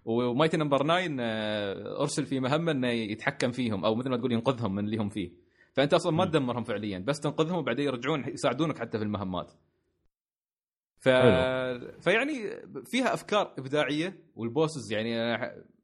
و 0.05 0.13
Mighty 0.13 0.57
Number 0.57 0.83
9 0.83 1.07
آه، 1.19 2.01
أرسل 2.01 2.25
في 2.25 2.39
مهمة 2.39 2.71
إنه 2.71 2.87
يتحكم 2.87 3.51
فيهم 3.51 3.85
أو 3.85 3.95
مثل 3.95 4.09
ما 4.09 4.17
تقول 4.17 4.31
ينقذهم 4.31 4.75
من 4.75 4.85
اللي 4.85 4.97
هم 4.97 5.09
فيه. 5.09 5.46
فأنت 5.77 5.93
أصلا 5.93 6.11
ما 6.11 6.25
تدمرهم 6.25 6.63
فعليا 6.63 6.99
بس 6.99 7.19
تنقذهم 7.19 7.57
وبعدين 7.57 7.85
يرجعون 7.85 8.27
يساعدونك 8.27 8.79
حتى 8.79 8.97
في 8.97 9.03
المهمات. 9.03 9.51
ف... 10.99 11.09
فيعني 11.99 12.33
فيها 12.85 13.13
أفكار 13.13 13.53
إبداعية 13.57 14.17
وال 14.35 14.49
bosses 14.49 14.91
يعني 14.91 15.37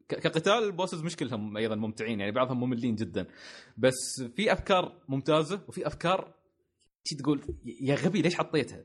كقتال 0.10 0.64
ال 0.64 0.70
bosses 0.70 1.04
مش 1.04 1.16
كلهم 1.16 1.58
أيضا 1.58 1.76
ممتعين 1.76 2.20
يعني 2.20 2.32
بعضهم 2.32 2.60
مملين 2.60 2.96
جدا. 2.96 3.28
بس 3.78 4.24
في 4.36 4.54
أفكار 4.54 4.96
ممتازة 5.08 5.62
وفي 5.68 5.88
أفكار 5.88 6.34
تقول 7.20 7.42
يا 7.82 7.96
غبي 7.96 8.22
ليش 8.22 8.36
حطيتها؟ 8.36 8.84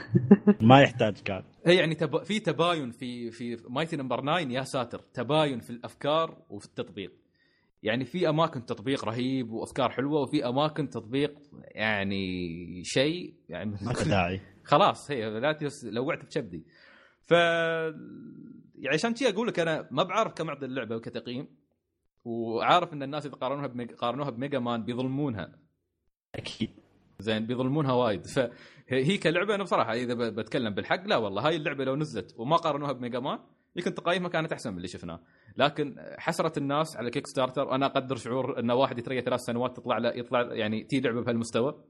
ما 0.70 0.82
يحتاج 0.82 1.18
كان. 1.18 1.44
هي 1.66 1.76
يعني 1.76 1.94
تب... 1.94 2.22
في 2.22 2.40
تباين 2.40 2.90
في 2.90 3.30
في 3.30 3.62
Mighty 3.68 3.96
Number 3.96 4.20
9 4.20 4.38
يا 4.38 4.62
ساتر 4.62 4.98
تباين 4.98 5.60
في 5.60 5.70
الأفكار 5.70 6.42
وفي 6.50 6.66
التطبيق. 6.66 7.19
يعني 7.82 8.04
في 8.04 8.28
أماكن 8.28 8.64
تطبيق 8.66 9.04
رهيب 9.04 9.50
وأفكار 9.52 9.90
حلوة 9.90 10.20
وفي 10.20 10.48
أماكن 10.48 10.88
تطبيق 10.88 11.38
يعني 11.62 12.84
شيء 12.84 13.34
يعني 13.48 13.70
ما 13.82 13.92
داعي. 14.10 14.40
خلاص 14.64 15.10
هي 15.10 15.40
لا. 15.40 15.56
لوعت 15.84 16.24
بشبدي. 16.24 16.64
ف 17.22 17.30
يعني 17.30 18.94
عشان 18.94 19.14
كذي 19.14 19.28
أقول 19.28 19.48
لك 19.48 19.58
أنا 19.58 19.88
ما 19.90 20.02
بعرف 20.02 20.32
كم 20.32 20.48
اعطي 20.48 20.66
اللعبة 20.66 20.98
كتقييم 20.98 21.48
وعارف 22.24 22.92
إن 22.92 23.02
الناس 23.02 23.26
إذا 23.26 23.34
قارنوها 23.34 23.66
بميج... 23.66 23.92
قارنوها 23.92 24.30
بميجا 24.30 24.58
مان 24.58 24.84
بيظلمونها. 24.84 25.58
أكيد. 26.34 26.70
زين 27.18 27.46
بيظلمونها 27.46 27.92
وايد. 27.92 28.26
فهي 28.26 29.18
كلعبة 29.18 29.54
أنا 29.54 29.62
بصراحة 29.62 29.92
إذا 29.92 30.14
بتكلم 30.30 30.74
بالحق 30.74 31.06
لا 31.06 31.16
والله 31.16 31.46
هاي 31.46 31.56
اللعبة 31.56 31.84
لو 31.84 31.96
نزلت 31.96 32.34
وما 32.38 32.56
قارنوها 32.56 32.92
بميجا 32.92 33.20
مان 33.20 33.38
يمكن 33.76 33.94
تقييمها 33.94 34.28
كانت 34.28 34.52
أحسن 34.52 34.70
من 34.70 34.76
اللي 34.76 34.88
شفناه. 34.88 35.20
لكن 35.56 35.96
حسرة 36.18 36.58
الناس 36.58 36.96
على 36.96 37.10
Kickstarter 37.10 37.68
وأنا 37.68 37.86
أقدر 37.86 38.16
شعور 38.16 38.58
إن 38.58 38.70
واحد 38.70 38.98
يتريى 38.98 39.20
ثلاث 39.20 39.40
سنوات 39.40 39.76
تطلع 39.76 39.98
له 39.98 40.08
يطلع 40.08 40.54
يعني 40.54 40.84
تي 40.84 41.00
لعبة 41.00 41.22
بهالمستوى. 41.22 41.84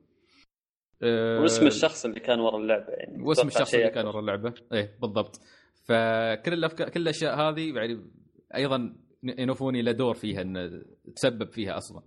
أه، 1.02 1.40
واسم 1.40 1.66
الشخص 1.66 2.04
اللي 2.04 2.20
كان 2.20 2.40
ورا 2.40 2.56
اللعبة 2.56 2.92
يعني. 2.92 3.22
واسم 3.22 3.48
الشخص 3.48 3.74
اللي 3.74 3.90
كان. 3.90 4.06
ورا 4.06 4.20
اللعبة. 4.20 4.54
إيه 4.72 4.98
بالضبط. 5.00 5.40
فكل 5.84 6.52
الافكار 6.52 6.88
كل 6.88 7.00
الأشياء 7.00 7.40
هذه 7.40 7.74
يعني 7.74 8.10
أيضا 8.54 8.96
Inafune 9.22 9.82
له 9.82 9.92
دور 9.92 10.14
فيها 10.14 10.42
ان 10.42 10.84
تسبب 11.16 11.50
فيها 11.50 11.76
أصلا. 11.76 12.02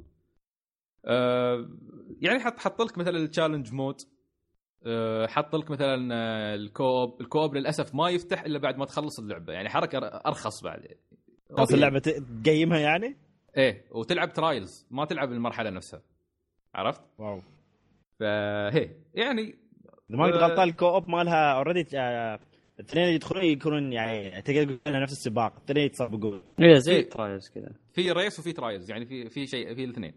أه 1.06 1.70
يعني 2.22 2.40
حط 2.40 2.60
حط 2.60 2.82
لك 2.82 2.98
مثلا 2.98 3.18
ال 3.18 3.23
challenge 3.23 3.74
mode 3.74 3.96
حط 5.28 5.56
لك 5.56 5.72
مثلا 5.72 6.10
آه، 6.16 6.56
ال 6.56 6.67
co-op 6.67 7.22
ال 7.22 7.27
co-op 7.27 7.56
للأسف 7.56 7.96
ما 7.96 8.10
يفتح 8.10 8.42
إلا 8.44 8.60
بعد 8.60 8.78
ما 8.78 8.86
تخلص 8.86 9.20
اللعبة. 9.20 9.54
يعني 9.54 9.70
حركة 9.70 9.98
أرخص 9.98 10.64
بعد. 10.64 10.88
خلاص 11.50 11.74
اللعبة 11.74 12.00
ت- 12.00 12.24
تقيمها 12.44 12.80
يعني؟ 12.80 13.18
إيه 13.58 13.86
وتلعب 13.92 14.34
trials 14.34 14.88
ما 14.92 15.06
تلعب 15.06 15.32
المرحلة 15.32 15.70
نفسها. 15.70 16.02
عرفت؟ 16.76 17.02
wow. 17.20 17.42
فهي 18.20 18.90
يعني 19.14 19.42
إذا 20.10 20.18
ما 20.18 20.32
كنت 20.32 20.36
آه. 20.42 20.48
غلطان 20.48 20.70
ال 20.70 20.88
co-op 20.90 21.10
مالها 21.10 21.54
already 21.54 21.82
الاثنين 22.80 23.04
اللي 23.06 23.16
يدخلون 23.16 23.44
يكونون 23.46 23.94
يعني 23.94 24.42
تقدر 24.42 24.76
تقول 24.76 25.02
نفس 25.02 25.12
السباق. 25.12 25.54
الاثنين 25.58 25.86
يتسابقون 25.86 26.42
إيه 26.60 26.76
زي 26.76 27.00
ال 27.00 27.07
trials 27.07 27.50
كذا. 27.50 27.70
في 27.94 28.12
race 28.12 28.40
وفي 28.40 28.54
trials 28.54 28.92
يعني 28.92 29.06
في 29.06 29.30
في 29.30 29.48
شيء 29.48 29.76
في 29.76 29.84
الاثنين. 29.84 30.14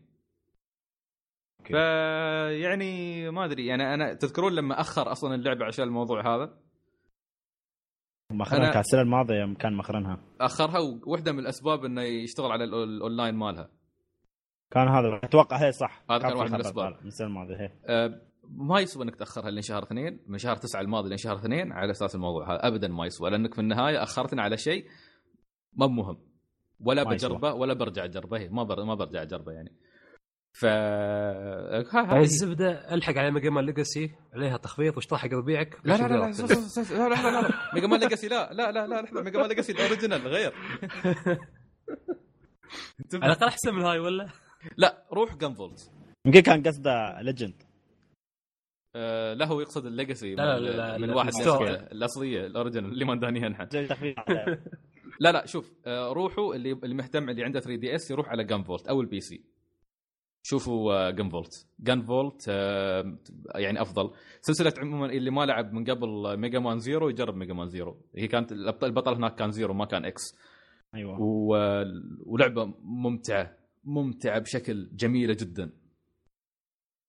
okay. 1.66 1.72
ف 1.72 2.62
يعني 2.62 3.30
ما 3.30 3.44
أدري 3.44 3.66
يعني 3.66 3.94
أنا 3.94 4.14
تذكرون 4.14 4.52
لما 4.52 4.80
أخر 4.80 5.12
أصلا 5.12 5.34
اللعبة 5.34 5.64
عشان 5.64 5.84
الموضوع 5.84 6.34
هذا؟ 6.34 6.58
مخرنها 8.30 8.80
السنة 8.80 9.00
الماضية 9.00 9.54
كان 9.54 9.72
مخرنها 9.72 10.20
أخرها 10.40 10.78
وواحده 10.78 11.32
من 11.32 11.38
الأسباب 11.38 11.84
إنه 11.84 12.02
يشتغل 12.02 12.52
على 12.52 12.64
الأونلاين 12.64 13.34
مالها. 13.34 13.68
كان 14.70 14.88
هذا 14.88 15.20
أتوقع 15.24 15.56
هي 15.56 15.72
صح. 15.72 16.04
هذا 16.10 16.18
كان 16.18 16.36
واحد 16.36 16.50
من 16.50 16.58
من 17.00 17.06
السنة 17.06 17.26
الماضية 17.26 17.80
أه 17.86 18.20
ما 18.48 18.80
يسوى 18.80 19.04
إنك 19.04 19.16
تأخرها 19.16 19.50
لين 19.50 19.62
شهر 19.62 19.82
اثنين 19.82 20.20
من 20.26 20.38
شهر 20.38 20.56
تسعة 20.56 20.80
الماضي 20.80 21.08
لين 21.08 21.18
شهر 21.18 21.36
اثنين 21.36 21.72
على 21.72 21.90
أساس 21.90 22.14
الموضوع 22.14 22.52
هذا. 22.52 22.66
ابدا 22.66 22.88
ما 22.88 23.06
يسوى 23.06 23.30
لأنك 23.30 23.54
في 23.54 23.60
النهاية 23.60 24.02
أخرتنا 24.02 24.42
على 24.42 24.56
شيء 24.56 24.86
ما 25.72 25.86
مهم 25.86 26.18
ولا. 26.80 27.02
بجربة 27.02 27.52
ولا 27.52 27.74
برجع 27.74 28.04
اجربه 28.04 28.48
ما 28.48 28.62
بر... 28.62 28.84
ما 28.84 28.94
برجع 28.94 29.22
اجربه 29.22 29.52
يعني. 29.52 29.72
ف 30.60 30.64
الزبده 32.12 32.94
الحق 32.94 33.16
على 33.16 33.30
ميجا 33.30 33.50
مان 33.50 33.64
ليجاسي 33.66 34.14
عليها 34.34 34.56
تخفيض 34.56 34.96
وش 34.96 35.06
طاحق 35.06 35.28
ربيعك 35.28 35.78
لا 35.84 35.96
لا 35.96 36.08
لا 36.08 36.14
لا 36.14 37.10
لا 37.30 37.40
لا 37.40 37.50
ميجا 37.74 37.86
مان 37.86 38.00
ليجاسي 38.00 38.28
لا 38.28 38.52
لا 38.52 38.72
لا 38.72 38.86
لا 38.86 39.22
ميجا 39.22 39.38
مان 39.38 39.48
ليجاسي 39.48 39.72
الاوريجنال 39.72 40.28
غير 40.28 40.52
على 43.14 43.32
الاقل 43.32 43.46
احسن 43.46 43.74
من 43.74 43.82
هاي 43.82 43.98
ولا؟ 43.98 44.28
لا 44.76 45.06
روح 45.12 45.36
جن 45.36 45.54
فولت 45.54 45.90
يمكن 46.26 46.40
كان 46.40 46.62
قصده 46.62 47.20
ليجند 47.22 47.62
لا 49.38 49.46
هو 49.46 49.60
يقصد 49.60 49.86
الليجاسي 49.86 50.34
لا 50.34 50.58
لا 50.58 50.70
لا 50.70 50.98
من 50.98 51.10
واحد 51.10 51.32
الاصليه 51.92 52.46
ال 52.46 52.51
original 52.51 52.92
اللي 52.92 53.04
ما 53.04 53.14
ندانيها 53.14 53.48
نحن 53.48 53.68
لا 55.20 55.32
لا 55.32 55.46
شوف 55.46 55.72
روحوا 55.88 56.54
اللي 56.54 56.72
اللي 56.72 56.94
مهتم 56.94 57.30
اللي 57.30 57.44
عنده 57.44 57.60
3 57.60 57.80
DS 57.80 58.10
يروح 58.10 58.28
على 58.28 58.44
Gunvolt 58.44 58.88
أو 58.88 59.00
ال 59.00 59.20
PC 59.20 59.55
شوفوا 60.48 61.10
Gunvolt 61.10 61.66
Gunvolt 61.80 62.48
يعني 63.54 63.82
أفضل. 63.82 64.10
سلسلة 64.40 64.72
عموما 64.78 65.06
اللي 65.06 65.30
ما 65.30 65.46
لعب 65.46 65.72
من 65.72 65.84
قبل 65.90 66.36
Mega 66.38 66.58
Man 66.58 66.78
Zero 66.78 67.08
يجرب 67.08 67.34
Mega 67.36 67.54
Man 67.54 67.68
Zero 67.68 68.00
هي 68.16 68.28
كانت 68.28 68.52
البطل 68.52 69.14
هناك 69.14 69.34
كان 69.34 69.50
Zero 69.50 69.74
ما 69.74 69.84
كان 69.84 70.04
X 70.04 70.22
أيوه. 70.94 71.20
و... 71.20 71.56
ولعبة 72.26 72.64
ممتعة 72.82 73.56
ممتعة 73.84 74.38
بشكل 74.38 74.88
جميلة 74.92 75.34
جدا. 75.40 75.72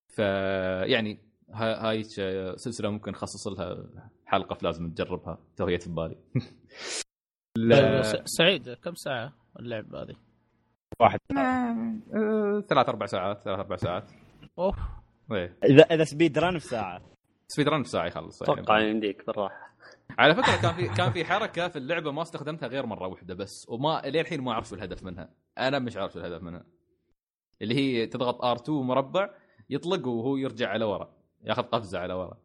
فيعني 0.08 1.20
ها- 1.54 1.90
هاي 1.90 2.04
ش- 2.04 2.56
سلسلة 2.56 2.90
ممكن 2.90 3.12
نخصص 3.12 3.48
لها 3.48 3.88
حلقة 4.26 4.56
فلازم 4.56 4.92
تجربها. 4.92 5.38
تو 5.58 5.66
هي 5.66 5.80
في 5.80 5.90
بالي. 5.90 6.16
لا. 7.58 8.02
س- 8.02 8.16
سعيد 8.26 8.70
كم 8.74 8.94
ساعة 8.96 9.34
اللعبه 9.60 10.02
هذه؟ 10.02 10.16
واحد 11.00 11.20
آه، 11.38 12.60
ثلاث 12.70 12.90
أربع 12.90 13.06
ساعات 13.06 13.42
ثلاث 13.42 13.60
أربع 13.60 13.76
ساعات. 13.76 14.12
أوف. 14.60 14.76
إيه. 15.32 15.58
اذا 15.64 15.84
إذا 15.84 16.04
speed 16.04 16.38
run 16.40 16.60
في 16.60 16.66
ساعة. 16.68 17.02
speed 17.48 17.68
run 17.68 17.84
في 17.84 17.90
ساعة 17.90 18.06
يخلص. 18.06 18.42
أتوقع 18.44 18.80
يعني. 18.80 18.90
يمديك 18.92 19.26
بالراحة. 19.28 19.68
على 20.20 20.36
فكرة 20.36 20.62
كان 20.62 20.74
في 20.74 20.88
كان 20.88 21.12
في 21.12 21.26
حركة 21.26 21.68
في 21.68 21.76
اللعبة 21.76 22.12
ما 22.12 22.22
استخدمتها 22.22 22.68
غير 22.68 22.86
مرة 22.86 23.08
واحدة 23.08 23.34
بس 23.36 23.66
وما 23.70 24.02
للحين 24.06 24.42
ما 24.42 24.52
أعرف 24.52 24.68
شو 24.70 24.76
الهدف 24.76 25.04
منها. 25.04 25.30
أنا 25.58 25.80
مش 25.80 25.98
عارف 25.98 26.14
شو 26.14 26.20
الهدف 26.20 26.44
منها. 26.44 26.64
اللي 27.62 27.76
هي 27.76 28.06
تضغط 28.08 28.42
R2 28.46 28.70
مربع 28.70 29.30
يطلق 29.70 30.08
وهو 30.08 30.38
يرجع 30.38 30.70
على 30.70 30.86
ورا 30.86 31.10
ياخذ 31.44 31.64
قفزة 31.64 32.00
على 32.00 32.14
ورا. 32.14 32.38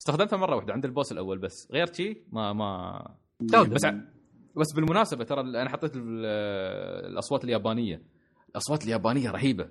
استخدمتها 0.00 0.36
مرة 0.36 0.56
واحدة 0.56 0.72
عند 0.72 0.84
ال 0.84 0.90
boss 0.90 1.12
الأول 1.12 1.38
بس. 1.38 1.68
غير 1.72 1.92
شي 1.92 2.22
ما 2.32 2.52
ما 2.52 3.02
بس 3.70 3.84
ع- 3.84 4.00
بس 4.56 4.72
بالمناسبة 4.74 5.24
ترى 5.24 5.40
أنا 5.40 5.68
حطيت 5.70 5.96
ال- 5.96 6.26
الأصوات 7.12 7.44
اليابانية. 7.44 8.02
الأصوات 8.50 8.84
اليابانية 8.84 9.30
رهيبة. 9.30 9.68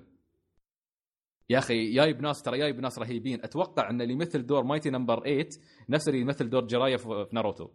يا 1.50 1.58
أخي 1.58 1.92
جايب 1.94 2.20
ناس 2.20 2.42
ترى 2.42 2.58
جايب 2.58 2.80
ناس 2.80 2.98
رهيبين. 2.98 3.44
أتوقع 3.44 3.90
أن 3.90 4.00
اللي 4.00 4.12
يمثل 4.12 4.46
دور 4.46 4.64
Mighty 4.64 4.90
Number 4.90 5.20
8 5.24 5.48
نفس 5.88 6.08
اللي 6.08 6.20
يمثل 6.20 6.50
دور 6.50 6.64
جيرايا 6.66 6.96
في 6.96 7.26
ناروتو. 7.32 7.68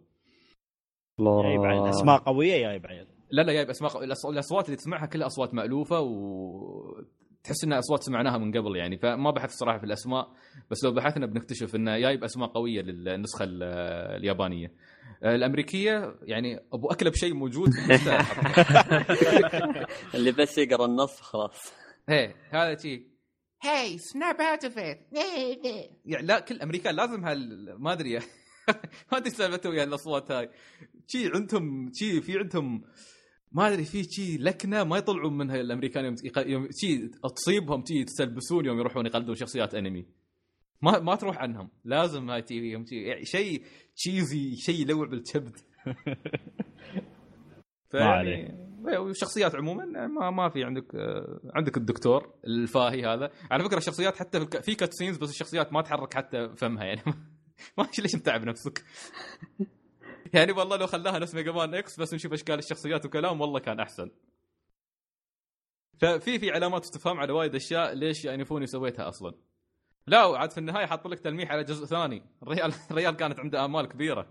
جايب 1.20 1.60
عيل 1.64 1.78
الله 1.78 1.90
أسماء 1.90 2.18
قوية 2.18 2.58
جايب 2.68 2.86
عيل 2.86 3.06
لا 3.30 3.42
لا 3.42 3.52
جايب 3.52 3.70
أسماء 3.70 4.04
الأصوات 4.04 4.64
اللي 4.66 4.76
تسمعها 4.76 5.06
كلها 5.06 5.26
أصوات 5.26 5.54
مألوفة 5.54 6.00
و 6.00 7.02
تحس 7.44 7.64
انها 7.64 7.78
أصوات 7.78 8.02
سمعناها 8.02 8.38
من 8.38 8.56
قبل 8.58 8.76
يعني. 8.76 8.98
فما 8.98 9.30
بحث 9.30 9.50
صراحة 9.50 9.78
في 9.78 9.84
الأسماء 9.84 10.28
بس 10.70 10.84
لو 10.84 10.92
بحثنا 10.92 11.26
بنكتشف 11.26 11.74
انه 11.74 11.98
جايب 11.98 12.24
أسماء 12.24 12.48
قوية 12.48 12.82
للنسخة 12.82 13.44
ال- 13.44 13.62
اليابانية. 14.20 14.72
الأمريكية 15.24 16.14
يعني 16.22 16.60
أبو 16.72 16.88
اكله 16.90 17.10
بشيء 17.10 17.34
موجود. 17.34 17.70
اللي 20.14 20.32
بس 20.32 20.58
يقرأ 20.58 20.86
النص 20.86 21.20
خلاص. 21.20 21.72
إيه 22.08 22.34
هذا 22.50 22.78
شيء. 22.78 23.06
هاي 23.62 23.98
snap 23.98 24.40
out 24.40 24.64
of 24.64 24.76
يعني 24.76 26.26
لا 26.26 26.40
كل 26.40 26.60
امريكان 26.62 26.94
لازم 26.96 27.24
هال 27.24 27.74
ما 27.78 27.92
أدري. 27.92 28.18
ما 29.12 29.18
أدري 29.18 29.30
سالفتهم 29.30 29.72
ويا 29.72 29.84
الأصوات 29.84 30.30
هاي. 30.30 30.50
شي 31.06 31.28
عندهم 31.34 31.90
شي 31.94 32.20
في 32.20 32.38
عندهم 32.38 32.84
ما 33.52 33.68
أدري 33.68 33.84
في 33.84 34.04
شي 34.04 34.36
لكنة 34.38 34.84
ما 34.84 34.98
يطلعوا 34.98 35.30
منها 35.30 35.60
الأمريكان 35.60 36.04
يوم 36.04 36.14
يق- 36.24 36.46
يوم 36.48 36.68
شي 36.72 37.08
تصيبهم 37.36 37.84
شي 37.88 37.94
يتسلبسون 37.94 38.66
يوم 38.66 38.78
يروحون 38.78 39.06
يقلدون 39.06 39.34
شخصيات 39.34 39.74
انمي 39.74 40.06
ما 40.82 40.98
ما 40.98 41.14
تروح 41.14 41.38
عنهم. 41.38 41.70
لازم 41.84 42.30
هاي 42.30 42.42
تي 42.42 42.60
فيهم 42.60 42.84
شي 42.84 43.02
يعني 43.02 43.24
شيء 43.24 43.62
cheesy 43.96 44.56
شيء 44.56 44.80
يلوع 44.80 45.06
بالكبد. 45.06 45.56
فيعني 47.90 48.58
وشخصيات 48.98 49.54
عموما 49.54 49.84
ما 50.06 50.30
ما 50.30 50.48
في 50.48 50.64
عندك 50.64 50.86
عندك 51.54 51.76
الدكتور 51.76 52.34
الفاهي 52.46 53.06
هذا. 53.06 53.30
على 53.50 53.64
فكرة 53.64 53.78
الشخصيات 53.78 54.16
حتى 54.16 54.40
في 54.40 54.62
في 54.62 54.74
cut 54.74 54.92
scenes 54.92 55.16
بس 55.16 55.30
الشخصيات 55.30 55.72
ما 55.72 55.82
تحرك 55.82 56.14
حتى 56.14 56.48
فمها 56.56 56.84
يعني. 56.84 57.02
ما 57.78 57.88
ليش 57.98 58.14
متعب 58.14 58.44
نفسك؟ 58.44 58.84
يعني 60.34 60.52
والله 60.52 60.76
لو 60.76 60.86
خلاها 60.86 61.18
نفس 61.18 61.34
Mega 61.34 61.52
Man 61.52 61.74
X 61.74 62.00
بس 62.00 62.14
نشوف 62.14 62.32
اشكال 62.32 62.58
الشخصيات 62.58 63.06
وكلام 63.06 63.40
والله 63.40 63.60
كان 63.60 63.80
أحسن. 63.80 64.10
ففي 65.98 66.38
في 66.38 66.50
علامات 66.50 66.82
استفهام 66.82 67.20
على 67.20 67.32
وايد 67.32 67.54
أشياء 67.54 67.94
ليش 67.94 68.24
إنافوني 68.24 68.66
سويتها 68.66 69.08
أصلا. 69.08 69.34
لا 70.06 70.24
وعاد 70.24 70.50
في 70.50 70.58
النهاية 70.58 70.86
حط 70.86 71.06
لك 71.06 71.20
تلميح 71.20 71.52
على 71.52 71.64
جزء 71.64 71.84
ثاني. 71.86 72.22
الريال 72.42 72.72
الريال 72.90 73.16
كانت 73.16 73.40
عنده 73.40 73.64
آمال 73.64 73.86
كبيرة. 73.86 74.26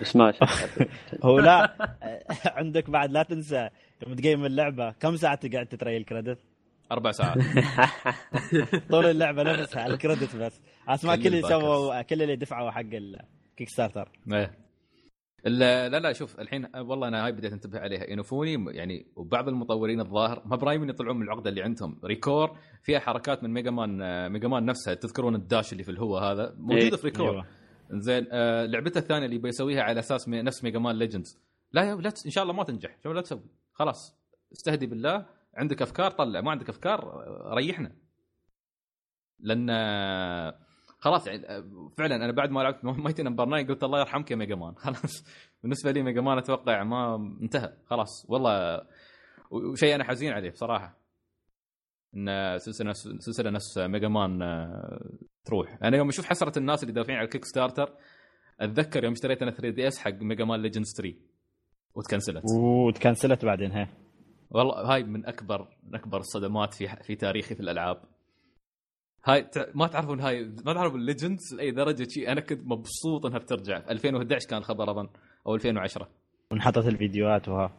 بس 0.00 0.16
ماشي 0.16 0.38
هو 1.24 1.38
لا 1.40 1.74
عندك 2.46 2.90
بعد 2.90 3.10
لا 3.10 3.22
تنسى 3.22 3.68
يوم 4.06 4.14
تقيم 4.14 4.44
اللعبة 4.44 4.90
كم 4.90 5.16
ساعة 5.16 5.34
تقعد 5.34 5.66
تتري 5.66 5.96
ال 5.96 6.01
credit؟ 6.01 6.38
أربع 6.92 7.12
ساعات. 7.12 7.38
طول 8.90 9.06
اللعبة 9.06 9.42
نفسها 9.42 9.82
على 9.82 9.94
ال 9.94 10.00
credit 10.00 10.36
بس. 10.36 10.60
اسماء 10.88 11.16
كل 11.16 11.22
كل 11.22 11.28
اللي. 11.28 11.42
سووا 11.48 12.02
كل 12.02 12.22
اللي 12.22 12.36
دفعوا 12.36 12.70
حق 12.70 12.80
ال 12.80 13.68
Kickstarter 13.68 14.08
إيه. 14.32 14.67
لا 15.44 15.88
لا 15.88 16.12
شوف 16.12 16.40
الحين 16.40 16.66
والله 16.76 17.08
أنا 17.08 17.24
هاي 17.24 17.32
بديت 17.32 17.52
أنتبه 17.52 17.78
عليها. 17.78 18.12
إنافوني 18.12 18.76
يعني 18.76 19.06
وبعض 19.16 19.48
المطورين 19.48 20.00
الظاهر 20.00 20.42
ما 20.46 20.56
رايمين 20.56 20.88
يطلعون 20.88 21.16
من 21.16 21.22
العقده 21.22 21.50
اللي 21.50 21.62
عندهم. 21.62 22.00
ReCore 22.04 22.58
فيها 22.82 22.98
حركات 22.98 23.42
من 23.44 23.50
Mega 23.52 23.70
Man 23.70 24.28
Mega 24.32 24.48
Man 24.48 24.64
نفسها. 24.64 24.94
تذكرون 24.94 25.34
ال 25.34 25.42
dash 25.42 25.72
اللي 25.72 25.82
في 25.84 25.90
الهواء 25.90 26.22
هذا؟ 26.22 26.54
موجوده 26.58 26.84
إيه. 26.84 26.90
في 26.90 27.06
ReCore. 27.06 27.30
أيوه. 27.30 27.46
زين 27.90 28.26
آه 28.32 28.66
لعبته 28.66 28.98
الثانية 28.98 29.26
اللي 29.26 29.38
بيسويها 29.38 29.82
على 29.82 30.00
أساس 30.00 30.28
مي 30.28 30.42
نفس 30.42 30.64
Mega 30.64 30.78
Man 30.78 30.96
Legends. 30.96 31.38
لا 31.72 31.94
لا 31.94 32.12
إن 32.26 32.30
شاء 32.30 32.42
الله 32.42 32.54
ما 32.54 32.64
تنجح. 32.64 32.96
شو 33.02 33.12
لا 33.12 33.20
تسوي. 33.20 33.42
خلاص. 33.72 34.18
استهدي 34.52 34.86
بالله. 34.86 35.26
عندك 35.54 35.82
أفكار؟ 35.82 36.10
طلع. 36.10 36.40
ما 36.40 36.50
عندك 36.50 36.68
أفكار؟ 36.68 37.24
ريحنا. 37.54 37.92
لأن 39.40 39.70
آه، 39.70 40.58
خلاص 40.98 41.26
يعني 41.26 41.48
آه، 41.48 41.90
فعلا 41.98 42.16
أنا 42.16 42.32
بعد 42.32 42.50
ما 42.50 42.60
لعبت 42.60 42.84
Mighty 42.84 43.22
Number 43.22 43.44
9 43.46 43.62
قلت 43.68 43.84
الله 43.84 44.00
يرحمك 44.00 44.30
يا 44.30 44.36
Mega 44.36 44.54
Man. 44.54 44.74
خلاص. 44.84 45.24
بالنسبة 45.62 45.90
لي 45.90 46.02
Mega 46.02 46.20
Man 46.20 46.38
أتوقع 46.38 46.84
ما 46.84 47.16
انتهى. 47.42 47.72
خلاص. 47.86 48.26
والله 48.28 48.82
وشيء 49.50 49.94
أنا 49.94 50.04
حزين 50.04 50.32
عليه 50.32 50.50
بصراحة. 50.50 50.98
إن 52.16 52.58
سلسلة 52.58 52.88
نفس 52.88 53.08
سلسلة 53.18 53.50
نفس 53.50 53.78
Mega 53.78 54.08
Man 54.08 54.42
آه، 54.42 55.10
تروح. 55.44 55.78
أنا 55.82 55.96
يوم 55.96 56.08
أشوف 56.08 56.26
حسرة 56.26 56.58
الناس 56.58 56.82
اللي 56.82 56.94
دافعين 56.94 57.18
على 57.18 57.24
ال 57.24 57.44
Kickstarter 57.44 57.94
أتذكر 58.60 59.04
يوم 59.04 59.12
اشتريت 59.12 59.42
أنا 59.42 59.50
3 59.50 59.68
DS 59.70 59.98
حق 59.98 60.10
Mega 60.14 60.44
Man 60.44 60.62
Legends 60.62 60.94
3 60.96 61.14
وتكنسلت. 61.94 62.42
وتكنسلت 62.58 63.44
بعدين 63.44 63.72
ها. 63.72 63.88
والله 64.50 64.94
هاي 64.94 65.02
من 65.02 65.26
اكبر 65.26 65.68
من 65.82 65.94
أكبر 65.94 66.18
الصدمات 66.18 66.74
في 66.74 66.88
في 67.02 67.14
تاريخي 67.14 67.54
في 67.54 67.60
الألعاب. 67.60 68.02
هاي 69.28 69.42
تع- 69.42 69.66
ما 69.74 69.86
تعرفون 69.86 70.20
هاي 70.20 70.44
ما 70.64 70.74
تعرفون 70.74 71.00
ال 71.00 71.07
Legends 71.07 71.54
لأي 71.54 71.70
درجة 71.70 72.08
شيء 72.08 72.32
أنا 72.32 72.40
كنت 72.40 72.60
مبسوط 72.66 73.26
إنها 73.26 73.38
بترجع. 73.38 73.80
في 73.80 73.90
2011 73.92 74.48
كان 74.48 74.58
الخبر 74.58 74.90
أظن 74.90 75.08
أو 75.46 75.54
2010 75.54 76.08
وانحطت 76.52 76.86
الفيديوهات 76.86 77.48
وها. 77.48 77.72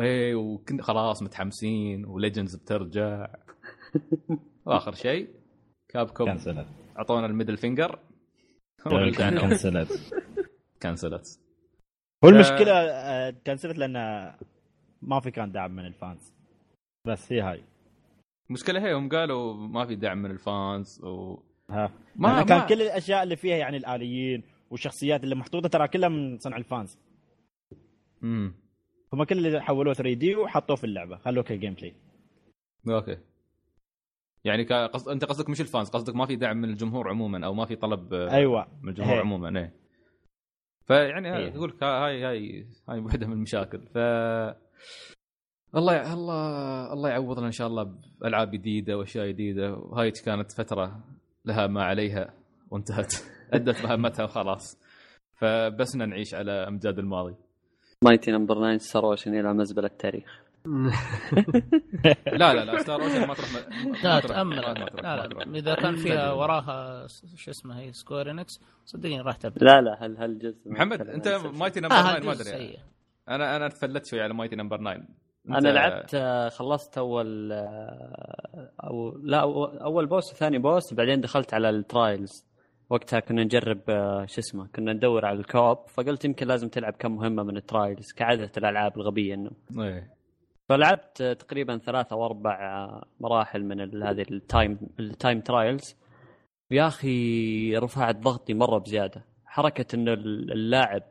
إيه 0.00 0.34
وكنت 0.34 0.80
خلاص 0.80 1.22
متحمسين 1.22 2.04
و 2.04 2.10
Legends 2.10 2.56
بترجع. 2.56 3.26
واخر 4.66 4.94
شيء 4.94 5.28
Capcom 5.88 6.26
كنسلت. 6.32 6.66
أعطونا 6.98 7.26
ال 7.26 7.30
middle 7.30 7.56
finger. 7.56 7.98
كنسلت. 9.40 10.14
كنسلت. 10.82 11.40
هو 12.24 12.28
المشكلة 12.28 12.72
آه، 12.72 13.30
كنسلت 13.46 13.78
لأن 13.78 13.92
ما 15.02 15.20
في 15.20 15.30
كان 15.30 15.52
دعم 15.52 15.70
من 15.76 15.86
ال 15.86 15.94
fans. 15.94 16.32
بس 17.06 17.32
هي 17.32 17.40
هاي. 17.40 17.64
المشكلة 18.52 18.86
هي 18.86 18.94
هم 18.94 19.08
قالوا 19.08 19.54
ما 19.54 19.86
في 19.86 19.94
دعم 19.96 20.18
من 20.22 20.30
ال 20.30 20.44
fans 20.44 21.00
و 21.04 21.42
ها. 21.70 21.92
ما 22.16 22.32
ما 22.36 22.42
كان 22.42 22.58
ما- 22.58 22.66
كل 22.66 22.82
الأشياء 22.82 23.22
اللي 23.22 23.36
فيها 23.36 23.56
يعني 23.56 23.76
الآليين 23.76 24.42
والشخصيات 24.70 25.24
اللي 25.24 25.34
محطوطة 25.34 25.68
ترى 25.68 25.88
كلها 25.88 26.08
من 26.08 26.38
صنع 26.38 26.56
ال 26.56 26.63
fans. 26.63 26.98
امم 28.22 28.54
هم 29.12 29.24
كل 29.24 29.46
اللي 29.46 29.62
حولوه 29.62 29.94
3 29.94 30.12
D 30.18 30.36
وحطوه 30.36 30.76
في 30.76 30.84
اللعبة. 30.84 31.16
خلوه 31.16 31.44
ك 31.44 31.74
gameplay 31.74 31.94
okay. 32.88 33.18
يعني 34.44 34.64
كا- 34.64 34.86
قصد... 34.86 35.08
أنت 35.08 35.24
قصدك 35.24 35.50
مش 35.50 35.60
ال 35.60 35.66
fans 35.66 35.88
قصدك 35.88 36.14
ما 36.14 36.26
في 36.26 36.36
دعم 36.36 36.56
من 36.56 36.68
الجمهور 36.70 37.08
عموما 37.08 37.46
أو 37.46 37.54
ما 37.54 37.64
في 37.66 37.76
طلب 37.76 38.14
آه، 38.14 38.30
أيوه. 38.30 38.66
من 38.82 38.88
الجمهور 38.88 39.14
هي. 39.14 39.18
عموما 39.20 39.60
إيه. 39.60 39.72
فيعني. 40.86 41.48
أقول 41.56 41.68
لك 41.68 41.82
هاي 41.82 42.24
هاي 42.24 42.66
هاي 42.88 42.98
واحدة 43.00 43.26
من 43.26 43.32
المشاكل. 43.32 43.78
ف 43.94 43.98
الله 45.76 46.14
الله 46.14 46.92
الله 46.92 47.08
يعوضنا 47.08 47.46
إن 47.46 47.52
شاء 47.52 47.66
الله 47.66 47.94
بألعاب 48.20 48.50
جديدة 48.50 48.98
وأشياء 48.98 49.28
جديدة. 49.28 49.74
وهاي 49.74 50.10
كانت 50.10 50.52
فترة 50.52 51.00
لها 51.44 51.66
ما 51.66 51.84
عليها 51.84 52.34
وانتهت. 52.70 53.14
أدت 53.54 53.84
مهمتها 53.84 54.24
وخلاص. 54.24 54.78
فبسنا 55.34 56.06
نعيش 56.06 56.34
على 56.34 56.52
أمجاد 56.52 56.98
الماضي. 56.98 57.34
Mighty 58.04 58.32
Number 58.32 58.54
9 58.54 58.78
Star 58.78 59.04
Ocean 59.04 59.40
إلى 59.40 59.54
مزبلة 59.54 59.86
التاريخ. 59.86 60.42
لا 62.26 62.54
لا 62.54 62.64
لا 62.64 62.82
Star 62.82 63.02
Ocean 63.02 63.26
ما 63.26 63.34
تروح 63.34 63.50
لا 64.04 64.20
تأمل. 64.20 64.56
لا. 64.56 65.26
لا 65.26 65.58
إذا 65.58 65.74
كان 65.74 65.96
فيها. 65.96 66.32
وراها 66.32 67.06
شو 67.36 67.50
اسمه 67.50 67.78
هي؟ 67.80 67.92
Square 67.92 68.30
Enix 68.30 68.60
صدقني 68.84 69.20
راح 69.20 69.36
تبدأ. 69.36 69.66
لا 69.66 69.80
لا 69.80 70.06
هل 70.06 70.16
هل 70.18 70.38
جزء 70.38 70.70
محمد 70.70 71.00
أنت 71.00 71.28
Mighty 71.28 71.80
Number 71.80 71.94
آه 71.94 72.00
9 72.00 72.16
هذا 72.16 72.24
ما 72.26 72.32
أدري. 72.32 72.78
أنا 73.28 73.56
أنا 73.56 73.68
تفلت 73.68 74.06
شوي 74.06 74.20
على 74.20 74.34
Mighty 74.34 74.56
Number 74.56 74.76
9 74.76 75.21
أنا 75.48 75.68
لعبت 75.68 76.14
آه، 76.14 76.48
خلصت 76.48 76.98
أول 76.98 77.52
آه، 77.52 78.70
أو 78.84 79.18
لا 79.22 79.40
أول 79.84 80.06
boss 80.06 80.32
وثاني 80.32 80.58
boss 80.58 80.94
بعدين 80.94 81.20
دخلت 81.20 81.54
على 81.54 81.70
ال 81.70 81.80
trials. 81.80 82.46
وقتها 82.90 83.20
كنا 83.20 83.44
نجرب 83.44 83.80
آه، 83.88 84.26
شو 84.26 84.38
اسمه 84.40 84.66
كنا 84.66 84.92
ندور 84.92 85.24
على 85.24 85.38
ال 85.38 85.45
co-op 85.45 85.78
فقلت 85.88 86.24
يمكن 86.24 86.46
لازم 86.46 86.68
تلعب 86.68 86.92
كم 86.92 87.16
مهمة 87.16 87.42
من 87.42 87.56
ال 87.56 87.64
trials 87.64 88.12
كعادة 88.12 88.50
الألعاب 88.56 88.96
الغبية 88.96 89.34
إنه. 89.34 89.50
إيه. 89.78 90.14
فلعبت 90.68 91.22
تقريبا 91.22 91.78
ثلاث 91.78 92.12
أو 92.12 92.26
أربع 92.26 92.88
مراحل 93.20 93.64
من 93.64 94.02
هذه 94.02 94.24
ال 94.30 94.40
time 94.40 94.78
ال 95.00 95.08
time 95.08 95.40
trials. 95.40 95.96
يا 96.70 96.86
أخي 96.86 97.76
رفعت 97.76 98.16
ضغطي 98.16 98.54
مرة 98.54 98.78
بزيادة. 98.78 99.24
حركة 99.46 99.96
إنه 99.96 100.12
ال- 100.12 100.52
اللاعب 100.52 101.02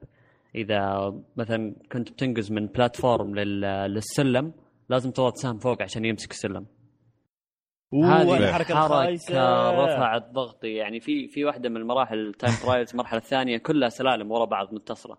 إذا 0.56 1.14
مثلا 1.38 1.76
كنت 1.91 2.11
بتنقز 2.11 2.52
من 2.52 2.68
platform 2.68 3.36
لل- 3.36 3.61
للسلم 3.94 4.53
لازم 4.90 5.11
تضغط 5.11 5.38
سهم 5.38 5.57
فوق 5.57 5.82
عشان 5.82 6.06
يمسك 6.06 6.32
السلم. 6.32 6.65
هذه 7.94 8.38
الحركه 8.38 8.86
الخايسة. 8.86 9.34
رفعت 9.86 10.32
ضغطي. 10.32 10.73
يعني 10.73 10.99
في 10.99 11.28
في 11.28 11.45
واحدة 11.45 11.69
من 11.69 11.78
المراحل 11.78 12.28
ال 12.28 12.33
time 12.33 12.53
trials 12.64 12.91
المرحلة 12.91 13.19
الثانية 13.19 13.57
كلها 13.57 13.90
سلالم 13.90 14.32
ورا 14.32 14.45
بعض 14.45 14.73
متصلة. 14.73 15.18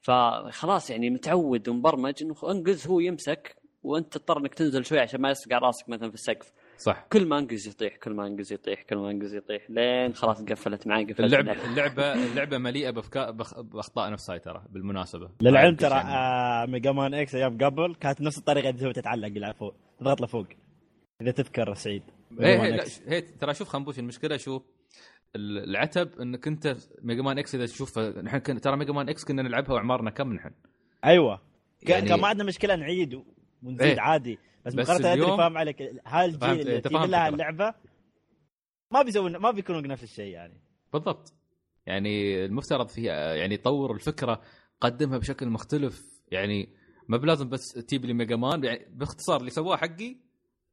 فخلاص 0.00 0.90
يعني 0.90 1.10
متعود 1.10 1.68
ومبرمج 1.68 2.14
إنه 2.22 2.34
انقز 2.50 2.86
هو 2.86 3.00
يمسك 3.00 3.56
وأنت 3.82 4.16
تضطر 4.18 4.38
إنك 4.38 4.54
تنزل 4.54 4.84
شوي 4.84 5.00
عشان 5.00 5.20
ما 5.20 5.30
يصقع 5.30 5.58
راسك 5.58 5.88
مثلا 5.88 6.08
في 6.08 6.14
السقف. 6.14 6.52
صح. 6.78 7.06
كل 7.12 7.26
ما 7.28 7.38
انقز 7.38 7.68
يطيح 7.68 7.96
كل 7.96 8.12
ما 8.14 8.26
انقز 8.26 8.52
يطيح 8.52 8.82
كل 8.82 8.96
ما 8.96 9.10
انقز 9.10 9.34
يطيح. 9.34 9.70
لين 9.70 10.14
خلاص 10.14 10.42
قفلت 10.42 10.86
معي 10.86 11.04
قفلت 11.04 11.20
اللعبة. 11.20 11.52
اللعبه 11.64 12.12
اللعبة 12.12 12.58
مليئة 12.58 12.90
بافكار 12.90 13.30
بخ- 13.30 13.60
بأخطاء 13.60 14.10
نفس 14.12 14.30
هاي 14.30 14.38
ترى 14.38 14.62
بالمناسبة. 14.70 15.30
للعلم 15.40 15.76
ترى 15.76 15.90
يعني. 15.94 16.08
آه 16.08 16.66
ميجا 16.66 16.92
مان 16.92 17.14
إكس 17.14 17.34
أيام 17.34 17.58
قبل 17.58 17.94
كانت 17.94 18.20
نفس 18.20 18.38
الطريقة 18.38 18.68
اللي 18.68 18.80
تسوي 18.80 18.92
تتعلق 18.92 19.44
على 19.44 19.54
فوق 19.54 19.74
تضغط 20.00 20.20
لفوق 20.20 20.46
إذا 21.22 21.30
تذكر 21.30 21.74
سعيد. 21.74 22.02
هي 22.40 23.20
ترى 23.20 23.54
شوف 23.54 23.68
خنبوش 23.68 23.98
المشكلة 23.98 24.36
شو؟ 24.36 24.60
ال- 25.36 25.58
العتب 25.70 26.20
إنك 26.20 26.46
أنت 26.48 26.76
Mega 27.02 27.22
Man 27.22 27.38
X 27.38 27.54
إذا 27.54 27.66
تشوف 27.66 27.98
نحن 27.98 28.38
كن- 28.38 28.60
ترى 28.60 28.76
Mega 28.76 28.92
Man 28.92 29.08
X 29.08 29.24
كنا 29.24 29.42
نلعبها 29.42 29.72
واعمارنا 29.74 30.10
كم 30.10 30.32
نحن؟ 30.32 30.50
أيوه. 31.04 31.40
يعني- 31.82 32.08
كان 32.08 32.20
ما 32.20 32.28
عندنا 32.28 32.44
مشكلة 32.44 32.76
نعيد 32.76 33.22
ونزيد 33.62 33.82
إيه. 33.82 34.00
عادي. 34.00 34.38
بس 34.66 34.74
بس 34.74 34.88
مقارنة 34.88 35.08
أدري 35.12 35.22
اليوم- 35.22 35.36
فاهم 35.36 35.58
عليك 35.58 35.82
هالجيل 36.06 36.50
اللي 36.60 36.76
أنت 36.76 36.84
تجي 36.84 36.94
فاهم 36.94 37.10
لها. 37.10 37.28
اللعبة 37.28 37.74
ما 38.90 39.02
بيسوون 39.02 39.36
ما 39.36 39.50
بيكونون 39.50 39.86
نفس 39.86 40.02
الشيء 40.02 40.32
يعني. 40.32 40.60
بالضبط. 40.92 41.34
يعني 41.86 42.44
المفترض 42.44 42.88
فيها 42.88 43.34
يعني 43.34 43.54
يطور 43.54 43.94
الفكرة 43.94 44.42
قدمها 44.80 45.18
بشكل 45.18 45.48
مختلف 45.48 46.22
يعني 46.28 46.68
ما 47.08 47.16
بلازم 47.16 47.48
بس 47.48 47.68
تجيب 47.72 48.04
لي 48.04 48.12
Mega 48.14 48.36
Man 48.36 48.64
يعني 48.64 48.86
باختصار 48.90 49.40
اللي 49.40 49.50
سواه 49.50 49.76
حقي 49.76 50.16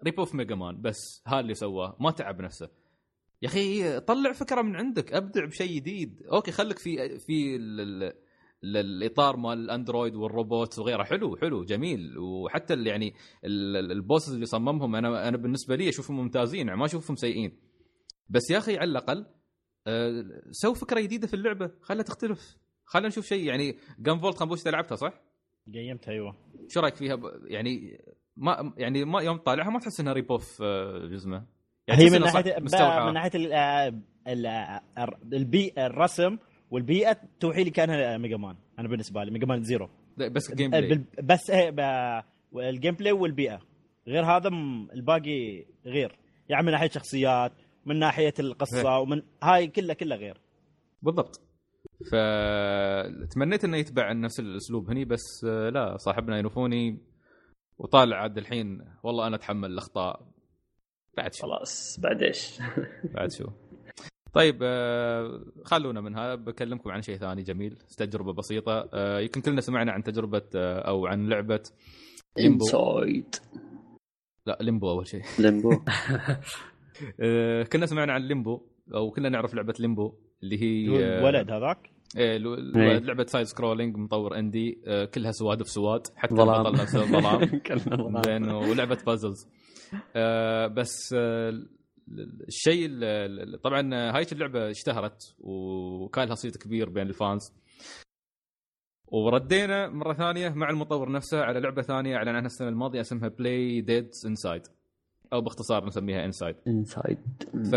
rip-off 0.03 0.35
Mega 0.35 0.55
Man 0.55 0.81
بس 0.81 1.23
هذا 1.27 1.39
اللي 1.39 1.53
سواه 1.53 1.97
ما 1.99 2.11
تعب 2.11 2.41
نفسه. 2.41 2.69
يا 3.41 3.47
أخي 3.47 3.99
طلع 3.99 4.31
فكرة 4.33 4.61
من 4.61 4.75
عندك 4.75 5.13
أبدع 5.13 5.45
بشيء 5.45 5.75
جديد. 5.75 6.23
أوكي 6.33 6.51
خليك 6.51 6.79
في 6.79 7.19
في 7.19 7.57
الاطار 8.63 9.37
مال 9.37 9.59
الأندرويد 9.59 10.15
والروبوت 10.15 10.79
وغيره. 10.79 11.03
حلو 11.03 11.35
حلو 11.37 11.63
جميل. 11.63 12.17
وحتى 12.17 12.73
اللي 12.73 12.89
يعني 12.89 13.13
ال- 13.45 13.77
ال- 13.77 13.91
ال 13.91 13.97
bosses 13.97 14.33
اللي 14.33 14.45
صممهم 14.45 14.95
أنا 14.95 15.27
أنا 15.27 15.37
بالنسبة 15.37 15.75
لي 15.75 15.89
أشوفهم 15.89 16.17
ممتازين 16.17 16.67
يعني 16.67 16.79
ما 16.79 16.85
أشوفهم 16.85 17.15
سيئين. 17.15 17.57
بس 18.29 18.49
يا 18.51 18.57
أخي 18.57 18.77
على 18.77 18.91
الأقل 18.91 19.25
آه، 19.87 20.23
سوي 20.51 20.75
فكرة 20.75 20.99
جديدة 21.01 21.27
في 21.27 21.33
اللعبة. 21.33 21.71
خلها 21.81 22.03
تختلف. 22.03 22.57
خلينا 22.85 23.07
نشوف 23.07 23.25
شيء 23.25 23.47
يعني 23.47 23.77
Gunvolt 23.99 24.37
خنبوش 24.37 24.67
لعبتها 24.67 24.95
صح؟ 24.95 25.13
قيمتها 25.73 26.11
أيوه. 26.11 26.35
شو 26.69 26.79
رأيك 26.79 26.95
فيها. 26.95 27.19
يعني 27.47 28.01
ما 28.37 28.73
يعني 28.77 29.05
ما 29.05 29.21
يوم 29.21 29.37
طالعها 29.37 29.69
ما 29.69 29.79
تحس 29.79 29.99
إنها 29.99 30.13
rip-off 30.13 30.61
جزمه 31.11 31.45
يعني 31.87 32.01
هي 32.03 32.09
من 32.09 32.19
ناحيه 32.19 32.55
من 32.59 33.13
ناحية 33.13 33.53
آه، 33.53 34.01
آه، 34.27 34.81
البيئه 35.33 35.85
الرسم 35.85 36.37
والبيئة 36.73 37.17
توحي 37.39 37.63
لي 37.63 37.69
كانها 37.69 38.17
Mega 38.17 38.37
Man. 38.37 38.55
أنا 38.79 38.87
بالنسبة 38.87 39.23
لي 39.23 39.31
Mega 39.31 39.45
Man 39.45 39.63
Zero. 39.63 39.89
بس 40.17 40.49
ال 40.49 40.71
gameplay 40.71 41.03
بس 41.23 41.49
إيه، 41.49 41.69
ب- 41.69 42.23
ال 42.59 42.95
gameplay 42.95 43.11
والبيئة. 43.11 43.59
غير 44.07 44.25
هذا 44.25 44.47
الباقي 44.93 45.65
غير. 45.85 46.17
يعني 46.49 46.65
من 46.65 46.71
ناحية 46.71 46.89
شخصيات 46.89 47.51
من 47.85 47.99
ناحية 47.99 48.33
القصة 48.39 48.99
ومن 48.99 49.21
هاي 49.43 49.67
كلها 49.67 49.93
كلها 49.95 50.17
غير. 50.17 50.37
بالضبط. 51.01 51.41
فتمنيت 52.11 53.63
إنه 53.63 53.77
يتبع 53.77 54.11
نفس 54.11 54.39
الأسلوب 54.39 54.89
هني 54.89 55.05
بس 55.05 55.45
آه، 55.47 55.69
لا 55.69 55.97
صاحبنا 55.97 56.37
Inafune 56.37 56.97
وطالع 57.77 58.17
عاد 58.17 58.37
الحين 58.37 58.81
والله 59.03 59.27
أنا 59.27 59.35
أتحمل 59.35 59.71
الأخطاء. 59.71 60.27
بعد 61.17 61.33
شو؟ 61.33 61.41
خلاص 61.43 61.99
بعد 61.99 62.23
إيش؟ 62.23 62.59
بعد 63.03 63.31
شو؟ 63.31 63.45
طيب 64.33 64.59
آه، 64.63 65.41
خلونا 65.65 66.01
منها. 66.01 66.35
بكلمكم 66.35 66.91
عن 66.91 67.01
شيء 67.01 67.17
ثاني 67.17 67.43
جميل. 67.43 67.77
تجربة 67.97 68.33
بسيطة. 68.33 68.89
آه، 68.93 69.19
يمكن 69.19 69.41
كلنا 69.41 69.61
سمعنا 69.61 69.91
عن 69.91 70.03
تجربة 70.03 70.41
آه، 70.55 70.79
أو 70.79 71.07
عن 71.07 71.29
لعبة 71.29 71.63
Limbo. 72.37 72.65
Inside 72.65 73.35
لا 74.45 74.57
Limbo 74.61 74.89
أول 74.89 75.07
شيء. 75.07 75.21
Limbo. 75.39 75.69
كنا 77.71 77.85
سمعنا 77.85 78.13
عن 78.13 78.21
Limbo 78.21 78.61
أو 78.93 79.11
كنا 79.11 79.29
نعرف 79.29 79.53
لعبة 79.53 79.73
Limbo 79.79 80.13
اللي 80.43 80.61
هي 80.61 80.87
الولد 81.19 81.51
هذاك؟ 81.51 81.89
لو- 82.15 82.53
إيه. 82.55 82.97
لعبة 82.99 83.25
side 83.25 83.45
scrolling 83.45 83.97
مطور 83.97 84.39
indie 84.39 84.81
كلها 85.13 85.31
سواد 85.31 85.63
في 85.63 85.69
سواد 85.69 86.07
حتى. 86.15 86.33
البطل 86.33 86.73
نفسه 86.73 87.05
ظلام. 87.05 88.55
ولعبة 88.69 88.97
puzzles 89.05 89.47
بس 90.77 91.15
الشيء 92.47 92.85
ال- 92.85 93.03
ال- 93.53 93.61
طبعا 93.61 93.93
هاي 94.15 94.25
اللعبة 94.31 94.69
اشتهرت 94.71 95.35
وكان 95.39 96.27
لها 96.27 96.35
صيت 96.35 96.57
كبير 96.57 96.89
بين 96.89 97.07
ال 97.07 97.15
fans. 97.15 97.53
وردينا 99.07 99.89
مرة 99.89 100.13
ثانية 100.13 100.49
مع 100.49 100.69
المطور 100.69 101.11
نفسه 101.11 101.41
على 101.43 101.59
لعبة 101.59 101.81
ثانية 101.81 102.15
اعلن 102.15 102.29
عنها 102.29 102.45
السنة 102.45 102.69
الماضية 102.69 103.01
اسمها 103.01 103.27
Playdead 103.27 104.09
Inside 104.25 104.61
أو 105.33 105.41
باختصار 105.41 105.85
نسميها 105.85 106.25
Inside 106.25 106.55
Inside 106.67 107.17
ف 107.71 107.75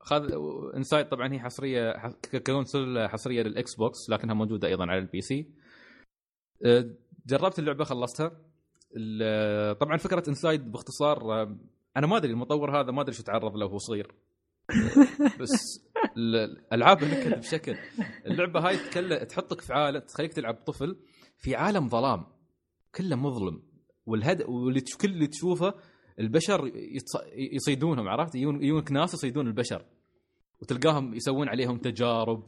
خذ 0.00 0.32
Inside 0.76 1.08
طبعا 1.08 1.32
هي 1.32 1.40
حصريه 1.40 1.92
ك 2.32 2.41
console 2.41 3.08
حصرية 3.08 3.42
لل 3.42 3.74
Xbox 3.74 4.10
لكنها 4.10 4.34
موجودة 4.34 4.68
أيضا 4.68 4.86
على 4.86 4.98
ال 4.98 5.20
PC 5.20 5.46
أه، 6.64 6.90
جربت 7.26 7.58
اللعبة 7.58 7.84
خلصتها. 7.84 8.28
طبعا 9.72 9.96
فكرة 9.96 10.28
Inside 10.28 10.72
باختصار 10.72 11.48
أنا 11.96 12.06
ما 12.06 12.16
أدري 12.16 12.32
المطور 12.32 12.80
هذا 12.80 12.92
ما 12.92 13.02
أدري 13.02 13.14
شو 13.14 13.22
تعرض 13.22 13.56
له 13.56 13.66
وهو 13.66 13.78
صغير 13.78 14.14
بس 15.40 15.84
ال- 16.16 16.36
الألعاب 16.36 17.04
نكت 17.04 17.38
بشكل 17.38 17.76
اللعبة 18.26 18.60
هاي 18.68 18.76
تكل... 18.76 19.26
تحطك 19.26 19.60
في 19.60 19.72
عالم 19.72 19.98
تخليك 20.00 20.32
تلعب 20.32 20.54
طفل 20.54 20.96
في 21.38 21.54
عالم 21.56 21.88
ظلام 21.88 22.24
كله 22.94 23.16
مظلم. 23.16 23.62
والهد 24.06 24.42
واللي 24.48 24.80
تش- 24.80 24.96
كل 24.96 25.08
اللي 25.08 25.26
تشوفه 25.26 25.74
البشر 26.20 26.66
يتص... 26.74 27.12
يصيدونهم 27.52 28.08
عرفت؟ 28.08 28.34
يجون 28.34 28.62
يجونك 28.64 28.92
ناس 28.92 29.14
يصيدون 29.14 29.46
البشر. 29.46 29.84
وتلقاهم 30.62 31.14
يسوون 31.14 31.48
عليهم 31.48 31.78
تجارب 31.78 32.44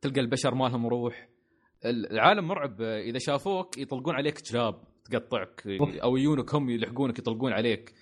تلقى 0.00 0.20
البشر 0.20 0.54
ما 0.54 0.68
لهم 0.68 0.86
روح 0.86 1.28
العالم 1.84 2.48
مرعب. 2.48 2.80
إذا 2.82 3.18
شافوك 3.18 3.78
يطلقون 3.78 4.14
عليك 4.14 4.38
كلاب 4.50 4.82
تقطعك 5.10 5.62
أو 6.02 6.16
يجونك 6.16 6.54
هم 6.54 6.70
يلحقونك 6.70 7.18
يطلقون 7.18 7.52
عليك. 7.52 7.94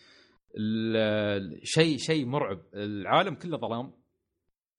شيء 1.62 1.96
شيء 1.98 2.26
مرعب. 2.26 2.60
العالم 2.74 3.34
كله 3.34 3.56
ظلام 3.58 3.92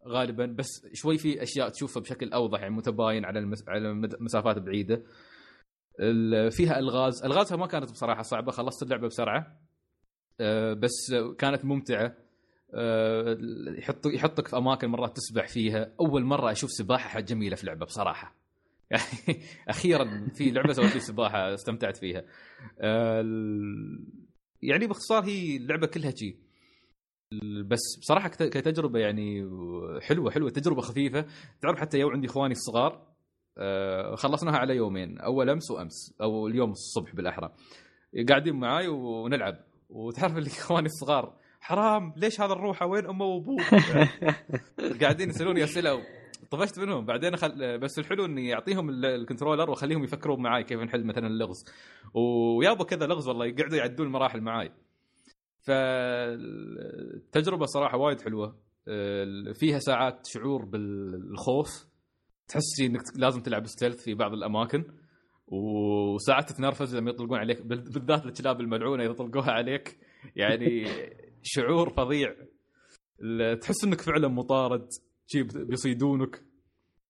غالبا 0.07 0.45
بس 0.45 0.67
شوي 0.93 1.17
في 1.17 1.43
أشياء 1.43 1.69
تشوفها 1.69 2.01
بشكل 2.01 2.33
أوضح 2.33 2.59
يعني 2.61 2.75
متباين 2.75 3.25
على 3.25 3.39
المس... 3.39 3.63
على 3.69 3.93
مسافات 4.19 4.57
بعيدة. 4.57 5.03
فيها 6.49 6.79
ألغاز. 6.79 7.23
ألغازها 7.25 7.57
ما 7.57 7.67
كانت 7.67 7.91
بصراحة 7.91 8.21
صعبة 8.21 8.51
خلصت 8.51 8.83
اللعبة 8.83 9.07
بسرعة. 9.07 9.61
أه، 10.39 10.73
بس 10.73 11.13
كانت 11.37 11.65
ممتعة. 11.65 12.15
أه، 12.73 13.37
يحط 13.77 14.05
يحطك 14.05 14.47
في 14.47 14.57
أماكن 14.57 14.87
مرات 14.87 15.15
تسبح 15.15 15.47
فيها. 15.47 15.93
أول 15.99 16.23
مرة 16.23 16.51
أشوف 16.51 16.69
سباحة 16.71 17.19
جميلة 17.19 17.55
في 17.55 17.65
لعبة 17.65 17.85
بصراحة. 17.85 18.35
يعني 18.91 19.41
أخيرا 19.69 20.27
في 20.35 20.51
لعبة 20.51 20.73
لي 20.73 20.99
سباحة 20.99 21.53
استمتعت 21.53 21.97
فيها. 21.97 22.23
ال- 22.81 24.05
يعني 24.61 24.87
باختصار 24.87 25.23
هي 25.25 25.57
اللعبة 25.57 25.87
كلها 25.87 26.11
شي 26.15 26.35
بس 27.67 27.79
بصراحة 27.99 28.29
كت- 28.29 28.43
كتجربة 28.43 28.99
يعني 28.99 29.49
حلوة 30.01 30.31
حلوة 30.31 30.49
تجربة 30.49 30.81
خفيفة. 30.81 31.25
تعرف 31.61 31.79
حتى 31.79 31.97
يوم 31.99 32.11
عندي 32.11 32.27
إخواني 32.27 32.51
الصغار 32.53 33.07
أه، 33.57 34.15
خلصناها 34.15 34.57
على 34.57 34.75
يومين 34.75 35.19
أول 35.19 35.49
أمس 35.49 35.71
وأمس 35.71 36.13
أو 36.21 36.47
اليوم 36.47 36.71
الصبح 36.71 37.15
بالأحرى. 37.15 37.53
قاعدين 38.29 38.55
معاي 38.55 38.87
ونلعب. 38.87 39.57
وتعرف 39.89 40.37
اللي 40.37 40.49
إخواني 40.59 40.85
الصغار 40.85 41.35
حرام 41.61 42.13
ليش 42.17 42.41
هذا 42.41 42.53
الروحه 42.53 42.85
وين 42.85 43.05
أمه 43.05 43.25
وأبوه؟ 43.25 43.57
قاعدين 45.01 45.29
يسألوني 45.29 45.63
أسئلة 45.63 46.03
طفشت 46.51 46.79
منهم. 46.79 47.05
بعدين 47.05 47.35
خل... 47.35 47.77
بس 47.79 47.99
الحلو 47.99 48.25
إني 48.25 48.53
أعطيهم 48.53 48.89
ال- 48.89 49.05
الكنترولر 49.05 49.69
وأخليهم 49.69 50.03
يفكرون 50.03 50.41
معاي 50.41 50.63
كيف 50.63 50.79
نحل 50.79 51.03
مثلا 51.05 51.27
اللغز. 51.27 51.65
ويابا 52.13 52.83
كذا 52.83 53.05
لغز 53.07 53.27
والله 53.27 53.45
يقعدوا 53.45 53.77
يعدون 53.77 54.07
المراحل 54.07 54.41
معاي. 54.41 54.71
فالتجربة 56.31 57.65
صراحة 57.65 57.97
وايد 57.97 58.21
حلوة. 58.21 58.55
فيها 59.53 59.79
ساعات 59.79 60.27
شعور 60.27 60.65
بالخوف. 60.65 61.85
تحس 62.47 62.79
إنك 62.81 63.01
لازم 63.15 63.41
تلعب 63.41 63.67
ستيلث 63.67 64.03
في 64.03 64.13
بعض 64.13 64.33
الأماكن. 64.33 64.83
وساعات 65.47 66.49
تتنرفز 66.49 66.95
لما 66.95 67.09
يطلقون 67.09 67.37
عليك 67.39 67.61
بال- 67.61 67.81
بالذات 67.91 68.25
الكلاب 68.25 68.61
الملعونة 68.61 69.03
إذا 69.03 69.13
طلقوها 69.13 69.51
عليك. 69.51 69.99
يعني 70.35 70.85
شعور 71.43 71.89
فظيع. 71.89 72.35
تحس 73.61 73.83
إنك 73.83 74.01
فعلا 74.01 74.27
مطارد. 74.27 74.87
شي 75.31 75.43
بيصيدونك. 75.43 76.41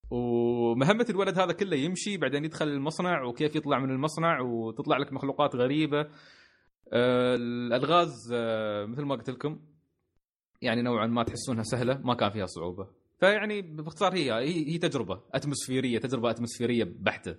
ومهمة 0.09 1.05
الولد 1.09 1.39
هذا 1.39 1.51
كله 1.53 1.75
يمشي 1.77 2.17
بعدين 2.17 2.45
يدخل 2.45 2.67
المصنع 2.67 3.23
وكيف 3.23 3.55
يطلع 3.55 3.79
من 3.79 3.89
المصنع 3.91 4.39
وتطلع 4.41 4.97
لك 4.97 5.13
مخلوقات 5.13 5.55
غريبة. 5.55 5.99
آه، 6.93 7.35
الألغاز 7.35 8.13
آه، 8.33 8.85
مثل 8.85 9.01
ما 9.01 9.15
قلت 9.15 9.29
لكم 9.29 9.59
يعني 10.61 10.81
نوعا 10.81 11.07
ما 11.07 11.23
تحسونها 11.23 11.63
سهلة 11.63 11.97
ما 12.03 12.13
كان 12.13 12.29
فيها 12.29 12.45
صعوبة. 12.45 12.87
فيعني 13.19 13.61
باختصار 13.61 14.13
هي 14.13 14.31
هي, 14.33 14.77
تجربة 14.77 15.21
أتموسفيرية 15.33 15.99
تجربة 15.99 16.29
أتموسفيرية 16.31 16.83
بحتة. 16.99 17.35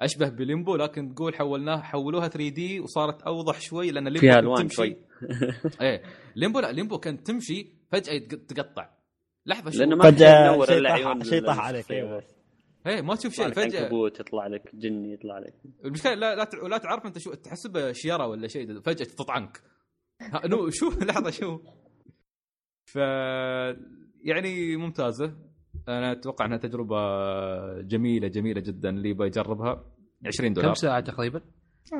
أشبه 0.00 0.28
ب 0.28 0.36
Limbo 0.36 0.76
لكن 0.76 1.14
تقول 1.14 1.34
حولناها 1.34 1.82
حولوها 1.82 2.28
3D 2.28 2.80
وصارت 2.80 3.22
أوضح 3.22 3.60
شوي 3.60 3.90
لأن 3.90 4.08
Limbo 4.08 4.20
فيها 4.20 4.40
تمشي- 4.40 4.74
شوي. 4.74 4.96
إيه 5.82 6.02
Limbo 6.36 6.60
لا 6.60 6.72
Limbo 6.72 6.98
كانت 6.98 7.26
تمشي 7.26 7.66
فجأة 7.92 8.18
تقطع. 8.48 8.93
لحظة 9.46 9.70
شو 9.70 9.78
لأنه 9.78 9.96
ما 9.96 10.10
فجأة 10.10 10.52
تنور 10.52 10.66
شيء 10.66 10.78
الا 10.78 10.88
طاح- 10.88 10.98
عيون 11.06 11.24
شيء 11.24 11.46
طاح 11.46 11.54
ال- 11.58 11.60
عليك،. 11.64 11.92
بس. 11.92 12.34
إيه 12.86 13.00
ما 13.02 13.14
تشوف 13.14 13.32
يطلع 13.32 13.44
شيء 13.44 13.46
لك 13.64 13.68
فجأة. 13.70 13.82
عنكبوت 13.82 14.20
يطلع 14.20 14.46
لك 14.46 14.76
جن 14.76 15.04
يطلع 15.04 15.38
لك. 15.38 15.54
المشكلة 15.84 16.14
لا 16.14 16.34
لا, 16.34 16.44
تع- 16.44 16.66
لا 16.66 16.78
تعرف 16.78 17.06
أنت 17.06 17.18
شو 17.18 17.34
تحسبه 17.34 17.92
شيره 17.92 18.26
ولا 18.26 18.48
شيء 18.48 18.80
فجأة 18.80 19.04
تطعنك 19.06 19.60
نو 20.44 20.70
شو؟ 20.70 20.90
لحظة 21.08 21.30
شو؟ 21.30 21.58
ف 22.86 22.96
يعني 24.24 24.76
ممتازة. 24.76 25.36
أنا 25.88 26.12
أتوقع 26.12 26.44
أنها 26.46 26.56
تجربة 26.58 26.96
جميلة 27.80 28.28
جميلة 28.28 28.60
جدا. 28.60 28.88
اللي 28.88 29.08
يبغى 29.08 29.26
يجربها 29.26 29.84
20 30.26 30.52
دولار. 30.52 30.70
كم 30.70 30.74
ساعة 30.74 31.00
تقريبا؟ 31.00 31.40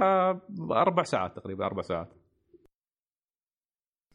آه، 0.03 0.41
أربع 0.71 1.03
ساعات 1.03 1.37
تقريبا 1.37 1.65
أربع 1.67 1.83
ساعات. 1.83 2.09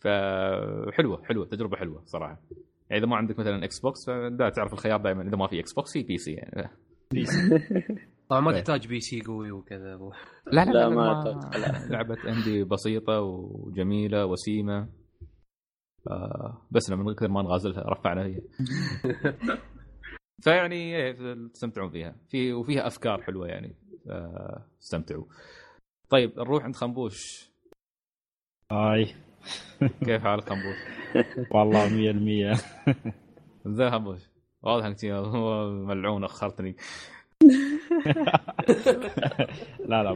فحلوه 0.01 1.23
حلوة 1.23 1.45
تجربة 1.45 1.77
حلوة 1.77 2.03
صراحة. 2.05 2.41
يعني 2.89 3.01
إذا 3.01 3.09
ما 3.09 3.15
عندك 3.15 3.39
مثلا 3.39 3.63
Xbox 3.63 4.05
فدا 4.05 4.49
تعرف 4.49 4.73
الخيار 4.73 5.01
دائما 5.01 5.21
إذا 5.21 5.37
ما 5.37 5.47
في 5.47 5.59
Xbox 5.59 5.93
في 5.93 6.03
PC 6.03 6.31
يعني. 6.31 6.69
طبعا 8.29 8.41
ما 8.41 8.51
إيه. 8.51 8.57
تحتاج 8.57 8.87
بي 8.87 8.99
سي 8.99 9.21
قوي 9.21 9.51
وكذا 9.51 9.95
و... 9.95 10.11
لا 10.51 10.65
لا, 10.65 10.71
لا، 10.71 10.89
ما. 10.89 11.39
لعبة 11.89 12.17
اندي 12.27 12.63
بسيطة 12.63 13.21
وجميلة 13.21 14.25
وسيمة. 14.25 14.89
آه 16.11 16.61
بس 16.71 16.91
من 16.91 17.13
كثر 17.13 17.27
ما 17.27 17.41
نغازلها 17.41 17.89
رفعنا 17.89 18.25
هي 18.25 18.41
فيعني 20.43 20.95
إيه، 20.95 21.11
تستمتعون 21.53 21.89
فيها. 21.89 22.15
في 22.29 22.53
وفيها 22.53 22.87
أفكار 22.87 23.21
حلوة 23.21 23.47
يعني. 23.47 23.75
آه، 24.09 24.65
استمتعوا. 24.81 25.25
طيب 26.09 26.39
نروح 26.39 26.63
عند 26.63 26.75
خنبوش. 26.75 27.49
هاي 28.71 29.15
كيف 30.05 30.23
حالك 30.23 30.49
خنبوش؟ 30.49 30.77
والله 31.51 31.89
100% 32.53 32.57
زين 33.77 33.91
خنبوش 33.91 34.19
واضح 34.63 34.85
إنك 34.85 35.03
ملعون 35.87 36.23
أخرتني. 36.23 36.75
لا 39.85 40.03
لا 40.03 40.13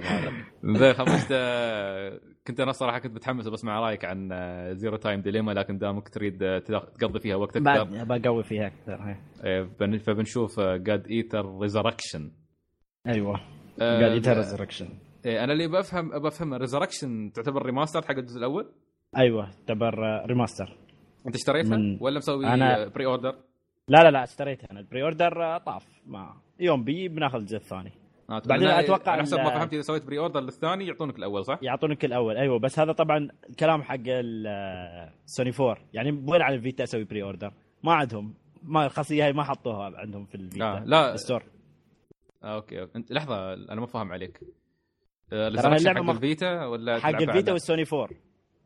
ما 0.63 0.77
زين 0.77 0.93
خنبوش 0.93 1.23
تا- 1.23 2.19
كنت 2.47 2.59
أنا 2.59 2.71
صراحة 2.71 2.99
كنت 2.99 3.13
متحمس 3.15 3.47
بسمع 3.47 3.79
رأيك 3.79 4.05
عن 4.05 4.29
آه، 4.31 4.73
Zero 4.73 4.97
Time 4.97 5.21
Dilemma 5.21 5.51
لكن 5.51 5.77
دامك 5.77 6.09
تريد 6.09 6.43
آه، 6.43 6.59
تقضي 6.99 7.19
فيها 7.19 7.35
وقت 7.35 7.57
أكثر 7.57 8.03
بقوي 8.03 8.43
فيها 8.43 8.67
أكثر. 8.67 9.15
إيه، 9.43 9.61
بن- 9.79 9.97
فبنشوف 9.97 10.59
God 10.59 11.07
Eater 11.07 11.57
Resurrection 11.59 12.31
أيوه. 13.07 13.39
آه، 13.81 13.99
God 13.99 14.11
Eater 14.17 14.33
Resurrection 14.33 14.87
أنا 15.25 15.53
اللي 15.53 15.67
بفهم 15.67 16.19
بفهم 16.19 16.53
Resurrection 16.53 17.31
تعتبر 17.35 17.65
remaster 17.65 18.01
حق 18.01 18.11
الجزء 18.17 18.37
الأول؟ 18.37 18.71
أيوه 19.17 19.49
تعتبر 19.67 20.25
remaster 20.25 20.77
أنت 21.27 21.35
اشتريتها 21.35 21.77
من- 21.77 21.97
ولا 22.01 22.17
مسوي 22.17 22.45
أنا- 22.45 22.89
pre-order؟ 22.89 23.35
لا 23.87 24.03
لا 24.03 24.11
لا 24.11 24.23
اشتريتها 24.23 24.71
أنا. 24.71 24.79
ال 24.79 25.03
pre-order 25.03 25.43
آه، 25.43 25.57
طاف 25.57 25.85
ما. 26.05 26.33
يوم 26.59 26.83
بي 26.83 27.07
بناخذ 27.07 27.39
الجزء 27.39 27.57
الثاني. 27.57 27.91
آه، 28.29 28.41
بعدين 28.45 28.67
أنا- 28.67 28.71
أتوقع 28.71 29.11
على 29.11 29.21
حسب 29.21 29.37
ما 29.37 29.49
فهمت 29.49 29.73
إذا 29.73 29.81
سويت 29.81 30.03
pre-order 30.05 30.39
للثاني 30.41 30.87
يعطونك 30.87 31.15
الأول 31.17 31.45
صح؟ 31.45 31.59
يعطونك 31.61 32.05
الأول. 32.05 32.37
أيوه 32.37 32.59
بس 32.59 32.79
هذا 32.79 32.91
طبعا 32.91 33.27
الكلام 33.49 33.83
حق 33.83 33.99
السوني 34.07 35.51
4 35.59 35.77
يعني 35.93 36.23
وين 36.27 36.41
على 36.41 36.55
ال 36.55 36.61
Vita 36.61 36.83
أسوي 36.83 37.03
pre-order 37.03 37.53
ما 37.83 37.93
عندهم. 37.93 38.33
ما 38.63 38.85
الخاصيه 38.85 39.25
هاي 39.25 39.33
ما 39.33 39.43
حطوها 39.43 39.91
عندهم 39.97 40.25
في 40.25 40.35
ال 40.35 40.40
Vita 40.40 40.59
لا. 40.63 40.83
لا 40.85 41.13
ال 41.13 41.18
store 41.18 41.43
آه، 42.43 42.55
okay. 42.55 42.83
أنت 42.95 43.11
لحظة 43.11 43.53
أنا 43.53 43.81
ما 43.81 43.85
فاهم 43.87 44.11
عليك. 44.11 44.39
آه، 45.33 45.47
اللعبة 45.47 45.93
حق 45.93 46.01
مخ- 46.01 46.15
الفيتا 46.15 46.65
ولا 46.65 46.99
حق 46.99 47.09
الفيتا 47.21 47.51
والسوني 47.51 47.83
4 47.93 48.09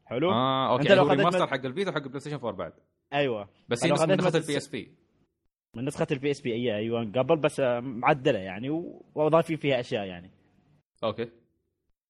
حلو؟ 0.09 0.31
آه 0.31 0.71
أوكي 0.71 0.81
أنت 0.81 0.89
يعني 0.89 1.01
لو 1.01 1.07
remaster 1.09 1.43
مت- 1.43 1.49
حق 1.49 1.65
الفيتا 1.65 1.89
وحق 1.89 2.01
البلاي 2.01 2.19
ستيشن 2.19 2.35
4 2.35 2.51
بعد. 2.55 2.73
أيوه. 3.13 3.49
بس 3.69 3.85
هي 3.85 3.91
من 3.91 4.15
نسخة 4.15 4.37
البي 4.37 4.57
اس 4.57 4.67
بي 4.69 4.91
من 5.75 5.85
نسخة 5.85 6.07
البي 6.11 6.31
اس 6.31 6.41
بي 6.41 6.53
أي 6.53 6.75
أيوه 6.75 7.11
قبل 7.15 7.37
بس 7.37 7.59
آه، 7.59 7.79
معدلة 7.79 8.39
يعني 8.39 8.69
وأضافين 9.15 9.57
فيها 9.57 9.79
أشياء 9.79 10.05
يعني. 10.05 10.31
أوكي. 11.03 11.29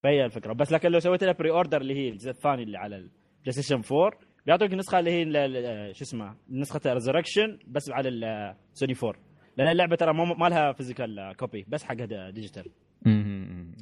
فهي 0.03 0.25
الفكرة. 0.25 0.53
بس 0.53 0.71
لكن 0.71 0.89
لو 0.91 0.99
سويت 0.99 1.23
لها 1.23 1.33
pre-order 1.33 1.81
اللي 1.81 1.93
هي 1.95 2.09
الجزء 2.09 2.29
الثاني 2.31 2.63
اللي 2.63 2.77
على 2.77 2.95
البلاي 2.95 3.51
ستيشن 3.51 3.81
4 3.97 4.19
بيعطوك 4.45 4.71
النسخة 4.73 4.99
اللي 4.99 5.11
هي 5.11 5.23
ال- 5.23 5.95
شو 5.95 6.03
اسمه 6.03 6.35
نسخة 6.49 6.93
Resurrection 6.93 7.59
بس 7.67 7.91
على 7.91 8.09
السوني 8.09 8.93
4 9.03 9.21
لأن 9.57 9.67
اللعبة 9.67 9.95
ترى 9.95 10.13
ما 10.13 10.49
لها 10.49 10.71
physical 10.71 11.33
copy 11.39 11.65
بس 11.67 11.83
حقها 11.83 12.29
digital 12.29 12.65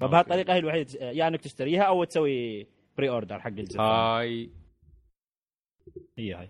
فبهالطريقة 0.02 0.54
هي 0.54 0.60
الوحيدة 0.60 0.92
يا 1.02 1.12
يعني 1.12 1.36
إنك 1.36 1.42
تشتريها 1.44 1.82
أو 1.84 2.04
تسوي 2.04 2.68
pre-order 2.98 3.40
حق 3.40 3.48
الجزء. 3.48 3.80
هاي. 3.82 4.50
هي 6.18 6.34
هاي. 6.34 6.50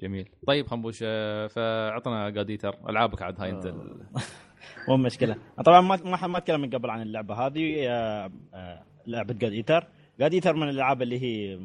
جميل. 0.00 0.28
طيب 0.46 0.66
خنبوش 0.66 0.98
آه، 1.02 1.46
فاعطنا 1.46 2.30
God 2.30 2.47
Eater 2.47 2.76
ألعابك 2.88 3.22
عاد 3.22 3.40
هاي 3.40 3.50
انت 3.50 3.66
مو 4.88 4.96
مشكلة. 4.96 5.36
طبعا 5.66 5.80
ما 5.80 5.96
ما 6.04 6.26
ما 6.26 6.38
أتكلم 6.38 6.60
من 6.60 6.70
قبل 6.70 6.90
عن 6.90 7.02
اللعبة 7.02 7.34
هذه. 7.34 7.88
آه، 7.88 8.30
آه، 8.54 8.84
لعبة 9.06 9.34
God 9.34 9.52
Eater 9.52 9.86
God 10.20 10.34
Eater 10.34 10.54
من 10.54 10.68
الألعاب 10.68 11.02
اللي 11.02 11.22
هي 11.22 11.60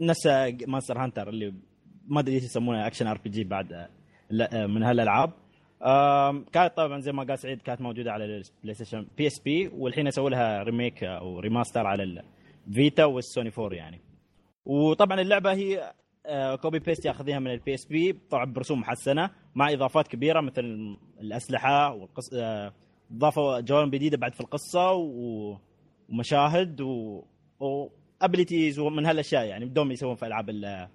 نفس 0.00 0.26
Monster 0.66 0.98
Hunter 0.98 1.28
اللي 1.28 1.54
ما 2.06 2.20
أدري 2.20 2.34
إيش 2.34 2.44
يسمونها 2.44 2.86
action 2.86 3.06
RPG 3.06 3.44
بعد 3.44 3.88
من 4.52 4.82
هالألعاب. 4.82 5.32
كانت 6.52 6.72
طبعا 6.76 7.00
زي 7.00 7.12
ما 7.12 7.22
قال 7.24 7.38
سعيد 7.38 7.62
كانت 7.62 7.80
موجودة 7.80 8.12
على 8.12 8.24
البلاي 8.24 8.74
ستيشن 8.74 9.06
بي 9.16 9.26
اس 9.26 9.40
بي 9.44 9.68
والحين 9.68 10.06
يسوي 10.06 10.30
لها 10.30 10.62
remake 10.62 11.04
أو 11.04 11.40
remaster 11.40 11.86
على 11.86 12.02
الفيتا 12.68 13.04
والسوني 13.04 13.50
4 13.58 13.76
يعني. 13.76 14.00
وطبعا 14.64 15.20
اللعبة 15.20 15.52
هي 15.52 15.92
آه، 16.26 16.54
copy 16.56 16.78
paste 16.78 17.04
ياخذها 17.06 17.38
من 17.38 17.50
البي 17.50 17.74
اس 17.74 17.86
بي 17.86 18.12
طبعا 18.30 18.44
برسوم 18.44 18.80
محسنة 18.80 19.30
مع 19.54 19.72
إضافات 19.72 20.08
كبيرة 20.08 20.40
مثل 20.40 20.96
الأسلحة 21.20 21.92
والقص 21.94 22.30
آه، 22.34 22.72
ضافوا 23.12 23.60
جوانب 23.60 23.94
جديدة 23.94 24.16
بعد 24.16 24.34
في 24.34 24.40
القصة. 24.40 24.92
ومشاهد 26.08 26.80
و, 26.80 27.22
ومن 28.78 29.06
هالأشياء 29.06 29.44
يعني 29.44 29.64
بدهم 29.64 29.92
يسوون 29.92 30.14
في 30.14 30.26
ألعاب 30.26 30.50
ال- 30.50 30.88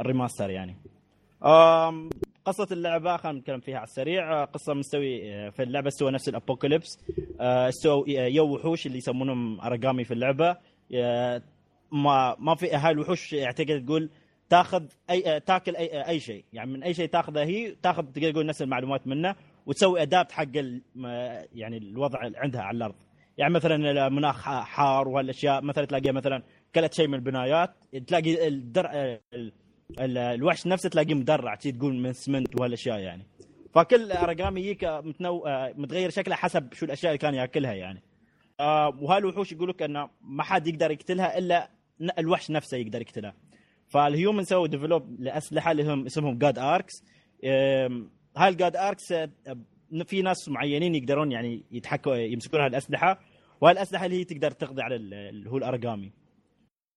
ال 0.00 0.06
remaster 0.06 0.50
يعني. 0.50 0.76
قصة 2.44 2.68
اللعبة 2.72 3.16
خلينا 3.16 3.38
نتكلم 3.38 3.60
فيها 3.60 3.76
على 3.76 3.84
السريع. 3.84 4.42
آه، 4.42 4.44
قصة 4.44 4.74
مستوي 4.74 5.34
آه، 5.34 5.50
في 5.50 5.62
اللعبة 5.62 5.88
استوى 5.88 6.10
نفس 6.10 6.28
ال 6.28 6.34
apocalypse 6.34 6.98
آه، 7.40 7.68
استوى 7.68 8.20
آه، 8.20 8.26
يو 8.26 8.54
وحوش 8.54 8.86
اللي 8.86 8.98
يسمونهم 8.98 9.60
اراجامي 9.60 10.04
في 10.04 10.14
اللعبة. 10.14 10.50
آه، 10.50 10.56
ما 11.92 12.36
ما 12.38 12.54
في 12.54 12.70
هاي 12.70 12.92
الوحوش 12.92 13.34
اعتقد 13.34 13.84
تقول 13.86 14.10
تاخذ 14.48 14.84
أي 15.10 15.40
تاكل 15.40 15.76
أي 15.76 16.08
أي 16.08 16.20
شيء. 16.20 16.44
يعني 16.52 16.70
من 16.72 16.82
أي 16.82 16.94
شيء 16.94 17.08
تاخذه 17.08 17.42
هي 17.44 17.74
تاخذ 17.82 18.02
تقدر 18.04 18.30
تقول 18.30 18.46
نفس 18.46 18.62
المعلومات 18.62 19.06
منه 19.06 19.34
وتسوي 19.66 20.02
adapt 20.02 20.32
حق 20.32 20.46
يعني 21.54 21.76
الوضع 21.76 22.18
عندها 22.36 22.62
على 22.62 22.76
الأرض. 22.76 22.94
يعني 23.38 23.54
مثلا 23.54 24.06
المناخ 24.06 24.42
ح- 24.42 24.64
حار 24.64 25.08
وهالأشياء 25.08 25.62
مثلا 25.62 25.84
تلاقيها 25.84 26.12
مثلا 26.12 26.42
كلت 26.74 26.94
شيء 26.94 27.08
من 27.08 27.14
البنايات 27.14 27.70
تلاقي 28.06 28.48
الدر... 28.48 28.86
ال... 28.90 29.20
ال... 30.00 30.18
الوحش 30.18 30.66
نفسه 30.66 30.88
تلاقيه 30.88 31.14
مدرع 31.14 31.54
تقول 31.54 31.94
من 31.94 32.12
سمنت 32.12 32.60
وهالأشياء 32.60 32.98
يعني. 32.98 33.26
فكل 33.74 34.12
اراجامي 34.12 34.60
يجيك 34.60 34.84
متنو... 34.84 35.46
آه، 35.46 35.72
متغير 35.76 36.10
شكله 36.10 36.34
حسب 36.34 36.72
شو 36.72 36.86
الأشياء 36.86 37.10
اللي 37.12 37.18
كان 37.18 37.34
يأكلها 37.34 37.72
يعني. 37.72 38.02
وهالوحوش 39.00 39.52
يقول 39.52 39.68
لك 39.68 39.82
انه 39.82 40.10
ما 40.20 40.42
حد 40.42 40.66
يقدر 40.66 40.90
يقتلها 40.90 41.38
إلا 41.38 41.70
الوحش 42.18 42.50
نفسه 42.50 42.76
يقدر 42.76 43.00
يقتلها. 43.00 43.34
فال 43.88 44.04
human 44.04 44.44
سووا 44.44 44.66
develop 44.66 45.20
لأسلحة 45.20 45.70
اللي 45.70 45.92
هم 45.92 46.06
اسمهم 46.06 46.38
God 46.38 46.58
Arcs 46.58 46.92
هاي 48.36 48.48
ال 48.48 48.55
God 48.55 48.76
Arcs 48.76 49.12
آه، 49.12 49.28
في 50.06 50.22
ناس 50.22 50.48
معينين 50.48 50.94
يقدرون 50.94 51.32
يعني 51.32 51.64
يتحكوا 51.70 52.14
يمسكون 52.16 52.60
هالاسلحه 52.60 53.20
وهالاسلحه 53.60 54.04
اللي 54.06 54.16
هي 54.20 54.24
تقدر 54.24 54.50
تقضي 54.50 54.82
على 54.82 54.96
ال- 54.96 55.14
اللي 55.14 55.50
هو 55.50 55.56
الارقامي 55.56 56.12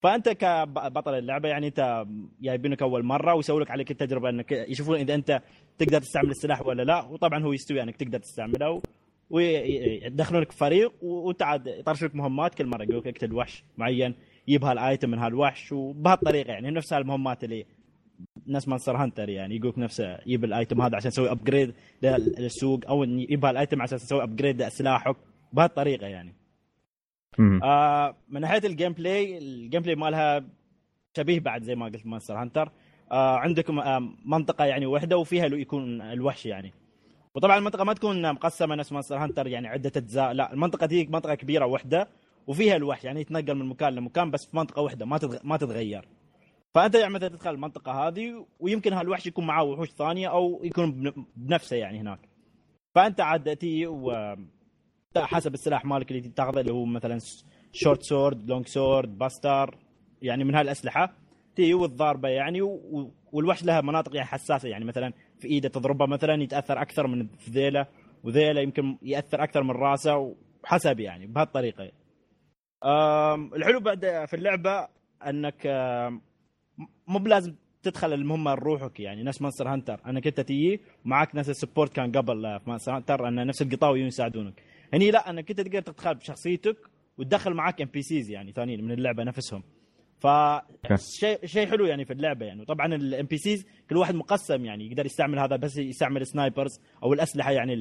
فأنت 0.03 0.29
كبطل 0.29 1.13
اللعبة 1.13 1.49
يعني 1.49 1.67
أنت 1.67 2.05
جايبينك 2.41 2.81
أول 2.81 3.03
مرة 3.03 3.33
ويسوي 3.33 3.61
لك 3.61 3.71
عليك 3.71 3.91
التجربة 3.91 4.29
إنك 4.29 4.51
يشوفون 4.51 4.95
إذا 4.99 5.15
أنت 5.15 5.41
تقدر 5.77 5.99
تستعمل 6.01 6.29
السلاح 6.29 6.65
ولا 6.67 6.83
لا. 6.83 7.01
وطبعا 7.05 7.43
هو 7.43 7.53
يستوي 7.53 7.81
إنك 7.83 7.95
تقدر 7.95 8.19
تستعمله. 8.19 8.81
و- 9.29 9.37
ويدخلونك 9.37 10.51
فريق 10.51 10.93
وانت 11.03 11.41
عاد 11.41 11.67
يطرشوك 11.67 12.15
مهمات 12.15 12.55
كل 12.55 12.65
مرة. 12.65 12.83
يقول 12.83 12.97
لك 12.97 13.07
اقتل 13.07 13.33
وحش 13.33 13.63
معين 13.77 14.13
يجيب 14.47 14.63
هالايتم 14.65 15.09
من 15.09 15.17
هالوحش 15.19 15.71
وبهالطريقه 15.71 16.51
يعني. 16.51 16.71
نفس 16.71 16.93
هالمهمات 16.93 17.43
اللي 17.43 17.65
ناس 18.45 18.67
Monster 18.67 18.97
Hunter 18.97 19.29
يعني. 19.29 19.55
يقول 19.55 19.69
لك 19.69 19.79
نفسه 19.79 20.17
يجيب 20.25 20.43
ال 20.43 20.51
item 20.51 20.81
هذا 20.81 20.95
عشان 20.95 21.07
يسوي 21.07 21.31
upgrade 21.31 21.73
للسوق 22.03 22.79
أو 22.87 23.03
يجيب 23.03 23.45
هال 23.45 23.57
item 23.57 23.81
عشان 23.81 23.95
يسوي 23.95 24.23
upgrade 24.23 24.61
لسلاحك. 24.61 25.15
بهالطريقة 25.53 26.07
يعني. 26.07 26.33
آه 27.63 28.15
من 28.29 28.41
ناحية 28.41 28.61
ال 28.65 28.93
gameplay 28.93 29.37
ال 29.37 29.81
gameplay 29.81 29.95
مالها 29.95 30.43
شبيه 31.17 31.39
بعد 31.39 31.63
زي 31.63 31.75
ما 31.75 31.85
قلت 31.85 32.05
Monster 32.07 32.41
Hunter. 32.41 32.71
آه 33.11 33.37
عندكم 33.37 33.79
آه 33.79 34.09
منطقة 34.25 34.65
يعني 34.65 34.85
واحدة 34.85 35.17
وفيها 35.17 35.47
لو 35.47 35.57
يكون 35.57 36.01
الوحش 36.01 36.45
يعني. 36.45 36.73
وطبعا 37.37 37.57
المنطقة 37.57 37.83
ما 37.83 37.93
تكون 37.93 38.31
مقسمة 38.33 38.75
نفس 38.75 38.91
Monster 38.91 39.17
Hunter 39.17 39.47
يعني 39.47 39.67
عدة 39.67 39.91
أجزاء. 39.97 40.31
لا 40.31 40.53
المنطقة 40.53 40.85
دي 40.85 41.05
منطقة 41.07 41.35
كبيرة 41.35 41.65
واحدة 41.65 42.07
وفيها 42.47 42.75
الوحش 42.75 43.03
يعني 43.03 43.21
يتنقل 43.21 43.55
من 43.55 43.65
مكان 43.65 43.95
لمكان 43.95 44.31
بس 44.31 44.45
في 44.45 44.57
منطقة 44.57 44.81
واحدة 44.81 45.05
ما 45.05 45.17
تتغ... 45.17 45.37
ما 45.43 45.57
تتغير. 45.57 46.07
فأنت 46.75 46.95
يعني 46.95 47.13
مثلا 47.13 47.29
تدخل 47.29 47.49
المنطقة 47.53 47.91
هذه 48.07 48.45
ويمكن 48.59 48.93
هالوحش 48.93 49.27
يكون 49.27 49.45
معاه 49.47 49.63
وحوش 49.63 49.89
ثانية 49.89 50.27
أو 50.27 50.61
يكون 50.63 50.91
بن- 50.91 51.25
بنفسه 51.35 51.75
يعني 51.75 51.99
هناك. 51.99 52.19
فأنت 52.95 53.21
عاد 53.21 53.55
تي 53.55 53.87
و 53.87 54.35
حسب 55.17 55.53
السلاح 55.53 55.85
مالك 55.85 56.11
اللي 56.11 56.21
تاخذه 56.29 56.59
اللي 56.59 56.71
هو 56.73 56.85
مثلا 56.85 57.19
short 57.71 58.03
sword 58.03 58.49
long 58.49 58.67
sword 58.67 59.17
buster 59.17 59.77
يعني 60.21 60.43
من 60.43 60.55
هالأسلحة 60.55 61.13
تي 61.55 61.73
والضاربة 61.73 62.29
يعني 62.29 62.61
و- 62.61 63.11
والوحش 63.31 63.63
لها 63.63 63.81
مناطق 63.81 64.15
يعني 64.15 64.27
حساسة 64.27 64.69
يعني 64.69 64.85
مثلا 64.85 65.13
في 65.39 65.47
إيده 65.47 65.69
تضربه 65.69 66.05
مثلا 66.05 66.43
يتأثر 66.43 66.81
أكثر 66.81 67.07
من 67.07 67.27
ذيله 67.49 67.87
وذيله 68.23 68.61
يمكن 68.61 68.97
يأثر 69.01 69.43
أكثر 69.43 69.63
من 69.63 69.71
رأسه 69.71 70.35
وحسب 70.63 70.99
يعني 70.99 71.27
بهالطريقة. 71.27 71.91
الحلو 73.55 73.79
بعد 73.79 74.25
في 74.27 74.35
اللعبة 74.35 74.87
أنك 75.27 75.67
مو 77.07 77.19
بلازم 77.19 77.55
تدخل 77.83 78.13
المهمة 78.13 78.53
لروحك 78.55 78.99
يعني 78.99 79.23
نفس 79.23 79.41
Monster 79.41 79.69
Hunter. 79.69 80.01
أنك 80.09 80.27
أنت 80.27 80.39
تيجي 80.41 80.81
ومعك 81.05 81.35
ناس 81.35 81.49
ال 81.49 81.55
support 81.55 81.93
كان 81.93 82.11
قبل 82.11 82.59
في 82.59 82.69
Monster 82.69 82.95
Hunter 82.95 83.27
أن 83.27 83.47
نفس 83.47 83.61
القطاوي 83.61 84.01
يساعدونك. 84.01 84.63
هني 84.93 85.11
لا 85.11 85.29
أنك 85.29 85.49
أنت 85.49 85.61
تقدر 85.61 85.81
تدخل 85.81 86.15
بشخصيتك 86.15 86.77
وتدخل 87.17 87.53
معك 87.53 87.81
NPCs 87.81 88.31
يعني 88.31 88.51
ثانيين 88.51 88.83
من 88.83 88.91
اللعبة 88.91 89.23
نفسهم. 89.23 89.63
ف 90.19 90.27
شيء 90.95 91.45
شيء 91.45 91.67
حلو 91.67 91.85
يعني 91.85 92.05
في 92.05 92.13
اللعبة 92.13 92.45
يعني. 92.45 92.61
وطبعا 92.61 92.95
ال 92.95 93.25
NPCs 93.25 93.65
كل 93.89 93.97
واحد 93.97 94.15
مقسم 94.15 94.65
يعني 94.65 94.87
يقدر 94.87 95.05
يستعمل 95.05 95.39
هذا 95.39 95.55
بس 95.55 95.77
يستعمل 95.77 96.27
snipers 96.27 96.79
أو 97.03 97.13
الأسلحة 97.13 97.51
يعني 97.51 97.73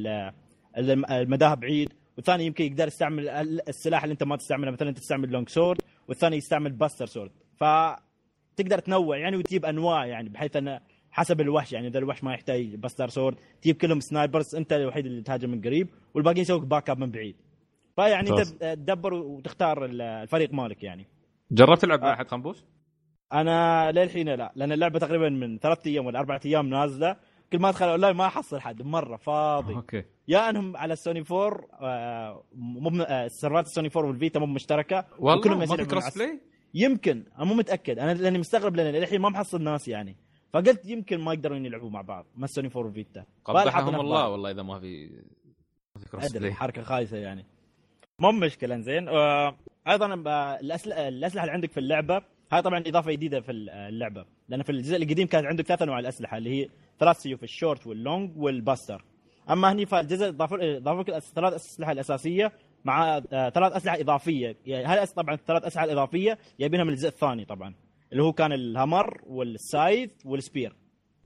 المداها 0.78 1.54
بعيد 1.54 1.92
والثاني 2.16 2.46
يمكن 2.46 2.64
يقدر 2.64 2.86
يستعمل 2.86 3.28
ال- 3.28 3.68
السلاح 3.68 4.02
اللي 4.02 4.12
أنت 4.12 4.22
ما 4.22 4.36
تستعمله. 4.36 4.70
مثلا 4.70 4.88
أنت 4.88 4.98
تستعمل 4.98 5.30
long 5.30 5.48
sword 5.48 5.80
والثاني 6.08 6.36
يستعمل 6.36 6.72
buster 6.72 7.06
sword 7.06 7.30
فتقدر 7.56 8.78
تنوع 8.78 9.16
يعني 9.18 9.36
وتجيب 9.36 9.64
أنواع 9.64 10.06
يعني 10.06 10.28
بحيث 10.28 10.56
انه 10.56 10.80
حسب 11.10 11.40
الوحش 11.40 11.72
يعني. 11.72 11.86
إذا 11.88 11.98
الوحش 11.98 12.24
ما 12.24 12.34
يحتاج 12.34 12.74
buster 12.74 13.08
sword 13.08 13.36
تجيب 13.62 13.76
كلهم 13.76 14.00
snipers 14.00 14.54
أنت 14.56 14.72
الوحيد 14.72 15.06
اللي 15.06 15.22
تهاجم 15.22 15.50
من 15.50 15.60
قريب 15.60 15.88
والباقيين 16.14 16.42
يسووك 16.42 16.62
backup 16.64 16.98
من 16.98 17.10
بعيد. 17.10 17.36
فيعني 17.96 18.30
انت. 18.30 18.40
تدبر 18.40 19.14
وتختار 19.14 19.84
ال- 19.84 20.00
الفريق 20.02 20.52
مالك 20.52 20.82
يعني. 20.82 21.06
جربت 21.50 21.82
تلعب 21.82 22.00
مع 22.00 22.10
آه. 22.10 22.14
أحد 22.14 22.28
خنبوش؟ 22.28 22.64
أنا 23.32 23.92
للحين 23.92 24.28
لا 24.28 24.52
لأن 24.56 24.72
اللعبة 24.72 24.98
تقريبا 24.98 25.28
من 25.28 25.58
ثلاثة 25.58 25.90
أيام 25.90 26.06
ولا 26.06 26.18
أربعة 26.18 26.40
أيام 26.46 26.68
نازلة. 26.68 27.16
كل 27.52 27.58
ما 27.58 27.68
أدخل 27.68 27.88
أونلاين 27.88 28.16
ما 28.16 28.26
أحصل 28.26 28.60
حد 28.60 28.82
مرة 28.82 29.16
فاضي. 29.16 29.74
أوكي. 29.74 30.04
يا 30.28 30.50
أنهم 30.50 30.76
على 30.76 30.92
السوني 30.92 31.24
4 31.30 31.66
آه، 31.80 32.44
مو 32.54 33.02
آه، 33.02 33.28
سيرفرات 33.28 33.66
السوني 33.66 33.90
4 33.96 34.08
والفيتا 34.08 34.40
مو 34.40 34.46
مشتركة 34.46 35.04
والله؟ 35.18 35.54
ما 35.54 35.76
في 35.76 35.84
crossplay؟ 35.84 36.40
يمكن 36.74 37.24
أنا 37.36 37.44
مو 37.44 37.54
متأكد. 37.54 37.98
أنا 37.98 38.14
لأني 38.14 38.38
مستغرب 38.38 38.76
لأن 38.76 38.94
للحين 38.94 39.20
ما 39.20 39.28
محصل 39.28 39.62
ناس 39.62 39.88
يعني. 39.88 40.16
فقلت 40.52 40.86
يمكن 40.86 41.20
ما 41.20 41.32
يقدرون 41.32 41.66
يلعبوا 41.66 41.90
مع 41.90 42.00
بعض 42.00 42.26
ما 42.36 42.44
السوني 42.44 42.68
4 42.68 42.82
والفيتا. 42.82 43.24
قبحهم 43.44 44.00
الله. 44.00 44.28
والله 44.28 44.50
إذا 44.50 44.62
ما 44.62 44.80
في 44.80 45.10
ما 45.96 46.02
في 46.02 46.08
crossplay 46.10 46.54
حركة 46.54 46.82
خايسة 46.82 47.16
يعني. 47.16 47.46
مو 48.18 48.32
مشكلة 48.32 48.80
زين. 48.80 49.08
آه، 49.08 49.56
أيضا 49.88 50.14
الأسلحة 50.60 51.44
اللي 51.44 51.52
عندك 51.52 51.72
في 51.72 51.80
اللعبة 51.80 52.22
هاي 52.52 52.62
طبعا 52.62 52.82
إضافة 52.86 53.12
جديدة 53.12 53.40
في 53.40 53.52
اللعبة 53.52 54.24
لأن 54.48 54.62
في 54.62 54.72
الجزء 54.72 54.96
القديم 54.96 55.26
كانت 55.26 55.46
عندك 55.46 55.66
ثلاث 55.66 55.82
انواع 55.82 55.98
الأسلحة 55.98 56.36
اللي 56.36 56.50
هي 56.50 56.68
ثلاث 57.00 57.16
سيوف 57.16 57.42
ال 57.42 57.49
short 57.49 57.86
وال 57.86 58.01
long 58.01 58.30
وال 58.36 58.53
buster 58.53 59.04
أما 59.50 59.72
هني 59.72 59.86
فالجزء 59.86 60.30
ضافوا 60.30 60.78
ضافوا 60.78 61.02
لك 61.02 61.08
الثلاث 61.10 61.54
أسلحة 61.54 61.92
الأساسية 61.92 62.52
مع 62.84 63.16
آه، 63.32 63.50
ثلاث 63.50 63.72
أسلحة 63.72 64.00
إضافية. 64.00 64.56
يعني 64.66 64.84
هاي 64.84 65.06
طبعا 65.06 65.34
الثلاث 65.34 65.64
أسلحة 65.64 65.84
الاضافيه 65.84 66.38
جايبينها 66.60 66.84
من 66.84 66.90
الجزء 66.90 67.08
الثاني 67.08 67.44
طبعا 67.44 67.74
اللي 68.12 68.22
هو 68.22 68.32
كان 68.32 68.52
ال 68.52 68.62
hammer 68.62 69.20
وال 69.26 69.47
scythe 69.47 70.10
وال 70.24 70.37
spear. 70.37 70.76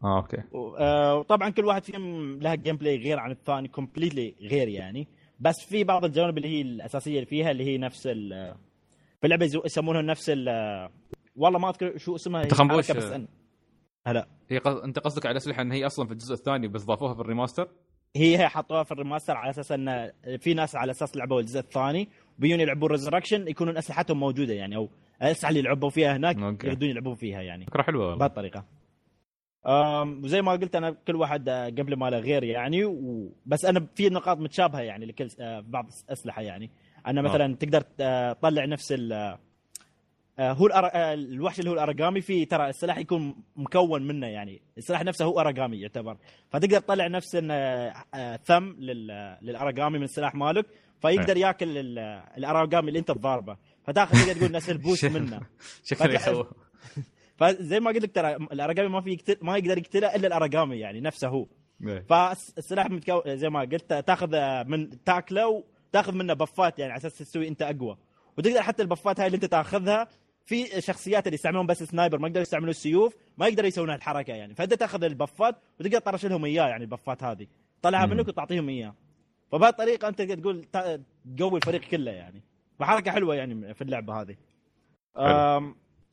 آه 0.05 0.17
أوكي. 0.17 0.43
آه، 0.79 1.17
وطبعا 1.17 1.51
كل 1.51 1.65
واحد 1.65 1.85
فيهم 1.85 2.39
لها 2.41 2.55
gameplay 2.55 2.97
غير 2.97 3.19
عن 3.19 3.31
الثاني 3.31 3.69
completely 3.69 4.35
غير 4.41 4.69
يعني. 4.69 5.09
بس 5.41 5.65
في 5.69 5.85
بعض 5.85 6.05
الجوانب 6.05 6.37
اللي 6.39 6.49
هي 6.49 6.61
الأساسية 6.63 7.15
اللي 7.15 7.27
فيها 7.27 7.51
اللي 7.51 7.65
هي 7.65 7.79
نفس 7.79 8.07
ال 8.07 8.55
في 9.21 9.25
اللعبه 9.25 9.51
يسمونها 9.65 10.03
نفس 10.03 10.31
ال 10.31 10.49
والله 11.37 11.59
ما 11.59 11.71
أذكر 11.71 11.99
شو 11.99 12.17
اسمها 12.17 12.43
هي 12.43 12.47
تخنبوش. 12.47 12.93
بس 12.93 13.05
أن... 13.05 13.29
هلا 14.07 14.29
هي 14.51 14.59
قص... 14.59 14.75
أنت 14.77 14.99
قصدك 14.99 15.27
على 15.27 15.33
الاسلحه 15.33 15.63
إن 15.63 15.73
هي 15.73 15.87
أصلا 15.87 16.07
في 16.07 16.13
الجزء 16.13 16.35
الثاني 16.35 16.69
بس 16.69 16.85
ضافوها 16.85 17.15
في 17.15 17.21
ال 17.21 17.26
remaster؟ 17.26 17.69
هي 18.17 18.39
هي 18.39 18.49
حطوها 18.49 18.83
في 18.83 18.93
ال 18.93 18.98
remaster 18.98 19.37
على 19.37 19.51
أساس 19.51 19.73
إن 19.73 20.13
في 20.39 20.55
ناس 20.55 20.77
على 20.77 20.91
أساس 20.91 21.17
لعبوا 21.17 21.41
الجزء 21.41 21.61
الثاني 21.61 22.09
بيجون 22.39 22.61
يلعبون 22.61 22.91
Resurrection 22.91 23.49
يكونون 23.49 23.77
أسلحتهم 23.77 24.21
موجودة 24.21 24.55
يعني 24.55 24.77
أو 24.77 24.89
الاسلحه 25.23 25.51
اللي 25.51 25.63
لعبوا 25.63 25.91
فيها 25.91 26.17
هناك. 26.17 26.37
يقدرون 26.65 26.91
يلعبون 26.91 27.15
فيها 27.15 27.43
يعني 27.43 27.67
فكرة 27.67 27.83
حلوة 27.83 28.03
والله 28.03 28.19
بهالطريقه 28.19 28.65
وزي 29.67 30.43
ما 30.43 30.53
قلت 30.53 30.77
أنا 30.77 30.91
كل 30.91 31.17
واحد 31.17 31.49
آه، 31.49 31.67
قبل 31.67 31.97
ماله 31.97 32.19
غير 32.19 32.45
يعني 32.45 32.85
و... 32.85 33.33
بس 33.47 33.65
أنا 33.65 33.87
في 33.95 34.09
نقاط 34.09 34.39
متشابهة 34.39 34.81
يعني 34.81 35.07
لكل 35.07 35.29
آه، 35.41 35.61
بعض 35.61 35.87
الاسلحه 36.09 36.43
يعني. 36.43 36.71
أنا 37.07 37.23
مثلا 37.23 37.57
تقدر 37.57 37.83
آه، 38.01 38.33
تطلع 38.33 38.65
نفس 38.65 38.93
ال 38.93 39.13
آه، 40.39 40.53
هو 40.53 40.67
الأر... 40.67 40.85
آه، 40.95 41.15
الوحش 41.15 41.59
اللي 41.61 41.71
هو 41.71 41.75
الاراجامي 41.75 42.21
في 42.21 42.45
ترى 42.45 42.69
السلاح 42.69 42.99
يكون 42.99 43.35
مكون 43.57 44.03
منه 44.07 44.27
يعني. 44.27 44.63
السلاح 44.79 45.05
نفسه 45.05 45.25
هو 45.25 45.41
اراجامي 45.41 45.81
يعتبر. 45.81 46.17
فتقدر 46.51 46.79
تطلع 46.81 47.07
نفس 47.07 47.39
آه، 47.51 47.95
آه، 48.15 48.37
ثم 48.37 48.65
لل... 48.79 49.37
للاراجامي 49.43 49.99
من 49.99 50.05
السلاح 50.05 50.35
مالك 50.35 50.67
فيقدر 51.03 51.37
ياكل 51.37 51.79
ال- 51.79 51.99
الاراجامي 52.37 52.89
اللي 52.89 52.99
أنت 52.99 53.11
تضاربه. 53.11 53.57
فتاخذ 53.85 54.19
تقدر 54.27 54.39
تقول 54.41 54.53
نفس 54.53 54.71
ال 54.71 54.76
boost 54.76 55.05
منه. 55.17 55.41
شكله 55.85 56.15
يخوف 56.15 56.47
فزي 57.41 57.81
ما 57.81 57.91
قلت 57.91 58.03
لك 58.03 58.15
ترى 58.15 58.37
الاراجامي 58.37 58.89
ما 58.89 59.01
في 59.01 59.13
يقتل 59.13 59.37
ما 59.43 59.57
يقدر 59.57 59.79
يقتله 59.79 60.15
إلا 60.15 60.27
الاراجامي 60.27 60.79
يعني 60.79 61.01
نفسه. 61.01 61.29
هو 61.29 61.47
إيه. 61.87 62.05
فالسلاح 62.09 62.91
متكو... 62.91 63.23
زي 63.27 63.51
ما 63.51 63.61
قلت 63.61 63.93
تاخذ 63.93 64.37
من 64.65 65.05
تاكله 65.05 65.65
وتاخذ 65.89 66.15
منه 66.15 66.35
buff 66.35 66.70
ات 66.70 66.79
يعني 66.79 66.93
على 66.93 66.99
أساس 66.99 67.19
تسوي 67.19 67.49
أنت 67.49 67.63
أقوى. 67.63 67.99
وتقدر 68.39 68.63
حتى 68.63 68.83
ال 68.83 68.89
buff 68.89 69.14
ات 69.14 69.21
هاي 69.21 69.27
اللي 69.27 69.35
أنت 69.35 69.45
تاخذها 69.45 70.09
في 70.45 70.81
شخصيات 70.81 71.27
اللي 71.27 71.35
يستعملون 71.35 71.67
بس 71.67 71.83
sniper 71.83 72.19
ما 72.19 72.29
يقدروا 72.29 72.43
يستعملوا 72.43 72.71
السيوف 72.71 73.17
ما 73.39 73.47
يقدروا 73.47 73.69
يسوون 73.69 73.91
هالحركة 73.91 74.33
يعني. 74.33 74.55
فأنت 74.55 74.75
تاخذ 74.75 75.05
ال 75.05 75.13
buff 75.13 75.48
ات 75.48 75.57
وتقدر 75.81 75.99
تطرش 75.99 76.27
لهم 76.27 76.45
إياه 76.45 76.69
يعني 76.69 76.85
ال 76.85 76.91
buff 76.91 77.16
ات 77.16 77.23
هذه. 77.23 77.47
تطلعها 77.83 78.07
مم. 78.07 78.13
منك 78.13 78.29
وتعطيهم 78.29 78.69
إياه. 78.69 78.95
فبهالطريقة 79.53 80.09
أنت 80.09 80.23
تقول 80.23 80.65
تقوي 80.65 81.57
الفريق 81.57 81.81
كله 81.81 82.11
يعني. 82.11 82.43
فحركة 82.79 83.11
حلوة 83.11 83.35
يعني 83.35 83.75
في 83.75 83.83
اللعبة 83.83 84.21
هذه. 84.21 84.37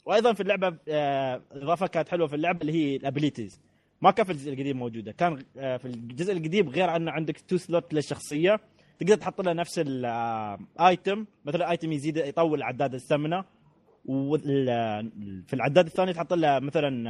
وأيضا 0.08 0.34
في 0.34 0.42
اللعبة 0.42 0.78
آه، 0.90 1.42
إضافة 1.52 1.88
كانت 1.88 2.10
حلوة 2.10 2.28
في 2.28 2.36
اللعبة 2.36 2.62
اللي 2.62 2.74
هي 2.74 2.96
ال 2.96 3.02
abilities. 3.02 3.62
ما 4.02 4.12
كان 4.12 4.26
في 4.26 4.32
الجزء 4.32 4.54
القديم 4.54 4.78
موجودة 4.78 5.12
كان 5.12 5.44
آه، 5.58 5.78
في 5.78 5.86
الجزء 5.86 6.34
القديم 6.34 6.70
غير 6.70 6.96
انه 6.96 7.12
عندك 7.12 7.40
two 7.40 7.58
slot 7.58 7.94
للشخصية. 7.94 8.60
تقدر 9.00 9.16
تحط 9.16 9.42
لها 9.42 9.54
نفس 9.54 9.80
ال 9.86 10.14
item 10.14 11.26
مثلا 11.46 11.72
item 11.72 11.92
يزيد 11.92 12.18
يطول 12.18 12.64
عداد 12.64 12.94
ال 12.94 13.00
stamina 13.00 13.46
وفي 14.06 15.54
العداد 15.54 15.86
الثاني 15.86 16.14
تحط 16.14 16.34
له 16.34 16.60
مثلا 16.60 17.10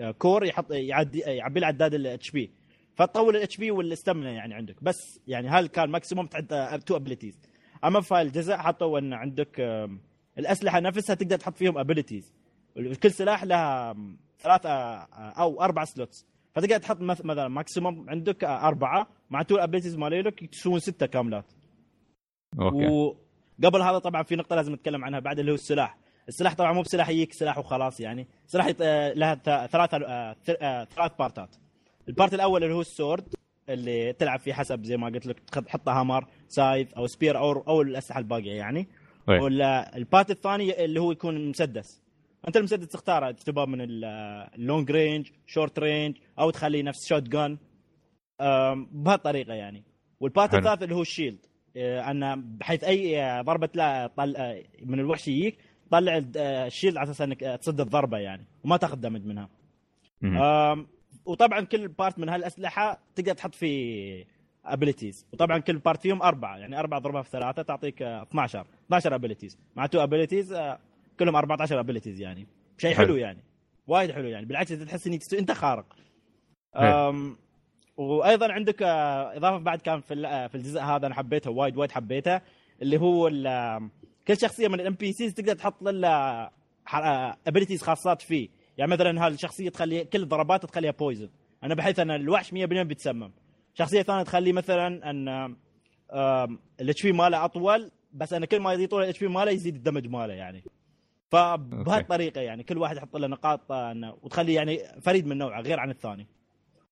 آه، 0.00 0.10
core 0.10 0.44
يحط 0.44 0.72
يعدي 0.72 1.18
يعبي 1.18 1.60
له 1.60 1.66
عداد 1.66 1.94
ال 1.94 2.30
HP 2.30 2.50
فتطول 2.94 3.36
ال 3.36 3.56
HP 3.56 3.70
وال 3.70 3.83
stamina 3.83 4.30
يعني 4.30 4.54
عندك. 4.54 4.76
بس 4.82 5.20
يعني 5.26 5.48
هذا 5.48 5.66
كان 5.66 5.90
maximum 5.90 6.26
two 6.86 6.96
abilities 6.96 7.38
أما 7.84 8.00
في 8.00 8.20
الجزء 8.20 8.54
حطوا 8.56 8.98
أن 8.98 9.12
عندك 9.12 9.60
الأسلحة 10.38 10.80
نفسها 10.80 11.14
تقدر 11.14 11.36
تحط 11.36 11.56
فيهم 11.56 11.78
abilities 11.78 12.32
كل 13.02 13.10
سلاح 13.10 13.44
لها 13.44 13.94
ثلاثة 14.40 14.68
أو 15.38 15.62
أربع 15.62 15.84
slots 15.84 16.26
فتقدر 16.54 16.78
تحط 16.78 17.00
مث- 17.00 17.24
مثلا 17.24 17.48
maximum 17.48 18.10
عندك 18.10 18.44
أربعة 18.44 19.06
مع 19.30 19.42
two 19.42 19.54
ال 19.54 19.58
abilities 19.58 19.96
مالك 19.96 20.42
يسوون 20.54 20.80
ستة 20.80 21.06
كاملات. 21.06 21.44
أوكي. 22.60 22.86
وقبل 22.86 23.82
هذا 23.82 23.98
طبعا 23.98 24.22
في 24.22 24.36
نقطة 24.36 24.56
لازم 24.56 24.72
نتكلم 24.74 25.04
عنها 25.04 25.20
بعد 25.20 25.38
اللي 25.38 25.50
هو 25.50 25.54
السلاح. 25.54 25.98
السلاح 26.28 26.54
طبعا 26.54 26.72
مو 26.72 26.82
بسلاح 26.82 27.08
يجيك 27.08 27.32
سلاح 27.32 27.58
وخلاص 27.58 28.00
يعني. 28.00 28.26
سلاح 28.46 28.66
لها 29.16 29.40
آه، 29.48 29.68
آه، 30.62 30.84
ثلاث 30.84 31.12
part 31.18 31.48
ات 31.48 31.56
ال 32.08 32.13
part 32.13 32.34
الأول 32.34 32.64
اللي 32.64 32.74
هو 32.74 32.80
ال 32.80 32.89
sword 32.89 33.34
اللي 33.68 34.12
تلعب 34.12 34.38
فيه 34.40 34.52
حسب 34.52 34.84
زي 34.84 34.96
ما 34.96 35.06
قلت 35.06 35.26
لك 35.26 35.40
تحط 35.40 35.88
hammer 35.88 36.26
scythe 36.48 36.94
أو 36.94 37.06
spear 37.06 37.38
أو 37.38 37.52
أو 37.52 37.82
الأسلحة 37.82 38.18
الباقية 38.20 38.52
يعني. 38.52 38.88
طيب. 39.28 39.42
ولا 39.42 39.96
ال 39.96 40.03
part 40.03 40.30
الثاني 40.30 40.84
اللي 40.84 41.00
هو 41.00 41.12
يكون 41.12 41.48
مسدس. 41.48 42.02
أنت 42.48 42.56
المسدس 42.56 42.88
تختاره 42.88 43.30
تبغى 43.30 43.66
من 43.66 43.80
ال- 43.80 44.04
ال 44.54 44.61
long 44.61 44.90
range 44.90 45.28
short 45.46 45.78
range 45.78 46.16
أو 46.38 46.50
تخليه 46.50 46.82
نفس 46.82 47.08
shotgun 47.08 47.58
بهالطريقة 48.92 49.54
يعني. 49.54 49.84
وال 50.20 50.30
part 50.30 50.50
حلو. 50.50 50.58
الثالث 50.58 50.82
اللي 50.82 50.94
هو 50.94 51.02
ال 51.02 51.07
shield 51.07 51.38
انه 51.76 52.34
بحيث 52.34 52.84
أي 52.84 53.22
آه، 53.22 53.42
ضربة 53.42 53.68
لا 53.74 54.06
طل... 54.16 54.36
آه، 54.36 54.62
من 54.84 55.00
الوحش 55.00 55.28
يجيك 55.28 55.58
طلع 55.90 56.16
ال- 56.16 56.36
ال 56.38 56.46
shield 56.46 56.96
على 56.96 57.04
أساس 57.10 57.20
إنك 57.20 57.40
تصد 57.40 57.80
الضربة 57.80 58.18
يعني 58.18 58.44
وما 58.64 58.76
تاخذ 58.76 58.96
damage 58.96 59.24
منها. 59.24 59.48
وطبعا 61.24 61.60
كل 61.60 61.88
part 61.88 62.18
من 62.18 62.28
هالأسلحة 62.28 63.00
تقدر 63.14 63.32
تحط 63.34 63.54
فيه 63.54 64.24
abilities 64.72 65.26
وطبعا 65.32 65.58
كل 65.58 65.78
part 65.78 66.02
فيهم 66.02 66.22
أربعة 66.22 66.56
يعني 66.56 66.78
أربع 66.78 66.98
ضربات 66.98 67.24
في 67.24 67.30
ثلاثة 67.30 67.62
تعطيك 67.62 68.02
آه، 68.02 68.22
12 68.22 68.66
12 68.86 69.14
abilities 69.14 69.58
مع 69.76 69.86
two 69.86 70.02
abilities 70.02 70.54
كلهم 71.18 71.36
14 71.36 71.80
abilities 71.80 72.20
يعني. 72.20 72.46
شيء 72.78 72.94
حلو. 72.94 73.16
يعني. 73.16 73.44
وايد 73.86 74.12
حلو 74.12 74.28
يعني. 74.28 74.46
بالعكس 74.46 74.72
انت 74.72 74.82
تحس 74.82 75.06
إنك 75.06 75.34
أنت 75.34 75.52
خارق. 75.52 75.86
وأيضا 77.96 78.52
عندك 78.52 78.82
آه، 78.82 79.36
إضافة 79.36 79.58
بعد 79.58 79.80
كان 79.80 80.00
في 80.00 80.26
آه، 80.26 80.46
في 80.46 80.54
الجزء 80.54 80.80
هذا 80.80 81.06
أنا 81.06 81.14
حبيته 81.14 81.50
وايد 81.50 81.76
وايد 81.76 81.92
حبيته 81.92 82.40
اللي 82.82 83.00
هو 83.00 83.30
كل 84.28 84.38
شخصية 84.38 84.68
من 84.68 84.80
ال 84.80 84.94
NPCs 84.94 85.34
تقدر 85.34 85.54
تحط 85.54 85.82
له 85.82 86.50
abilities 87.46 87.82
خاصات 87.82 88.22
فيه. 88.22 88.48
يعني 88.78 88.90
مثلا 88.90 89.26
هالشخصيه 89.26 89.68
تخلي 89.68 90.04
كل 90.04 90.26
ضرباته 90.28 90.68
تخليها 90.68 90.90
poison 90.90 91.28
أنا 91.62 91.74
بحيث 91.74 91.98
أن 91.98 92.10
الوحش 92.10 92.50
100% 92.50 92.52
بيتسمم. 92.54 93.30
شخصية 93.78 94.02
ثانية 94.02 94.22
تخلي 94.22 94.52
مثلا 94.52 95.10
أن 95.10 95.56
ال 96.80 97.02
HP 97.02 97.12
ماله 97.12 97.44
أطول 97.44 97.90
بس 98.12 98.32
أنا 98.32 98.46
كل 98.46 98.60
ما 98.60 98.72
يطول 98.72 99.02
ال 99.02 99.20
HP 99.20 99.28
ماله 99.28 99.50
يزيد 99.50 99.74
ال 99.74 99.79
damage 99.79 100.06
ماله 100.08 100.34
يعني. 100.34 100.64
فبهالطريقه 101.30 102.40
يعني 102.40 102.62
كل 102.62 102.78
واحد 102.78 102.96
يحط 102.96 103.16
له 103.16 103.26
نقاط 103.26 103.60
وتخليه 104.22 104.54
يعني 104.54 104.78
فريد 105.02 105.26
من 105.26 105.38
نوعه 105.38 105.60
غير 105.60 105.80
عن 105.80 105.90
الثاني. 105.90 106.26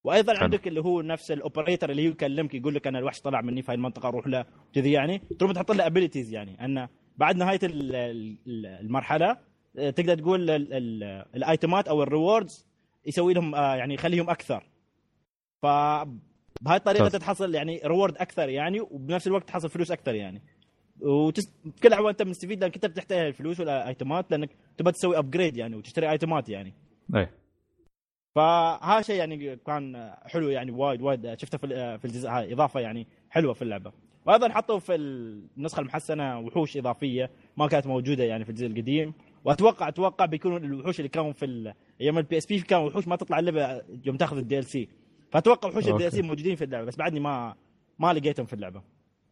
وأيضا 0.05 0.35
حلو. 0.35 0.43
عندك 0.45 0.69
اللي 0.69 0.81
هو 0.81 1.03
نفس 1.03 1.31
ال 1.31 1.37
operator 1.37 1.91
اللي 1.91 2.05
يكلمك 2.05 2.55
يقول 2.55 2.75
لك 2.75 2.87
أنا 2.87 2.99
الوحش 2.99 3.21
طلع 3.21 3.41
مني 3.41 3.63
في 3.63 3.71
هاي 3.71 3.77
المنطقة 3.77 4.09
روح 4.11 4.27
له 4.27 4.45
كذي 4.75 4.93
يعني. 4.93 5.19
تروح 5.39 5.53
تحط 5.53 5.73
له 5.73 5.87
abilities 5.87 6.33
يعني 6.33 6.65
انه 6.65 6.89
بعد 7.17 7.37
نهاية 7.37 7.61
ال- 7.63 7.95
ال- 7.95 8.67
المرحلة 8.67 9.37
آه، 9.79 9.91
تقدر 9.91 10.15
تقول 10.19 10.51
ال- 10.51 10.73
ال- 10.73 11.25
ال 11.37 11.45
item 11.45 11.80
ات 11.80 11.89
أو 11.89 12.03
ال 12.03 12.11
rewards 12.11 12.67
يسوي 13.07 13.35
لهم 13.35 13.55
آه، 13.55 13.77
يعني 13.77 13.95
يخليهم 13.95 14.31
أكثر. 14.31 14.65
ف 15.63 15.67
بهاي 16.61 16.77
الطريقة 16.77 17.03
ممتاز. 17.05 17.21
تتحصل 17.21 17.55
يعني 17.55 17.81
reward 17.85 18.17
أكثر 18.17 18.49
يعني 18.49 18.81
وبنفس 18.81 19.27
الوقت 19.27 19.49
تحصل 19.49 19.69
فلوس 19.69 19.91
أكثر 19.91 20.15
يعني. 20.15 20.43
وتس... 21.01 21.53
بكل 21.65 21.89
الاحوال 21.89 22.09
انت 22.09 22.23
مستفيد 22.23 22.61
لأنك 22.61 22.75
أنت 22.75 22.87
بتحتاج 22.87 23.27
الفلوس 23.27 23.61
وال 23.61 23.81
item 23.81 24.21
ات 24.21 24.31
لأنك 24.31 24.51
تبى 24.77 24.93
تسوي 24.93 25.19
upgrade 25.19 25.57
يعني 25.57 25.77
وتشتري 25.77 26.11
item 26.11 26.41
ات 26.41 26.49
يعني. 26.49 26.75
إيه. 27.15 27.31
فهذا 28.35 29.03
شيء 29.03 29.17
يعني 29.17 29.57
كان 29.57 30.15
حلو 30.27 30.49
يعني 30.49 30.71
وايد 30.71 31.03
وايد 31.03 31.39
شفته 31.39 31.59
في 31.59 31.99
في 31.99 32.05
الجزء 32.05 32.29
هاي 32.29 32.53
إضافة 32.53 32.81
يعني 32.81 33.07
حلوة 33.31 33.53
في 33.53 33.63
اللعبة. 33.63 33.93
وأيضا 34.27 34.49
حطوا 34.49 34.79
في 34.79 34.95
النسخة 34.95 35.81
المحسنة 35.81 36.39
وحوش 36.39 36.77
إضافية 36.77 37.31
ما 37.57 37.67
كانت 37.67 37.87
موجودة 37.87 38.25
يعني 38.25 38.45
في 38.45 38.51
الجزء 38.51 38.67
القديم. 38.67 39.13
وأتوقع 39.45 39.89
أتوقع 39.89 40.25
بيكونوا 40.27 40.59
الوحوش 40.59 40.99
اللي 41.01 41.09
كانوا 41.09 41.33
في 41.33 41.45
ال- 41.45 41.75
أيام 42.01 42.19
ال 42.19 42.37
PSP 42.39 42.61
كانوا 42.61 42.87
وحوش 42.87 43.09
ما 43.09 43.17
تطلع 43.17 43.39
اللعبه 43.39 43.83
يوم 44.05 44.17
تاخذ 44.17 44.37
ال 44.39 44.65
DLC 44.65 44.89
فأتوقع 45.31 45.69
وحوش 45.69 45.89
ال 45.89 46.13
DLC 46.13 46.23
موجودين 46.23 46.57
في 46.57 46.65
اللعبة 46.65 46.87
بس 46.87 46.97
بعدني 46.97 47.21
ما 47.21 47.55
ما 47.99 48.13
لقيتهم 48.13 48.47
في 48.47 48.53
اللعبة. 48.53 48.83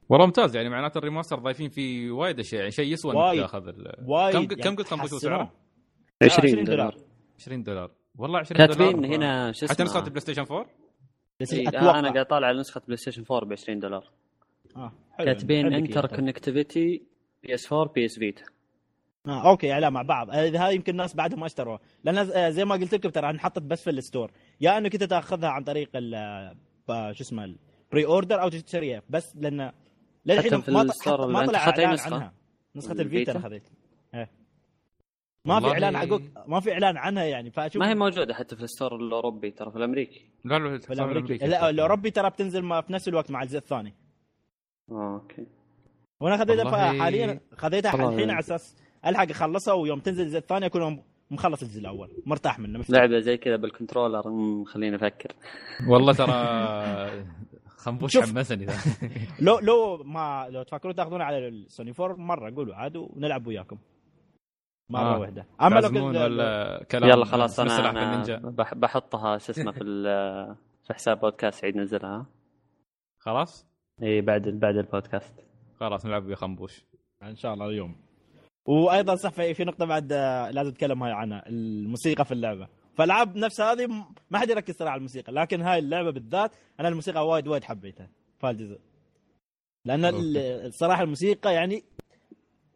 والله 0.08 0.26
ممتاز 0.26 0.56
يعني 0.56 0.68
معناته 0.68 0.98
ال 0.98 1.03
remaster 1.03 1.38
ضايفين 1.38 1.68
فيه 1.68 2.10
وايد 2.10 2.38
أشياء 2.38 2.58
يعني 2.60 2.70
شيء 2.70 2.92
يسوى 2.92 3.12
إنك 3.12 3.20
وايد. 3.20 3.40
تاخذ 3.40 3.68
ال- 3.68 4.04
وايد 4.06 4.34
كم 4.36 4.40
يعني 4.42 4.62
كم 4.62 4.76
قلت 4.76 4.94
حسنوه. 4.94 5.20
سعره؟ 5.20 5.52
20 6.22 6.64
دولار. 6.64 6.96
20 7.40 7.62
دولار. 7.62 7.90
والله 8.18 8.38
20 8.38 8.66
دولار. 8.66 8.76
كاتبين 8.92 9.12
هنا 9.12 9.52
شو 9.52 9.66
حتى 9.66 9.82
نسخه 9.82 9.92
اسمه؟ 9.96 10.04
ال 10.06 10.20
PlayStation 10.20 10.42
4 10.42 10.66
بس 11.40 11.52
إيه، 11.52 11.68
أتوقع. 11.68 11.98
أنا 11.98 12.12
قاعد 12.12 12.26
طالع 12.26 12.46
على 12.46 12.58
نسخة 12.60 12.80
PlayStation 12.86 13.24
4 13.30 13.48
ب 13.48 13.52
20 13.52 13.78
دولار. 13.80 14.10
آه. 14.76 14.92
حلو. 15.12 15.26
كاتبين 15.26 15.74
inter. 15.74 16.06
connectivity 16.06 17.02
PS 17.42 17.72
4 17.72 17.92
PS 17.94 18.18
Vita 18.18 18.42
آه 19.26 19.50
okay 19.50 19.66
يعني 19.66 19.80
لا 19.80 19.90
مع 19.90 20.02
بعض. 20.02 20.30
إذا 20.30 20.58
هذا 20.58 20.70
يمكن 20.70 20.92
الناس 20.92 21.14
بعدهم 21.16 21.40
ما 21.40 21.46
اشتروها. 21.46 21.80
لأن 22.04 22.18
آه، 22.18 22.50
زي 22.50 22.64
ما 22.64 22.74
قلت 22.74 22.94
لكم 22.94 23.08
ترى 23.08 23.30
انحطت 23.30 23.62
بس 23.62 23.84
في 23.84 23.90
ال 23.90 23.96
store. 23.96 24.30
يا 24.60 24.78
انك 24.78 24.94
انت 24.94 25.04
تاخذها 25.04 25.48
عن 25.48 25.64
طريق 25.64 25.90
ال 25.94 26.14
آه، 26.90 27.12
شو 27.12 27.22
اسمه 27.22 27.44
ال 27.44 28.06
pre-order 28.06 28.42
أو 28.42 28.48
تشتريها. 28.48 29.02
بس 29.10 29.36
لأن 29.36 29.72
للحين 30.26 30.62
ما 30.68 30.82
اللي 30.82 31.32
ما 31.32 31.46
طلع 31.46 31.58
إعلان 31.58 31.92
نسخة؟ 31.92 32.14
عنها. 32.14 32.32
نسخة 32.76 32.92
ال 32.92 32.94
Vita؟ 32.94 33.02
ال 33.02 33.08
Vita 33.08 33.32
أنا 33.32 33.40
خذيت 33.40 33.68
إيه. 34.14 34.30
ما 35.44 35.60
في 35.60 35.66
إعلان 35.66 35.96
عقوق 35.96 36.22
ما 36.46 36.60
في 36.60 36.72
إعلان 36.72 36.96
عنها 36.96 37.24
يعني 37.24 37.50
فأشوف 37.50 37.82
ما 37.82 37.88
هي 37.88 37.94
موجودة 37.94 38.34
حتى 38.34 38.56
في 38.56 38.62
ال 38.62 38.68
store 38.68 38.96
الأوروبي 38.96 39.50
ترى 39.50 39.70
في 39.70 39.76
الأمريكي. 39.76 40.30
لا 40.44 40.58
لا 40.58 40.78
في 40.78 40.92
الأمريكي. 40.92 41.46
لا 41.46 41.70
الأوروبي 41.70 42.10
ترى 42.10 42.30
بتنزل 42.30 42.62
ما 42.62 42.80
في 42.80 42.92
نفس 42.92 43.08
الوقت 43.08 43.30
مع 43.30 43.42
الجزء 43.42 43.58
الثاني. 43.58 43.94
آه 44.90 45.14
okay. 45.14 45.46
وأنا 46.20 46.36
خذيتها 46.36 47.02
حاليا 47.02 47.40
خذيتها 47.56 48.08
الحين 48.08 48.30
على 48.30 48.40
أساس 48.40 48.76
ألحق 49.06 49.30
أخلصها 49.30 49.74
ويوم 49.74 50.00
تنزل 50.00 50.22
الجزء 50.22 50.38
الثاني 50.38 50.66
اكون 50.66 51.02
مخلص 51.30 51.62
الجزء 51.62 51.80
الأول 51.80 52.10
مرتاح 52.26 52.58
منه 52.58 52.78
مستريح. 52.78 53.00
لعبة 53.00 53.18
زي 53.18 53.36
كذا 53.36 53.56
بال 53.56 53.68
controller 53.68 54.28
مم، 54.30 54.64
خليني 54.64 54.96
أفكر. 54.96 55.32
والله 55.88 56.12
ترى 56.12 57.24
خنبوش. 57.84 58.16
حمسني 58.18 58.64
ذا. 58.64 58.74
لو 59.46 59.58
لو 59.58 59.96
ما 60.04 60.46
لو 60.50 60.62
تفكرون 60.62 60.94
تاخذون 60.94 61.20
على 61.22 61.48
السوني 61.48 61.92
4 62.00 62.16
مرة 62.16 62.54
قولوا 62.54 62.74
عاد 62.74 62.96
ونلعب 62.96 63.46
وياكم. 63.46 63.78
مرة 64.90 65.14
آه. 65.14 65.18
واحدة. 65.18 65.46
أما 65.62 65.80
لو 65.80 65.88
كنت 65.88 65.96
ولا 66.16 66.84
كلام 66.90 67.10
يلا 67.10 67.24
خلاص 67.24 67.60
أنا, 67.60 67.90
أنا 67.90 68.50
بحطها 68.74 69.38
شو 69.38 69.52
اسمه 69.52 69.72
في 69.72 69.84
ال- 69.84 70.56
في 70.82 70.94
حساب 70.94 71.20
بودكاست 71.20 71.64
عيد 71.64 71.76
نزلها. 71.76 72.26
خلاص؟ 73.18 73.66
اي 74.02 74.20
بعد 74.20 74.48
بعد 74.48 74.76
البودكاست. 74.76 75.34
خلاص 75.80 76.06
نلعب 76.06 76.26
ويا 76.26 76.36
خنبوش 76.36 76.84
إن 77.22 77.36
شاء 77.36 77.54
الله 77.54 77.66
اليوم 77.66 77.96
وأيضا 78.66 79.14
صح 79.16 79.30
في 79.30 79.64
نقطة 79.64 79.84
بعد 79.84 80.12
آه، 80.12 80.50
لازم 80.50 80.70
أتكلم 80.70 81.02
هاي 81.02 81.12
عنها 81.12 81.48
الموسيقى 81.48 82.24
في 82.24 82.32
اللعبة. 82.32 82.68
فالعاب 82.94 83.36
نفس 83.36 83.60
هذه 83.60 83.86
ما 84.30 84.38
حد 84.38 84.50
يركز 84.50 84.76
ترى 84.76 84.88
على 84.88 84.98
الموسيقى 84.98 85.32
لكن 85.32 85.62
هاي 85.62 85.78
اللعبة 85.78 86.10
بالذات 86.10 86.52
أنا 86.80 86.88
الموسيقى 86.88 87.26
وايد 87.26 87.48
وايد 87.48 87.64
حبيتها 87.64 88.10
في 88.40 88.50
الجزء. 88.50 88.78
لأن. 89.84 90.04
الصراحه 90.66 91.02
الموسيقى 91.02 91.54
يعني 91.54 91.84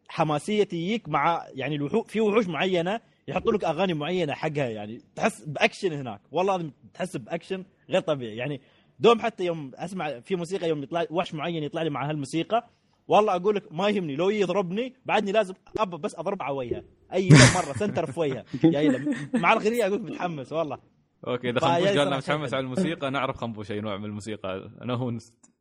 حماسية 0.07 0.63
تجيك 0.63 1.09
مع 1.09 1.47
يعني 1.53 1.75
الوحو 1.75 2.03
في 2.03 2.21
وحوش 2.21 2.47
معينة 2.47 3.01
يحطوا 3.27 3.53
لك 3.53 3.63
أغاني 3.63 3.93
معينة 3.93 4.33
حقها 4.33 4.69
يعني 4.69 5.01
تحس 5.15 5.41
بأكشن 5.41 5.93
هناك. 5.93 6.21
والله 6.31 6.55
العظيم 6.55 6.73
تحس 6.93 7.17
بأكشن 7.17 7.63
غير 7.89 8.01
طبيعي. 8.01 8.35
يعني 8.35 8.61
دوم 8.99 9.19
حتى 9.19 9.45
يوم 9.45 9.71
أسمع 9.75 10.19
في 10.19 10.35
موسيقى 10.35 10.69
يوم 10.69 10.83
يطلع 10.83 11.05
وحش 11.09 11.33
معين 11.33 11.63
يطلع 11.63 11.81
لي 11.81 11.89
مع 11.89 12.09
هالموسيقى 12.09 12.69
والله 13.09 13.35
أقول 13.35 13.55
لك 13.55 13.73
ما 13.73 13.89
يهمني. 13.89 14.15
لو 14.15 14.29
يضربني 14.29 14.93
بعدني 15.05 15.31
لازم 15.31 15.53
ابى 15.77 15.97
بس 15.97 16.15
اضرب 16.15 16.43
على 16.43 16.55
وجهه. 16.55 16.83
أي 17.13 17.29
مرة 17.29 17.73
center 17.73 18.11
في 18.11 18.19
وجهه. 18.19 18.45
يعني 18.63 19.15
مع 19.33 19.53
الغنيه 19.53 19.87
أقول 19.87 20.01
متحمس 20.01 20.53
والله. 20.53 20.79
okay 21.27 21.49
إذا 21.49 21.59
خنبوش 21.59 21.87
قال 21.97 22.17
متحمس. 22.17 22.53
على 22.53 22.63
الموسيقى 22.63 23.11
نعرف 23.11 23.37
خنبوش 23.37 23.71
اي 23.71 23.81
نوع 23.81 23.97
من 23.97 24.05
الموسيقى. 24.05 24.69
أنا 24.81 24.93
هو 24.93 25.17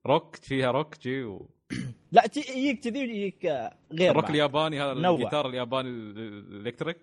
روك 0.07 0.37
فيها 0.37 0.71
روك 0.71 0.99
جي 1.03 1.25
و... 1.25 1.51
لا 2.13 2.23
يجيك 2.37 2.81
كذي 2.81 2.99
ويجيك 3.01 3.47
آه، 3.47 3.77
غير 3.93 4.11
الروك. 4.11 4.31
الياباني 4.31 4.83
هذا. 4.83 4.93
الجيتار 4.93 5.49
الياباني 5.49 5.89
ال- 5.89 6.19
ال 6.19 6.28
electric 6.28 6.97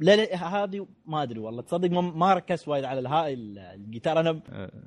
لا 0.00 0.16
لا 0.16 0.36
هذه 0.36 0.86
ما 1.06 1.22
أدري 1.22 1.40
والله. 1.40 1.62
تصدق 1.62 1.90
ما, 1.90 2.00
ما 2.00 2.34
ركزت 2.34 2.68
وايد 2.68 2.84
على 2.84 3.08
هاي 3.08 3.34
الجيتار. 3.34 4.20
أنا 4.20 4.40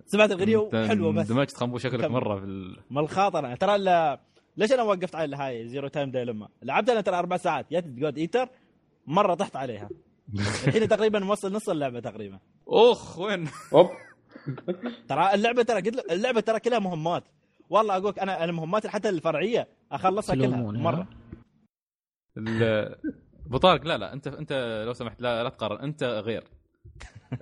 سمعت 0.06 0.32
الاغنيه 0.32 0.88
حلوة 0.88 1.12
بس 1.12 1.32
اندمجت 1.32 1.58
خنبوش 1.58 1.84
شكلك. 1.84 2.12
مرة 2.12 2.40
في 2.40 2.46
ال... 2.46 2.78
ما 2.90 3.02
الخاطر. 3.02 3.56
ترى 3.56 3.78
ليش 4.58 4.72
أنا 4.74 4.84
وقفت 4.84 5.16
على 5.16 5.36
هاي 5.36 5.68
Zero 5.68 5.88
Time 5.88 6.12
Dilemma 6.12 6.48
لعبت 6.62 6.90
أنا 6.90 7.02
ترى 7.02 7.20
أربع 7.20 7.38
ساعات. 7.38 7.72
يا 7.72 7.80
God 7.80 8.18
Eater 8.18 8.50
مرة 9.08 9.34
طحت 9.34 9.56
عليها. 9.56 9.90
الحين 10.68 10.88
تقريبا 10.88 11.20
موصل 11.20 11.54
نص 11.54 11.70
اللعبة 11.70 12.00
تقريبا. 12.00 12.40
اخ 12.68 13.20
وين؟ 13.20 13.48
أوب. 13.74 13.90
ترى 15.08 15.34
اللعبة 15.34 15.64
ترى 15.64 15.82
قلت 15.82 15.96
لك 15.96 16.12
اللعبة 16.12 16.40
ترى 16.40 16.60
كلها 16.60 16.80
مهمات. 16.80 17.24
والله 17.70 17.98
أقول 17.98 18.10
لك 18.10 18.20
أنا 18.20 18.44
المهمات 18.44 18.88
حتى 18.88 19.10
الفرعية 19.10 19.68
أخلصها 19.92 20.36
كلها؟ 20.36 20.72
مرة. 20.72 21.08
ابو 23.46 23.58
طارق 23.58 23.86
لا 23.86 23.98
لا 23.98 24.14
انت 24.14 24.28
انت 24.28 24.84
لو 24.88 24.94
سمحت 24.94 25.22
لا 25.22 25.44
لا 25.44 25.50
تقارن 25.50 25.80
انت 25.80 26.04
غير. 26.04 26.44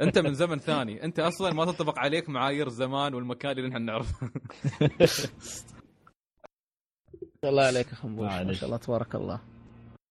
انت 0.01 0.17
من 0.17 0.33
زمن 0.33 0.57
ثاني. 0.57 1.03
انت 1.03 1.19
أصلا 1.19 1.53
ما 1.53 1.65
تنطبق 1.65 1.99
عليك 1.99 2.29
معايير 2.29 2.67
الزمان 2.67 3.13
والمكان 3.13 3.51
اللي 3.51 3.69
نحن 3.69 3.81
نعرفه. 3.81 4.31
الله 7.43 7.63
عليك 7.63 7.87
يا 7.87 7.95
خنبوش 7.95 8.31
ما. 8.31 8.53
شاء 8.53 8.65
الله 8.65 8.77
تبارك 8.77 9.15
الله. 9.15 9.41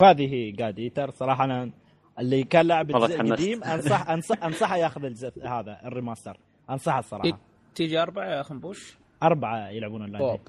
هي 0.02 0.50
God 0.50 0.78
Eater 0.78 1.10
صراحة 1.10 1.44
أنا 1.44 1.72
اللي 2.18 2.44
كان 2.44 2.66
لاعب 2.66 2.90
الجزء. 2.90 3.20
القديم 3.20 3.64
أنصح 3.64 4.10
أنصح 4.10 4.44
أنصحه 4.44 4.76
ياخذ 4.76 5.04
الجزء 5.04 5.46
هذا 5.48 5.80
ال 5.84 5.90
remaster. 5.90 6.40
أنصحه 6.70 6.98
الصراحه. 6.98 7.40
تيجي 7.74 8.02
أربعة 8.02 8.24
يا 8.24 8.42
خنبوش 8.42 8.98
أربعة 9.22 9.68
يلعبون 9.68 10.18
طوب 10.18 10.40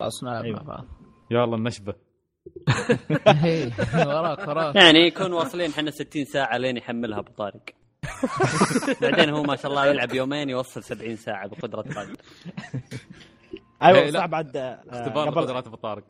خلاص 0.00 0.24
نلعب 0.24 0.44
أيوة. 0.44 0.56
مع 0.56 0.62
بعض. 0.62 0.84
يلا 1.30 1.56
النشبة. 1.56 1.94
وراك 4.06 4.48
وراك 4.48 4.74
يعني 4.76 4.98
يكون 4.98 5.32
واصلين 5.32 5.70
إحنا 5.70 5.90
60 5.90 6.24
ساعة 6.24 6.56
لين 6.56 6.76
يحملها 6.76 7.18
أبو 7.18 7.32
طارق. 7.32 7.62
بعدين 9.02 9.30
هو 9.30 9.42
ما 9.42 9.56
شاء 9.56 9.70
الله 9.70 9.86
يلعب 9.86 10.14
يومين 10.14 10.50
يوصل 10.50 10.82
70 10.82 11.16
ساعة 11.16 11.48
بقدرة 11.48 11.82
قادر 11.82 12.16
أيوه 13.82 13.98
إيه،. 13.98 14.10
صح 14.10 14.26
بعد 14.26 14.56
آه، 14.56 14.80
اختبار 14.88 15.30
قبل 15.30 15.40
قدرات 15.40 15.66
أبو 15.66 15.76
طارق. 15.76 16.04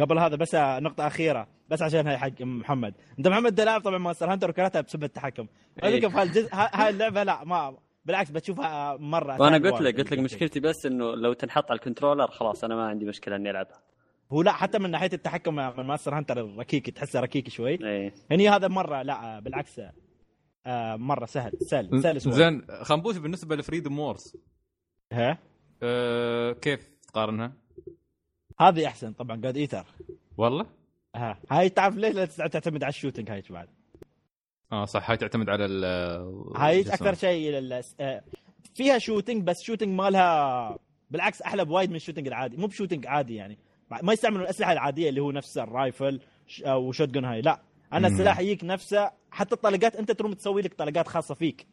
قبل 0.00 0.18
هذا 0.18 0.36
بس 0.36 0.54
نقطة 0.54 1.06
أخيرة 1.06 1.48
بس 1.68 1.82
عشان 1.82 2.06
هاي 2.06 2.18
حق 2.18 2.40
محمد، 2.42 2.94
أنت 3.18 3.28
محمد 3.28 3.46
أنت 3.46 3.60
لاعب 3.60 3.80
طبعا 3.80 3.98
Monster 3.98 4.32
Hunter 4.32 4.50
وكرهتها 4.50 4.80
بسبب 4.80 5.04
التحكم، 5.04 5.46
إيه. 5.84 5.88
أذكر 5.88 6.10
في 6.10 6.16
هالجزء 6.16 6.48
ها- 6.54 6.70
هاي 6.84 6.90
اللعبة 6.90 7.22
لا 7.22 7.44
ما 7.44 7.76
بالعكس 8.04 8.30
بتشوفها 8.30 8.96
مرة 8.96 9.40
وأنا 9.40 9.70
قلت. 9.70 9.80
لك 9.82 9.96
قلت 9.96 10.12
لك 10.12 10.18
مشكلتي 10.18 10.60
بس 10.60 10.86
إنه 10.86 11.14
لو 11.14 11.32
تنحط 11.32 11.70
على 11.70 11.78
ال 11.78 11.82
controller 11.82 12.26
خلاص 12.30 12.64
أنا 12.64 12.76
ما 12.76 12.86
عندي 12.88 13.04
مشكلة 13.04 13.36
إني 13.36 13.50
ألعبها. 13.50 13.78
هو 14.32 14.42
لا 14.42 14.52
حتى 14.52 14.78
من 14.78 14.90
ناحية 14.90 15.10
التحكم 15.12 15.54
من 15.54 15.84
Monster 15.84 16.18
Hunter 16.18 16.40
الركيك 16.40 16.90
تحسه 16.90 17.20
ركيك 17.20 17.48
شوي، 17.48 17.78
إيه. 17.88 18.14
هني 18.30 18.48
هذا 18.48 18.68
مرة 18.68 19.02
لا 19.02 19.40
بالعكس 19.40 19.80
آه، 20.66 20.96
مرة 20.96 21.26
سهل 21.26 21.52
سهل 21.60 22.02
سهل. 22.02 22.20
زين 22.20 22.66
خنبوش 22.82 23.16
بالنسبة 23.16 23.56
ل 23.56 23.61
Freedom 23.61 23.98
Wars 23.98 24.36
ها؟ 25.12 25.38
أه 25.82 26.52
كيف 26.52 26.90
تقارنها؟ 27.08 27.52
هذه 28.60 28.86
أحسن 28.86 29.12
طبعا 29.12 29.36
God 29.36 29.56
Eater 29.56 29.84
والله؟ 30.38 30.66
ها 31.16 31.38
هاي 31.50 31.68
تعرف 31.68 31.96
ليش 31.96 32.38
لا 32.38 32.46
تعتمد 32.46 32.82
على 32.82 32.90
ال 32.90 32.94
shooting 32.94 33.30
هاي 33.30 33.42
بعد؟ 33.50 33.68
آه 34.72 34.84
صح 34.84 35.10
هاي 35.10 35.16
تعتمد 35.16 35.48
على 35.50 35.64
ال 35.64 35.84
هاي 36.56 36.80
أكثر؟ 36.80 37.14
شيء 37.14 37.50
لل- 37.52 37.82
آه، 38.00 38.22
فيها 38.74 38.98
shooting 38.98 39.42
بس 39.42 39.62
shooting 39.62 39.88
مالها 39.98 40.78
بالعكس 41.10 41.42
أحلى 41.42 41.64
بوايد 41.64 41.90
من 41.90 41.96
ال 41.96 41.99
shooting 41.99 42.26
العادي 42.26 42.56
مو 42.56 42.66
ب 42.66 42.70
shooting 42.70 43.06
عادي 43.06 43.34
يعني. 43.34 43.58
ما 44.02 44.12
يستعملوا 44.12 44.42
الأسلحة 44.42 44.72
العادية 44.72 45.08
اللي 45.08 45.20
هو 45.20 45.30
نفس 45.30 45.58
ال 45.58 45.68
rifle 45.68 46.20
أو 46.62 46.92
shotgun 46.92 47.24
هاي 47.24 47.40
لا 47.40 47.62
أنا 47.92 48.08
مم. 48.08 48.14
السلاح 48.14 48.40
يجيك 48.40 48.64
نفسه 48.64 49.10
حتى 49.30 49.54
الطلقات 49.54 49.96
أنت 49.96 50.10
تروم 50.10 50.32
تسوي 50.32 50.62
لك 50.62 50.74
طلقات 50.74 51.08
خاصة 51.08 51.34
فيك 51.34 51.66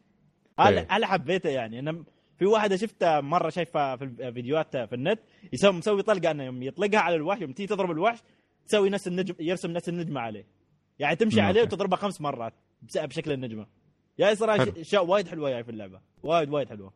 إيه. 0.60 0.86
أنا 0.90 1.06
حبيته 1.06 1.48
يعني 1.48 1.78
أنا 1.78 2.04
في 2.38 2.46
واحد 2.46 2.74
شفته 2.74 3.20
مرة 3.20 3.50
شايفة 3.50 3.96
في 3.96 4.04
الفيديوهات 4.04 4.76
في 4.76 4.94
النت 4.94 5.20
يسوي 5.52 5.72
مسوي 5.72 6.02
طلقة 6.02 6.30
إنه 6.30 6.44
يوم 6.44 6.62
يطلقها 6.62 7.00
على 7.00 7.14
الوحش 7.14 7.40
يوم 7.40 7.52
تيجي 7.52 7.68
تضرب 7.68 7.90
الوحش 7.90 8.18
تسوي 8.66 8.90
نفس 8.90 9.08
النجم 9.08 9.34
يرسم 9.40 9.70
نفس 9.70 9.88
النجمة 9.88 10.20
عليه 10.20 10.46
يعني 10.98 11.16
تمشي 11.16 11.40
مم. 11.40 11.46
عليه. 11.46 11.62
وتضربها 11.62 11.96
خمس 11.96 12.20
مرات 12.20 12.54
بشكل 12.82 13.32
النجمة 13.32 13.66
يا 14.18 14.34
صراحة. 14.34 14.66
اشياء 14.78 15.06
وايد 15.06 15.28
حلوة 15.28 15.50
يعني 15.50 15.64
في 15.64 15.70
اللعبة 15.70 16.00
وايد 16.22 16.50
وايد 16.50 16.68
حلوة 16.68 16.92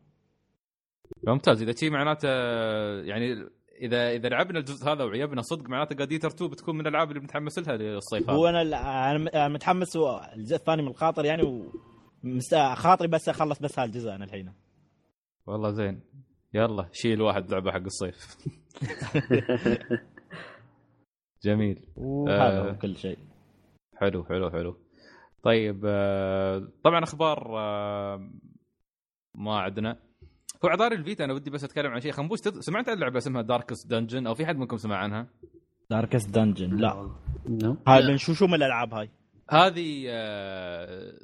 ممتاز 1.27 1.61
إذا 1.61 1.75
شي 1.75 1.89
معناته 1.89 2.27
يعني 3.01 3.49
إذا 3.81 4.11
إذا 4.11 4.29
لعبنا 4.29 4.59
الجزء 4.59 4.91
هذا 4.91 5.03
وعيبنا 5.03 5.41
صدق 5.41 5.69
معناته 5.69 5.95
جاديتر 5.95 6.27
2 6.27 6.51
بتكون 6.51 6.75
من 6.75 6.81
الألعاب 6.81 7.09
اللي 7.09 7.19
بنتحمس 7.19 7.59
لها 7.59 7.77
للصيف 7.77 8.29
هو 8.29 8.47
هذا 8.47 8.61
أنا 8.61 9.15
أنا 9.17 9.47
متحمس 9.47 9.97
الجزء 10.35 10.55
الثاني 10.55 10.81
من 10.81 10.87
الخاطر 10.87 11.25
يعني 11.25 11.43
و 11.43 11.71
خاطري 12.75 13.07
بس 13.07 13.29
أخلص 13.29 13.59
بس 13.59 13.79
هالجزء 13.79 14.15
أنا 14.15 14.25
الحين. 14.25 14.53
والله 15.47 15.71
زين. 15.71 16.01
يلا 16.53 16.89
شيل 16.91 17.21
واحد 17.21 17.51
لعبة 17.51 17.71
حق 17.71 17.77
الصيف. 17.77 18.37
جميل. 21.43 21.85
وهذا 21.95 22.69
آه. 22.69 22.71
كل 22.71 22.95
شيء. 22.95 23.17
حلو 23.95 24.23
حلو 24.23 24.49
حلو. 24.49 24.77
طيب 25.43 25.81
آه، 25.85 26.67
طبعا 26.83 27.03
أخبار 27.03 27.59
آه، 27.59 28.29
ما 29.35 29.59
عندنا 29.59 29.99
هو 30.65 30.69
عذار 30.69 30.91
ال 30.91 30.98
Vita 30.98 31.25
أنا 31.25 31.33
ودي 31.33 31.49
بس 31.49 31.63
اتكلم 31.63 31.91
عن 31.91 31.99
شيء. 32.01 32.11
خنبوش 32.11 32.39
تد- 32.39 32.59
سمعت 32.59 32.89
عن 32.89 32.97
لعبة 32.99 33.17
اسمها 33.17 33.41
Darkest 33.41 33.87
Dungeon 33.87 34.27
أو 34.27 34.33
في 34.35 34.45
حد 34.45 34.57
منكم 34.57 34.77
سمع 34.77 34.95
عنها؟ 34.97 35.27
Darkest 35.89 36.29
Dungeon 36.29 36.75
لا. 36.75 37.11
هاي 37.87 38.07
من 38.11 38.17
شو 38.17 38.33
شو 38.33 38.47
من 38.47 38.53
الألعاب 38.53 38.93
هاي؟ 38.93 39.09
هذه 39.49 40.03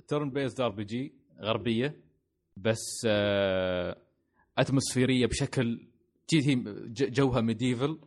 turn-based 0.08 0.62
RPG 0.62 1.14
غربية 1.42 1.96
بس 2.58 2.82
آه، 3.08 3.98
atmospheric 4.58 5.26
بشكل 5.26 5.88
جي 6.30 6.50
هي 6.50 6.64
جوها 7.10 7.42
medieval 7.42 8.00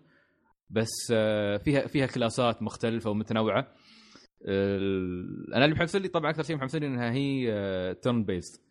بس 0.70 0.90
آه، 1.12 1.56
فيها 1.56 1.86
فيها 1.86 2.06
class 2.06 2.53
ات 2.53 2.62
مختلفة 2.62 3.10
ومتنوعة. 3.10 3.68
أنا 4.48 5.64
اللي 5.64 5.74
محمسني 5.74 6.08
طبعا 6.08 6.30
أكثر 6.30 6.42
شيء 6.42 6.56
محمسني 6.56 6.86
إنها 6.86 7.12
هي 7.12 7.94
turn-based 7.94 8.62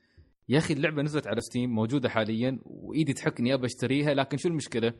يا 0.50 0.58
أخي 0.58 0.74
اللعبة 0.74 1.02
نزلت 1.02 1.28
على 1.28 1.42
Steam 1.42 1.70
موجودة 1.70 2.10
حاليا 2.10 2.60
وإيدي 2.66 3.14
تحك 3.14 3.40
إني 3.40 3.54
ابى 3.54 3.66
أشتريها 3.66 4.14
لكن 4.14 4.38
شو 4.38 4.50
المشكلة؟ 4.50 4.94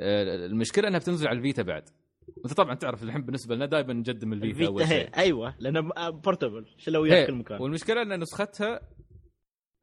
آه، 0.00 0.46
المشكلة 0.46 0.88
إنها 0.88 0.98
بتنزل 0.98 1.28
على 1.28 1.38
ال 1.38 1.43
Vita 1.43 1.62
بعد. 1.62 1.88
أنت 2.44 2.52
طبعا 2.54 2.74
تعرف 2.74 3.02
الحين 3.02 3.22
بالنسبة 3.22 3.54
لنا 3.54 3.66
دائما 3.66 3.92
نقدم 3.92 4.32
ال 4.32 4.39
Vita 4.39 4.66
أول 4.66 4.82
ال 4.82 4.85
Vita 4.85 4.98
شيء. 5.00 5.10
هي 5.14 5.22
أيوه 5.22 5.54
لأنه 5.58 6.10
portable 6.10 6.66
شلو. 6.78 7.02
وياك 7.02 7.26
كل 7.26 7.34
مكان. 7.34 7.62
والمشكلة 7.62 8.02
إن 8.02 8.20
نسختها 8.20 8.80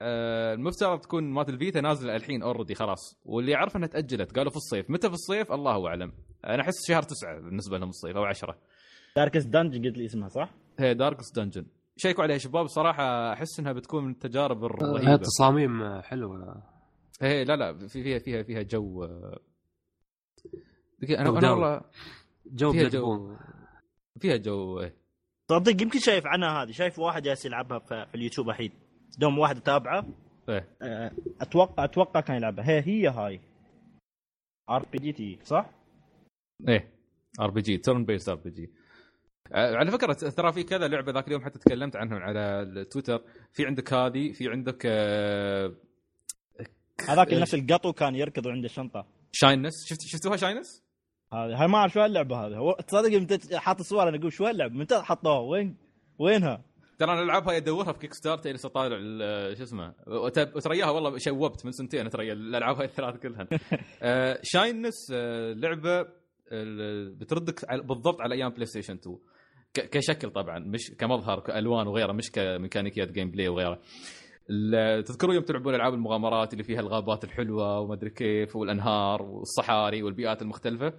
آه، 0.01 0.53
المفترض 0.53 0.99
تكون 0.99 1.23
مالت 1.23 1.49
ال 1.49 1.56
Vita 1.56 1.81
نازلة 1.81 2.15
الحين 2.15 2.41
already 2.43 2.75
خلاص. 2.75 3.19
واللي 3.25 3.55
اعرف 3.55 3.77
إنها 3.77 3.87
تأجلت 3.87 4.35
قالوا 4.35 4.51
في 4.51 4.57
الصيف. 4.57 4.89
متى 4.89 5.07
في 5.07 5.13
الصيف؟ 5.13 5.51
الله 5.51 5.87
أعلم. 5.87 6.13
أنا 6.45 6.61
أحس 6.61 6.87
شهر 6.87 7.03
تسعة 7.03 7.39
بالنسبة 7.39 7.77
لهم 7.77 7.89
الصيف 7.89 8.15
أو 8.17 8.23
عشرة. 8.23 8.57
Darkest 9.15 9.47
Dungeon 9.47 9.85
قلت 9.85 9.97
لي 9.97 10.05
اسمها 10.05 10.29
صح؟ 10.29 10.53
هي 10.79 10.93
Darkest 10.93 11.31
Dungeon 11.35 11.65
شيكوا 12.01 12.23
عليها 12.23 12.33
يا 12.33 12.39
شباب. 12.39 12.67
صراحة 12.67 13.33
أحس 13.33 13.59
إنها 13.59 13.73
بتكون 13.73 14.03
من 14.03 14.11
التجارب 14.11 14.63
هي 14.63 14.65
الرهيبه 14.65 15.15
تصاميم 15.15 16.01
حلوة. 16.01 16.63
هي 17.21 17.43
لا 17.43 17.55
لا 17.55 17.87
في 17.87 18.03
فيها 18.03 18.19
فيها 18.19 18.43
فيها 18.43 18.61
جو. 18.61 19.03
آه، 19.03 19.39
أنا 21.09 21.29
أنا. 21.29 21.51
والله 21.51 21.81
جو 22.45 22.71
فيها 22.71 22.89
جو. 22.89 23.35
فيها 24.19 24.37
جو 24.37 24.79
إيه. 24.79 24.95
صدق 25.51 25.81
يمكن 25.81 25.99
شايف 25.99 26.23
عنها 26.27 26.63
هذه. 26.63 26.71
شايف 26.71 26.99
واحد 26.99 27.21
جالس 27.21 27.45
يلعبها 27.45 27.79
في 27.79 28.05
اليوتيوب 28.15 28.49
الحين. 28.49 28.71
دوم 29.17 29.39
واحد 29.39 29.57
اتابعه 29.57 30.05
إيه. 30.49 30.67
أه، 30.81 31.11
أتوقع 31.41 31.83
أتوقع 31.83 32.19
كان 32.19 32.37
يلعبها. 32.37 32.69
هي 32.69 32.81
هي 32.87 33.07
هاي. 33.07 33.39
RPG 34.69 35.11
تي 35.11 35.39
صح؟ 35.43 35.69
إيه 36.67 36.89
ار 37.39 37.51
بي 37.51 37.61
جي 37.61 37.77
تيرن 37.77 38.05
بيس 38.05 38.29
ار 38.29 38.35
بي 38.35 38.49
جي 38.49 38.69
على 39.53 39.91
فكرة 39.91 40.13
ترى 40.13 40.53
في 40.53 40.63
كذا 40.63 40.87
لعبة 40.87 41.11
ذاك 41.11 41.27
اليوم 41.27 41.41
حتى 41.45 41.59
تكلمت 41.59 41.95
عنهم 41.95 42.17
على 42.21 42.39
التويتر. 42.61 43.21
في 43.53 43.65
عندك 43.65 43.93
هذه 43.93 44.31
في 44.31 44.49
عندك 44.49 44.83
آه، 44.85 45.73
هذاك 47.09 47.33
نفس 47.33 47.53
القطو 47.55 47.93
كان 47.93 48.15
يركض 48.15 48.47
عنده 48.47 48.67
شنطه 48.67 49.05
Shiness. 49.31 49.85
شفت 49.89 50.01
شفتوها 50.01 50.37
Shiness؟ 50.37 50.83
هذه 51.33 51.61
هاي 51.61 51.67
ما 51.67 51.77
أعرف 51.77 51.93
شو 51.93 51.99
هاللعبة 51.99 52.35
هذه. 52.47 52.55
هو 52.57 52.77
تصدق 52.87 53.17
متى 53.17 53.57
حاط 53.59 53.79
الصور 53.79 54.09
أنا 54.09 54.17
أقول 54.17 54.33
شو 54.33 54.45
هاللعبة؟ 54.45 54.73
متى 54.75 55.01
حطوها؟ 55.01 55.39
وين؟ 55.39 55.75
وينها؟ 56.19 56.61
ترى 56.99 57.11
أنا 57.13 57.21
ألعبها 57.21 57.57
ادورها 57.57 57.93
في 57.93 57.99
Kickstarter 57.99 58.49
لسه 58.51 58.69
طالع 58.69 58.97
ال- 59.01 59.57
شو 59.57 59.63
اسمه 59.63 59.93
وت- 60.07 60.55
وترياها 60.55 60.89
والله 60.89 61.17
شوبت 61.17 61.65
من 61.65 61.71
سنتين 61.71 62.09
ترى 62.09 62.31
الألعاب 62.31 62.75
هاي 62.77 62.85
الثلاث 62.85 63.15
كلها 63.19 63.47
آه، 64.01 64.39
Shiness 64.43 65.11
آه، 65.13 65.53
لعبة 65.53 66.05
بتردك 67.19 67.73
بالضبط 67.83 68.21
على 68.21 68.35
أيام 68.35 68.49
PlayStation 68.49 68.93
2 68.93 69.15
ك- 69.15 69.19
كشكل 69.73 70.29
طبعا 70.29 70.59
مش 70.59 70.91
كمظهر 70.99 71.39
كألوان 71.39 71.87
وغيره 71.87 72.11
مش 72.11 72.31
كميكانيكيات 72.31 73.11
gameplay 73.11 73.47
وغيره. 73.47 73.79
تذكروا 75.01 75.33
يوم 75.33 75.43
تلعبون 75.43 75.75
ألعاب 75.75 75.93
المغامرات 75.93 76.53
اللي 76.53 76.63
فيها 76.63 76.79
الغابات 76.79 77.23
الحلوة 77.23 77.79
وما 77.79 77.93
ادري 77.93 78.09
كيف 78.09 78.55
والأنهار 78.55 79.21
والصحاري 79.21 80.03
والبيئات 80.03 80.41
المختلفة؟ 80.41 80.93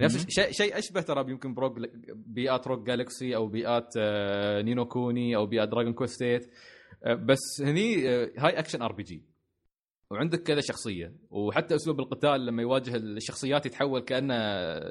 نفس 0.00 0.26
الشيء 0.26 0.50
شيء 0.50 0.78
أشبه 0.78 1.00
ترى 1.00 1.30
يمكن 1.30 1.54
بروك 1.54 1.78
بيئات 2.14 2.66
Rogue 2.66 2.86
Galaxy 2.86 3.36
أو 3.36 3.46
بيئات 3.46 3.94
آه، 3.98 4.62
Ni 4.62 4.73
no 4.73 4.84
Kuni 4.84 5.36
أو 5.36 5.46
بيئات 5.46 5.68
Dragon 5.68 5.92
Quest 5.92 6.18
8 6.20 6.40
آه، 7.04 7.14
بس 7.14 7.62
هني 7.64 8.08
آه، 8.08 8.30
هاي 8.38 8.58
action 8.58 8.82
RPG 8.82 9.24
وعندك 10.10 10.42
كذا 10.42 10.60
شخصية. 10.60 11.14
وحتى 11.30 11.74
أسلوب 11.74 12.00
القتال 12.00 12.46
لما 12.46 12.62
يواجه 12.62 12.96
الشخصيات 12.96 13.66
يتحول 13.66 14.00
كأنه 14.00 14.34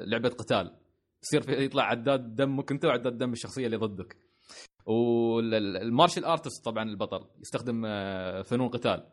لعبة 0.04 0.28
قتال. 0.28 0.76
يصير 1.22 1.42
في 1.42 1.64
يطلع 1.64 1.82
عداد 1.82 2.34
دمك 2.34 2.72
انت 2.72 2.84
وعداد 2.84 3.18
دم 3.18 3.32
الشخصية 3.32 3.66
اللي 3.66 3.76
ضدك. 3.76 4.16
وال 4.86 5.17
martial 5.17 6.24
arts 6.24 6.64
طبعا 6.64 6.82
البطل 6.82 7.24
يستخدم 7.40 7.82
آه، 7.86 8.42
فنون 8.42 8.68
قتال. 8.68 9.06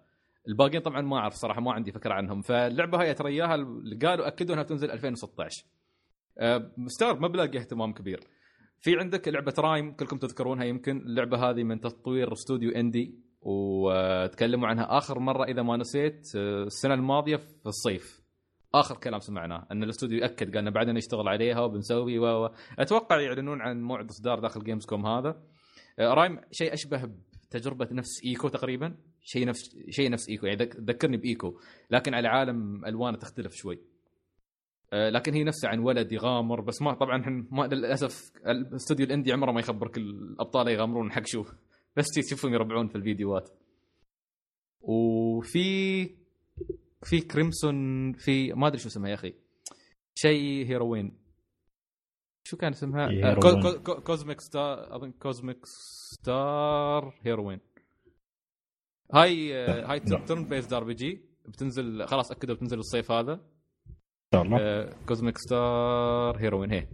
الباقيين 0.47 0.81
طبعا 0.81 1.01
ما 1.01 1.17
أعرف 1.17 1.33
صراحة 1.33 1.61
ما 1.61 1.73
عندي 1.73 1.91
فكرة 1.91 2.13
عنهم. 2.13 2.41
فاللعبة 2.41 3.01
هاي 3.01 3.15
اللي 3.55 3.95
قالوا 4.07 4.27
أكدوا 4.27 4.53
إنها 4.53 4.63
تنزل 4.63 4.91
2016 4.91 5.65
آه، 6.39 6.71
مستغرب 6.77 7.21
ما 7.21 7.27
بلاقي 7.27 7.59
اهتمام 7.59 7.93
كبير. 7.93 8.19
في 8.81 8.95
عندك 8.99 9.27
لعبة 9.27 9.53
Rime 9.59 9.91
كلكم 9.91 10.17
تذكرونها 10.17 10.65
يمكن. 10.65 10.97
اللعبة 10.97 11.49
هذه 11.49 11.63
من 11.63 11.79
تطوير 11.79 12.33
استوديو 12.33 12.71
indie 12.71 13.19
وتكلموا 13.41 14.67
عنها 14.67 14.97
آخر 14.97 15.19
مرة 15.19 15.43
إذا 15.43 15.61
ما 15.61 15.77
نسيت 15.77 16.35
آه، 16.35 16.63
السنة 16.63 16.93
الماضية 16.93 17.35
في 17.35 17.65
الصيف. 17.65 18.18
آخر 18.73 18.97
كلام 18.97 19.19
سمعناه 19.19 19.67
إن 19.71 19.83
الاستوديو 19.83 20.19
يأكد 20.19 20.55
قالنا 20.55 20.69
بعدين 20.69 20.95
نشتغل 20.95 21.27
عليها 21.27 21.59
وبنسوي 21.59 22.19
و 22.19 22.49
أتوقع 22.79 23.21
يعلنون 23.21 23.61
عن 23.61 23.81
موعد 23.81 24.09
إصدار 24.09 24.39
داخل 24.39 24.63
Gamescom 24.63 25.05
هذا. 25.05 25.41
آه، 25.99 26.13
Rime 26.13 26.39
شيء 26.51 26.73
أشبه 26.73 27.09
بتجربة 27.49 27.87
نفس 27.91 28.09
Ico 28.25 28.47
تقريبا؟ 28.47 28.95
شيء 29.23 29.47
نفس 29.47 29.77
شيء 29.89 30.11
نفس 30.11 30.29
Ico 30.29 30.45
يعني 30.45 30.57
ذك- 30.63 30.75
ذكرني 30.79 31.17
ب 31.17 31.28
Ico 31.28 31.59
لكن 31.91 32.13
على 32.13 32.27
عالم 32.27 32.85
ألوانه 32.85 33.17
تختلف 33.17 33.53
شوي. 33.53 33.79
آه، 34.93 35.09
لكن 35.09 35.33
هي 35.33 35.43
نفسها 35.43 35.69
عن 35.69 35.79
ولد 35.79 36.11
يغامر 36.11 36.61
بس 36.61 36.81
ما 36.81 36.93
طبعا 36.93 37.47
ما 37.51 37.63
للأسف 37.67 38.31
الاستوديو 38.47 39.05
ال 39.05 39.10
indie 39.10 39.33
عمره 39.33 39.51
ما 39.51 39.59
يخبرك 39.59 39.97
الأبطال 39.97 40.67
يغامرون 40.67 41.11
حق 41.11 41.25
شو 41.25 41.43
بس 41.97 42.05
تشوفهم 42.07 42.53
يربعون 42.53 42.87
في 42.87 42.95
الفيديوهات. 42.95 43.49
وفي 44.81 46.09
في 47.03 47.21
Crimson 47.21 48.13
في 48.13 48.53
ما 48.53 48.67
أدري 48.67 48.79
شو 48.79 48.87
اسمها 48.87 49.09
يا 49.09 49.13
أخي. 49.15 49.33
شيء 50.15 50.65
heroine. 50.67 51.19
شو 52.47 52.57
كان 52.57 52.71
اسمها؟ 52.71 53.05
آه، 53.05 53.09
هيروين. 53.09 53.61
كو- 53.61 53.61
كو- 53.61 53.83
كو- 53.83 54.01
Cosmic 54.01 54.41
Star 54.41 54.95
أظن 54.95 55.11
Cosmic 55.11 55.65
Star 55.65 57.19
Heroine. 57.21 57.59
هاي 59.13 59.55
آه، 59.55 59.91
هاي. 59.91 59.99
turn-based 59.99 60.73
RPG 60.73 61.21
بتنزل 61.47 62.05
خلاص 62.07 62.31
أكدوا 62.31 62.55
بتنزل 62.55 62.79
الصيف 62.79 63.11
هذا. 63.11 63.33
إن 63.33 63.41
شاء 64.33 64.41
الله. 64.41 64.89
Cosmic 65.05 65.37
Star 65.37 66.37
Heroine 66.37 66.71
هي. 66.71 66.87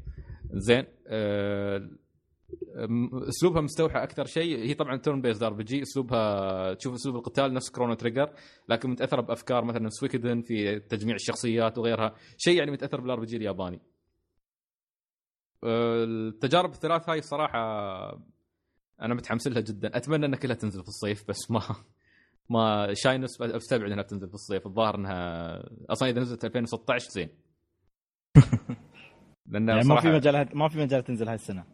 زين 0.54 0.86
آه، 1.08 1.90
أسلوبها 3.30 3.62
مستوحى 3.62 4.04
أكثر 4.04 4.26
شيء. 4.26 4.60
هي 4.60 4.74
طبعا 4.74 4.98
turn-based 4.98 5.44
RPG 5.44 5.82
أسلوبها 5.82 6.74
تشوف 6.74 6.94
أسلوب 6.94 7.16
القتال 7.16 7.54
نفس 7.54 7.70
Chrono 7.70 7.94
Trigger 7.94 8.34
لكن 8.70 8.90
متأثرة 8.90 9.22
بأفكار 9.22 9.66
مثلا 9.66 9.90
Suikoden 9.90 10.42
في 10.42 10.80
تجميع 10.80 11.16
الشخصيات 11.16 11.78
وغيرها. 11.78 12.16
شيء 12.38 12.58
يعني 12.58 12.72
متأثر 12.72 13.02
بال 13.02 13.20
RPG 13.20 13.38
الياباني. 13.38 13.82
آه، 15.64 16.04
التجارب 16.04 16.72
الثلاث 16.72 17.10
هاي 17.10 17.20
الصراحه 17.20 17.60
أنا 19.02 19.14
متحمس 19.14 19.48
لها 19.48 19.62
جدا. 19.62 19.98
أتمنى 19.98 20.26
إنها 20.26 20.40
كلها 20.40 20.56
تنزل 20.56 20.82
في 20.84 20.88
الصيف 20.88 21.28
بس 21.28 21.52
ما 21.52 21.62
ما 22.50 22.94
chance 22.94 23.42
أستبعد 23.42 23.92
إنها 23.92 24.04
تنزل 24.04 24.28
في 24.28 24.34
الصيف. 24.34 24.68
الظاهر 24.68 24.96
إنها 24.96 25.64
أصلا 25.90 26.10
إذا 26.10 26.22
نزلت 26.22 26.46
2016 26.46 27.10
زين. 27.10 27.30
لأن 29.48 29.70
يعني 29.70 29.88
ما 29.88 30.02
في 30.02 30.08
مجال 30.08 30.58
ما 30.58 30.70
في 30.70 30.80
مجال 30.80 31.04
تنزل 31.04 31.28
هاي 31.28 31.36
السنة 31.36 31.66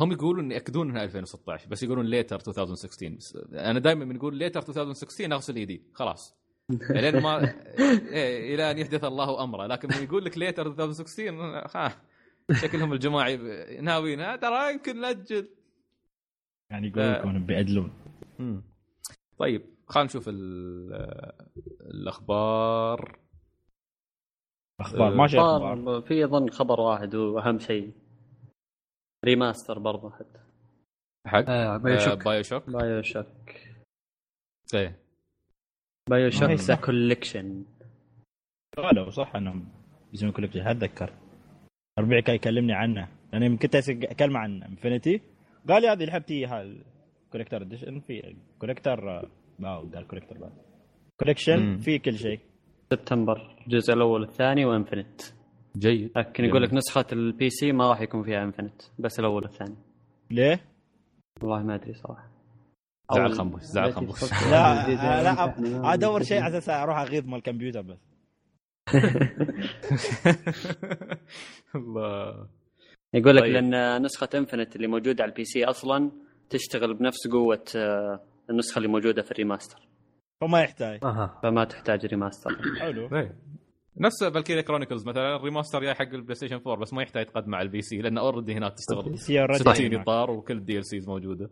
هم 0.00 0.12
يقولون 0.12 0.52
يأكدون 0.52 0.90
إنها 0.90 1.04
2016 1.04 1.68
بس 1.68 1.82
يقولون 1.82 2.06
later 2.06 2.36
2016 2.36 3.08
بس 3.16 3.36
أنا 3.52 3.78
دائما 3.78 4.04
بنقول 4.04 4.36
later 4.36 4.60
2016 4.68 5.32
أغسل 5.34 5.56
إيدي 5.56 5.82
خلاص. 5.94 6.40
لين 6.90 7.20
ما 7.22 7.54
إيه 7.78 8.54
إلى 8.54 8.70
أن 8.70 8.78
يحدث 8.78 9.04
الله 9.04 9.44
امره 9.44 9.66
لكن 9.66 9.88
من 9.96 10.02
يقول 10.04 10.24
لك 10.24 10.38
later 10.38 10.66
2016 10.66 11.68
ها 11.74 12.02
شكلهم 12.52 12.92
الجماعي 12.92 13.36
ناويين 13.80 14.20
"آه، 14.20 14.36
ترى 14.36 14.72
يمكن 14.72 15.00
نأجل. 15.00 15.48
يعني 16.70 16.86
يقولون 16.88 17.14
ف- 17.14 17.18
لكم 17.18 17.46
بيعدلون. 17.46 17.92
طيب 19.38 19.62
خلينا 19.86 20.06
نشوف 20.06 20.28
ال- 20.28 21.32
الأخبار. 21.80 23.18
أخبار 24.80 25.14
ما 25.14 25.26
شيء 25.26 25.40
أخبار 25.40 26.00
في 26.02 26.24
أظن 26.24 26.50
خبر 26.50 26.80
واحد 26.80 27.14
وأهم 27.14 27.58
شيء. 27.58 27.92
remaster 29.24 29.78
برضه 29.78 30.10
حتى. 30.10 30.40
حق؟ 31.26 31.44
آه، 31.50 31.76
Bio 31.76 31.96
آه، 31.96 31.98
Shock. 31.98 32.24
BioShock 32.24 32.70
BioShock 32.70 33.26
إيه. 34.74 34.98
Bio 36.10 36.24
ما 36.24 36.30
Shock 36.30 36.50
The. 36.50 36.74
Collection 36.74 37.64
قالوا 38.76 39.10
صح 39.10 39.36
إنهم 39.36 39.68
بيسوون 40.10 40.32
collection 40.32 40.60
اتذكر 40.60 41.12
ربيع 41.98 42.20
كان 42.20 42.34
يكلمني 42.34 42.72
عنه. 42.72 43.08
لأن 43.32 43.42
يمكن 43.42 43.68
كنت 43.68 43.88
اكلم 43.88 44.36
عن 44.36 44.62
Infinite 44.62 45.20
قال 45.68 45.82
لي 45.82 45.88
هذه 45.88 46.04
لعبتي 46.04 46.34
اياها 46.34 46.62
ال 47.26 47.30
collector 47.30 47.62
edition 47.62 48.00
في 48.00 48.36
collector 48.58 49.10
آه 49.10 49.90
قال 49.94 50.06
collector 50.06 50.38
بعد. 50.38 50.52
collection. 51.20 51.78
في 51.78 51.98
كل 51.98 52.18
شيء. 52.18 52.40
سبتمبر 52.92 53.56
الجزء 53.66 53.92
الأول 53.94 54.20
والثاني 54.20 54.64
و 54.64 54.70
Infinite 54.70 55.20
جيد. 55.76 56.10
لكن 56.16 56.44
يقول 56.44 56.62
لك 56.62 56.74
نسخة 56.74 57.04
ال 57.12 57.50
PC 57.50 57.72
ما 57.72 57.88
راح 57.90 58.00
يكون 58.00 58.22
فيها 58.22 58.44
Infinite 58.44 58.82
بس 58.98 59.20
الأول 59.20 59.42
والثاني. 59.42 59.76
ليه؟ 60.30 60.64
والله 61.42 61.62
ما 61.62 61.74
أدري 61.74 61.94
صراحة. 61.94 62.30
زعل 63.14 63.32
خنبوش 63.32 63.62
زعل 63.62 63.92
خنبوش 63.92 64.22
لا 64.50 64.86
آه، 64.86 65.22
لا 65.22 65.54
ادور 65.94 66.22
شيء 66.22 66.42
على 66.42 66.58
أساس 66.58 66.68
أروح 66.68 66.98
أغيظ 66.98 67.26
مال 67.26 67.38
الكمبيوتر 67.38 67.82
بس. 67.82 67.98
الله. 71.76 72.48
يقول 73.14 73.36
لك 73.36 73.42
طيب. 73.42 73.52
لأن 73.52 74.02
نسخة 74.02 74.28
Infinite 74.34 74.76
اللي 74.76 74.86
موجودة 74.86 75.22
على 75.22 75.30
ال 75.30 75.44
PC 75.44 75.64
أصلا 75.64 76.10
تشتغل 76.50 76.94
بنفس 76.94 77.28
قوة 77.32 77.64
آه، 77.76 78.20
النسخة 78.50 78.76
اللي 78.78 78.88
موجودة 78.88 79.22
في 79.22 79.30
ال 79.30 79.36
remaster. 79.36 79.88
فما 80.40 80.60
يحتاج. 80.60 81.00
فما 81.42 81.64
تحتاج 81.64 82.06
remaster 82.06 82.50
حلو. 82.80 83.16
إيه. 83.16 83.34
نفس 84.00 84.24
Valkyria 84.24 84.62
Chronicles 84.62 85.06
مثلا 85.06 85.36
ال 85.36 85.41
remaster 85.41 85.80
جاي 85.80 85.94
حق 85.94 86.02
ال 86.02 86.34
PlayStation 86.34 86.54
4 86.56 86.76
بس 86.76 86.92
ما 86.92 87.02
يحتاج 87.02 87.26
يقدم 87.26 87.54
على 87.54 87.62
ال 87.66 87.82
PC 87.82 87.96
لأن 87.98 88.18
already 88.18 88.54
هناك 88.54 88.74
تشتغل 88.74 89.18
سي 89.18 89.46
already 89.46 89.52
60 89.54 89.86
هناك. 89.86 90.00
اطار 90.00 90.30
وكل 90.30 90.56
ال 90.56 90.84
DLCs 90.86 91.08
موجودة 91.08 91.50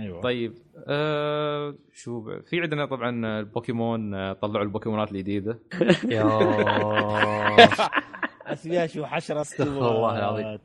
أيوه 0.00 0.20
طيب 0.20 0.54
آه 0.88 1.74
شو 1.92 2.20
ب- 2.20 2.40
في 2.44 2.60
عندنا 2.60 2.86
طبعا 2.86 3.38
البوكيمون 3.40 4.14
آه، 4.14 4.32
طلعوا 4.32 4.64
البوكيمونات 4.64 5.12
الجديدة 5.12 5.58
يا 6.10 6.24
اسميها 8.52 8.86
شو 8.86 9.04
حشرة 9.06 9.40
استوت 9.40 9.66
والله 9.68 10.18
العظيم. 10.18 10.58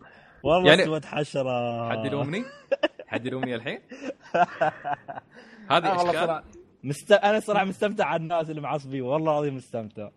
والله 0.43 0.69
يعني- 0.69 0.81
استوت 0.81 1.05
حشرة 1.05 1.89
حد 1.89 2.05
يلومني؟ 2.05 2.43
حد 3.11 3.25
يلومني 3.25 3.55
الحين؟ 3.55 3.79
هذه 5.69 5.87
آه 5.87 6.09
أشكال 6.09 6.43
مست... 6.83 7.11
أنا 7.11 7.39
صراحة 7.39 7.65
مستمتع 7.65 8.05
على 8.05 8.21
الناس 8.23 8.49
اللي 8.49 8.61
معصبين 8.61 9.01
والله 9.01 9.31
العظيم 9.31 9.55
مستمتع 9.55 10.09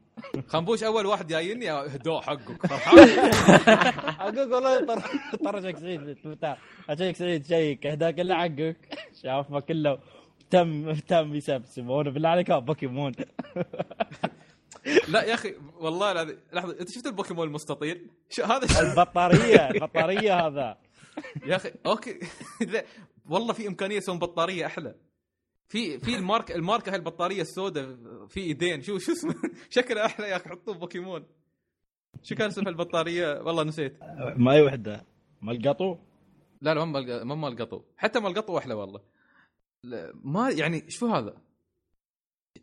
خنبوش 0.48 0.82
أول 0.82 1.06
واحد 1.06 1.26
جايني 1.26 1.70
هدوء 1.70 2.20
حقك. 2.20 2.72
أقول 4.20 4.52
والله 4.52 4.86
طر 4.86 5.02
طر 5.44 5.62
شيك 5.62 5.76
سعيد 5.76 6.16
اشيك 6.88 7.16
سعيد 7.16 7.46
شيك. 7.46 7.86
اهداء 7.86 8.10
كله 8.10 8.34
حقك. 8.34 8.76
شاف 9.22 9.50
ما 9.50 9.60
كله 9.60 9.98
تم 10.50 10.92
تم 10.92 11.34
يسبسب. 11.34 11.88
وأنا 11.88 12.10
بالله 12.10 12.28
عليك 12.28 12.52
بوكيمون. 12.52 13.12
لا 15.08 15.22
يا 15.22 15.34
أخي 15.34 15.54
والله 15.80 16.12
العظيم. 16.12 16.38
لحظة 16.52 16.80
أنت 16.80 16.90
شفت 16.90 17.06
البوكيمون 17.06 17.48
المستطيل؟ 17.48 18.10
هذا؟ 18.44 18.80
البطارية 18.80 19.70
البطارية 19.70 20.46
هذا. 20.46 20.78
يا 21.46 21.56
أخي 21.56 21.72
أوكي. 21.86 22.18
والله 23.30 23.52
في 23.52 23.68
إمكانية 23.68 23.96
يسوون 23.96 24.18
بطارية 24.18 24.66
أحلى. 24.66 24.94
في 25.68 25.98
في 25.98 26.14
الماركه 26.16 26.54
الماركة 26.54 26.90
هاي 26.90 26.96
البطارية 26.96 27.40
السوداء 27.42 27.96
في 28.28 28.40
ايدين. 28.40 28.82
شو 28.82 28.98
شو 28.98 29.12
اسمه؟ 29.12 29.34
شكله 29.70 30.06
أحلى 30.06 30.28
يا 30.28 30.36
أخي 30.36 30.48
حطوه 30.50 30.74
بوكيمون. 30.74 31.26
شو 32.22 32.34
كان 32.34 32.46
اسم 32.48 32.68
البطارية؟ 32.68 33.40
والله 33.42 33.62
نسيت. 33.62 33.98
ما 34.36 34.52
اي 34.52 34.62
وحدة. 34.62 35.04
ما 35.42 35.52
القطو؟ 35.52 35.96
لا 36.60 36.74
لا 36.74 36.84
ما 36.84 37.00
مال- 37.00 37.22
ما 37.24 37.34
مال 37.34 37.52
القطو 37.52 37.82
حتى 37.96 38.20
مال 38.20 38.30
القطو 38.30 38.58
أحلى 38.58 38.74
والله. 38.74 39.00
ما 40.14 40.50
يعني 40.50 40.84
شو 40.88 41.06
هذا؟ 41.06 41.34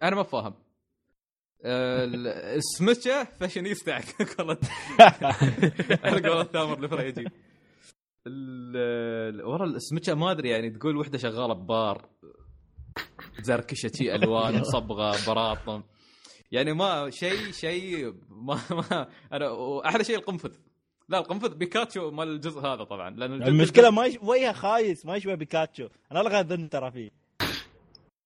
أنا 0.04 0.16
ما 0.16 0.24
فاهم. 0.24 0.54
ال- 1.66 2.28
السمكه 2.28 3.24
فاشينيستا. 3.24 3.92
على 3.94 4.36
قولة 4.38 4.58
على 6.04 6.30
قولة 6.30 6.44
ثامر 6.44 6.84
الفريجي 6.84 7.22
ال- 8.28 8.78
ال- 9.36 9.46
ورا 9.46 9.66
السمكه 9.66 10.14
ما 10.14 10.32
أدري 10.32 10.50
يعني 10.50 10.70
تقول 10.70 10.98
وحدة 10.98 11.18
شغالة 11.18 11.54
ببار. 11.54 12.10
زركشة 13.42 13.92
شي 13.96 14.06
ألوان 14.16 14.64
صبغة 14.64 15.18
براطم. 15.28 15.84
يعني 16.52 16.74
ما 16.74 17.10
شيء 17.10 17.52
شيء 17.52 18.14
ما 18.30 18.60
ما 18.72 19.08
أنا 19.34 19.50
وأحلى 19.50 20.04
شيء 20.04 20.18
القنفذ. 20.18 20.52
لا 21.10 21.20
القنفذ 21.20 21.56
بيكاتشو 21.56 22.12
مال 22.12 22.28
الجزء 22.28 22.60
هذا 22.60 22.84
طبعا 22.84 23.10
لأن 23.10 23.44
المشكلة 23.44 23.90
ما 23.98 24.06
يش... 24.06 24.18
وجهه 24.22 24.52
خايس 24.52 25.06
ما 25.06 25.16
يشبه 25.16 25.36
بيكاتشو. 25.36 25.88
أنا 26.12 26.20
لغايه 26.20 26.40
اظن 26.40 26.70
ترى 26.70 26.92
فيه. 26.92 27.12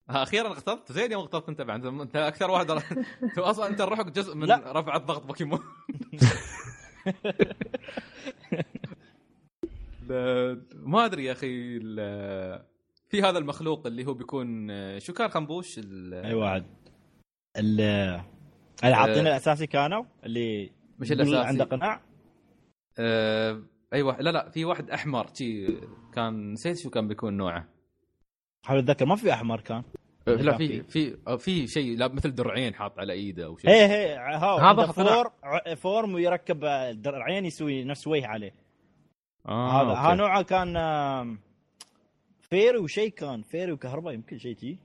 ها 0.09 0.23
أخيرا 0.23 0.47
اغتبت 0.47 0.91
زين 0.91 1.11
يوم 1.11 1.21
اغتبت 1.21 1.49
أنت 1.49 1.61
بعد. 1.61 1.85
أنت 1.85 2.15
أكثر 2.15 2.51
واحد 2.51 2.71
انت 2.71 3.37
أصلا 3.51 3.67
أنت 3.67 3.81
روحك 3.81 4.05
جزء 4.05 4.35
من 4.35 4.47
لا. 4.47 4.71
رفع 4.71 4.95
الضغط 4.95 5.25
بوكيمون. 5.25 5.59
ما 10.75 11.05
أدري 11.05 11.25
يا 11.25 11.31
أخي 11.31 11.79
في 13.09 13.21
هذا 13.21 13.37
المخلوق 13.37 13.87
اللي 13.87 14.05
هو 14.05 14.13
بيكون 14.13 14.69
شو 14.99 15.13
كان 15.13 15.29
خنبوش؟ 15.29 15.79
اي 15.79 16.33
واحد 16.33 16.65
اللي 17.57 18.23
اللي 18.83 18.95
عاطينا 18.95 19.29
الأساسي 19.29 19.67
كانوا 19.67 20.03
اللي 20.23 20.71
مش 20.99 21.11
الأساسي. 21.11 21.47
عنده 21.47 21.65
قناع. 21.65 22.01
آه، 22.99 23.63
أيوه 23.93 24.21
لا 24.21 24.29
لا 24.29 24.49
في 24.49 24.65
واحد 24.65 24.89
أحمر 24.89 25.27
شي 25.33 25.67
كان 26.13 26.51
نسيت 26.51 26.77
شو 26.77 26.89
كان 26.89 27.07
بيكون 27.07 27.37
نوعه. 27.37 27.67
حاول 28.65 28.79
أتذكر 28.79 29.05
ما 29.05 29.15
في 29.15 29.33
أحمر 29.33 29.61
كان. 29.61 29.83
آه، 30.27 30.31
لا 30.31 30.57
في 30.57 30.83
في. 30.83 31.17
آه، 31.27 31.35
في 31.35 31.67
شيء 31.67 31.97
لا 31.97 32.07
مثل 32.07 32.35
درعين 32.35 32.75
حاط 32.75 32.99
على 32.99 33.13
إيده 33.13 33.45
أو 33.45 33.57
شيء. 33.57 33.69
هي 33.69 34.15
ها 34.15 34.71
هذا. 34.71 34.85
فور 34.85 35.31
فورم 35.75 36.13
ويركب 36.13 36.63
الدرعين 36.65 37.45
يسوي 37.45 37.83
نفس 37.83 38.07
وجه 38.07 38.27
عليه. 38.27 38.53
آه 39.45 39.81
هذا. 39.81 39.99
ها 39.99 40.15
نوعه 40.15 40.41
كان 40.41 40.73
fairy 42.55 42.77
وشيء 42.77 43.09
كان 43.09 43.41
fairy 43.41 43.71
وكهرباء 43.71 44.13
يمكن 44.13 44.37
شيء 44.37 44.55
تي. 44.55 44.77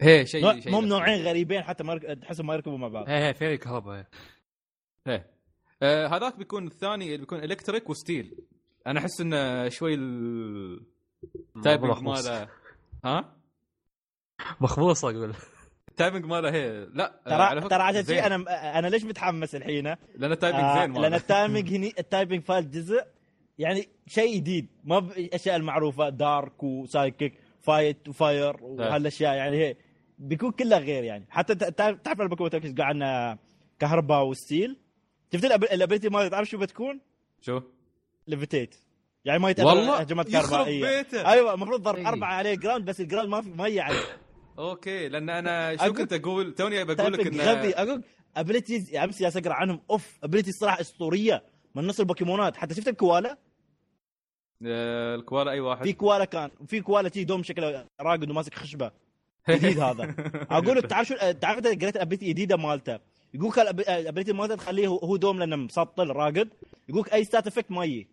هي 0.00 0.26
شيء 0.26 0.42
نوع- 0.42 0.60
شيء 0.60 0.72
مو 0.72 0.80
بس. 0.80 0.86
نوعين 0.86 1.22
غريبين 1.26 1.62
حتى 1.62 1.84
ما 1.84 2.14
تحسهم 2.14 2.46
ما 2.46 2.54
يركبوا 2.54 2.78
مع 2.78 2.88
بعض. 2.88 3.08
هي 3.08 3.28
هي 3.28 3.34
fairy 3.34 3.56
كهرباء 3.58 4.06
إيه 5.06 5.26
آه 5.82 6.06
هذاك 6.06 6.36
بيكون 6.36 6.66
الثاني 6.66 7.04
اللي 7.06 7.16
بيكون 7.18 7.38
electric 7.44 7.90
و 7.90 7.97
steel 7.97 8.34
أنا 8.86 9.00
أحس 9.00 9.20
إنه 9.20 9.68
شوي 9.68 9.94
ال 11.56 11.62
typing. 11.62 12.02
ماله. 12.02 12.48
ها؟ 13.04 13.36
مخبوص 14.60 15.04
أقول. 15.04 15.34
ال 15.88 15.93
typing 15.93 16.24
ماله 16.24 16.50
هي. 16.50 16.86
لا 16.92 17.20
آه، 17.26 17.50
ترى 17.54 17.68
ترى 17.68 17.82
عشان. 17.82 18.04
شيء 18.04 18.26
أنا 18.26 18.78
أنا 18.78 18.86
ليش 18.86 19.04
متحمس 19.04 19.54
الحين؟ 19.54 19.84
لأن 20.14 20.32
ال 20.32 20.36
typing 20.36 20.62
آه، 20.64 20.74
زين 20.74 20.92
لأن 20.92 21.02
ماله 21.02 21.16
ال 21.16 21.23
typing 21.23 21.68
هني 21.74 21.92
ال 21.98 22.04
typing 22.04 22.42
فايل 22.42 22.70
جزء. 22.70 23.04
يعني 23.58 23.88
شيء 24.06 24.36
جديد. 24.36 24.68
ما 24.84 24.98
بالاشياء 24.98 25.56
المعروفة 25.56 26.08
dark 26.08 26.62
و 26.62 26.71
psychic 26.71 27.34
fight 27.60 28.08
و 28.08 28.18
fire 28.18 28.56
وهالاشياء 28.62 29.34
يعني 29.34 29.56
هي 29.56 29.76
بيكون 30.18 30.50
كلها 30.50 30.78
غير 30.78 31.04
يعني. 31.04 31.26
حتى 31.30 31.54
تعرف 31.54 32.00
تعرف 32.00 32.20
البوكيمون 32.20 32.50
تركز 32.50 32.74
قاعد 32.74 33.38
كهرباء 33.78 34.26
و 34.26 34.34
steel 34.34 34.76
شفت 35.32 35.44
ال 35.44 35.52
ability 35.52 36.08
ما 36.08 36.28
تعرف 36.28 36.48
شو 36.48 36.58
بتكون؟ 36.58 37.00
شو؟ 37.40 37.60
levitate 38.28 38.74
يعني 39.24 39.38
ما 39.38 39.50
يتاثر 39.50 39.68
والله؟ 39.68 39.96
هجمات 39.96 40.28
كهربائية. 40.28 40.96
بيته 40.96 41.32
أيوه 41.32 41.54
المفروض 41.54 41.82
ضرب 41.82 41.96
إيه. 41.98 42.08
أربعة 42.08 42.34
عليه 42.34 42.54
ground 42.54 42.84
بس 42.84 43.00
ال 43.00 43.04
ground 43.04 43.28
ما 43.28 43.40
في 43.40 43.50
ما 43.50 43.66
هي 43.66 43.80
عليه 43.80 43.98
أوكي 44.58 45.08
لأن 45.08 45.30
أنا 45.30 45.76
شو 45.86 45.92
كنت 45.92 46.12
أقول؟ 46.12 46.54
توني 46.54 46.84
بقول 46.84 47.12
لك 47.12 47.20
typing 47.22 47.40
ان 47.40 47.48
غبي. 47.48 47.74
أقول 47.74 48.02
abilities 48.36 48.94
امس 48.94 49.22
جالس 49.22 49.36
اقرا 49.36 49.54
عنهم 49.54 49.80
أوف 49.90 50.18
ability 50.24 50.52
صراحة 50.52 50.80
أسطورية. 50.80 51.42
من 51.74 51.86
نص 51.86 52.00
البوكيمونات. 52.00 52.56
حتى 52.56 52.74
شفت 52.74 52.88
الكوالا؟ 52.88 53.38
آه، 54.66 55.14
الكوالا 55.14 55.50
أي 55.50 55.60
واحد؟ 55.60 55.84
في 55.84 55.92
كوالا 55.92 56.24
كان 56.24 56.50
في 56.66 56.80
كوالا 56.80 57.08
تي 57.08 57.24
دوم 57.24 57.42
شكله 57.42 57.86
راقد 58.00 58.30
وماسك 58.30 58.54
خشبة. 58.54 58.90
جديد 59.50 59.78
هذا. 59.78 60.14
أقول 60.50 60.82
تعرف 60.82 61.08
شو 61.08 61.14
تعرف 61.30 61.58
انت 61.58 61.66
قريت 61.66 61.96
ال 61.96 61.99
ability 61.99 62.24
الجديده 62.26 62.56
مالته. 62.56 62.98
يقول 63.34 63.48
لك 63.50 63.58
ال 63.88 63.93
ability 63.93 64.32
مالته 64.32 64.54
تخليه 64.54 64.88
هو- 64.88 65.16
دوم 65.16 65.38
لأنه 65.38 65.56
مسطل 65.56 66.10
راقد. 66.10 66.48
يقول 66.88 67.00
لك 67.00 67.14
أي 67.14 67.24
status 67.24 67.46
effect 67.46 67.70
ما 67.70 67.84
يجي. 67.84 68.08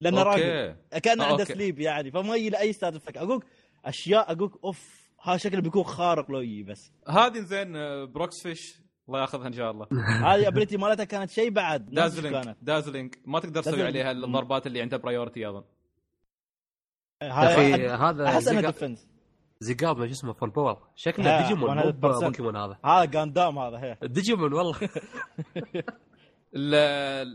لأنه 0.00 0.22
راقد. 0.22 0.40
آه، 0.42 0.76
عنده. 1.24 1.44
sleep 1.44 1.78
يعني. 1.80 2.10
فما 2.10 2.36
يجي 2.36 2.50
له 2.50 2.60
اي 2.60 2.72
status 2.72 2.94
effect 2.94 3.16
أقول 3.16 3.36
لك 3.36 3.46
أشياء 3.84 4.32
أقول 4.32 4.46
لك 4.48 4.64
أوف 4.64 5.06
هذا 5.22 5.36
شكله 5.36 5.60
بيكون 5.60 5.84
خارق 5.84 6.30
لو 6.30 6.40
يجي 6.40 6.62
بس. 6.62 6.92
هذه 7.08 7.38
زين 7.40 7.76
آه، 7.76 8.04
Bruxish 8.04 8.76
الله 9.08 9.20
ياخذها 9.20 9.46
إن 9.46 9.52
شاء 9.52 9.70
الله. 9.70 9.86
هذه 10.26 10.34
ال 10.40 10.45
ability 10.45 10.76
مالتها 10.76 11.04
كانت 11.04 11.30
شيء 11.30 11.50
بعد 11.50 11.86
dazzling 11.90 12.34
كانت. 12.44 12.56
dazzling 12.62 13.14
ما 13.24 13.40
تقدر 13.40 13.62
تسوي. 13.62 13.82
عليها 13.82 14.10
الضربات 14.10 14.66
اللي 14.66 14.80
عندها 14.82 14.98
priority 14.98 15.48
اظن 15.48 15.64
يا 17.22 17.28
أخي 17.54 17.74
هذا 17.74 17.96
هذا 17.96 18.26
أحس 18.28 18.48
انه 18.48 18.60
زيغا- 18.60 18.66
defense 18.66 19.08
ما 19.82 20.06
شو 20.06 20.12
اسمه 20.12 20.32
full 20.32 20.50
power. 20.50 20.88
شكله 20.94 21.42
ديجيمون 21.42 21.80
100% 21.80 21.84
مو 21.84 22.20
بوكيمون 22.20 22.56
هذا. 22.56 22.78
هذا 22.84 23.04
جاندام 23.04 23.58
هذا 23.58 23.76
هي. 23.78 23.98
ديجيمون 24.08 24.52
والله. 24.52 24.76
ال- 26.56 26.74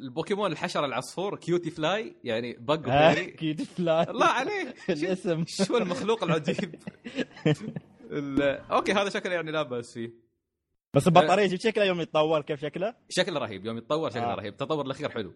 البوكيمون 0.04 0.52
الحشرة 0.52 0.86
العصفور 0.86 1.36
Cutiefly 1.38 2.16
يعني 2.24 2.54
bug 2.60 2.88
ها، 2.90 3.12
و 3.12 3.32
fairy 3.32 3.62
Cutiefly 3.62 4.04
الله 4.10 4.26
عليك. 4.26 4.76
الاسم. 4.90 5.44
شو 5.48 5.78
المخلوق 5.78 6.24
العجيب؟ 6.24 6.76
ال- 8.12 8.42
أوكي 8.72 8.94
هذا 8.94 9.10
شكله 9.10 9.34
يعني 9.34 9.52
لا 9.52 9.62
بأس 9.64 9.94
فيه. 9.94 10.31
بس 10.94 11.08
البطارية 11.08 11.48
شوف 11.48 11.60
شكله 11.60 11.86
يوم 11.86 12.02
يتطور 12.02 12.42
كيف 12.42 12.62
شكله؟ 12.62 12.96
شكله 13.10 13.40
رهيب 13.40 13.66
يوم 13.66 13.78
يتطور 13.78 14.10
شكله 14.10 14.32
آه. 14.32 14.36
رهيب. 14.36 14.54
التطور 14.54 14.86
الأخير 14.86 15.10
حلو. 15.10 15.34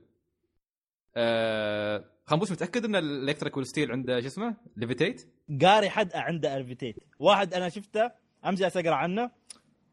آه 1.15 2.05
خنبوش 2.25 2.51
متأكد 2.51 2.85
إن 2.85 2.95
ال 2.95 3.02
electric 3.02 3.57
وال 3.57 3.67
steel 3.67 3.91
عنده 3.91 4.21
شو 4.21 4.27
اسمه؟ 4.27 4.55
levitate؟ 4.77 5.27
قاري 5.61 5.89
حد 5.89 6.15
عنده 6.15 6.57
levitate 6.57 6.95
واحد 7.19 7.53
أنا 7.53 7.69
شفته 7.69 8.11
أمس 8.45 8.59
جالس 8.59 8.77
أقرأ 8.77 8.95
عنه. 8.95 9.31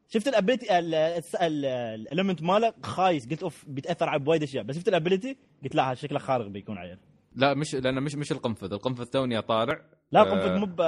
شفت 0.09 0.28
ال 0.28 0.35
ability 0.35 0.78
ال 0.78 0.99
element 0.99 2.43
ماله؟ 2.43 2.74
خايس. 2.82 3.28
قلت 3.28 3.43
أوف 3.43 3.64
بيتأثر 3.68 4.09
على 4.09 4.18
بوايد 4.20 4.43
أشياء. 4.43 4.64
بس 4.64 4.76
شفت 4.76 4.89
ال 4.89 4.94
ability؟ 4.94 5.36
قلت 5.64 5.74
لا 5.74 5.89
هذا 5.89 5.94
شكله 5.94 6.18
خارق 6.18 6.47
بيكون 6.47 6.78
عيل. 6.78 6.98
لا 7.34 7.55
مش 7.55 7.74
لأنه 7.74 8.01
مش 8.01 8.14
مش 8.14 8.32
القنفذ. 8.32 8.72
القنفذ 8.72 9.05
توني 9.05 9.43
طالع. 9.43 9.80
لا 10.12 10.20
آه، 10.20 10.24
قنفذ 10.24 10.56
مو 10.56 10.66
ب 10.66 10.80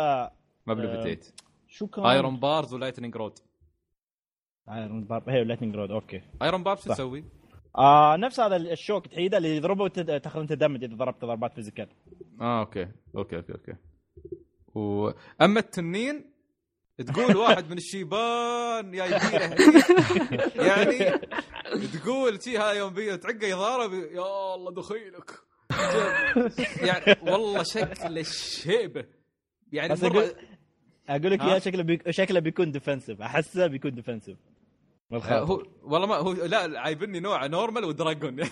ما 0.66 0.74
ب 0.74 0.81
levitate. 0.81 1.40
شو 1.68 1.86
كان؟ 1.86 2.06
iron 2.06 2.40
barbs 2.40 2.74
و 2.74 2.79
lightning 2.79 3.16
rod 3.16 3.39
iron 4.70 5.05
barb 5.05 5.28
هي 5.28 5.45
lightning 5.44 5.74
rod 5.77 5.90
أوكي. 5.91 6.20
iron 6.43 6.62
barbs 6.62 6.85
شو. 6.85 6.93
تسوي؟ 6.93 7.24
آه 7.78 8.16
نفس 8.16 8.41
هذا 8.41 8.57
الشوك 8.57 9.07
تحيده 9.07 9.36
اللي 9.36 9.57
يضربه 9.57 9.85
وتاخذ 9.85 10.41
انت 10.41 10.53
damage 10.52 10.85
إذا 10.85 10.95
ضربت 10.95 11.24
ضربات 11.24 11.55
physical 11.55 11.89
آه 12.41 12.61
أوكي. 12.61 12.89
أوكي 13.16 13.36
أوكي 13.36 13.53
أوكي. 13.53 13.73
و... 14.74 15.11
أما 15.43 15.61
التنين 15.61 16.35
تقول 17.07 17.36
واحد 17.36 17.70
من 17.70 17.77
الشيبان 17.77 18.86
هني. 18.86 18.97
يعني 20.69 21.19
تقول 21.93 22.43
شي 22.43 22.59
هذا 22.59 22.73
يوم 22.73 22.95
بيه 22.95 23.15
تعقه 23.15 23.47
يضارب 23.47 23.93
يا 23.93 24.55
الله 24.55 24.73
دخيلك. 24.73 25.31
يعني 26.82 27.16
والله 27.23 27.62
شكله 27.62 28.20
الشيبه 28.20 29.05
يعني 29.73 29.95
مرة 30.03 30.35
أقول 31.09 31.32
لك؟ 31.32 31.41
يا 31.41 31.59
شكله 31.59 31.82
بيك... 31.82 32.11
شكله 32.11 32.41
بيكون 32.41 32.70
defensive 32.70 33.23
أحسه 33.23 33.66
بيكون 33.66 33.95
defensive 33.94 34.39
هو 35.19 35.62
والله 35.82 36.07
ما 36.07 36.15
هو 36.16 36.32
لا 36.32 36.81
عايبني 36.81 37.20
نوع 37.20 37.47
normal 37.47 37.85
و 37.85 37.92
dragon 37.92 38.39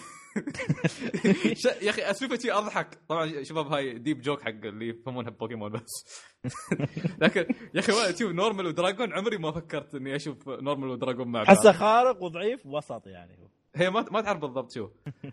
يا 1.82 1.90
أخي 1.90 2.02
اشوفه 2.02 2.38
شي 2.38 2.52
أضحك. 2.52 2.98
طبعا 3.08 3.42
شباب 3.42 3.66
هاي 3.72 3.98
deep 3.98 4.20
joke 4.20 4.42
حق 4.42 4.48
اللي 4.48 4.88
يفهمونها 4.88 5.30
ببوكيمون 5.30 5.70
بس. 5.72 6.22
لكن 7.22 7.46
يا 7.74 7.80
أخي 7.80 7.92
ما 7.92 8.10
أشوف 8.10 8.32
normal 8.32 8.66
و 8.66 8.73
dragon 8.73 9.12
عمري 9.12 9.38
ما 9.38 9.52
فكرت 9.52 9.94
اني 9.94 10.16
أشوف 10.16 10.48
normal 10.48 10.88
و 10.88 10.94
dragon 10.94 11.28
مع 11.28 11.42
بعض. 11.42 11.56
حسه 11.56 11.72
خارق 11.72 12.22
وضعيف 12.22 12.66
وسط 12.66 13.06
يعني 13.06 13.38
هو. 13.38 13.48
هي 13.76 13.90
ما 13.90 14.04
ما 14.10 14.20
تعرف 14.20 14.40
بالضبط 14.40 14.72
شو. 14.72 14.88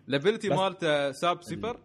ال 0.08 0.13
ability 0.13 0.48
مالته 0.58 1.12
sap 1.12 1.42
sipper 1.42 1.80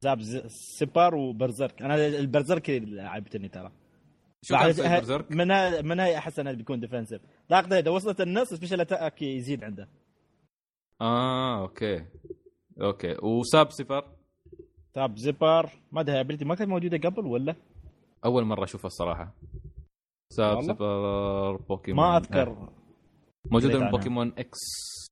sap 0.00 0.20
س- 0.22 0.46
sipper 0.46 1.14
و 1.14 1.22
berserk 1.22 1.82
أنا 1.82 2.06
ال 2.06 2.14
berserk 2.14 2.70
اللي 2.70 3.02
عجبتني 3.02 3.48
ترى. 3.48 3.72
شو 4.44 4.54
بعد- 4.54 4.80
ه-؟ 4.80 5.24
من 5.30 5.50
هاي 5.50 5.82
من 5.82 6.00
هاي 6.00 6.18
احس 6.18 6.38
انه 6.38 6.52
بيكون 6.52 6.80
defensive 6.80 7.22
طاقته 7.48 7.78
إذا 7.78 7.90
وصلت 7.90 8.20
النص 8.20 8.54
special 8.54 8.80
attack 8.80 9.22
يزيد 9.22 9.64
عنده. 9.64 9.88
آه 11.00 11.62
أوكي. 11.62 12.04
أوكي. 12.80 13.16
و 13.22 13.34
sap 13.34 13.70
sipper 13.70 14.04
sap 14.94 15.18
sipper 15.18 15.70
ما 15.92 16.00
أدري 16.00 16.20
ability 16.20 16.44
ما 16.44 16.54
كانت 16.54 16.70
موجودة 16.70 17.08
قبل 17.08 17.26
ولا؟ 17.26 17.54
أول 18.24 18.44
مرة 18.44 18.64
أشوفها 18.64 18.86
الصراحة. 18.86 19.34
sap؟ 20.32 20.62
sipper 20.62 21.56
بوكيمون 21.56 22.04
ما 22.04 22.16
أذكر. 22.16 22.68
موجودة 23.50 23.72
قريت 23.74 23.84
من. 23.84 23.90
بوكيمون 23.90 24.32
X 24.38 24.58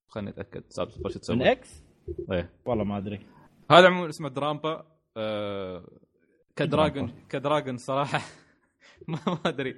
خليني 0.09 0.31
أتأكد. 0.31 0.65
sap 0.69 0.91
sipper 0.91 1.09
شو 1.11 1.15
من 1.15 1.21
تسوي؟ 1.21 1.53
X 1.53 1.83
إيه. 2.33 2.53
والله 2.65 2.85
ما 2.85 2.99
أدري. 2.99 3.27
هذا 3.71 3.87
عموما 3.87 4.09
اسمه 4.09 4.29
Drampa 4.29 4.87
آه 5.17 5.85
ك 6.57 6.65
dragon 6.65 7.13
ك 7.29 7.36
dragon 7.36 7.77
صراحة. 7.77 8.21
ما 9.09 9.39
أدري. 9.47 9.77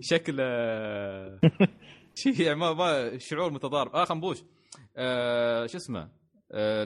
شكله 0.00 0.44
شيء 2.14 2.40
يعني 2.40 2.58
ما 2.58 2.72
ما 2.72 3.18
شعور 3.18 3.52
متضارب. 3.52 3.94
آه 3.94 4.04
خنبوش. 4.04 4.42
آه 4.96 5.66
شو 5.66 5.76
اسمه؟ 5.76 6.08
آه 6.52 6.84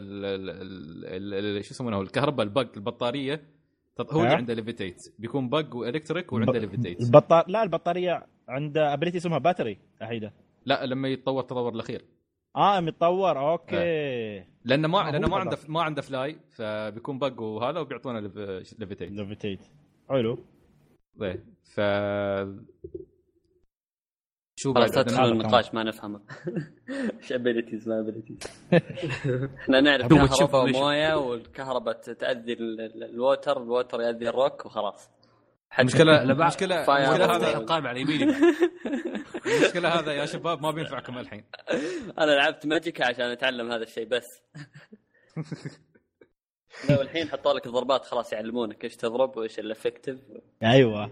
شو 1.63 1.71
يسمونه؟ 1.71 2.01
الكهرباء 2.01 2.47
ال 2.47 2.53
bug 2.53 2.71
البطارية. 2.77 3.55
هو 4.01 4.23
اللي؟ 4.23 4.35
عنده 4.35 4.55
levitate 4.55 5.03
بيكون 5.19 5.49
bug 5.49 5.77
و 5.77 5.83
electric 5.83 6.33
وعنده 6.33 6.59
levitate 6.59 7.01
البطار 7.01 7.45
لا 7.49 7.63
البطارية 7.63 8.27
عنده 8.49 8.93
ability 8.93 9.19
اسمها 9.19 9.39
battery 9.39 9.79
احيده 10.03 10.33
لا 10.67 10.87
لما 10.87 11.09
يتطور 11.09 11.41
التطور 11.41 11.73
الأخير. 11.73 12.05
آه 12.57 12.81
متطور. 12.81 13.53
أوكي. 13.53 14.45
لأنه 14.65 14.89
ما 14.89 15.09
آه، 15.09 15.11
لأنه 15.11 15.29
ما 15.29 15.37
عنده. 15.37 15.59
ما 15.69 15.83
عنده 15.83 16.03
fly 16.03 16.37
فبيكون 16.51 17.19
bug 17.19 17.41
وهذا 17.41 17.81
وبيعطونه 17.81 18.21
levitate 18.21 19.11
levitate 19.11 19.61
حلو. 20.09 20.39
إيه 21.23 21.45
ف 21.65 21.81
شو 24.57 24.73
بعد؟ 24.73 24.91
تدخل؟ 24.91 25.25
النقاش 25.25 25.75
ما 25.75 25.83
نفهمه. 25.83 26.21
إيش 27.23 27.33
abilities 27.33 27.89
ما 27.89 28.01
abilities 28.01 28.39
إحنا 29.61 29.81
نعرف 29.81 30.07
كهرباء 30.07 30.65
وموية 30.65 31.15
والكهرباء 31.15 31.95
تأذي 32.03 32.53
ال- 32.53 32.81
ال- 32.81 33.05
ال 33.05 33.14
water 33.14 33.63
ال 33.63 33.69
water 33.69 34.01
يأذي 34.01 34.29
الروك 34.29 34.67
وخلاص. 34.67 35.11
fire 36.85 37.07
المشكلة 37.09 37.27
boost. 37.33 37.45
هذا 37.45 37.57
القائمه 37.59 37.89
على 37.89 38.01
يميني 38.01 38.25
المشكلة 39.47 39.89
هذا 39.89 40.13
يا 40.13 40.27
شباب 40.27 40.63
ما 40.63 40.71
بينفعكم 40.71 41.19
الحين. 41.19 41.45
أنا 42.19 42.31
لعبت 42.33 42.67
Magicka 42.67 43.05
عشان 43.07 43.25
أتعلم 43.25 43.73
هذا 43.73 43.83
الشيء 43.83 44.09
بس. 44.09 44.43
لو 46.91 47.01
الحين 47.01 47.29
حطوا 47.29 47.53
لك 47.53 47.67
الضربات 47.67 48.05
خلاص 48.05 48.33
يعلمونك 48.33 48.85
إيش 48.85 48.97
تضرب 48.97 49.37
وإيش 49.37 49.59
ال 49.59 49.65
effective 49.65 50.19
أيوه. 50.63 51.01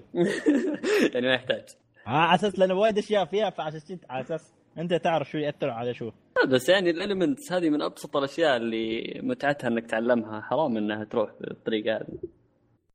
يعني 1.14 1.26
ما 1.26 1.34
يحتاج. 1.34 1.64
آه 2.06 2.10
على 2.10 2.34
أساس 2.34 2.58
لأنه 2.58 2.74
وايد 2.74 2.98
أشياء 2.98 3.24
فيها 3.24 3.50
فعلى 3.50 3.68
أساس 3.68 3.98
على 4.10 4.20
أساس 4.20 4.54
أنت 4.78 4.94
تعرف 4.94 5.30
شو 5.30 5.38
ياثر 5.38 5.70
على 5.70 5.94
شو. 5.94 6.04
لا، 6.04 6.46
بس 6.50 6.68
يعني 6.68 6.90
ال 6.90 6.97
elements 6.97 7.52
هذه 7.52 7.70
من 7.70 7.82
أبسط 7.82 8.16
الأشياء 8.16 8.56
اللي 8.56 9.20
متعتها 9.22 9.68
إنك 9.68 9.90
تعلمها. 9.90 10.40
حرام 10.40 10.76
إنها 10.76 11.04
تروح 11.04 11.30
بالطريقة 11.40 11.96
هذه. 11.96 12.18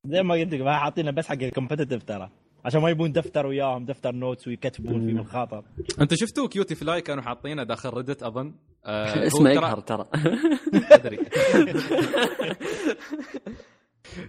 زي 0.06 0.24
ما 0.24 0.36
قلت 0.36 0.54
لك 0.54 0.62
ما 0.62 0.78
حاطينه 0.78 1.12
بس 1.12 1.28
حق 1.28 1.42
ال 1.42 1.47
competitive 1.47 2.04
ترى. 2.04 2.32
عشان 2.66 2.82
ما 2.82 2.90
يبون 2.90 3.12
دفتر 3.12 3.46
وياهم 3.46 3.86
دفتر 3.86 4.12
notes 4.12 4.48
ويكتبون 4.48 5.00
فيه 5.00 5.14
من 5.14 5.20
الخاطر 5.20 5.64
أنت 6.02 6.14
شفتوا 6.14 6.48
Cutiefly 6.48 7.02
كانوا 7.02 7.24
حاطينه 7.24 7.64
داخل 7.64 7.90
Reddit 7.90 8.24
أظن؟ 8.24 8.54
آه 8.86 9.28
اسمه 9.28 9.50
ترى- 9.50 9.54
يقهر 9.56 9.80
ترى. 9.80 10.08
أدري. 10.92 11.20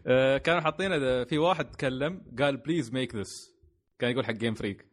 آه، 0.07 0.39
كانوا 0.39 0.61
حاطينه 0.61 1.25
في 1.25 1.39
واحد 1.39 1.71
تكلم 1.71 2.23
قال 2.39 2.57
please 2.57 2.93
make 2.93 3.15
this 3.15 3.53
كان 3.99 4.11
يقول 4.11 4.25
حق 4.27 4.33
Game 4.33 4.55
Freak 4.55 4.87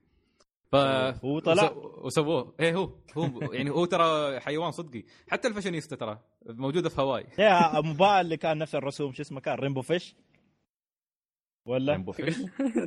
ف 0.72 0.76
هو 0.76 1.40
طلع. 1.40 1.64
وس- 1.72 2.06
وسووه. 2.06 2.56
إيه 2.60 2.76
هو. 2.76 2.90
هو. 3.18 3.54
يعني 3.54 3.70
هو 3.70 3.86
ترى 3.86 4.40
حيوان 4.40 4.72
صدقي. 4.72 5.04
حتى 5.28 5.48
الفاشونيستا 5.48 5.96
ترى 5.96 6.20
موجودة 6.46 6.90
في 6.90 7.02
هاواي 7.02 7.26
يا 7.40 7.82
موبايل 7.82 8.26
اللي 8.26 8.38
كان 8.38 8.58
نفس 8.58 8.76
الرسوم 8.76 9.14
شو 9.14 9.22
اسمه 9.22 9.40
كان 9.40 9.56
rainbow 9.56 9.82
fish 9.82 10.16
ولا 11.66 11.94
rainbow 11.94 12.12
fish 12.12 12.38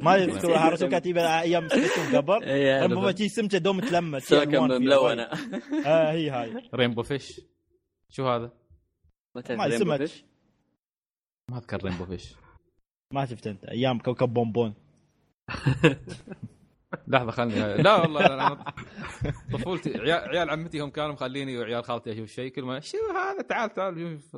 ما 0.03 0.27
كانت 0.77 0.95
تجيبها 0.95 1.41
أيام 1.41 1.69
سبيستون 1.69 2.17
قبل. 2.17 2.43
إيه، 2.43 2.87
rainbow 2.87 3.01
هذا 3.01 3.13
fish 3.13 3.33
سمكه 3.33 3.59
دوم 3.59 3.81
تلمس 3.81 4.35
فيها 4.35 4.45
ملونه. 4.45 5.23
آه 5.87 6.13
هي 6.13 6.31
هاي. 6.31 6.71
rainbow 6.75 7.03
fish. 7.03 7.41
شو 8.09 8.29
هذا؟ 8.29 8.53
ما 9.35 9.43
تعرف 9.43 9.59
ما 9.59 9.67
rainbow 9.67 9.85
سمك 9.85 9.97
fish؟ 9.97 10.25
ما 11.51 11.59
أذكر 11.59 11.85
rainbow 11.85 12.05
fish. 12.05 12.35
ما 13.15 13.27
شفت 13.27 13.47
أنت. 13.47 13.65
أيام 13.65 13.99
كوكب 13.99 14.35
بونبون. 14.35 14.75
لحظة 17.09 17.31
خلني. 17.31 17.83
لا 17.83 17.97
والله 17.97 18.65
طفولتي. 19.53 19.99
عيال, 19.99 20.29
عيال 20.29 20.51
عمتي 20.51 20.81
هم 20.81 20.91
كانوا 20.91 21.13
مخليني 21.13 21.59
وعيال 21.59 21.85
خالتي 21.85 22.13
أشوف 22.13 22.29
شيء. 22.29 22.53
كل 22.53 22.63
ما 22.63 22.81
شو 22.81 22.99
هذا؟ 22.99 23.43
تعال 23.43 23.75
تعال 23.75 24.19
شوف. 24.21 24.37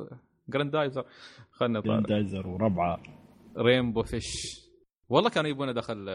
جراندايزر 0.49 1.05
خلنا 1.51 1.79
طالع 1.79 1.99
دايزر 1.99 2.47
وربعة. 2.47 3.20
Rainbow 3.57 4.03
Fish 4.03 4.61
والله 5.09 5.29
كانوا 5.29 5.49
يبون 5.49 5.73
داخل 5.73 6.09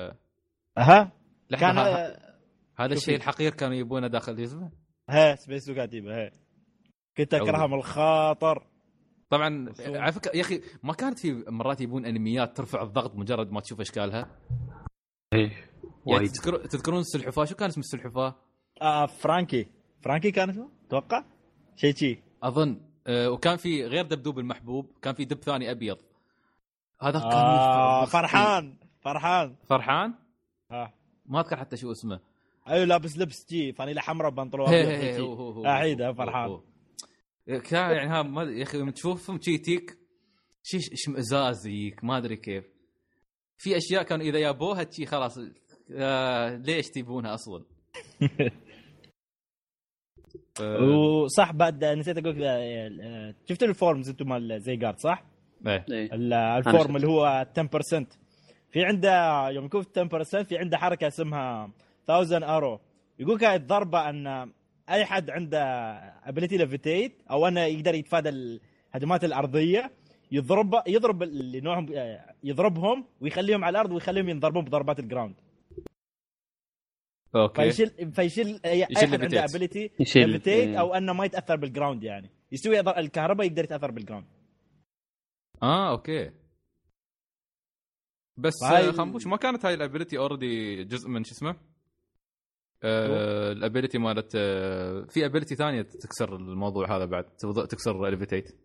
ها؟ 0.79 1.13
لحظة 1.51 1.67
كان 1.67 1.77
ها- 1.79 2.37
هذا. 2.79 2.95
الشيء 2.95 3.17
الحقير 3.17 3.53
كانوا 3.55 3.77
يبونه 3.77 4.07
داخل 4.07 4.41
اسمه؟ 4.41 4.71
ها 5.11 5.35
سبيس 5.35 5.71
كاتبه 5.71 6.25
ها. 6.27 6.31
كنت 7.17 7.35
اكرهها 7.35 7.67
من 7.67 7.75
الخاطر. 7.75 8.67
طبعا. 9.31 9.73
على 9.81 10.13
فكرة 10.13 10.37
يا 10.37 10.41
أخي 10.41 10.61
ما 10.83 10.93
كانت 10.93 11.19
في 11.19 11.45
مرات 11.49 11.81
يبون 11.81 12.05
أنميات 12.07 12.57
ترفع 12.57 12.83
الضغط 12.83 13.15
مجرد 13.15 13.53
ما 13.53 13.61
تشوف 13.61 13.81
أشكالها؟ 13.81 14.39
إيه 15.33 15.51
يعني 15.51 15.71
وايد. 16.07 16.31
تذكر 16.31 16.67
تذكرون 16.67 16.99
السلحفاه 17.01 17.45
شو 17.45 17.55
كان 17.55 17.69
اسم 17.69 17.81
السلحفاة؟ 17.81 18.35
آه 18.83 19.07
فرانكي. 19.07 19.67
فرانكي 20.03 20.31
كان 20.31 20.51
اسمه؟ 20.51 20.69
أتوقع 20.87 21.25
شيء 21.77 21.95
شي. 21.95 22.19
أظن 22.43 22.81
آه 23.07 23.31
وكان 23.31 23.57
في 23.57 23.85
غير 23.85 24.05
دبدوب 24.05 24.39
المحبوب 24.39 24.91
كان 25.03 25.15
في 25.15 25.25
دب 25.25 25.37
ثاني 25.43 25.71
أبيض. 25.71 25.99
هذا 27.03 27.19
كان 27.19 27.33
آه. 27.33 28.05
فرحان 28.05 28.77
فرحان 29.01 29.57
فرحان 29.69 30.15
ها 30.71 30.93
ما 31.27 31.41
أذكر 31.41 31.57
حتى 31.57 31.77
شو 31.77 31.93
اسمه 31.93 32.21
أيوه 32.69 32.85
لابس 32.85 33.19
لبس 33.19 33.47
جي 33.51 33.73
فانيلة 33.73 34.01
حمراء 34.01 34.31
بنطلون 34.31 34.69
ابيض 34.69 34.89
هي- 34.89 35.15
شي. 35.17 35.21
هو- 35.21 35.33
هو- 35.35 35.51
هو- 35.51 35.67
اعيد 35.67 36.03
هو- 36.03 36.15
فرحان. 36.15 36.61
كان 37.47 37.97
يعني 37.97 38.09
ها 38.11 38.23
ما 38.23 38.43
يا 38.43 38.63
أخي 38.63 38.79
لما 38.79 38.91
تشوفهم 38.91 39.41
شي 39.41 39.59
تيك 39.59 39.99
شي 40.63 40.77
اشمئزاز 40.93 41.67
يجيك 41.67 42.05
ما 42.05 42.17
أدري 42.19 42.37
كيف 42.37 42.65
في 43.59 43.77
أشياء 43.77 44.03
كانوا 44.03 44.25
إذا 44.27 44.39
يابوها 44.39 44.91
شي 44.91 45.07
خلاص 45.07 45.39
آه 45.93 46.57
ليش 46.57 46.91
تبونها 46.91 47.35
أصلا؟ 47.35 47.65
آه، 50.61 50.81
وصح 50.81 51.53
بعد 51.53 51.85
نسيت 51.85 52.19
أقول 52.19 52.37
لك 52.43 52.43
آه، 52.43 53.35
شفت 53.49 53.63
ال 53.63 53.70
forms 53.70 54.09
أنتم 54.09 54.29
مال 54.29 54.61
Zygarde 54.61 54.99
صح؟ 54.99 55.25
إيه. 55.67 55.85
إيه 55.91 56.13
ال- 56.15 56.33
ال 56.33 56.43
form. 56.43 56.97
اللي 56.97 57.07
هو 57.09 57.47
10% 57.59 58.07
في 58.71 58.85
عنده 58.85 59.49
يوم 59.49 59.65
يكون 59.65 59.83
في 59.83 60.01
10% 60.01 60.43
في 60.43 60.59
عنده 60.59 60.79
حركة 60.79 61.07
اسمها 61.07 61.71
1000 62.11 62.33
arrow 62.33 62.81
يقول 63.19 63.45
هاي 63.45 63.57
الضربة 63.57 64.11
أن 64.11 64.51
أي 64.91 65.05
حد 65.05 65.31
عنده 65.31 65.63
ability 66.25 66.57
levitate 66.57 67.23
أو 67.31 67.49
أنه 67.49 67.61
يقدر 67.61 67.95
يتفادى 67.95 68.29
الهجمات 68.29 69.25
الأرضية 69.25 69.91
يضرب 70.33 70.75
يضرب 70.87 71.23
اللي 71.23 71.61
نوعهم 71.61 71.87
آه، 71.95 72.35
يضربهم 72.45 73.05
ويخليهم 73.21 73.65
على 73.65 73.71
الأرض 73.71 73.93
ويخليهم 73.93 74.29
ينضربون 74.29 74.65
بضربات 74.65 74.99
ال 74.99 75.04
ground 75.04 75.35
okay 77.37 77.63
فيشيل 77.63 78.13
فيشيل 78.13 78.61
اي 78.65 78.85
حد 78.87 78.97
عنده 79.23 79.29
levitate. 79.29 79.55
ability 79.55 79.91
يشيل 80.01 80.29
levitate 80.29 80.69
إيه. 80.69 80.81
أو 80.81 80.95
أنه 80.95 81.13
ما 81.13 81.25
يتأثر 81.25 81.57
بال 81.57 81.68
ground 81.68 82.03
يعني 82.05 82.31
يستوي 82.53 82.77
يضر- 82.77 82.99
الكهرباء 82.99 83.47
يقدر 83.47 83.65
يتأثر 83.65 83.91
بالجراوند 83.91 84.27
آه 85.63 85.91
okay. 85.91 86.31
بس 88.37 88.53
فهاي- 88.63 88.89
آه، 88.89 88.93
خنبوش 88.93 89.27
ما 89.27 89.37
كانت 89.37 89.65
هاي 89.67 89.75
ال 89.75 89.80
ability 89.80 90.19
already 90.19 90.85
جزء 90.85 91.09
من 91.09 91.25
شو 91.25 91.33
اسمه؟ 91.35 91.57
آه 92.83 93.53
ال 93.53 93.58
ability 93.58 93.99
مالت 93.99 94.33
آه 94.37 95.05
في 95.11 95.27
ability 95.27 95.55
ثانية 95.57 95.83
تكسر 95.83 96.37
الموضوع 96.37 96.97
هذا 96.97 97.05
بعد 97.05 97.25
تكسر 97.69 98.09
levitate 98.09 98.57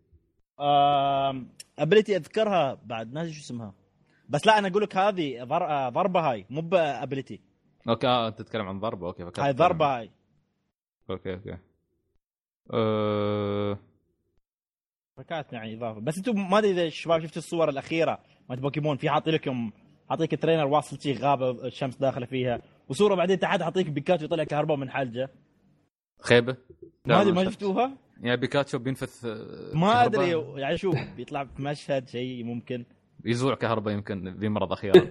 ability 1.78 2.16
أذكرها 2.16 2.74
بعد 2.84 3.12
ناسي 3.12 3.32
شو 3.32 3.40
اسمها. 3.40 3.74
بس 4.28 4.46
لا 4.46 4.58
أنا 4.58 4.68
أقول 4.68 4.82
لك 4.82 4.96
هذه 4.96 5.42
آه، 5.42 5.88
ضربة 5.88 6.20
هاي 6.30 6.46
مو 6.50 6.60
ب 6.60 6.70
ability 6.70 7.40
okay 7.88 8.06
آه 8.06 8.28
أنت 8.28 8.38
تتكلم 8.38 8.68
عن 8.68 8.80
ضربة. 8.80 9.06
okay 9.06 9.24
فكرت. 9.24 9.40
هاي 9.40 9.52
ضربة 9.52 9.98
هاي. 9.98 10.10
okay 11.10 11.34
okay. 11.34 11.58
أه... 12.72 13.78
فكانت 15.22 15.52
يعني 15.52 15.74
إضافة. 15.74 16.00
بس 16.00 16.16
أنتم 16.18 16.50
ما 16.50 16.58
أدري 16.58 16.70
إذا 16.70 16.82
الشباب 16.82 17.22
شفتوا 17.22 17.42
الصور 17.42 17.68
الأخيرة 17.68 18.18
مالت 18.50 18.60
بوكيمون 18.60 18.96
في 18.96 19.10
حاطين 19.10 19.34
لكم 19.34 19.70
حاطيك 20.10 20.42
trainer 20.42 20.66
واصل 20.66 21.00
شي 21.00 21.12
غابه 21.12 21.50
الشمس 21.50 21.96
داخلة 21.96 22.26
فيها 22.26 22.62
وصورة 22.88 23.14
بعدين 23.14 23.38
تحت 23.38 23.62
حاطيك 23.62 23.90
بيكاتشو 23.90 24.24
يطلع 24.24 24.44
كهرباء 24.44 24.76
من 24.76 24.90
حلجة. 24.90 25.30
خيبة؟ 26.20 26.56
ما 27.06 27.20
أدري 27.20 27.32
ما 27.32 27.44
شفتوها؟ 27.44 27.92
يعني 28.20 28.36
بيكاتشو 28.36 28.78
بينفث 28.78 29.24
آه، 29.24 29.76
ما. 29.76 30.04
أدري 30.04 30.60
يعني 30.60 30.76
شوف 30.76 30.96
بيطلع 31.16 31.44
في 31.44 31.62
مشهد 31.62 32.08
شيء 32.08 32.44
ممكن. 32.44 32.84
يزوع 33.24 33.54
كهرباء 33.54 33.94
يمكن 33.94 34.34
بمرض 34.34 34.72
أخيرا. 34.72 35.10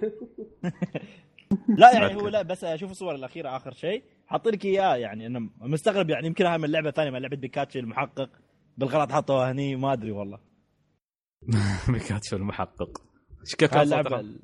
لا 1.78 1.92
يعني 1.92 2.14
هو. 2.14 2.28
لا 2.28 2.42
بس 2.42 2.64
أشوف 2.64 2.90
الصور 2.90 3.14
الأخيرة 3.14 3.56
آخر 3.56 3.72
شيء 3.72 4.02
حاط 4.26 4.48
لك 4.48 4.64
اياه 4.64 4.96
يعني 4.96 5.26
أنا 5.26 5.48
مستغرب 5.60 6.10
يعني 6.10 6.26
يمكن 6.26 6.46
هاي 6.46 6.58
من 6.58 6.70
لعبة 6.70 6.90
ثانية 6.90 7.10
من 7.10 7.18
لعبة 7.18 7.36
بيكاتشو 7.36 7.78
المحقق. 7.78 8.30
بالغلط 8.78 9.12
حطوها 9.12 9.52
هني 9.52 9.76
ما 9.76 9.92
أدري 9.92 10.10
والله. 10.10 10.38
بيكاتشو 11.92 12.36
المحقق. 12.36 13.02
إيش 13.40 13.54
كيف 13.54 13.70
كان؟ 13.70 14.38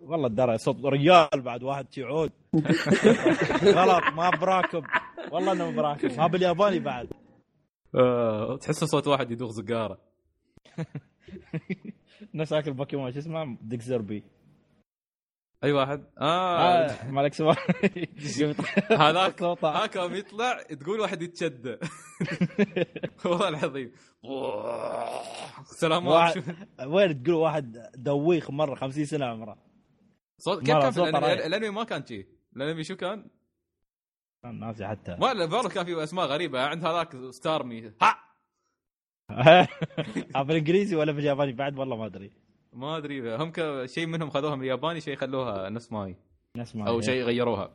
والله 0.00 0.26
الدرى 0.26 0.58
صوت 0.58 0.84
رجال 0.84 1.42
بعد 1.42 1.62
واحد 1.62 1.92
شي 1.92 2.02
عود 2.02 2.32
غلط 3.78 4.02
ما 4.14 4.30
براكب. 4.30 4.84
والله 5.32 5.52
إنه 5.52 5.70
براكب. 5.70 6.12
ما 6.18 6.26
بالياباني 6.26 6.78
بعد. 6.78 7.08
آه، 7.94 8.56
تحس 8.56 8.84
صوت 8.84 9.06
واحد 9.06 9.30
يدوغ 9.30 9.50
سيجاره 9.50 9.98
نفس 12.34 12.52
هاك 12.52 12.68
البوكيمون 12.68 13.12
شو 13.12 13.18
اسمه؟ 13.18 13.56
ديكزربي 13.62 14.24
أي 15.64 15.72
واحد؟ 15.72 16.04
آه. 16.20 16.58
آه 16.58 17.10
مالك 17.10 17.34
سوا 17.34 17.54
هذاك. 19.08 19.42
هاك 19.42 19.96
يوم 19.96 20.14
يطلع 20.14 20.62
تقول 20.62 21.00
واحد 21.00 21.22
يتشدى 21.22 21.76
والله 23.24 23.48
العظيم. 23.48 23.92
سلام 25.64 26.06
واحد 26.06 26.56
وين 26.86 27.22
تقول 27.22 27.34
واحد 27.34 27.90
دويخ 27.96 28.50
مرة 28.50 28.74
50 28.74 29.04
سنة 29.04 29.26
عمره؟ 29.26 29.58
صوت 30.38 30.58
كيف 30.58 30.76
كان 30.76 30.90
في 30.90 31.02
الأنمي 31.46 31.70
ما 31.70 31.84
كان 31.84 32.06
شي. 32.06 32.26
الأنمي 32.56 32.84
شو 32.84 32.96
كان؟ 32.96 33.30
كان 34.42 34.60
ناسي 34.60 34.86
حتى. 34.86 35.16
ما 35.20 35.46
برضه 35.46 35.68
كان 35.68 35.84
في 35.84 36.02
اسماء 36.02 36.26
غريبة. 36.26 36.60
عند 36.60 36.84
هذاك 36.84 37.16
ستارمي. 37.30 37.92
ها! 38.02 38.18
بالانجليزي 40.44 40.96
ولا 40.96 41.12
بالياباني 41.12 41.52
بعد 41.52 41.78
والله 41.78 41.96
ما 41.96 42.06
أدري. 42.06 42.47
ما 42.78 42.96
أدري 42.96 43.36
هم 43.36 43.50
ك- 43.52 43.84
شيء 43.86 44.06
منهم 44.06 44.30
خذوها 44.30 44.56
من 44.56 44.62
الياباني 44.62 45.00
شيء 45.00 45.16
خلوها 45.16 45.68
نفس 45.70 45.92
ماي. 45.92 46.16
نسمع 46.56 46.88
أو 46.88 47.00
شيء 47.00 47.22
غيروها. 47.22 47.74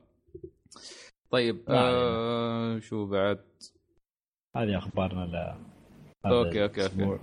طيب 1.30 1.55
لا، 1.67 1.75
آه 1.80 2.80
شو 2.80 3.05
بعد؟ 3.05 3.39
هذه 4.55 4.77
أخبارنا 4.77 5.25
ل 5.25 5.35
okay، 6.25 6.63
okay. 6.63 6.81
الأسبوع. 6.81 7.19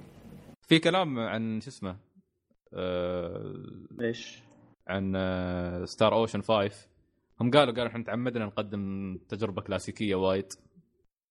في 0.68 0.78
كلام 0.78 1.18
عن 1.18 1.60
شو 1.60 1.68
اسمه؟ 1.70 1.96
آه 2.74 3.54
إيش؟ 4.00 4.42
عن 4.88 5.12
آه 5.16 5.84
Star 5.84 6.14
Ocean 6.14 6.42
5 6.42 6.88
هم 7.40 7.50
قالوا 7.50 7.74
قالوا 7.74 7.86
إحنا 7.88 8.04
تعمدنا 8.04 8.44
نقدم 8.44 9.16
تجربة 9.28 9.62
كلاسيكية 9.62 10.14
وايد. 10.14 10.52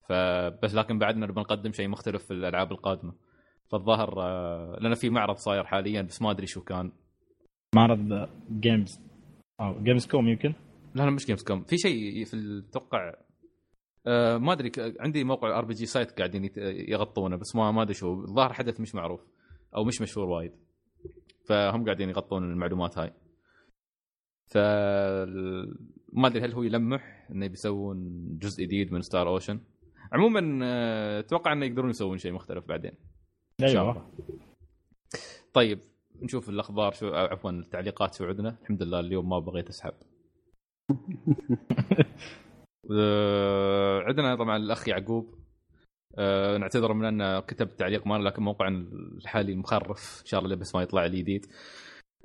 فبس 0.09 0.73
لكن 0.75 0.99
بعدنا 0.99 1.25
نبغى 1.25 1.41
نقدم 1.41 1.71
شيء 1.71 1.87
مختلف 1.87 2.25
في 2.25 2.33
الألعاب 2.33 2.71
القادمة. 2.71 3.13
فالظاهر 3.71 4.21
آه 4.21 4.77
لأن 4.81 4.93
في 4.93 5.09
معرض 5.09 5.35
صاير 5.35 5.63
حاليا 5.63 6.01
بس 6.01 6.21
ما 6.21 6.31
أدري 6.31 6.47
شو 6.47 6.61
كان. 6.61 6.91
معرض 7.75 8.29
Games 8.51 8.99
أو 9.61 9.83
Gamescom 9.83 10.27
يمكن؟ 10.27 10.53
لا 10.95 11.03
لا 11.03 11.09
مش 11.09 11.25
Gamescom 11.25 11.63
في 11.63 11.77
شيء 11.77 12.25
في 12.25 12.33
التوقع 12.33 13.13
آه 14.07 14.37
ما 14.37 14.53
أدري 14.53 14.71
عندي 14.99 15.23
موقع 15.23 15.59
RPG 15.59 15.73
Site 15.73 16.11
قاعدين 16.11 16.49
يغطونه 16.89 17.35
بس 17.35 17.55
ما 17.55 17.71
ما 17.71 17.81
أدري 17.81 17.93
شو. 17.93 18.13
الظاهر 18.13 18.53
حدث 18.53 18.79
مش 18.81 18.95
معروف 18.95 19.21
أو 19.75 19.83
مش 19.83 20.01
مشهور 20.01 20.29
وايد. 20.29 20.51
فهم 21.47 21.85
قاعدين 21.85 22.09
يغطون 22.09 22.51
المعلومات 22.51 22.97
هاي. 22.97 23.13
ف 24.47 24.57
ما 26.13 26.27
أدري 26.27 26.45
هل 26.45 26.53
هو 26.53 26.63
يلمح 26.63 27.27
إنه 27.31 27.47
بيسوون 27.47 27.97
جزء 28.41 28.63
جديد 28.63 28.93
من 28.93 29.01
Star 29.01 29.27
Ocean 29.27 29.59
عموما 30.13 30.59
آه، 30.63 31.19
أتوقع 31.19 31.53
إنه 31.53 31.65
يقدرون 31.65 31.89
يسوون 31.89 32.17
شيء 32.17 32.31
مختلف 32.31 32.65
بعدين. 32.67 32.91
أيوه. 33.63 33.91
الله. 33.91 34.05
طيب 35.53 35.79
نشوف 36.21 36.49
الأخبار 36.49 36.91
شو 36.91 37.07
عفوا 37.15 37.51
التعليقات 37.51 38.13
شو 38.13 38.25
عندنا؟ 38.25 38.57
الحمد 38.61 38.83
لله 38.83 38.99
اليوم 38.99 39.29
ما 39.29 39.39
بغيت 39.39 39.69
أسحب. 39.69 39.93
آه، 42.91 43.99
عندنا 43.99 44.35
طبعا 44.35 44.57
الأخ 44.57 44.87
يعقوب. 44.87 45.35
آه، 46.17 46.57
نعتذر 46.57 46.93
من 46.93 47.05
انه 47.05 47.39
كتب 47.39 47.75
تعليق 47.75 48.07
مالنا 48.07 48.29
لكن 48.29 48.43
موقعنا 48.43 48.77
الحالي 49.17 49.55
مخرف. 49.55 50.19
إن 50.21 50.25
شاء 50.25 50.39
الله 50.39 50.55
بس 50.55 50.75
ما 50.75 50.81
يطلع 50.81 51.05
لي 51.05 51.21
جديد. 51.21 51.45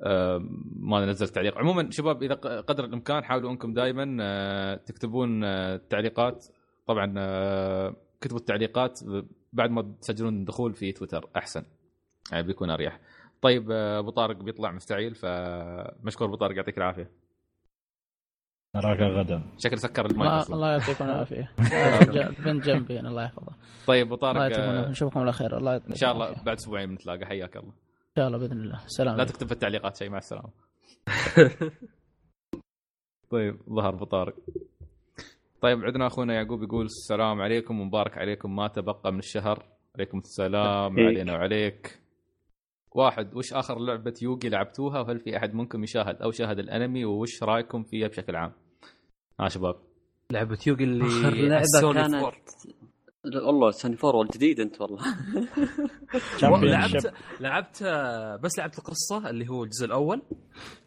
آه، 0.00 0.38
ما 0.76 1.06
نزل 1.06 1.28
تعليق. 1.28 1.58
عموما 1.58 1.90
شباب 1.90 2.22
إذا 2.22 2.34
قدر 2.60 2.84
الإمكان 2.84 3.24
حاولوا 3.24 3.50
أنكم 3.50 3.74
دائما 3.74 4.76
تكتبون 4.76 5.44
التعليقات. 5.44 6.46
طبعا 6.86 7.06
كتبوا 8.20 8.38
التعليقات 8.38 9.00
بعد 9.54 9.70
ما 9.70 9.94
تسجلون 10.00 10.44
دخول 10.44 10.74
في 10.74 10.92
تويتر 10.92 11.28
أحسن. 11.36 11.64
يعني 12.32 12.46
بيكون 12.46 12.70
أريح. 12.70 13.00
طيب 13.42 13.70
آه، 13.70 13.98
أبو 13.98 14.10
طارق 14.10 14.36
بيطلع 14.36 14.72
مستعيل 14.72 15.14
فمشكور 15.14 16.28
أبو 16.28 16.36
طارق 16.36 16.56
يعطيك 16.56 16.78
العافية. 16.78 17.10
نراك 18.76 18.98
غدا. 18.98 19.42
شكل 19.58 19.78
سكر 19.78 20.06
المايك 20.06 20.50
الله, 20.50 20.72
يعطيكم 20.72 21.04
العافية. 21.04 21.52
بنت 22.44 22.64
جنبي 22.64 23.00
أنا، 23.00 23.08
الله 23.08 23.24
يحفظه 23.24 23.52
طيب 23.86 24.06
أبو 24.06 24.14
طارق. 24.14 24.58
نشوفكم 24.88 25.20
على 25.20 25.32
خير. 25.32 25.58
الله 25.58 25.76
إن 25.76 25.94
شاء 25.94 26.12
الله. 26.12 26.42
بعد 26.42 26.56
أسبوعين 26.56 26.88
بنتلاقى 26.88 27.26
حياك 27.26 27.56
الله. 27.56 27.72
إن 27.72 28.12
شاء 28.16 28.26
الله 28.26 28.38
بإذن 28.38 28.60
الله. 28.60 28.80
سلام 28.86 29.16
لا 29.16 29.24
تكتب 29.24 29.46
في 29.46 29.52
التعليقات 29.52 29.96
شيء. 29.96 30.10
مع 30.10 30.18
السلامة. 30.18 30.50
طيب 33.30 33.60
ظهر 33.68 33.94
أبو 33.94 34.04
طارق. 34.04 34.34
طيب 35.64 35.84
عندنا 35.84 36.06
أخونا 36.06 36.34
يعقوب 36.34 36.62
يقول 36.62 36.84
السلام 36.84 37.40
عليكم 37.40 37.80
ومبارك 37.80 38.18
عليكم 38.18 38.56
ما 38.56 38.68
تبقى 38.68 39.12
من 39.12 39.18
الشهر 39.18 39.66
عليكم 39.94 40.18
السلام 40.18 40.92
عليك. 40.92 41.06
علينا 41.06 41.32
وعليك 41.32 42.00
واحد 42.92 43.36
وش 43.36 43.52
آخر 43.52 43.78
لعبة 43.78 44.14
يوغي 44.22 44.48
لعبتوها 44.48 45.00
وهل 45.00 45.20
في 45.20 45.36
أحد 45.36 45.54
منكم 45.54 45.84
يشاهد 45.84 46.22
أو 46.22 46.30
شاهد 46.30 46.58
الأنمي 46.58 47.04
وش 47.04 47.42
رأيكم 47.42 47.82
فيها 47.82 48.08
بشكل 48.08 48.36
عام؟ 48.36 48.52
ها 49.40 49.48
شباب 49.48 49.76
لعبة 50.30 50.58
يوغي 50.66 50.84
اللي 50.84 51.04
آخر 51.04 51.30
لعبة 51.34 51.92
كانت 51.92 52.16
four. 52.16 52.34
والله 53.46 53.70
سوني 53.70 53.96
four 53.96 54.16
والجديد 54.16 54.60
أنت 54.60 54.80
والله. 54.80 55.02
لعبت 56.42 57.12
لعبت 57.40 57.82
بس 58.42 58.58
لعبت 58.58 58.78
القصة 58.78 59.30
اللي 59.30 59.48
هو 59.48 59.64
الجزء 59.64 59.86
الأول 59.86 60.22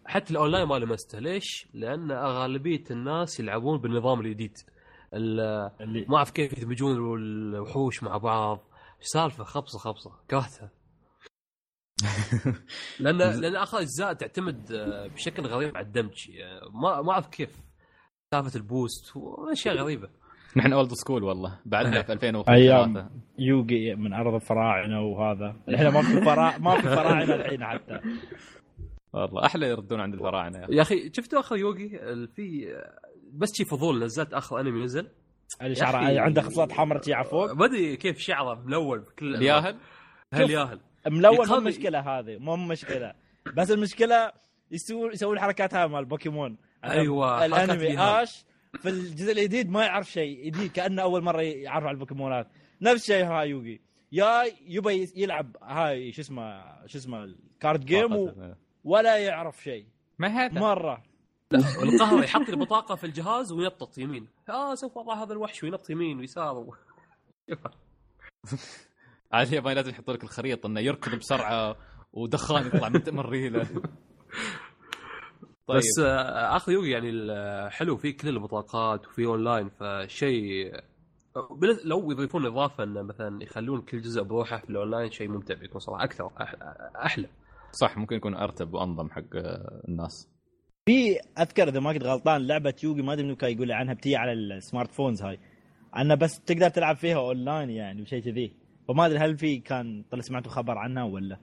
حتى 0.07 0.31
الأونلاين 0.31 0.67
ما 0.67 0.75
لمسته. 0.75 1.19
ليش؟ 1.19 1.67
لأن 1.73 2.11
غالبيه 2.11 2.83
الناس 2.91 3.39
يلعبون 3.39 3.77
بالنظام 3.81 4.19
الجديد. 4.19 4.57
ال- 5.13 5.71
اللي 5.81 6.05
ما 6.09 6.17
أعرف 6.17 6.31
كيف 6.31 6.57
يدمجون 6.57 6.97
الوحوش 6.97 8.03
مع 8.03 8.17
بعض. 8.17 8.59
سالفة؟ 8.99 9.43
خبصة 9.43 9.79
خبصة. 9.79 10.11
كرهتها 10.31 10.69
لأن 12.99 13.17
لأن 13.17 13.55
اخر 13.55 13.79
اجزاء 13.79 14.13
تعتمد 14.13 14.71
آه، 14.71 15.07
بشكل 15.07 15.43
غريب 15.45 15.77
على 15.77 15.85
الدمج. 15.85 16.31
آه، 16.41 16.69
ما 16.73 17.01
ما 17.01 17.11
أعرف 17.11 17.27
كيف. 17.27 17.59
سالفة 18.33 18.55
ال 18.57 18.67
boost 18.67 19.15
واشياء 19.17 19.75
غريبة. 19.75 20.09
نحن 20.57 20.73
old 20.73 20.93
school 20.93 21.23
والله. 21.23 21.59
بعدنا 21.65 22.01
في 22.03 22.13
2003 22.13 22.53
أيام 22.53 23.09
يوغي 23.39 23.95
من 23.95 24.13
أرض 24.13 24.33
الفراعنة 24.33 25.01
وهذا. 25.01 25.55
إحنا 25.75 25.89
ما 25.89 26.01
في 26.01 26.21
فرا... 26.21 26.57
ما 26.57 26.81
في 26.81 26.87
فراعنة 26.95 27.35
الحين 27.35 27.65
حتى. 27.65 27.99
والله 29.13 29.45
أحلى 29.45 29.67
يردون 29.67 29.99
عند 29.99 30.13
الفراعنة 30.13 30.57
يا 30.59 30.65
أخي. 30.65 30.75
يا 30.75 30.81
أخي 30.81 31.11
شفتوا 31.13 31.39
اخر 31.39 31.57
يوغي؟ 31.57 31.85
ال- 31.85 32.27
في 32.27 32.75
بس 33.33 33.49
شي 33.57 33.65
فضول 33.65 34.03
نزلت 34.03 34.33
اخر 34.33 34.59
أنمي 34.59 34.83
نزل. 34.83 35.07
اللي 35.61 35.69
يا 35.69 35.75
شعره. 35.75 36.21
عنده 36.21 36.41
خصلات 36.41 36.71
حمراء 36.71 37.01
تي 37.01 37.13
عفوك 37.13 37.51
ما 37.51 37.65
أدري 37.65 37.97
كيف 37.97 38.19
شعره 38.19 38.63
ملون 38.65 38.99
بكل 38.99 39.35
الياهل؟ 39.35 39.77
هل 40.33 40.49
ياهل؟ 40.51 40.79
ملون 41.07 41.47
مو 41.47 41.59
مشكلة 41.59 41.99
هذه 41.99 42.37
مو 42.37 42.55
مشكلة. 42.55 43.13
بس 43.55 43.71
المشكلة 43.71 44.31
يسوون 44.71 45.11
يسوون 45.11 45.33
الحركات 45.35 45.73
هاي 45.73 45.87
مال 45.87 46.05
بوكيمون. 46.05 46.57
أيوة، 46.83 47.39
حركات 47.39 47.69
الأنمي. 47.69 47.99
اش 47.99 48.45
في 48.79 48.89
الجزء 48.89 49.31
الجديد 49.31 49.69
ما 49.69 49.85
يعرف 49.85 50.11
شيء 50.11 50.45
جديد 50.45 50.71
كأنه 50.71 51.01
أول 51.01 51.23
مرة 51.23 51.41
يعرف 51.41 51.83
على 51.83 51.93
البوكيمونات. 51.93 52.47
نفس 52.81 53.01
الشيء 53.01 53.25
هاي 53.25 53.49
يوغي. 53.49 53.81
يا 54.11 54.43
يبي 54.67 55.07
يلعب 55.15 55.57
هاي 55.63 56.11
شو 56.11 56.21
اسمه 56.21 56.63
شو 56.85 56.97
اسمه 56.97 57.23
ال 57.23 57.35
card 57.35 57.85
game 57.85 58.15
و... 58.15 58.33
ولا 58.87 59.17
يعرف 59.17 59.63
شيء. 59.63 59.85
ما 60.19 60.27
هذا؟ 60.27 60.59
مرة. 60.59 61.03
القهر 61.83 62.23
يحط 62.23 62.49
البطاقه 62.49 62.95
في 62.95 63.03
الجهاز 63.03 63.51
وينطط 63.51 63.97
يمين. 63.97 64.27
آه 64.49 64.75
سوف 64.75 64.97
أضع 64.97 65.23
هذا 65.23 65.33
الوحش 65.33 65.63
وينط 65.63 65.89
يمين 65.89 66.19
ويسار. 66.19 66.57
و... 66.57 66.75
عاد 69.31 69.47
اليابان 69.47 69.75
لازم 69.75 69.89
يحطوا 69.89 70.13
لك 70.13 70.23
الخريطة 70.23 70.67
إنه 70.67 70.79
يركض 70.79 71.15
بسرعة 71.15 71.75
ودخان 72.13 72.67
يطلع 72.67 72.89
من 72.89 73.19
ريله 73.19 73.63
طيب. 75.67 75.77
بس 75.77 75.99
آه، 75.99 76.55
آخر 76.55 76.71
يوغي 76.71 76.91
يعني 76.91 77.09
ال- 77.09 77.71
حلو 77.71 77.97
فيه 77.97 78.17
كل 78.17 78.27
البطاقات 78.29 79.07
وفي 79.07 79.25
أونلاين 79.25 79.69
فشيء 79.69 80.73
لو 81.83 82.11
يضيفون 82.11 82.45
إضافة 82.45 82.83
إنه 82.83 83.01
مثلا 83.01 83.43
يخلون 83.43 83.81
كل 83.81 84.01
جزء 84.01 84.23
بروحه 84.23 84.57
في 84.57 84.69
الأونلاين 84.69 85.11
شيء 85.11 85.27
ممتع 85.27 85.53
بيكون 85.53 85.79
صراحة 85.79 86.03
أكثر 86.03 86.29
أح- 86.29 86.55
أحلى. 87.05 87.27
صح 87.71 87.97
ممكن 87.97 88.15
يكون 88.15 88.35
أرتب 88.35 88.73
وأنظم 88.73 89.09
حق 89.09 89.35
آه، 89.35 89.81
الناس 89.87 90.29
في 90.85 91.19
أذكر 91.39 91.67
إذا 91.69 91.79
ما 91.79 91.93
كنت 91.93 92.03
غلطان 92.03 92.47
لعبة 92.47 92.73
يوغي 92.83 93.01
ما 93.01 93.13
أدري 93.13 93.25
منو 93.25 93.35
كان 93.35 93.51
يقول 93.51 93.71
عنها 93.71 93.93
بتيجي 93.93 94.15
على 94.15 94.33
ال 94.33 94.43
smart 94.43 94.91
phones 94.91 95.23
هاي 95.23 95.39
انه 95.97 96.15
بس 96.15 96.39
تقدر 96.39 96.69
تلعب 96.69 96.95
فيها 96.95 97.17
أونلاين 97.17 97.69
يعني 97.69 98.01
وشيء 98.01 98.23
كذي 98.23 98.55
فما 98.87 99.05
أدري 99.05 99.19
هل 99.19 99.37
في 99.37 99.57
كان 99.57 100.03
طلع 100.11 100.21
سمعتوا 100.21 100.51
خبر 100.51 100.77
عنها 100.77 101.03
ولا 101.03 101.39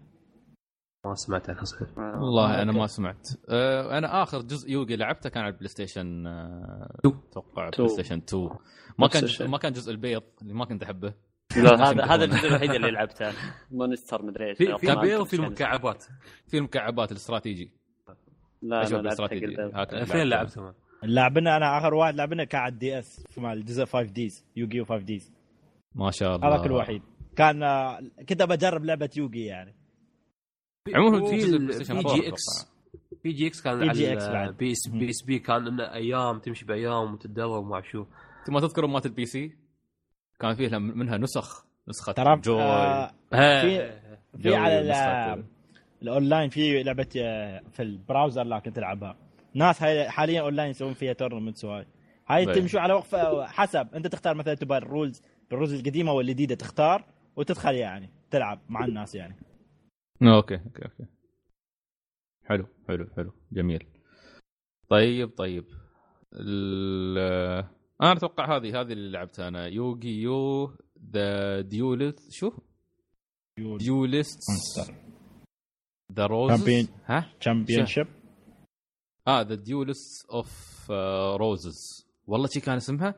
ما 1.06 1.14
سمعت 1.14 1.50
عنها 1.50 1.64
صحيح 1.64 1.98
والله 1.98 2.62
أنا. 2.62 2.72
ما 2.72 2.86
سمعت 2.86 3.28
آه، 3.48 3.98
أنا 3.98 4.22
آخر 4.22 4.42
جزء 4.42 4.70
يوغي 4.70 4.96
لعبته 4.96 5.30
كان 5.30 5.42
على 5.42 5.52
البلاي 5.52 5.68
ستيشن 5.68 6.26
آه، 6.26 6.98
two. 7.02 7.12
أتوقع 7.30 7.70
two. 7.70 7.82
بلاي 7.82 7.94
ستيشن 7.94 8.18
2 8.28 8.50
ما 8.98 9.08
كان. 9.08 9.50
ما 9.50 9.58
كان 9.58 9.72
جزء 9.72 9.92
البيض 9.92 10.22
اللي 10.42 10.54
ما 10.54 10.64
كنت 10.64 10.82
أحبه 10.82 11.14
هذا 11.56 12.04
هذا 12.14 12.24
الجزء 12.24 12.48
الوحيد 12.48 12.70
اللي 12.70 12.90
لعبته. 12.90 13.32
مونستر 13.70 14.22
مدري 14.22 14.48
إيش 14.48 14.58
في 14.58 14.64
في 14.78 15.16
وفي. 15.16 15.36
المكعبات 15.36 16.04
في 16.46 16.58
المكعبات 16.58 17.12
الاستراتيجي. 17.12 17.70
لا 18.62 18.82
أشوف 18.82 18.92
لا 18.92 19.00
الاستراتيجي. 19.00 19.46
فين 19.46 19.66
لعبته. 19.66 20.24
لعبتهم؟ 20.24 20.74
لعبنا 21.02 21.56
أنا 21.56 21.78
آخر 21.78 21.94
واحد 21.94 22.14
لعبنا 22.14 22.44
كان 22.44 22.60
على 22.60 22.72
الدي 22.72 22.98
إس 22.98 23.24
في 23.30 23.40
مال 23.40 23.58
الجزء 23.58 23.84
5 23.84 24.02
ديز 24.12 24.44
يوغي 24.56 24.84
5 24.84 25.04
ديز 25.04 25.32
ما 25.94 26.10
شاء 26.10 26.36
الله. 26.36 26.48
هذاك 26.48 26.66
الوحيد. 26.66 27.02
كان 27.36 27.60
كنت 28.28 28.42
بجرب 28.42 28.84
لعبة 28.84 29.10
يوغي 29.16 29.44
يعني. 29.44 29.74
عموما 30.94 31.24
في 31.24 31.30
في 31.30 31.36
جزء 31.36 31.48
ال- 31.48 31.54
البلاي 31.62 31.72
ستيشن 31.84 31.94
في 32.00 32.06
4 32.08 32.14
جي 32.20 32.28
إكس. 32.28 32.42
بي 33.24 33.32
جي 33.32 33.46
إكس 33.46 33.62
كان 33.62 33.80
على 33.82 33.92
جي 33.92 34.12
إكس 34.12 34.28
بعد. 34.28 34.56
بي 34.56 34.72
اس 34.72 34.88
بي 34.88 35.10
اس 35.10 35.22
بي 35.26 35.38
كان 35.38 35.66
إنه 35.66 35.92
أيام 35.92 36.38
تمشي 36.38 36.64
بأيام 36.66 37.12
وتتدرب 37.14 37.50
وما 37.50 37.74
أعرف 37.74 37.88
شو. 37.90 38.04
ثم 38.46 38.58
تذكروا 38.58 38.90
مات 38.90 39.06
ال 39.06 39.24
PC 39.26 39.56
كان 40.44 40.54
فيه 40.54 40.78
منها 40.78 41.16
نسخ 41.16 41.66
نسخة 41.88 42.12
ترى 42.12 42.36
جوي. 42.40 42.62
آه، 42.62 43.10
في 43.32 43.92
في 44.42 44.54
على 44.54 45.44
الأونلاين 46.02 46.48
في 46.50 46.82
لعبة 46.82 47.08
آه، 47.18 47.62
في 47.72 47.82
ال 47.82 47.90
browser 47.90 48.42
لكن 48.44 48.72
تلعبها 48.72 49.16
ناس 49.54 49.82
هاي 49.82 50.10
حاليا 50.10 50.40
أونلاين 50.40 50.70
يسوون 50.70 50.94
فيها 50.94 51.12
tournaments 51.12 51.64
وهاي 51.64 51.86
هاي. 52.28 52.44
تمشوا 52.46 52.80
على 52.80 52.92
وقفه 52.92 53.46
حسب. 53.46 53.94
أنت 53.94 54.06
تختار 54.06 54.34
مثلا 54.34 54.54
تبغى 54.54 54.78
ال 54.78 54.85
rules 54.85 55.22
ال 55.52 55.56
rules 55.56 55.74
القديمة 55.74 56.12
والجديده 56.12 56.54
تختار 56.54 57.04
وتدخل 57.36 57.74
يعني 57.74 58.10
تلعب 58.30 58.60
مع 58.68 58.84
الناس 58.84 59.14
يعني. 59.14 59.36
okay 60.22 60.54
okay 60.54 60.82
okay. 60.84 61.06
حلو 62.44 62.66
حلو 62.88 63.06
حلو. 63.16 63.32
جميل. 63.52 63.86
طيب 64.88 65.30
طيب. 65.36 65.64
ال- 66.34 67.64
أنا 68.02 68.12
أتوقع 68.12 68.56
هذه 68.56 68.80
هذه 68.80 68.92
اللي 68.92 69.10
لعبتها 69.10 69.48
أنا. 69.48 69.66
يوغي 69.66 70.22
يو 70.22 70.72
ذا 71.12 71.60
ديولست 71.60 72.32
شو؟ 72.32 72.52
ديولست 73.78 74.40
ذا 76.12 76.26
روزز. 76.26 76.64
Champion. 76.64 76.88
ها؟ 77.06 77.32
تشامبيون 77.40 77.86
شيب 77.86 78.06
آه 79.28 79.42
ذا 79.42 79.54
ديولست 79.54 80.30
أوف 80.30 80.90
روزز. 81.40 82.06
والله 82.26 82.48
شي 82.48 82.60
كان 82.60 82.76
اسمها؟ 82.76 83.14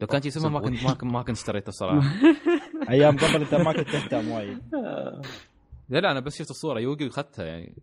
لو 0.00 0.06
كان 0.06 0.22
شي 0.22 0.28
اسمها 0.28 0.50
ما 0.50 0.60
كنت 0.60 0.84
ما 0.84 0.92
كنت 0.94 1.04
ما 1.04 1.22
كنت 1.22 1.36
اشتريته 1.36 1.68
الصراحه 1.68 2.00
أيام 2.90 3.16
قبل 3.16 3.42
أنت 3.42 3.54
ما 3.54 3.72
كنت 3.72 3.88
تهتم 3.90 4.28
وايد. 4.28 4.58
لا 5.88 5.98
لا 6.00 6.10
أنا 6.10 6.20
بس 6.20 6.38
شفت 6.38 6.50
الصورة. 6.50 6.80
يوغي 6.80 7.04
واخذتها 7.04 7.44
يعني. 7.44 7.82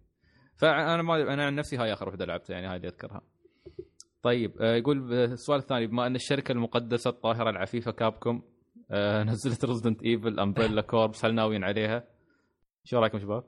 فأنا 0.55 1.01
ما 1.01 1.33
أنا 1.33 1.45
عن 1.45 1.55
نفسي 1.55 1.77
هاي 1.77 1.93
آخر 1.93 2.09
وحدة 2.09 2.25
لعبتها 2.25 2.53
يعني 2.53 2.67
هاي 2.67 2.75
اللي 2.75 2.87
أذكرها. 2.87 3.21
طيب 4.23 4.61
آه، 4.61 4.75
يقول 4.75 5.13
آه، 5.13 5.25
السؤال 5.25 5.59
الثاني 5.59 5.87
بما 5.87 6.07
أن 6.07 6.15
الشركة 6.15 6.51
المقدسة 6.51 7.09
الطاهرة 7.09 7.49
العفيفة 7.49 7.91
كابكم 7.91 8.41
آه، 8.91 9.23
نزلت 9.29 9.65
ريزدنت 9.65 10.03
ايفل 10.03 10.39
امبريلا 10.39 10.81
كوربس 10.81 11.25
هل 11.25 11.35
ناويين 11.35 11.63
عليها؟ 11.63 12.03
شو 12.83 12.99
رأيكم 12.99 13.19
شباب؟ 13.19 13.43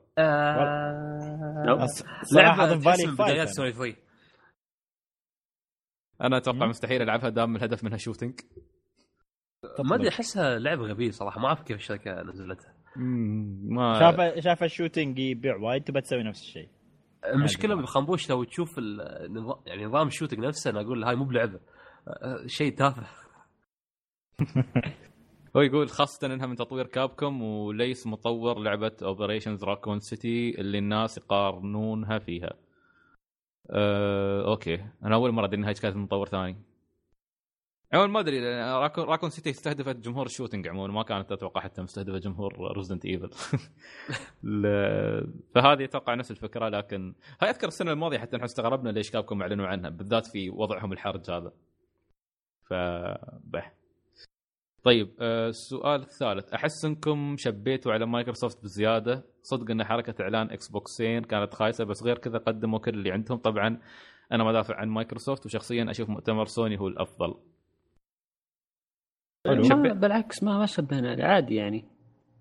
صراحة 2.22 2.66
لعبه 2.66 2.78
في 2.78 2.84
بالي 2.84 2.96
تحس 2.96 3.06
من 3.06 3.14
بدايات 3.14 3.36
فايت 3.36 3.48
سوني 3.48 3.72
3 3.72 3.96
أنا 6.20 6.36
أتوقع 6.36 6.64
مم. 6.64 6.68
مستحيل 6.68 7.02
ألعبها 7.02 7.28
دام 7.28 7.56
الهدف 7.56 7.84
منها 7.84 7.96
shooting 7.96 8.40
ما 9.78 9.96
أدري 9.96 10.08
أحسها 10.08 10.58
لعبة 10.58 10.82
غبية 10.82 11.10
صراحة. 11.10 11.40
ما 11.40 11.48
أعرف 11.48 11.62
كيف 11.62 11.76
الشركة 11.76 12.22
نزلتها. 12.22 12.74
ما 12.96 13.98
شاف 14.00 14.44
شاف 14.44 14.62
ال 14.62 14.68
shooting 14.68 15.18
يبيع 15.18 15.56
وايد 15.56 15.82
تبى 15.84 16.00
تسوي 16.00 16.22
نفس 16.22 16.42
الشيء. 16.42 16.68
المشكلة 17.34 17.74
بالخنبوش 17.74 18.30
لو 18.30 18.44
تشوف 18.44 18.78
النظام 18.78 19.58
يعني 19.66 19.84
نظام 19.84 20.06
ال 20.06 20.10
shooting 20.10 20.40
نفسه 20.40 20.70
أنا 20.70 20.80
أقول 20.80 21.04
هاي 21.04 21.16
مو 21.16 21.24
بلعبة 21.24 21.60
أه، 22.08 22.46
شيء 22.46 22.76
تافه 22.76 23.06
هو 25.56 25.60
يقول 25.60 25.88
خاصة 25.88 26.26
إنها 26.26 26.46
من 26.46 26.56
تطوير 26.56 26.86
كابكوم 26.86 27.42
وليس 27.42 28.06
مطور 28.06 28.58
لعبة 28.58 28.92
اوبريشنز 29.02 29.64
راكون 29.64 30.00
سيتي 30.00 30.60
اللي 30.60 30.78
الناس 30.78 31.18
يقارنونها 31.18 32.18
فيها. 32.18 32.52
أه، 33.70 34.50
okay 34.50 34.74
أنا 35.04 35.14
أول 35.14 35.32
مرة 35.32 35.46
أدري 35.46 35.56
انها 35.56 35.72
كانت 35.72 35.96
مطور 35.96 36.26
ثاني. 36.26 36.56
عموما 37.92 38.12
ما 38.12 38.20
أدري 38.20 38.40
راكون 38.98 39.30
سيتي 39.30 39.50
استهدفت 39.50 39.96
جمهور 39.96 40.26
ال 40.26 40.31
shooting 40.31 40.68
عموما 40.68 40.92
ما 40.92 41.02
كانت 41.02 41.32
أتوقع 41.32 41.60
حتى 41.60 41.82
مستهدفة 41.82 42.18
جمهور 42.18 42.76
ريزدنت 42.76 43.04
ايفل 43.04 43.30
فهذه 45.54 45.84
أتوقع 45.84 46.14
نفس 46.14 46.30
الفكرة 46.30 46.68
لكن 46.68 47.14
هاي 47.40 47.50
أذكر 47.50 47.68
السنة 47.68 47.92
الماضية 47.92 48.18
حتى 48.18 48.36
نحن 48.36 48.44
استغربنا 48.44 48.90
ليش 48.90 49.10
كابكم 49.10 49.42
أعلنوا 49.42 49.66
عنها 49.66 49.90
بالذات 49.90 50.26
في 50.26 50.50
وضعهم 50.50 50.92
الحرج 50.92 51.30
هذا. 51.30 51.52
ف 52.68 52.74
بح. 53.44 53.74
طيب 54.82 55.16
آه، 55.20 55.48
السؤال 55.48 56.02
الثالث. 56.02 56.52
أحس 56.54 56.84
إنكم 56.84 57.36
شبيتوا 57.38 57.92
على 57.92 58.06
مايكروسوفت 58.06 58.62
بزيادة. 58.62 59.24
صدق 59.42 59.70
إن 59.70 59.84
حركة 59.84 60.22
إعلان 60.22 60.50
إكس 60.50 60.68
بوكسين 60.68 61.22
كانت 61.24 61.54
خايسة 61.54 61.84
بس 61.84 62.02
غير 62.02 62.18
كذا 62.18 62.38
قدموا 62.38 62.78
كل 62.78 62.94
اللي 62.94 63.12
عندهم. 63.12 63.38
طبعا 63.38 63.80
أنا 64.32 64.44
ما 64.44 64.52
دافع 64.52 64.76
عن 64.76 64.88
مايكروسوفت 64.88 65.46
وشخصيا 65.46 65.90
أشوف 65.90 66.08
مؤتمر 66.08 66.46
سوني 66.46 66.78
هو 66.80 66.88
الأفضل. 66.88 67.34
ما 69.54 69.92
بالعكس 69.92 70.42
ما 70.42 70.58
ما 70.58 70.66
شبينا 70.66 71.24
عادي 71.24 71.54
يعني 71.54 71.84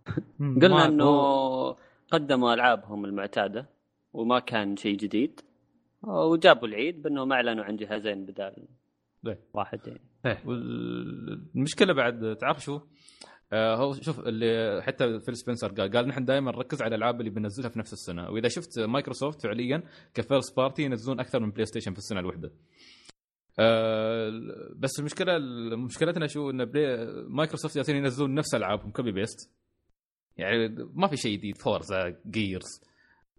قلنا 0.61 0.85
إنه 0.85 1.05
قدموا 2.11 2.53
ألعابهم 2.53 3.05
المعتادة 3.05 3.65
وما 4.13 4.39
كان 4.39 4.75
شيء 4.75 4.97
جديد 4.97 5.41
وجابوا 6.03 6.67
العيد 6.67 7.01
بأنهم 7.01 7.33
أعلنوا 7.33 7.63
عن 7.63 7.75
جهازين 7.75 8.25
بدال 8.25 8.67
إيه. 9.27 9.39
واحد 9.53 9.79
يعني 9.87 10.39
والمشكلة 10.45 11.93
بعد 11.93 12.35
تعرف 12.35 12.63
شو؟ 12.63 12.79
آه 13.53 13.75
هو 13.75 13.93
شوف 13.93 14.19
اللي 14.19 14.81
حتى 14.83 15.19
فيل 15.19 15.37
سبنسر 15.37 15.67
قال 15.67 15.91
قال 15.91 16.07
نحن 16.07 16.25
دائما 16.25 16.51
نركز 16.51 16.81
على 16.81 16.95
الألعاب 16.95 17.19
اللي 17.19 17.31
بننزلها 17.31 17.69
في 17.69 17.79
نفس 17.79 17.93
السنة 17.93 18.29
وإذا 18.29 18.47
شفت 18.47 18.79
مايكروسوفت 18.79 19.41
فعليا 19.41 19.83
ك 20.13 20.20
first 20.20 20.57
party 20.57 20.83
ينزلون 20.83 21.19
أكثر 21.19 21.39
من 21.39 21.51
بلاي 21.51 21.65
ستيشن 21.65 21.91
في 21.91 21.97
السنة 21.97 22.19
الواحده. 22.19 22.51
آه 23.59 24.31
بس 24.75 24.99
المشكلة 24.99 25.37
مشكلتنا 25.75 26.27
شو 26.27 26.49
إن 26.49 26.71
مايكروسوفت 27.27 27.75
جالسين 27.75 27.95
ينزلون 27.95 28.33
نفس 28.33 28.55
ألعابهم 28.55 28.91
copy 28.91 29.11
paste 29.11 29.51
يعني 30.37 30.67
ما 30.93 31.07
في 31.07 31.17
شيء 31.17 31.37
جديد 31.37 31.57
فورزا 31.57 32.21
جيرز 32.29 32.81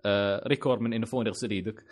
آه 0.06 0.48
ريكور 0.48 0.80
من 0.80 0.92
الفون 0.92 1.26
يغسل 1.26 1.50
إيدك. 1.50 1.84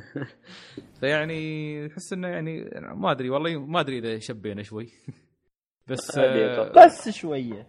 فيعني 1.00 1.88
تحس 1.88 2.12
إنه 2.12 2.28
يعني 2.28 2.70
ما 2.94 3.10
أدري 3.10 3.30
والله 3.30 3.66
ما 3.66 3.80
أدري 3.80 3.98
إذا 3.98 4.18
شبينا 4.18 4.62
شوي. 4.62 4.88
بس 5.88 6.18
آه 6.18 6.72
بس 6.72 7.08
شوية. 7.08 7.68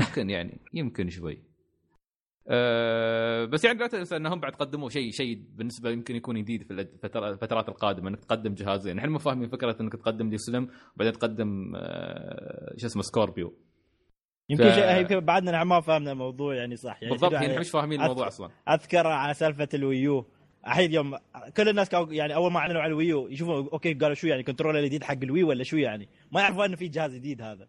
يمكن 0.00 0.30
يعني 0.30 0.60
يمكن 0.74 1.08
شوي. 1.08 1.49
أه 2.50 3.44
بس 3.44 3.64
يعني 3.64 3.78
لا 3.78 3.86
تنسى 3.86 4.16
انهم 4.16 4.40
بعد 4.40 4.52
قدموا 4.52 4.88
شيء 4.88 5.10
شيء 5.10 5.42
بالنسبة 5.56 5.90
يمكن 5.90 6.16
يكون 6.16 6.42
جديد 6.42 6.62
في 6.62 6.72
الفترات 7.16 7.68
القادمة 7.68 8.08
إنك 8.08 8.18
تقدم 8.24 8.54
جهازين 8.54 8.98
إحنا 8.98 9.10
مو 9.10 9.18
فاهمين 9.18 9.48
فكرة 9.48 9.76
إنك 9.80 9.92
تقدم 9.92 10.30
لي 10.30 10.38
سلم 10.38 10.68
وبعدين 10.96 11.12
تقدم 11.12 11.72
أه 11.76 12.74
شو 12.76 12.86
اسمه 12.86 13.02
سكوربيو. 13.02 13.54
يمكن 14.48 14.64
ف- 14.70 14.74
شيء 14.74 15.00
يمكن 15.00 15.20
بعدنا 15.20 15.50
نحن 15.52 15.62
ما 15.62 15.80
فهمنا 15.80 16.12
الموضوع 16.12 16.54
يعني 16.54 16.76
صح. 16.76 16.98
يعني 17.02 17.12
بالضبط 17.14 17.32
يعني 17.32 17.56
على- 17.56 17.60
مش 17.60 17.70
فاهمين 17.70 18.00
الموضوع 18.02 18.26
أصلا. 18.26 18.50
اذكر 18.68 19.06
على 19.06 19.34
سالفة 19.34 19.68
الويو. 19.74 20.26
الحين 20.66 20.92
يوم 20.92 21.16
كل 21.56 21.68
الناس 21.68 21.88
كانوا 21.88 22.12
يعني 22.12 22.34
أول 22.34 22.52
ما 22.52 22.58
أعلنوا 22.58 22.80
عن 22.82 22.90
الويو 22.90 23.28
يشوفوا 23.28 23.72
okay 23.72 23.94
قالوا 23.94 24.14
شو 24.14 24.26
يعني 24.26 24.42
control 24.42 24.76
الجديد 24.76 25.04
حق 25.04 25.16
الوي 25.22 25.42
ولا 25.42 25.62
شو 25.64 25.76
يعني؟ 25.76 26.08
ما 26.32 26.40
يعرفوا 26.40 26.64
انه 26.64 26.76
في 26.76 26.88
جهاز 26.88 27.14
جديد 27.14 27.42
هذا. 27.42 27.68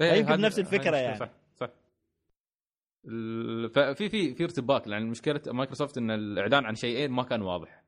إيه، 0.00 0.12
يمكن 0.12 0.40
نفس 0.40 0.58
المشكلة، 0.58 0.96
يعني. 0.96 1.18
صح. 1.18 1.28
ففي 3.74 4.08
في 4.08 4.34
في 4.34 4.44
ارتباك 4.44 4.88
لأن 4.88 5.06
مشكلة 5.06 5.40
مايكروسوفت 5.46 5.98
إن 5.98 6.10
الإعلان 6.10 6.64
عن 6.64 6.74
شيئين 6.74 7.10
ما 7.10 7.22
كان 7.22 7.42
واضح. 7.42 7.84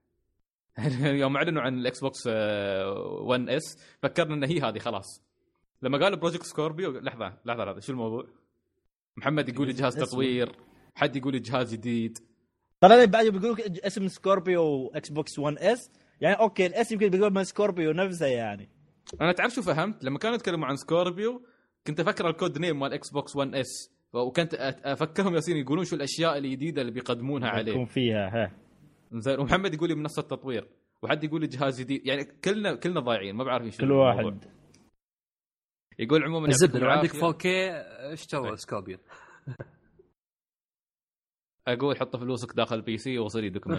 يوم 1.22 1.36
أعلنوا 1.36 1.62
عن 1.62 1.78
الإكس 1.78 2.00
بوكس 2.00 2.26
1 2.26 3.48
اس 3.48 3.78
فكرنا 4.02 4.34
إن 4.34 4.44
هي 4.44 4.60
هذه 4.60 4.78
خلاص. 4.78 5.22
لما 5.82 5.98
قالوا 5.98 6.18
project 6.18 6.42
سكوربيو 6.42 6.90
لحظة 6.90 7.38
لحظة 7.44 7.64
لحظة 7.64 7.80
شو 7.80 7.92
الموضوع؟ 7.92 8.26
محمد 9.16 9.48
يقول 9.48 9.74
جهاز. 9.74 9.96
تطوير 9.96 10.52
حد 10.94 11.16
يقول 11.16 11.42
جهاز 11.42 11.72
جديد. 11.72 12.18
ترى 12.80 13.06
بعد 13.06 13.26
بيقولوا 13.26 13.86
اسم 13.86 14.08
سكوربيو 14.08 14.86
إكس 14.94 15.10
بوكس 15.10 15.38
1 15.38 15.58
اس 15.58 15.90
يعني 16.20 16.40
okay 16.40 16.66
الاس 16.66 16.92
يمكن 16.92 17.08
بيقول 17.08 17.32
من 17.32 17.44
سكوربيو 17.44 17.92
نفسه 17.92 18.26
يعني. 18.26 18.70
أنا 19.20 19.32
تعرف 19.32 19.54
شو 19.54 19.62
فهمت؟ 19.62 20.04
لما 20.04 20.18
كانوا 20.18 20.36
يتكلموا 20.36 20.66
عن 20.66 20.76
Scorpio 20.76 21.42
كنت 21.86 22.00
أفكر 22.00 22.28
ال 22.28 22.34
code 22.34 22.58
name 22.58 22.80
مال 22.80 22.92
Xbox 22.92 23.36
1 23.36 23.54
S 23.54 23.95
وكنت 24.12 24.54
أفكرهم 24.84 25.34
ياسين 25.34 25.56
يقولون 25.56 25.84
شو 25.84 25.96
الأشياء 25.96 26.38
الجديدة 26.38 26.80
اللي 26.82 26.92
بيقدمونها 26.92 27.48
عليه. 27.48 27.72
يكون 27.72 27.84
فيها 27.84 28.28
ها. 28.28 28.52
زين 29.12 29.40
ومحمد 29.40 29.74
يقول 29.74 29.88
لي 29.88 29.94
منصه 29.94 30.22
تطوير 30.22 30.68
وحد 31.02 31.24
يقول 31.24 31.40
لي 31.40 31.46
جهاز 31.46 31.80
جديد 31.80 32.06
يعني 32.06 32.24
كلنا 32.44 32.74
كلنا 32.74 33.00
ضايعين 33.00 33.34
ما 33.36 33.44
بعرف 33.44 33.66
شو 33.68 33.78
كل 33.78 33.84
الموضوع. 33.84 34.24
واحد. 34.24 34.44
يقول 35.98 36.24
عموما 36.24 36.48
الزبده 36.48 36.78
لو 36.78 36.90
عندك 36.90 37.14
العافية. 37.14 37.38
4K 37.38 37.46
اشتروا 38.12 38.56
Scorpio 38.56 38.98
أقول 41.68 41.96
حط 41.98 42.16
فلوسك 42.16 42.56
داخل 42.56 42.76
ال 42.76 42.96
PC 42.98 43.18
ووصل 43.18 43.44
يدك 43.44 43.66
من 43.66 43.74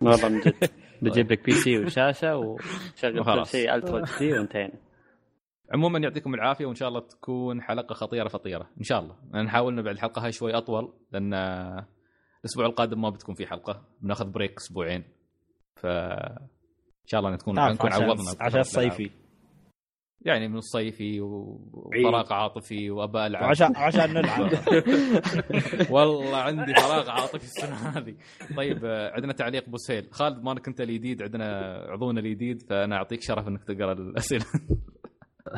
والله 0.00 0.28
من 0.28 0.40
جد. 0.40 0.70
بجيب 1.02 1.32
لك 1.32 1.44
PC 1.44 1.78
وشاشة 1.78 2.36
وشغل 2.36 3.24
كل. 3.24 3.46
شيء 3.46 3.74
Ultra 3.74 4.04
D 4.18 4.32
وانتهينا. 4.32 4.72
عموما 5.72 5.98
يعطيكم 5.98 6.34
العافية 6.34 6.66
وإن 6.66 6.74
شاء 6.74 6.88
الله 6.88 7.00
تكون 7.00 7.62
حلقة 7.62 7.94
خطيرة 7.94 8.28
فطيرة. 8.28 8.70
إن 8.78 8.82
شاء 8.82 9.00
الله. 9.00 9.42
نحاول 9.42 9.74
نبعد 9.74 9.94
الحلقة 9.94 10.24
هاي 10.24 10.32
شوي 10.32 10.54
أطول 10.54 10.92
لأن 11.12 11.34
الأسبوع 12.40 12.66
القادم 12.66 13.00
ما 13.00 13.10
بتكون 13.10 13.34
في 13.34 13.46
حلقة. 13.46 13.82
بناخذ 14.00 14.30
break 14.30 14.56
أسبوعين. 14.56 15.04
ف 15.76 15.86
إن 15.86 17.06
شاء 17.06 17.20
الله 17.20 17.30
نكون 17.30 17.56
تعرف 17.56 17.74
نكون 17.74 17.92
عشان 17.92 18.04
عوضنا 18.04 18.34
عشان 18.40 18.60
الصيفي. 18.60 19.10
يعني 20.22 20.48
من 20.48 20.56
الصيفي 20.56 21.20
وفراغ 21.20 22.32
عاطفي 22.32 22.90
وابى 22.90 23.26
العب 23.26 23.42
وعشان 23.42 23.76
عشان 23.76 24.14
نلعب. 24.14 24.50
والله 25.94 26.36
عندي 26.36 26.74
فراغ 26.74 27.10
عاطفي 27.10 27.44
السنة 27.44 27.74
هذه. 27.74 28.14
طيب 28.56 28.86
عندنا 28.86 29.32
تعليق 29.32 29.64
أبو 29.68 29.76
سهيل. 29.76 30.08
خالد 30.10 30.44
مالك 30.44 30.68
أنت 30.68 30.80
الجديد 30.80 31.22
عندنا 31.22 31.46
عضونا 31.88 32.20
الجديد 32.20 32.62
فأنا 32.62 32.96
أعطيك 32.96 33.22
شرف 33.22 33.48
إنك 33.48 33.64
تقرأ 33.64 33.92
الأسئلة. 33.92 34.44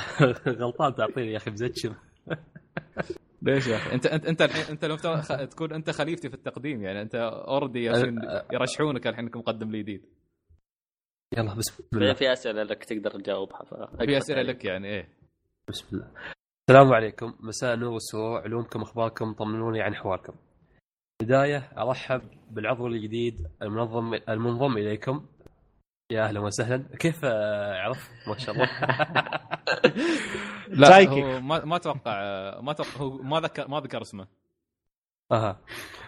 غلطان 0.60 0.94
تعطيني 0.94 1.32
يا 1.32 1.36
أخي 1.36 1.50
مزجر 1.50 1.94
ليش 3.42 3.66
يا 3.66 3.76
أخي؟ 3.76 3.94
انت 3.94 4.06
انت 4.06 4.26
أنت 4.26 4.42
الحين 4.42 4.64
أنت 4.70 4.84
لو 4.84 4.96
تكون 5.46 5.72
أنت 5.72 5.90
خليفتي 5.90 6.28
في 6.28 6.34
التقديم 6.34 6.82
يعني 6.82 7.02
أنت 7.02 7.14
اوريدي 7.14 7.84
يرشحونك 8.52 9.06
الحين 9.06 9.24
إنك 9.24 9.36
مقدم 9.36 9.70
لي 9.70 9.82
جديد. 9.82 10.04
يلا 11.36 11.54
بسم 11.54 11.84
الله. 11.92 12.14
في 12.14 12.32
أسئلة 12.32 12.62
لك 12.62 12.84
تقدر 12.84 13.10
تجاوبها 13.10 13.64
في 13.98 14.16
أسئلة 14.16 14.42
لك 14.42 14.64
يعني 14.64 14.88
إيه. 14.88 15.08
بسم 15.68 15.96
الله. 15.96 16.10
السلام 16.70 16.92
عليكم. 16.92 17.34
مساء 17.40 17.74
النور 17.74 17.92
والسرور. 17.92 18.40
علومكم 18.40 18.82
أخباركم 18.82 19.32
طمنوني 19.32 19.82
عن 19.82 19.94
حواركم. 19.94 20.34
بداية 21.22 21.72
أرحب 21.78 22.22
بالعضو 22.50 22.86
الجديد 22.86 23.46
المنظم 23.62 24.14
المنضم 24.28 24.76
إليكم. 24.76 25.26
يا 26.12 26.24
أهلا 26.24 26.40
وسهلا. 26.40 26.84
كيف 26.98 27.20
آه، 27.24 27.78
عرف؟ 27.80 28.10
ما 28.28 28.38
شاء 28.38 28.54
الله. 28.54 28.68
لا. 30.68 31.08
هو 31.08 31.40
ما 31.40 31.64
ما 31.64 31.76
أتوقع 31.76 32.20
ما 32.60 32.70
أتوقع 32.70 32.90
هو 32.96 33.10
ما 33.22 33.40
ذكر 33.40 33.68
ما 33.68 33.80
ذكر 33.80 34.02
اسمه. 34.02 34.26
أها. 35.32 35.60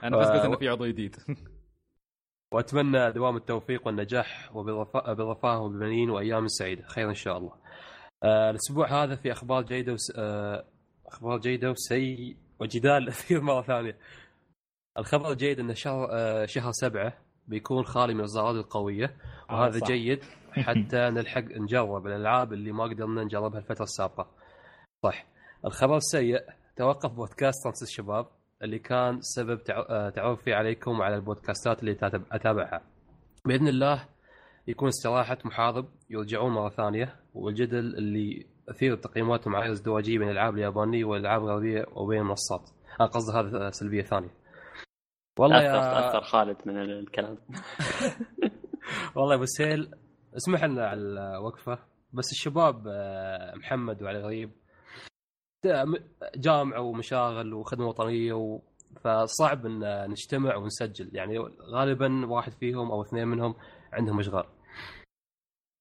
أنا 0.04 0.16
بس 0.16 0.26
قلت 0.26 0.40
آه، 0.42 0.46
إنه 0.46 0.56
في 0.56 0.68
عضو 0.68 0.86
جديد. 0.86 1.16
وأتمنى 2.52 3.12
دوام 3.12 3.36
التوفيق 3.36 3.86
والنجاح 3.86 4.56
وبالرفاء 4.56 5.14
بالرفاه 5.14 5.58
والبنين 5.58 6.10
وأيام 6.10 6.48
سعيده 6.48 6.86
خير 6.86 7.08
إن 7.08 7.14
شاء 7.14 7.38
الله. 7.38 7.52
آه 8.22 8.50
الأسبوع 8.50 9.04
هذا 9.04 9.16
في 9.16 9.32
أخبار 9.32 9.62
جيدة 9.62 9.92
وس... 9.92 10.10
أخبار 11.06 11.38
جيدة 11.38 11.70
وسيء 11.70 12.36
وجدال 12.58 13.08
أثير 13.14 13.40
مرة 13.40 13.62
ثانية. 13.62 13.98
الخبر 14.98 15.30
الجيد 15.32 15.60
إن 15.60 15.74
شهر 15.74 16.08
شهر 16.46 16.72
سبعة 16.72 17.23
بيكون 17.48 17.84
خالي 17.84 18.14
من 18.14 18.20
الزرار 18.20 18.50
القوية 18.50 19.16
وهذا 19.50 19.78
صح. 19.78 19.86
جيد 19.86 20.24
حتى 20.52 21.10
نلحق 21.16 21.44
نجرب 21.44 22.06
الالعاب 22.06 22.52
اللي 22.52 22.72
ما 22.72 22.84
قدرنا 22.84 23.24
نجربها 23.24 23.58
الفترة 23.58 23.82
السابقة. 23.82 24.26
صح. 25.02 25.26
الخبر 25.64 25.96
السيء 25.96 26.40
توقف 26.76 27.12
بودكاست 27.12 27.66
رمس 27.66 27.82
الشباب 27.82 28.26
اللي 28.62 28.78
كان 28.78 29.20
سبب 29.20 29.60
آه، 29.70 30.10
تعرفي 30.10 30.54
عليكم 30.54 31.00
وعلى 31.00 31.16
البودكاستات 31.16 31.80
اللي 31.80 31.96
أتابعها. 32.32 32.82
بإذن 33.44 33.68
الله 33.68 34.08
يكون 34.68 34.88
استراحة 34.88 35.38
محارب 35.44 35.88
يرجعون 36.10 36.52
مرة 36.52 36.68
ثانية 36.68 37.16
والجدل 37.34 37.78
اللي 37.78 38.46
اثير 38.70 38.92
التقييمات 38.92 39.46
ومعايير 39.46 39.72
ازدواجيه 39.72 40.18
بين 40.18 40.28
الألعاب 40.28 40.54
اليابانية 40.54 41.04
والألعاب 41.04 41.42
الغربية 41.42 41.86
وبين 41.92 42.20
المنصات. 42.20 42.70
أنا 43.00 43.08
قصدي 43.08 43.38
هذا 43.38 43.70
سلبية 43.70 44.02
ثانية. 44.02 44.43
والله 45.38 45.62
يا 45.62 45.72
تاثر 45.72 46.20
خالد 46.24 46.56
من 46.66 46.76
الكلام. 46.78 47.38
والله 49.16 49.30
يا 49.30 49.36
أبو 49.36 49.44
سهيل 49.44 49.94
اسمح 50.36 50.64
لنا 50.64 50.86
على 50.86 51.00
الوقفة 51.00 51.78
بس 52.12 52.32
الشباب 52.32 52.84
آه، 52.88 53.54
محمد 53.54 54.02
وعلي 54.02 54.18
غريب. 54.18 54.50
جامعه 56.36 56.80
ومشاغل 56.80 57.54
وخدمة 57.54 57.86
وطنية 57.88 58.32
و... 58.32 58.60
فصعب 59.00 59.66
إن 59.66 60.10
نجتمع 60.10 60.56
ونسجل. 60.56 61.16
يعني 61.16 61.38
غالبا 61.74 62.26
واحد 62.26 62.52
فيهم 62.52 62.90
أو 62.90 63.02
اثنين 63.02 63.28
منهم 63.28 63.54
عندهم 63.92 64.18
أشغال. 64.18 64.44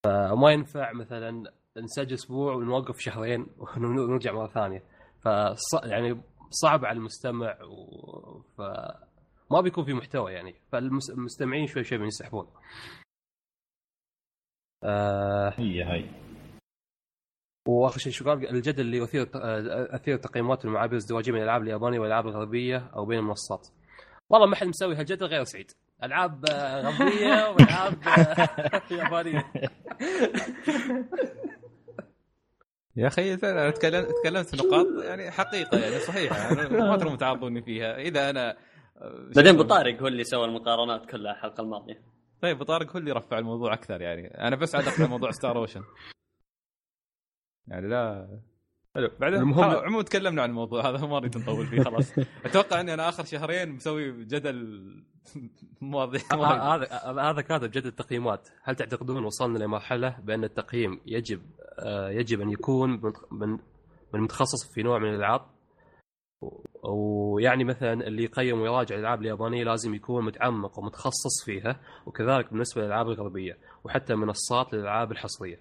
فما 0.05 0.51
ينفع 0.51 0.93
مثلا 0.93 1.51
نسجل 1.77 2.13
أسبوع 2.13 2.53
ونوقف 2.53 2.99
شهرين 2.99 3.47
ونرجع 3.77 4.31
مرة 4.31 4.47
ثانية. 4.47 4.83
فص 5.21 5.73
يعني 5.83 6.21
صعب 6.49 6.85
على 6.85 6.97
المستمع 6.97 7.57
و... 7.63 8.41
ف 8.57 8.61
ما 9.53 9.61
بيكون 9.61 9.85
في 9.85 9.93
محتوى 9.93 10.33
يعني 10.33 10.55
فالمستمعين 10.71 11.67
شوي 11.67 11.83
شوي 11.83 11.97
بينسحبون 11.97 12.47
آه 14.83 15.53
هي 15.57 15.83
هاي 15.83 16.05
وآخر 17.67 17.99
شيء 17.99 18.11
شو 18.11 18.25
قال 18.25 18.49
الجدل 18.49 18.81
اللي 18.81 18.97
يثير 18.97 19.29
أثير 19.95 20.17
تقييمات 20.17 20.65
المعابر 20.65 20.91
الازدواجيه 20.91 21.31
من 21.31 21.37
الألعاب 21.37 21.61
اليابانية 21.61 21.99
والألعاب 21.99 22.27
الغربية 22.27 22.91
أو 22.95 23.05
بين 23.05 23.19
المنصات. 23.19 23.67
والله 24.29 24.47
ما 24.47 24.55
حد 24.55 24.67
مسوي 24.67 24.95
هالجدل 24.95 25.25
غير 25.25 25.43
سعيد. 25.43 25.71
ألعاب 26.03 26.45
آه، 26.49 26.81
غربية 26.81 27.49
وألعاب 27.49 27.93
آه، 28.07 28.81
يابانية. 29.03 29.45
يا 32.95 33.07
أخي 33.07 33.33
أنا 33.33 33.69
تكلمت 33.69 34.07
تكلمت 34.23 34.55
نقاط 34.55 34.87
يعني 35.03 35.31
حقيقة 35.31 35.77
يعني 35.77 35.99
صحيحة 35.99 36.53
ما 36.69 36.97
ترى 36.97 37.17
تعارضوني 37.17 37.61
فيها 37.61 37.97
إذا 37.97 38.29
أنا 38.29 38.57
بعدين 39.35 39.57
بطارق 39.57 40.01
هو 40.01 40.07
اللي 40.07 40.23
سوى 40.23 40.45
المقارنات 40.45 41.05
كلها 41.05 41.31
الحلقة 41.31 41.61
الماضية. 41.61 42.01
طيب 42.41 42.59
بطارق 42.59 42.91
هو 42.91 42.97
اللي 42.99 43.11
رفع 43.11 43.37
الموضوع 43.39 43.73
أكثر 43.73 44.01
يعني. 44.01 44.27
أنا 44.27 44.55
بس 44.55 44.75
عاد 44.75 44.85
ارفع 44.85 45.07
موضوع 45.07 45.31
ستار 45.31 45.57
اوشن 45.57 45.83
يعني 47.67 47.87
لا. 47.87 48.27
حلو. 48.95 49.09
بعدين 49.19 49.39
المهم- 49.39 49.63
عموما 49.63 50.03
تكلمنا 50.03 50.41
عن 50.41 50.49
الموضوع 50.49 50.89
هذا 50.89 51.05
ما 51.07 51.19
نريد 51.19 51.37
نطول 51.37 51.65
فيه 51.67 51.83
خلاص. 51.83 52.13
أتوقع 52.45 52.79
إني 52.81 52.93
أنا 52.93 53.09
آخر 53.09 53.23
شهرين 53.25 53.69
مسوي 53.71 54.25
جدل 54.25 54.79
مواضيع 55.81 56.21
وايد. 56.33 56.59
هذا 56.61 57.21
هذا 57.31 57.41
كاتب 57.41 57.71
جدد 57.71 57.85
التقييمات، 57.85 58.49
هل 58.63 58.75
تعتقدون 58.75 59.25
وصلنا 59.25 59.57
لمرحلة 59.57 60.17
بأن 60.23 60.43
التقييم 60.43 61.01
يجب 61.05 61.41
آه، 61.79 62.09
يجب 62.09 62.41
أن 62.41 62.49
يكون 62.49 62.89
من 62.89 63.13
من 63.31 63.59
من 64.13 64.19
متخصص 64.21 64.73
في 64.73 64.83
نوع 64.83 64.99
من 64.99 65.09
الألعاب؟ 65.09 65.41
ويعني 66.83 67.63
مثلا 67.63 68.07
اللي 68.07 68.23
يقيم 68.23 68.61
ويراجع 68.61 68.95
الألعاب 68.95 69.21
اليابانية 69.21 69.63
لازم 69.63 69.93
يكون 69.95 70.25
متعمق 70.25 70.79
ومتخصص 70.79 71.45
فيها 71.45 71.79
وكذلك 72.05 72.49
بالنسبة 72.51 72.81
للألعاب 72.81 73.09
الغربية 73.09 73.57
وحتى 73.83 74.15
منصات 74.15 74.73
للألعاب 74.73 75.11
الحصرية. 75.11 75.59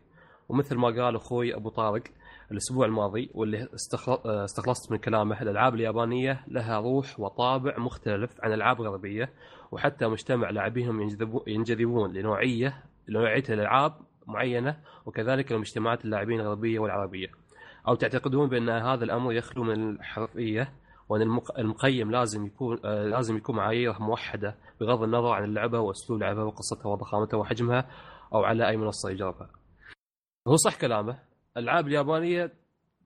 ومثل 0.49 0.77
ما 0.77 0.89
قال 1.05 1.17
أخوي 1.17 1.55
أبو 1.55 1.69
طارق 1.69 2.03
الأسبوع 2.51 2.87
الماضي 2.87 3.31
واللي 3.35 3.69
استخل- 3.75 4.21
استخلصت 4.27 4.93
من 4.93 4.99
كلامه 4.99 5.43
الألعاب 5.43 5.75
اليابانية 5.75 6.45
لها 6.49 6.81
روح 6.81 7.21
وطابع 7.21 7.79
مختلف 7.79 8.31
عن 8.41 8.49
الالعاب 8.53 8.81
الغربيه 8.81 9.31
وحتى 9.73 10.07
مجتمع 10.07 10.51
لاعبيهم 10.51 11.01
ينجذبو- 11.09 11.43
ينجذبون 11.49 12.13
لنوعيه 12.13 12.83
لنوعية 13.09 13.45
الألعاب 13.49 13.93
معينة 14.27 14.77
وكذلك 15.07 15.53
لمجتمعات 15.53 16.05
اللاعبين 16.05 16.41
الغربية 16.41 16.79
والعربية. 16.79 17.42
أو 17.89 17.95
تعتقدون 17.95 18.49
بأن 18.49 18.69
هذا 18.69 19.05
الأمر 19.05 19.33
يخلو 19.33 19.65
من 19.65 19.91
الحرفية 19.91 20.73
وأن 21.09 21.23
المق- 21.23 21.59
المقيم 21.59 22.11
لازم 22.11 22.47
يكون 22.47 22.79
آه، 22.85 23.05
لازم 23.07 23.37
يكون 23.37 23.57
معاييره 23.57 23.99
موحدة 24.03 24.57
بغض 24.81 25.03
النظر 25.03 25.33
عن 25.33 25.45
اللعبة 25.45 25.81
وأسلوب 25.81 26.21
لعبها 26.21 26.45
وقصتها 26.45 26.87
وضخامتها 26.89 27.37
وحجمها 27.37 27.91
أو 28.35 28.45
على 28.45 28.69
أي 28.69 28.77
منصة 28.77 29.11
يجربها. 29.11 29.51
هو 30.49 30.57
صح 30.57 30.81
كلامه 30.81 31.19
الألعاب 31.57 31.87
اليابانية 31.87 32.53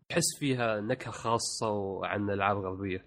تحس 0.08 0.38
فيها 0.38 0.80
نكهة 0.80 1.10
خاصة 1.10 2.06
عن 2.06 2.24
الألعاب 2.30 2.56
الغربية. 2.56 3.04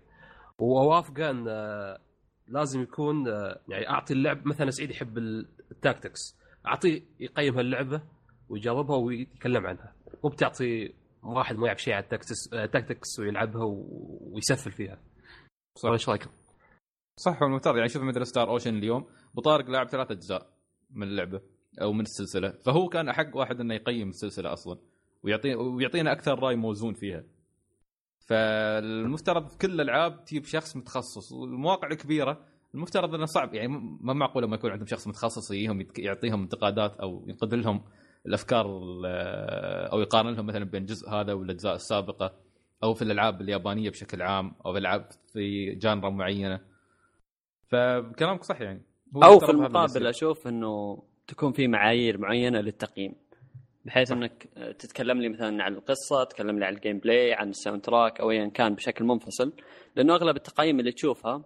وأوافقه 0.59 1.29
أن 1.29 1.45
آه، 1.47 1.99
لازم 2.47 2.81
يكون 2.81 3.27
آه، 3.27 3.59
يعني 3.67 3.89
أعطي 3.89 4.13
اللعب 4.13 4.47
مثلا 4.47 4.69
سعيد 4.69 4.89
يحب 4.89 5.17
ال 5.71 5.77
tactics 5.77 6.19
أعطيه 6.67 7.01
يقيم 7.19 7.57
هاللعبه 7.57 8.01
ويجربها 8.49 8.95
ويتكلم 8.97 9.67
عنها 9.67 9.93
مو 10.23 10.29
بتعطي 10.29 10.93
واحد 11.23 11.55
ما 11.55 11.67
يعرف 11.67 11.81
شيء 11.81 11.93
عن 11.93 12.03
ال 12.03 12.09
tactics 12.09 12.53
آه، 12.53 12.65
tactics 12.65 13.19
ويلعبها 13.19 13.63
و- 13.63 14.19
ويسفل 14.33 14.71
فيها. 14.71 14.99
صح. 15.75 15.89
إيش 15.89 16.09
رأيكم؟ 16.09 16.29
صح 17.19 17.41
والمفترض 17.41 17.77
يعني 17.77 17.89
شوف 17.89 18.03
مثل 18.03 18.25
Star 18.25 18.49
Ocean 18.49 18.77
اليوم 18.77 19.05
ابو 19.33 19.41
طارق 19.41 19.69
لاعب 19.69 19.87
ثلاث 19.89 20.11
أجزاء 20.11 20.49
من 20.89 21.07
اللعبة 21.07 21.41
أو 21.81 21.93
من 21.93 22.01
السلسلة. 22.01 22.49
فهو 22.51 22.89
كان 22.89 23.09
أحق 23.09 23.35
واحد 23.37 23.59
إنه 23.59 23.73
يقيم 23.73 24.09
السلسلة 24.09 24.53
أصلا 24.53 24.77
ويعطي 25.23 25.55
ويعطينا 25.55 26.11
أكثر 26.11 26.39
رأي 26.39 26.55
موزون 26.55 26.93
فيها. 26.93 27.23
فالمفترض 28.27 29.47
في 29.47 29.57
كل 29.57 29.71
الألعاب 29.81 30.25
تجيب 30.25 30.45
شخص 30.45 30.75
متخصص. 30.77 31.31
والمواقع 31.31 31.87
الكبيرة 31.87 32.45
المفترض 32.75 33.15
إنه 33.15 33.25
صعب. 33.25 33.53
يعني 33.53 33.67
ما 34.01 34.13
معقولة 34.13 34.47
ما 34.47 34.55
يكون 34.55 34.71
عندهم 34.71 34.87
شخص 34.87 35.07
متخصص 35.07 35.51
يجيهم 35.51 35.87
يعطيهم 35.97 36.41
انتقادات 36.41 36.97
أو 36.99 37.23
ينقد 37.27 37.53
لهم 37.53 37.81
الأفكار 38.25 38.65
ال- 38.77 39.05
أو 39.91 39.99
يقارن 40.01 40.33
لهم 40.35 40.45
مثلا 40.45 40.63
بين 40.65 40.81
الجزء 40.81 41.09
هذا 41.09 41.33
والأجزاء 41.33 41.75
السابقة 41.75 42.33
أو 42.83 42.93
في 42.93 43.01
الألعاب 43.01 43.41
اليابانية 43.41 43.89
بشكل 43.89 44.21
عام 44.21 44.55
أو 44.65 44.73
في 44.73 44.79
ألعاب 44.79 45.09
في 45.33 45.75
genre 45.75 46.09
معينة. 46.09 46.59
فكلامك 47.67 48.43
صح 48.43 48.61
يعني. 48.61 48.81
أو 49.15 49.39
في 49.39 49.51
المقابل. 49.51 50.07
أشوف 50.07 50.47
إنه 50.47 51.03
تكون 51.27 51.51
في 51.51 51.67
معايير 51.67 52.17
معينة 52.17 52.59
للتقييم 52.61 53.13
بحيث 53.85 54.11
إنك 54.11 54.43
تتكلم 54.79 55.21
لي 55.21 55.29
مثلا 55.29 55.63
عن 55.63 55.73
القصة 55.73 56.23
تتكلم 56.23 56.59
لي 56.59 56.65
عن 56.65 56.73
ال 56.75 56.97
gameplay 56.99 57.33
عن 57.33 57.49
ال 57.49 57.81
soundtrack 57.81 58.19
أو 58.19 58.31
ايا 58.31 58.47
كان 58.47 58.75
بشكل 58.75 59.05
منفصل 59.05 59.53
لأنه 59.95 60.15
أغلب 60.15 60.35
التقييم 60.35 60.79
اللي 60.79 60.91
تشوفها 60.91 61.43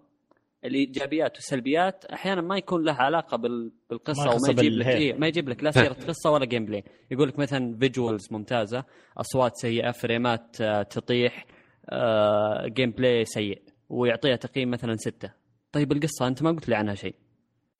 الايجابيات 0.64 1.34
والسلبيات 1.34 2.04
أحيانا 2.04 2.40
ما 2.40 2.56
يكون 2.56 2.84
لها 2.84 2.94
علاقة 2.94 3.36
بال- 3.36 3.72
بالقصة 3.90 4.24
ما 4.24 4.30
وما 4.30 4.48
يجيب 4.50 4.72
لك. 4.72 4.86
إيه 4.86 5.12
ما 5.14 5.26
يجيب 5.26 5.48
لك 5.48 5.64
لا 5.64 5.70
سيرة 5.70 5.92
قصة 5.92 6.30
ولا 6.30 6.44
gameplay 6.44 6.84
يقول 7.10 7.28
لك 7.28 7.38
مثلا 7.38 7.76
visuals 7.80 8.28
ممتازة 8.32 8.84
أصوات 9.18 9.56
سيئة 9.56 9.90
frame 9.90 10.48
ات 10.48 10.60
آه، 10.60 10.82
تطيح 10.82 11.46
آه، 11.90 12.66
gameplay 12.66 13.24
سيء 13.24 13.62
ويعطيها 13.88 14.36
تقييم 14.36 14.70
مثلا 14.70 14.96
ستة. 14.96 15.32
طيب 15.72 15.92
القصة 15.92 16.26
أنت 16.26 16.42
ما 16.42 16.50
قلت 16.50 16.68
لي 16.68 16.74
عنها 16.74 16.94
شيء. 16.94 17.14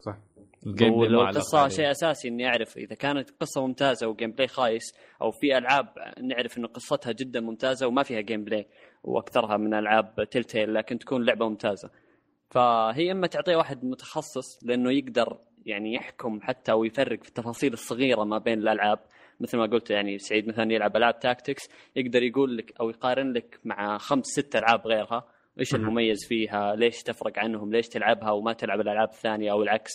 صح. 0.00 0.16
ال 0.66 0.94
gameplay 1.00 1.06
القصة. 1.30 1.68
شيء 1.68 1.90
أساسي 1.90 2.28
إني 2.28 2.46
أعرف 2.46 2.76
إذا 2.76 2.94
كانت 2.94 3.30
قصة 3.40 3.66
ممتازة 3.66 4.08
و 4.08 4.30
gameplay 4.32 4.48
خايس 4.48 4.94
أو 5.22 5.30
في 5.30 5.58
ألعاب 5.58 5.86
نعرف 6.22 6.58
انه 6.58 6.68
قصتها 6.68 7.12
جدا 7.12 7.40
ممتازة 7.40 7.86
وما 7.86 8.02
فيها 8.02 8.20
gameplay 8.20 8.66
وأكثرها 9.04 9.56
من 9.56 9.74
ألعاب 9.74 10.28
Telltale 10.30 10.74
لكن 10.74 10.98
تكون 10.98 11.24
لعبة 11.24 11.48
ممتازة. 11.48 11.90
فهي 12.54 13.12
إما 13.12 13.26
تعطيه 13.26 13.56
واحد 13.56 13.84
متخصص 13.84 14.64
لأنه 14.64 14.92
يقدر 14.92 15.38
يعني 15.66 15.94
يحكم 15.94 16.40
حتى 16.42 16.72
ويفرق 16.72 17.22
في 17.22 17.28
التفاصيل 17.28 17.72
الصغيرة 17.72 18.24
ما 18.24 18.38
بين 18.38 18.58
الألعاب. 18.58 18.98
مثل 19.40 19.58
ما 19.58 19.66
قلت 19.66 19.90
يعني 19.90 20.18
سعيد 20.18 20.48
مثلا 20.48 20.72
يلعب 20.72 20.96
ألعاب 20.96 21.18
تاكتكس 21.18 21.62
يقدر 21.96 22.22
يقول 22.22 22.56
لك 22.56 22.80
أو 22.80 22.90
يقارن 22.90 23.32
لك 23.32 23.60
مع 23.64 23.98
خمس 23.98 24.24
ست 24.26 24.56
ألعاب 24.56 24.86
غيرها. 24.86 25.28
إيش 25.60 25.74
المميز 25.74 26.26
فيها؟ 26.28 26.76
ليش 26.76 27.02
تفرق 27.02 27.38
عنهم؟ 27.38 27.72
ليش 27.72 27.88
تلعبها 27.88 28.30
وما 28.30 28.52
تلعب 28.52 28.80
الألعاب 28.80 29.08
الثانية 29.08 29.52
أو 29.52 29.62
العكس؟ 29.62 29.90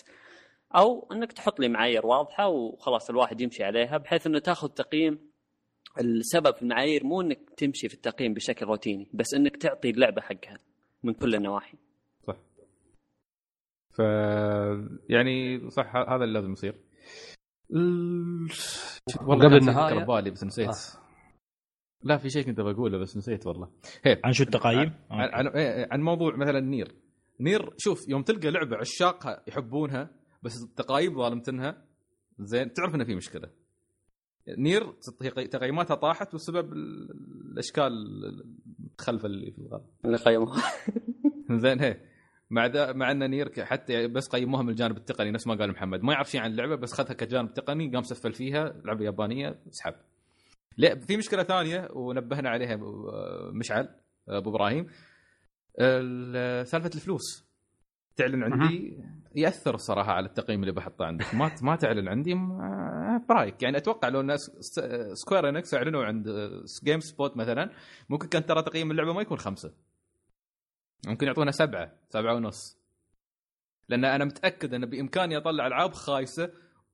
أو 0.76 1.08
إنك 1.12 1.32
تحط 1.32 1.60
لي 1.60 1.68
معايير 1.68 2.06
واضحة 2.06 2.48
وخلاص 2.48 3.10
الواحد 3.10 3.42
يمشي 3.42 3.64
عليها 3.64 3.98
بحيث 3.98 4.28
إنه 4.28 4.40
تاخذ 4.40 4.68
تقييم. 4.68 5.30
السبب 6.02 6.56
في 6.56 6.62
المعايير 6.62 7.04
مو 7.04 7.22
إنك 7.22 7.40
تمشي 7.58 7.88
في 7.88 7.94
التقييم 7.94 8.34
بشكل 8.34 8.66
روتيني 8.66 9.10
بس 9.14 9.34
إنك 9.34 9.58
تعطي 9.58 9.90
اللعبة 9.90 10.22
حقها 10.22 10.58
من 11.04 11.14
كل 11.14 11.36
النواحي. 11.36 11.78
ف 13.90 14.00
يعني 15.10 15.70
صح 15.70 15.96
هذا 15.96 16.24
اللي 16.24 16.34
لازم 16.40 16.52
يصير. 16.52 16.76
ال- 17.74 18.50
والله 19.26 19.46
قبل 19.46 19.62
فكرة 19.62 20.04
ببالي 20.04 20.32
بس 20.32 20.44
نسيت. 20.44 20.68
آه. 20.68 20.74
لا 22.04 22.18
في 22.18 22.30
شيء 22.30 22.46
كنت 22.46 22.62
بقوله 22.62 22.98
بس 22.98 23.18
نسيت 23.18 23.48
والله. 23.48 23.72
هي 24.04 24.22
عن 24.24 24.34
شو 24.34 24.44
التقايم؟ 24.44 24.94
عن, 25.12 25.30
عن, 25.34 25.48
إيه، 25.48 25.88
عن 25.92 26.02
موضوع 26.02 26.36
مثلا 26.36 26.60
Nier. 26.60 26.96
Nier 27.40 27.74
شوف 27.78 28.10
يوم 28.10 28.24
تلقى 28.24 28.52
لعبة 28.52 28.78
عشاقها 28.78 29.44
يحبونها 29.48 30.10
بس 30.44 30.64
التقايم 30.64 31.18
ظالمتنها 31.18 31.86
زين 32.40 32.74
تعرف 32.74 32.96
إنه 32.96 33.04
في 33.04 33.16
مشكلة. 33.16 33.50
Nier 34.58 34.92
تق- 35.20 35.48
تقييماتها 35.48 35.96
طاحت 35.96 36.36
بسبب 36.36 36.74
ال- 36.74 37.12
الأشكال 37.52 37.94
المتخلفه 38.80 39.26
اللي 39.26 39.52
في 39.52 39.58
الغالب 39.60 39.86
اللي 40.06 40.18
قيموها. 40.18 40.64
زين 41.52 41.80
هي 41.80 42.02
مع 42.52 42.68
دا 42.68 42.94
مع 42.94 43.12
ان 43.12 43.30
Nier 43.30 43.66
حتى 43.66 44.08
بس 44.08 44.28
قيموها 44.28 44.64
من 44.64 44.70
الجانب 44.70 44.98
التقني 44.98 45.32
نفس 45.32 45.48
ما 45.48 45.56
قال 45.56 45.72
محمد. 45.72 46.04
ما 46.04 46.14
يعرف 46.14 46.32
شيء 46.32 46.42
عن 46.42 46.52
اللعبة 46.52 46.76
بس 46.76 46.94
خذها 46.94 47.14
كجانب 47.14 47.54
تقني 47.54 47.90
قام 47.94 48.04
سفل 48.04 48.34
فيها 48.34 48.74
لعبة 48.86 49.06
يابانية 49.06 49.60
سحب. 49.70 49.94
لا 50.78 50.96
في 50.96 51.18
مشكلة 51.18 51.44
ثانية 51.44 51.88
ونبهنا 51.94 52.50
عليها 52.50 52.74
آه، 52.74 53.52
مشعل 53.54 53.90
آه، 54.30 54.38
أبو 54.38 54.50
إبراهيم. 54.50 54.88
ال- 55.80 56.68
سالفة 56.68 56.92
الفلوس. 56.96 57.50
تعلن 58.16 58.44
عندي 58.44 58.98
يأثر 59.36 59.76
الصراحه 59.76 60.12
على 60.14 60.26
التقييم 60.26 60.62
اللي 60.62 60.72
بحطه 60.72 61.06
عندك. 61.06 61.36
ما 61.36 61.52
ما 61.62 61.76
تعلن 61.76 62.08
عندي 62.08 62.36
برايك 63.30 63.64
يعني 63.64 63.78
أتوقع 63.78 64.08
لو 64.08 64.20
الناس 64.22 64.40
Square 65.14 65.50
Enix 65.50 65.74
أعلنوا 65.74 66.06
عند 66.06 66.30
GameSpot 66.84 67.38
مثلا 67.38 67.70
ممكن 68.10 68.28
كان 68.28 68.46
ترى 68.46 68.62
تقييم 68.64 68.92
اللعبة 68.92 69.14
ما 69.14 69.22
يكون 69.22 69.38
خمسة. 69.38 69.74
ممكن 71.08 71.28
يعطونا 71.28 71.52
سبعة 71.52 71.92
سبعة 72.10 72.36
ونص. 72.36 72.80
لأن 73.90 74.06
أنا 74.06 74.26
متأكد 74.26 74.74
أن 74.74 74.86
بإمكاني 74.86 75.38
أطلع 75.38 75.68
ألعاب 75.68 75.94
خايسة 75.94 76.52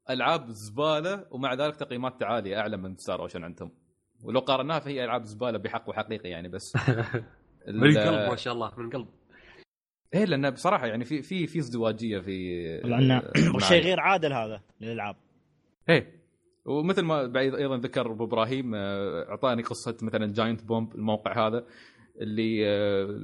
ألعاب 0.10 0.50
زبالة 0.50 1.26
ومع 1.32 1.54
ذلك 1.54 1.76
تقييمات 1.76 2.24
عالية 2.24 2.60
أعلى 2.60 2.78
من 2.78 2.98
Star 2.98 3.22
Ocean 3.22 3.44
عندهم. 3.44 3.72
ولو 4.24 4.40
قارناها 4.40 4.80
فهي 4.80 5.06
ألعاب 5.06 5.24
زبالة 5.24 5.58
بحق 5.58 5.90
وحقيقي 5.90 6.30
يعني 6.30 6.48
بس. 6.50 6.76
من 7.68 7.84
ال- 7.84 7.98
القلب 7.98 8.30
ما 8.30 8.36
شاء 8.36 8.54
الله 8.54 8.72
من 8.78 8.86
القلب. 8.86 9.08
إيه 10.14 10.26
لأن 10.26 10.50
بصراحة 10.52 10.88
يعني 10.88 11.06
في 11.06 11.22
في 11.22 11.48
في 11.48 11.60
ازدواجية 11.60 12.20
في 12.20 12.64
لأن 12.84 13.22
شيء 13.60 13.84
غير 13.84 14.00
عادل 14.00 14.34
هذا 14.34 14.62
للألعاب. 14.82 15.16
إيه. 15.90 16.16
ومثل 16.66 17.02
ما 17.02 17.28
بعد 17.28 17.56
أيضا 17.56 17.78
ذكر 17.78 18.12
أبو 18.12 18.24
إبراهيم 18.24 18.76
آه، 18.76 19.30
أعطاني 19.30 19.62
قصة 19.64 19.98
مثلا 20.02 20.34
Giant 20.34 20.64
Bomb 20.64 20.96
الموقع 20.96 21.48
هذا 21.48 21.66
اللي 22.22 22.68
آه، 22.68 23.20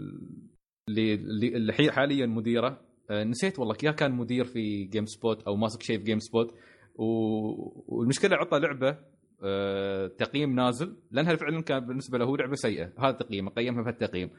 اللي 0.90 1.92
حاليا 1.92 2.26
مديره. 2.26 2.82
آه، 3.10 3.24
نسيت 3.24 3.60
والله 3.60 3.76
يا 3.84 3.92
كان 3.92 4.12
مدير 4.12 4.46
في 4.46 4.84
GameSpot 4.84 5.44
أو 5.44 5.56
ماسك 5.56 5.82
شيء 5.84 5.98
في 5.98 6.04
GameSpot 6.04 6.56
والمشكلة 6.96 8.36
عطى 8.36 8.60
لعبة 8.60 8.98
آه، 9.44 10.08
تقييم 10.08 10.56
نازل 10.56 10.96
لأنها 11.12 11.36
فعلا 11.36 11.62
كان 11.62 11.80
بالنسبة 11.80 12.18
له 12.18 12.38
لعبة 12.38 12.56
سيئة. 12.56 12.94
هذا 13.00 13.12
تقييمه 13.12 13.52
قيمها 13.52 13.84
بهالتقييم 13.84 14.30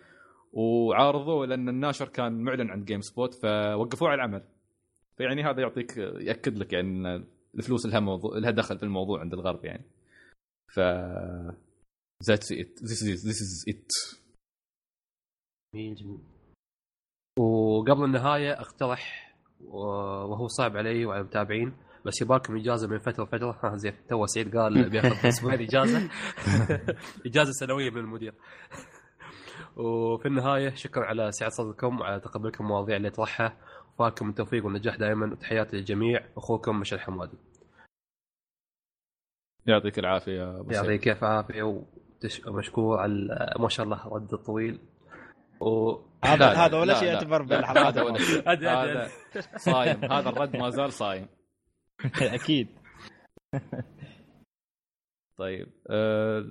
وعارضوه 0.52 1.47
لأن 1.47 1.69
الناشر 1.69 2.09
كان 2.09 2.32
معلن 2.32 2.70
عند 2.70 2.85
GameSpot 2.85 3.35
فوقفوه 3.35 4.09
على 4.09 4.14
العمل. 4.14 4.43
فيعني 5.16 5.43
هذا 5.43 5.60
يعطيك 5.60 5.97
يأكد 5.98 6.59
لك 6.59 6.73
يعني 6.73 6.89
إن 6.89 7.24
الفلوس 7.55 7.86
لها 7.86 8.01
موضوع 8.01 8.39
لها 8.39 8.51
دخل 8.51 8.78
في 8.78 8.82
الموضوع 8.82 9.20
عند 9.20 9.35
الغرب 9.35 9.64
يعني. 9.64 9.85
ف 10.74 10.81
that's 12.28 12.52
it 12.52 12.82
this 12.82 13.05
this 13.05 13.43
is 13.43 13.64
it 13.69 13.90
جميل 15.74 15.94
جميل. 15.94 16.31
وقبل 17.38 18.04
النهاية 18.04 18.60
اقترح 18.60 19.34
وهو 19.64 20.46
صعب 20.46 20.76
علي 20.76 21.06
وعلى 21.06 21.20
المتابعين 21.20 21.72
بس 22.06 22.22
يبالكم 22.22 22.56
إجازة 22.56 22.88
من 22.88 22.98
فترة 22.98 23.24
لفترة. 23.24 23.59
ها 23.64 23.76
زيتو 23.77 24.27
سعيد. 24.26 24.56
قال 24.56 24.90
بياخذ 24.90 25.28
أسبوعين 25.28 25.60
إجازة. 25.60 26.10
إجازة 27.26 27.52
سنوية 27.52 27.90
من 27.90 27.98
المدير. 27.98 28.34
وفي 29.76 30.28
النهاية 30.28 30.74
شكرا 30.74 31.04
على 31.04 31.32
سعة 31.32 31.48
صدركم 31.48 32.00
وعلى 32.00 32.20
تقبلكم 32.20 32.64
المواضيع 32.64 32.96
اللي 32.96 33.09
اطرحها 33.09 33.56
وفاكم 33.94 34.28
التوفيق 34.28 34.64
والنجاح 34.64 34.96
دائما 34.96 35.32
وتحياتي 35.32 35.76
للجميع. 35.76 36.20
أخوكم 36.36 36.80
مشعل 36.80 37.00
حمادي. 37.00 37.36
يعطيك 39.66 39.98
العافية 39.98 40.32
يا 40.32 40.60
أبو. 40.60 40.70
يعطيك 40.70 41.09
الف 41.09 41.24
عافيه 41.24 41.84
ومشكور 42.46 42.98
على 42.98 43.54
ما 43.59 43.68
شاء 43.68 43.86
الله 43.86 44.09
رد 44.09 44.32
الطويل 44.32 44.80
و 45.60 45.96
هذا 46.24 46.47
هذا 46.53 46.78
ولا 46.78 46.93
لا، 46.93 46.99
شيء. 46.99 47.09
يعتبر 47.09 47.43
لا، 47.43 47.49
بالحلقات 47.57 47.99
هذا 47.99 49.09
صايم. 49.57 50.05
هذا 50.05 50.28
الرد 50.28 50.57
ما 50.57 50.70
زال 50.70 50.93
صايم. 50.93 51.27
أكيد. 52.39 52.69
طيب 55.39 55.66
آه، 55.90 56.44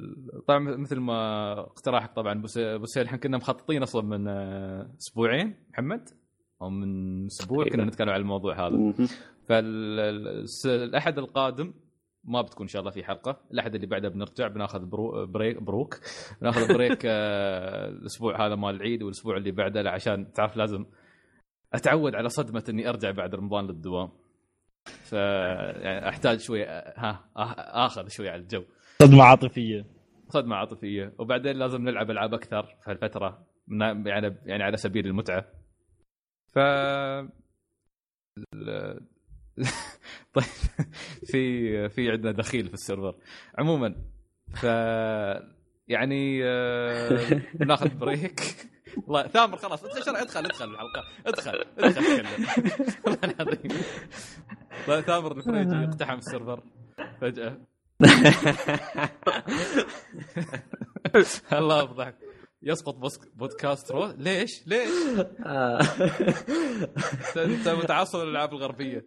طبعا 0.47 0.59
مثل 0.59 0.99
ما 0.99 1.51
اقتراحك 1.59 2.13
طبعا 2.15 2.45
سهيل 2.45 3.05
إحنا 3.05 3.17
كنا 3.17 3.37
مخططين 3.37 3.83
أصلا 3.83 4.01
من 4.01 4.27
آه، 4.27 4.95
أسبوعين 4.99 5.55
محمد؟ 5.69 6.09
أو 6.61 6.69
من 6.69 7.25
أسبوع 7.25 7.65
كنا 7.69 7.85
نتكلم 7.85 8.09
عن 8.09 8.19
الموضوع 8.21 8.67
هذا. 8.67 8.93
فالاحد 9.47 11.17
القادم 11.17 11.73
ما 12.23 12.41
بتكون 12.41 12.63
إن 12.63 12.67
شاء 12.67 12.79
الله 12.79 12.91
في 12.91 13.03
حلقة 13.03 13.41
الاحد 13.51 13.75
اللي 13.75 13.87
بعده 13.87 14.09
بنرجع 14.09 14.47
بناخذ 14.47 14.85
برو 14.85 15.25
break 15.25 15.61
بروك 15.61 15.99
بناخذ 16.41 16.73
break 16.73 17.05
آه، 17.05 17.89
الأسبوع 17.89 18.45
هذا 18.45 18.55
مال 18.55 18.75
العيد 18.75 19.03
والأسبوع 19.03 19.37
اللي 19.37 19.51
بعده 19.51 19.89
عشان 19.89 20.31
تعرف 20.33 20.57
لازم 20.57 20.85
أتعود 21.73 22.15
على 22.15 22.29
صدمة 22.29 22.63
إني 22.69 22.89
أرجع 22.89 23.11
بعد 23.11 23.35
رمضان 23.35 23.67
للدوام. 23.67 24.09
ف 24.85 25.13
يعني 25.13 26.09
أحتاج 26.09 26.39
شوي 26.39 26.63
ها 26.65 27.29
آه، 27.37 27.85
آخذ 27.85 28.07
شوي 28.07 28.29
على 28.29 28.41
الجو. 28.41 28.63
صدمة 28.99 29.23
عاطفية. 29.23 29.85
صدمة 30.29 30.55
عاطفية. 30.55 31.13
وبعدين 31.19 31.55
لازم 31.55 31.81
نلعب 31.81 32.11
ألعاب 32.11 32.33
أكثر 32.33 32.63
في 32.63 32.91
هالفترة 32.91 33.47
يعني 34.05 34.37
يعني 34.45 34.63
على 34.63 34.77
سبيل 34.77 35.07
المتعة. 35.07 35.45
ف 36.53 36.59
طيب 40.33 40.43
في 41.25 41.89
في 41.89 42.11
عندنا 42.11 42.31
دخيل 42.31 42.67
في 42.67 42.73
ال 42.73 42.78
server. 42.78 43.15
عموما 43.57 43.95
ف 44.55 44.63
يعني 45.87 46.41
آه، 46.43 47.41
ناخذ 47.59 47.89
break. 47.89 48.41
والله 49.07 49.27
ثامر 49.27 49.57
خلاص 49.57 49.83
ادخل 49.83 50.15
ادخل 50.15 50.45
ادخل 50.45 50.65
الحلقة. 50.71 51.03
ادخل 51.25 51.65
ادخل 51.79 52.03
تكلم 52.03 52.47
والله 53.05 53.19
العظيم 53.23 53.71
طيب، 54.87 55.01
ثامر 55.03 55.37
الفريجي 55.37 55.75
اقتحم 55.75 56.17
ال 56.17 56.23
server. 56.23 56.63
فجأة. 57.21 57.57
الله 61.53 61.83
يفضحك. 61.83 62.15
يسقط 62.63 62.95
بودكاست 63.35 63.91
روت 63.91 64.13
ليش؟ 64.17 64.67
ليش؟ 64.67 64.89
انت 67.37 67.69
متعصب 67.69 68.19
للالعاب 68.19 68.53
الغربية. 68.53 69.05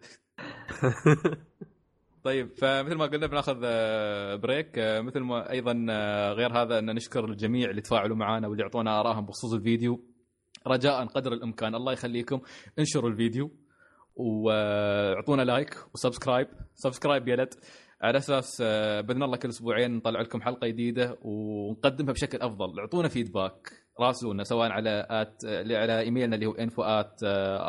طيب 2.23 2.49
فمثل 2.57 2.95
ما 2.95 3.05
قلنا 3.05 3.27
بناخذ 3.27 3.61
آه، 3.63 4.35
break 4.35 4.79
آه، 4.79 5.01
مثل 5.01 5.19
ما 5.19 5.51
أيضا 5.51 5.85
آه، 5.89 6.33
غير 6.33 6.61
هذا 6.61 6.79
أن 6.79 6.95
نشكر 6.95 7.25
الجميع 7.25 7.69
اللي 7.69 7.81
تفاعلوا 7.81 8.15
معنا 8.15 8.47
واللي 8.47 8.63
يعطونا 8.63 8.99
آرائهم 8.99 9.25
بخصوص 9.25 9.53
الفيديو. 9.53 10.03
رجاء 10.67 11.05
قدر 11.05 11.33
الإمكان. 11.33 11.75
الله 11.75 11.93
يخليكم. 11.93 12.41
انشروا 12.79 13.09
الفيديو 13.09 13.51
واعطونا 14.15 15.41
like 15.41 15.77
و 15.93 15.98
subscribe. 15.98 16.47
subscribe 16.75 17.27
يا 17.27 17.35
ولد 17.35 17.53
على 18.01 18.17
أساس 18.17 18.61
آه، 18.61 19.01
بإذن 19.01 19.23
الله 19.23 19.37
كل 19.37 19.49
أسبوعين 19.49 19.91
نطلع 19.91 20.21
لكم 20.21 20.41
حلقة 20.41 20.67
جديدة 20.67 21.17
ونقدمها 21.21 22.13
بشكل 22.13 22.37
أفضل. 22.37 22.79
اعطونا 22.79 23.07
feedback 23.07 23.84
راسلونا 23.99 24.43
سواء 24.43 24.71
على 24.71 25.07
at 25.09 25.45
على 25.71 25.99
إيميلنا 25.99 26.35
اللي 26.35 26.45
هو 26.45 26.53
info 26.53 27.03
at 27.03 27.15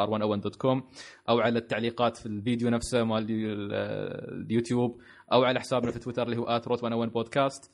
r101.com 0.09 0.83
أو 1.29 1.41
على 1.41 1.59
التعليقات 1.59 2.17
في 2.17 2.27
الفيديو 2.27 2.69
نفسه 2.71 3.05
مال 3.05 3.27
ال- 3.31 3.73
اليوتيوب 4.47 5.01
أو 5.33 5.45
على 5.45 5.61
حسابنا 5.61 5.91
في 5.91 5.99
تويتر 5.99 6.23
اللي 6.23 6.37
هو 6.37 6.61
@rot101 6.61 7.13
بودكاست 7.13 7.71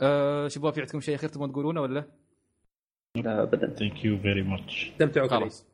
أه 0.00 0.48
شباب 0.48 0.72
في 0.72 0.80
عندكم 0.80 1.00
شيء 1.00 1.14
أخير 1.14 1.28
تبون 1.28 1.52
تقولونه 1.52 1.80
ولا؟ 1.80 2.04
لا 3.16 3.42
ابدا. 3.42 3.74
ثانك 3.74 4.04
يو 4.04 4.18
فيري 4.18 4.42
ماتش 4.42 4.90
استمتعوا 4.92 5.28
خلاص 5.28 5.40
خلاص. 5.40 5.66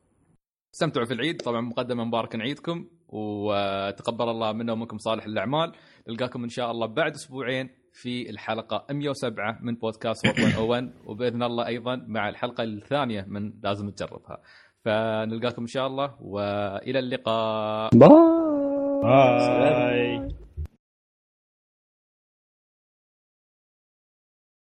استمتعوا 0.75 1.05
في 1.05 1.13
العيد. 1.13 1.41
طبعا 1.41 1.61
مقدما 1.61 2.03
مبارك 2.03 2.35
عيدكم 2.35 2.87
وتقبل 3.07 4.29
الله 4.29 4.51
منا 4.51 4.73
ومنكم 4.73 4.97
صالح 4.97 5.25
الأعمال. 5.25 5.71
نلقاكم 6.09 6.43
إن 6.43 6.49
شاء 6.49 6.71
الله 6.71 6.85
بعد 6.87 7.13
أسبوعين. 7.13 7.69
في 7.95 8.29
الحلقة 8.29 8.85
107 8.91 9.59
من 9.61 9.75
بودكاست 9.75 10.25
101 10.39 10.91
وبإذن 11.05 11.43
الله 11.43 11.67
أيضا 11.67 12.05
مع 12.07 12.29
الحلقة 12.29 12.63
الثانية 12.63 13.25
من 13.27 13.53
لازم 13.63 13.89
تجربها. 13.89 14.37
فنلقاكم 14.85 15.61
إن 15.61 15.67
شاء 15.67 15.87
الله 15.87 16.15
وإلى 16.21 16.99
اللقاء. 16.99 17.89
باي 17.95 18.09
باي 19.01 20.44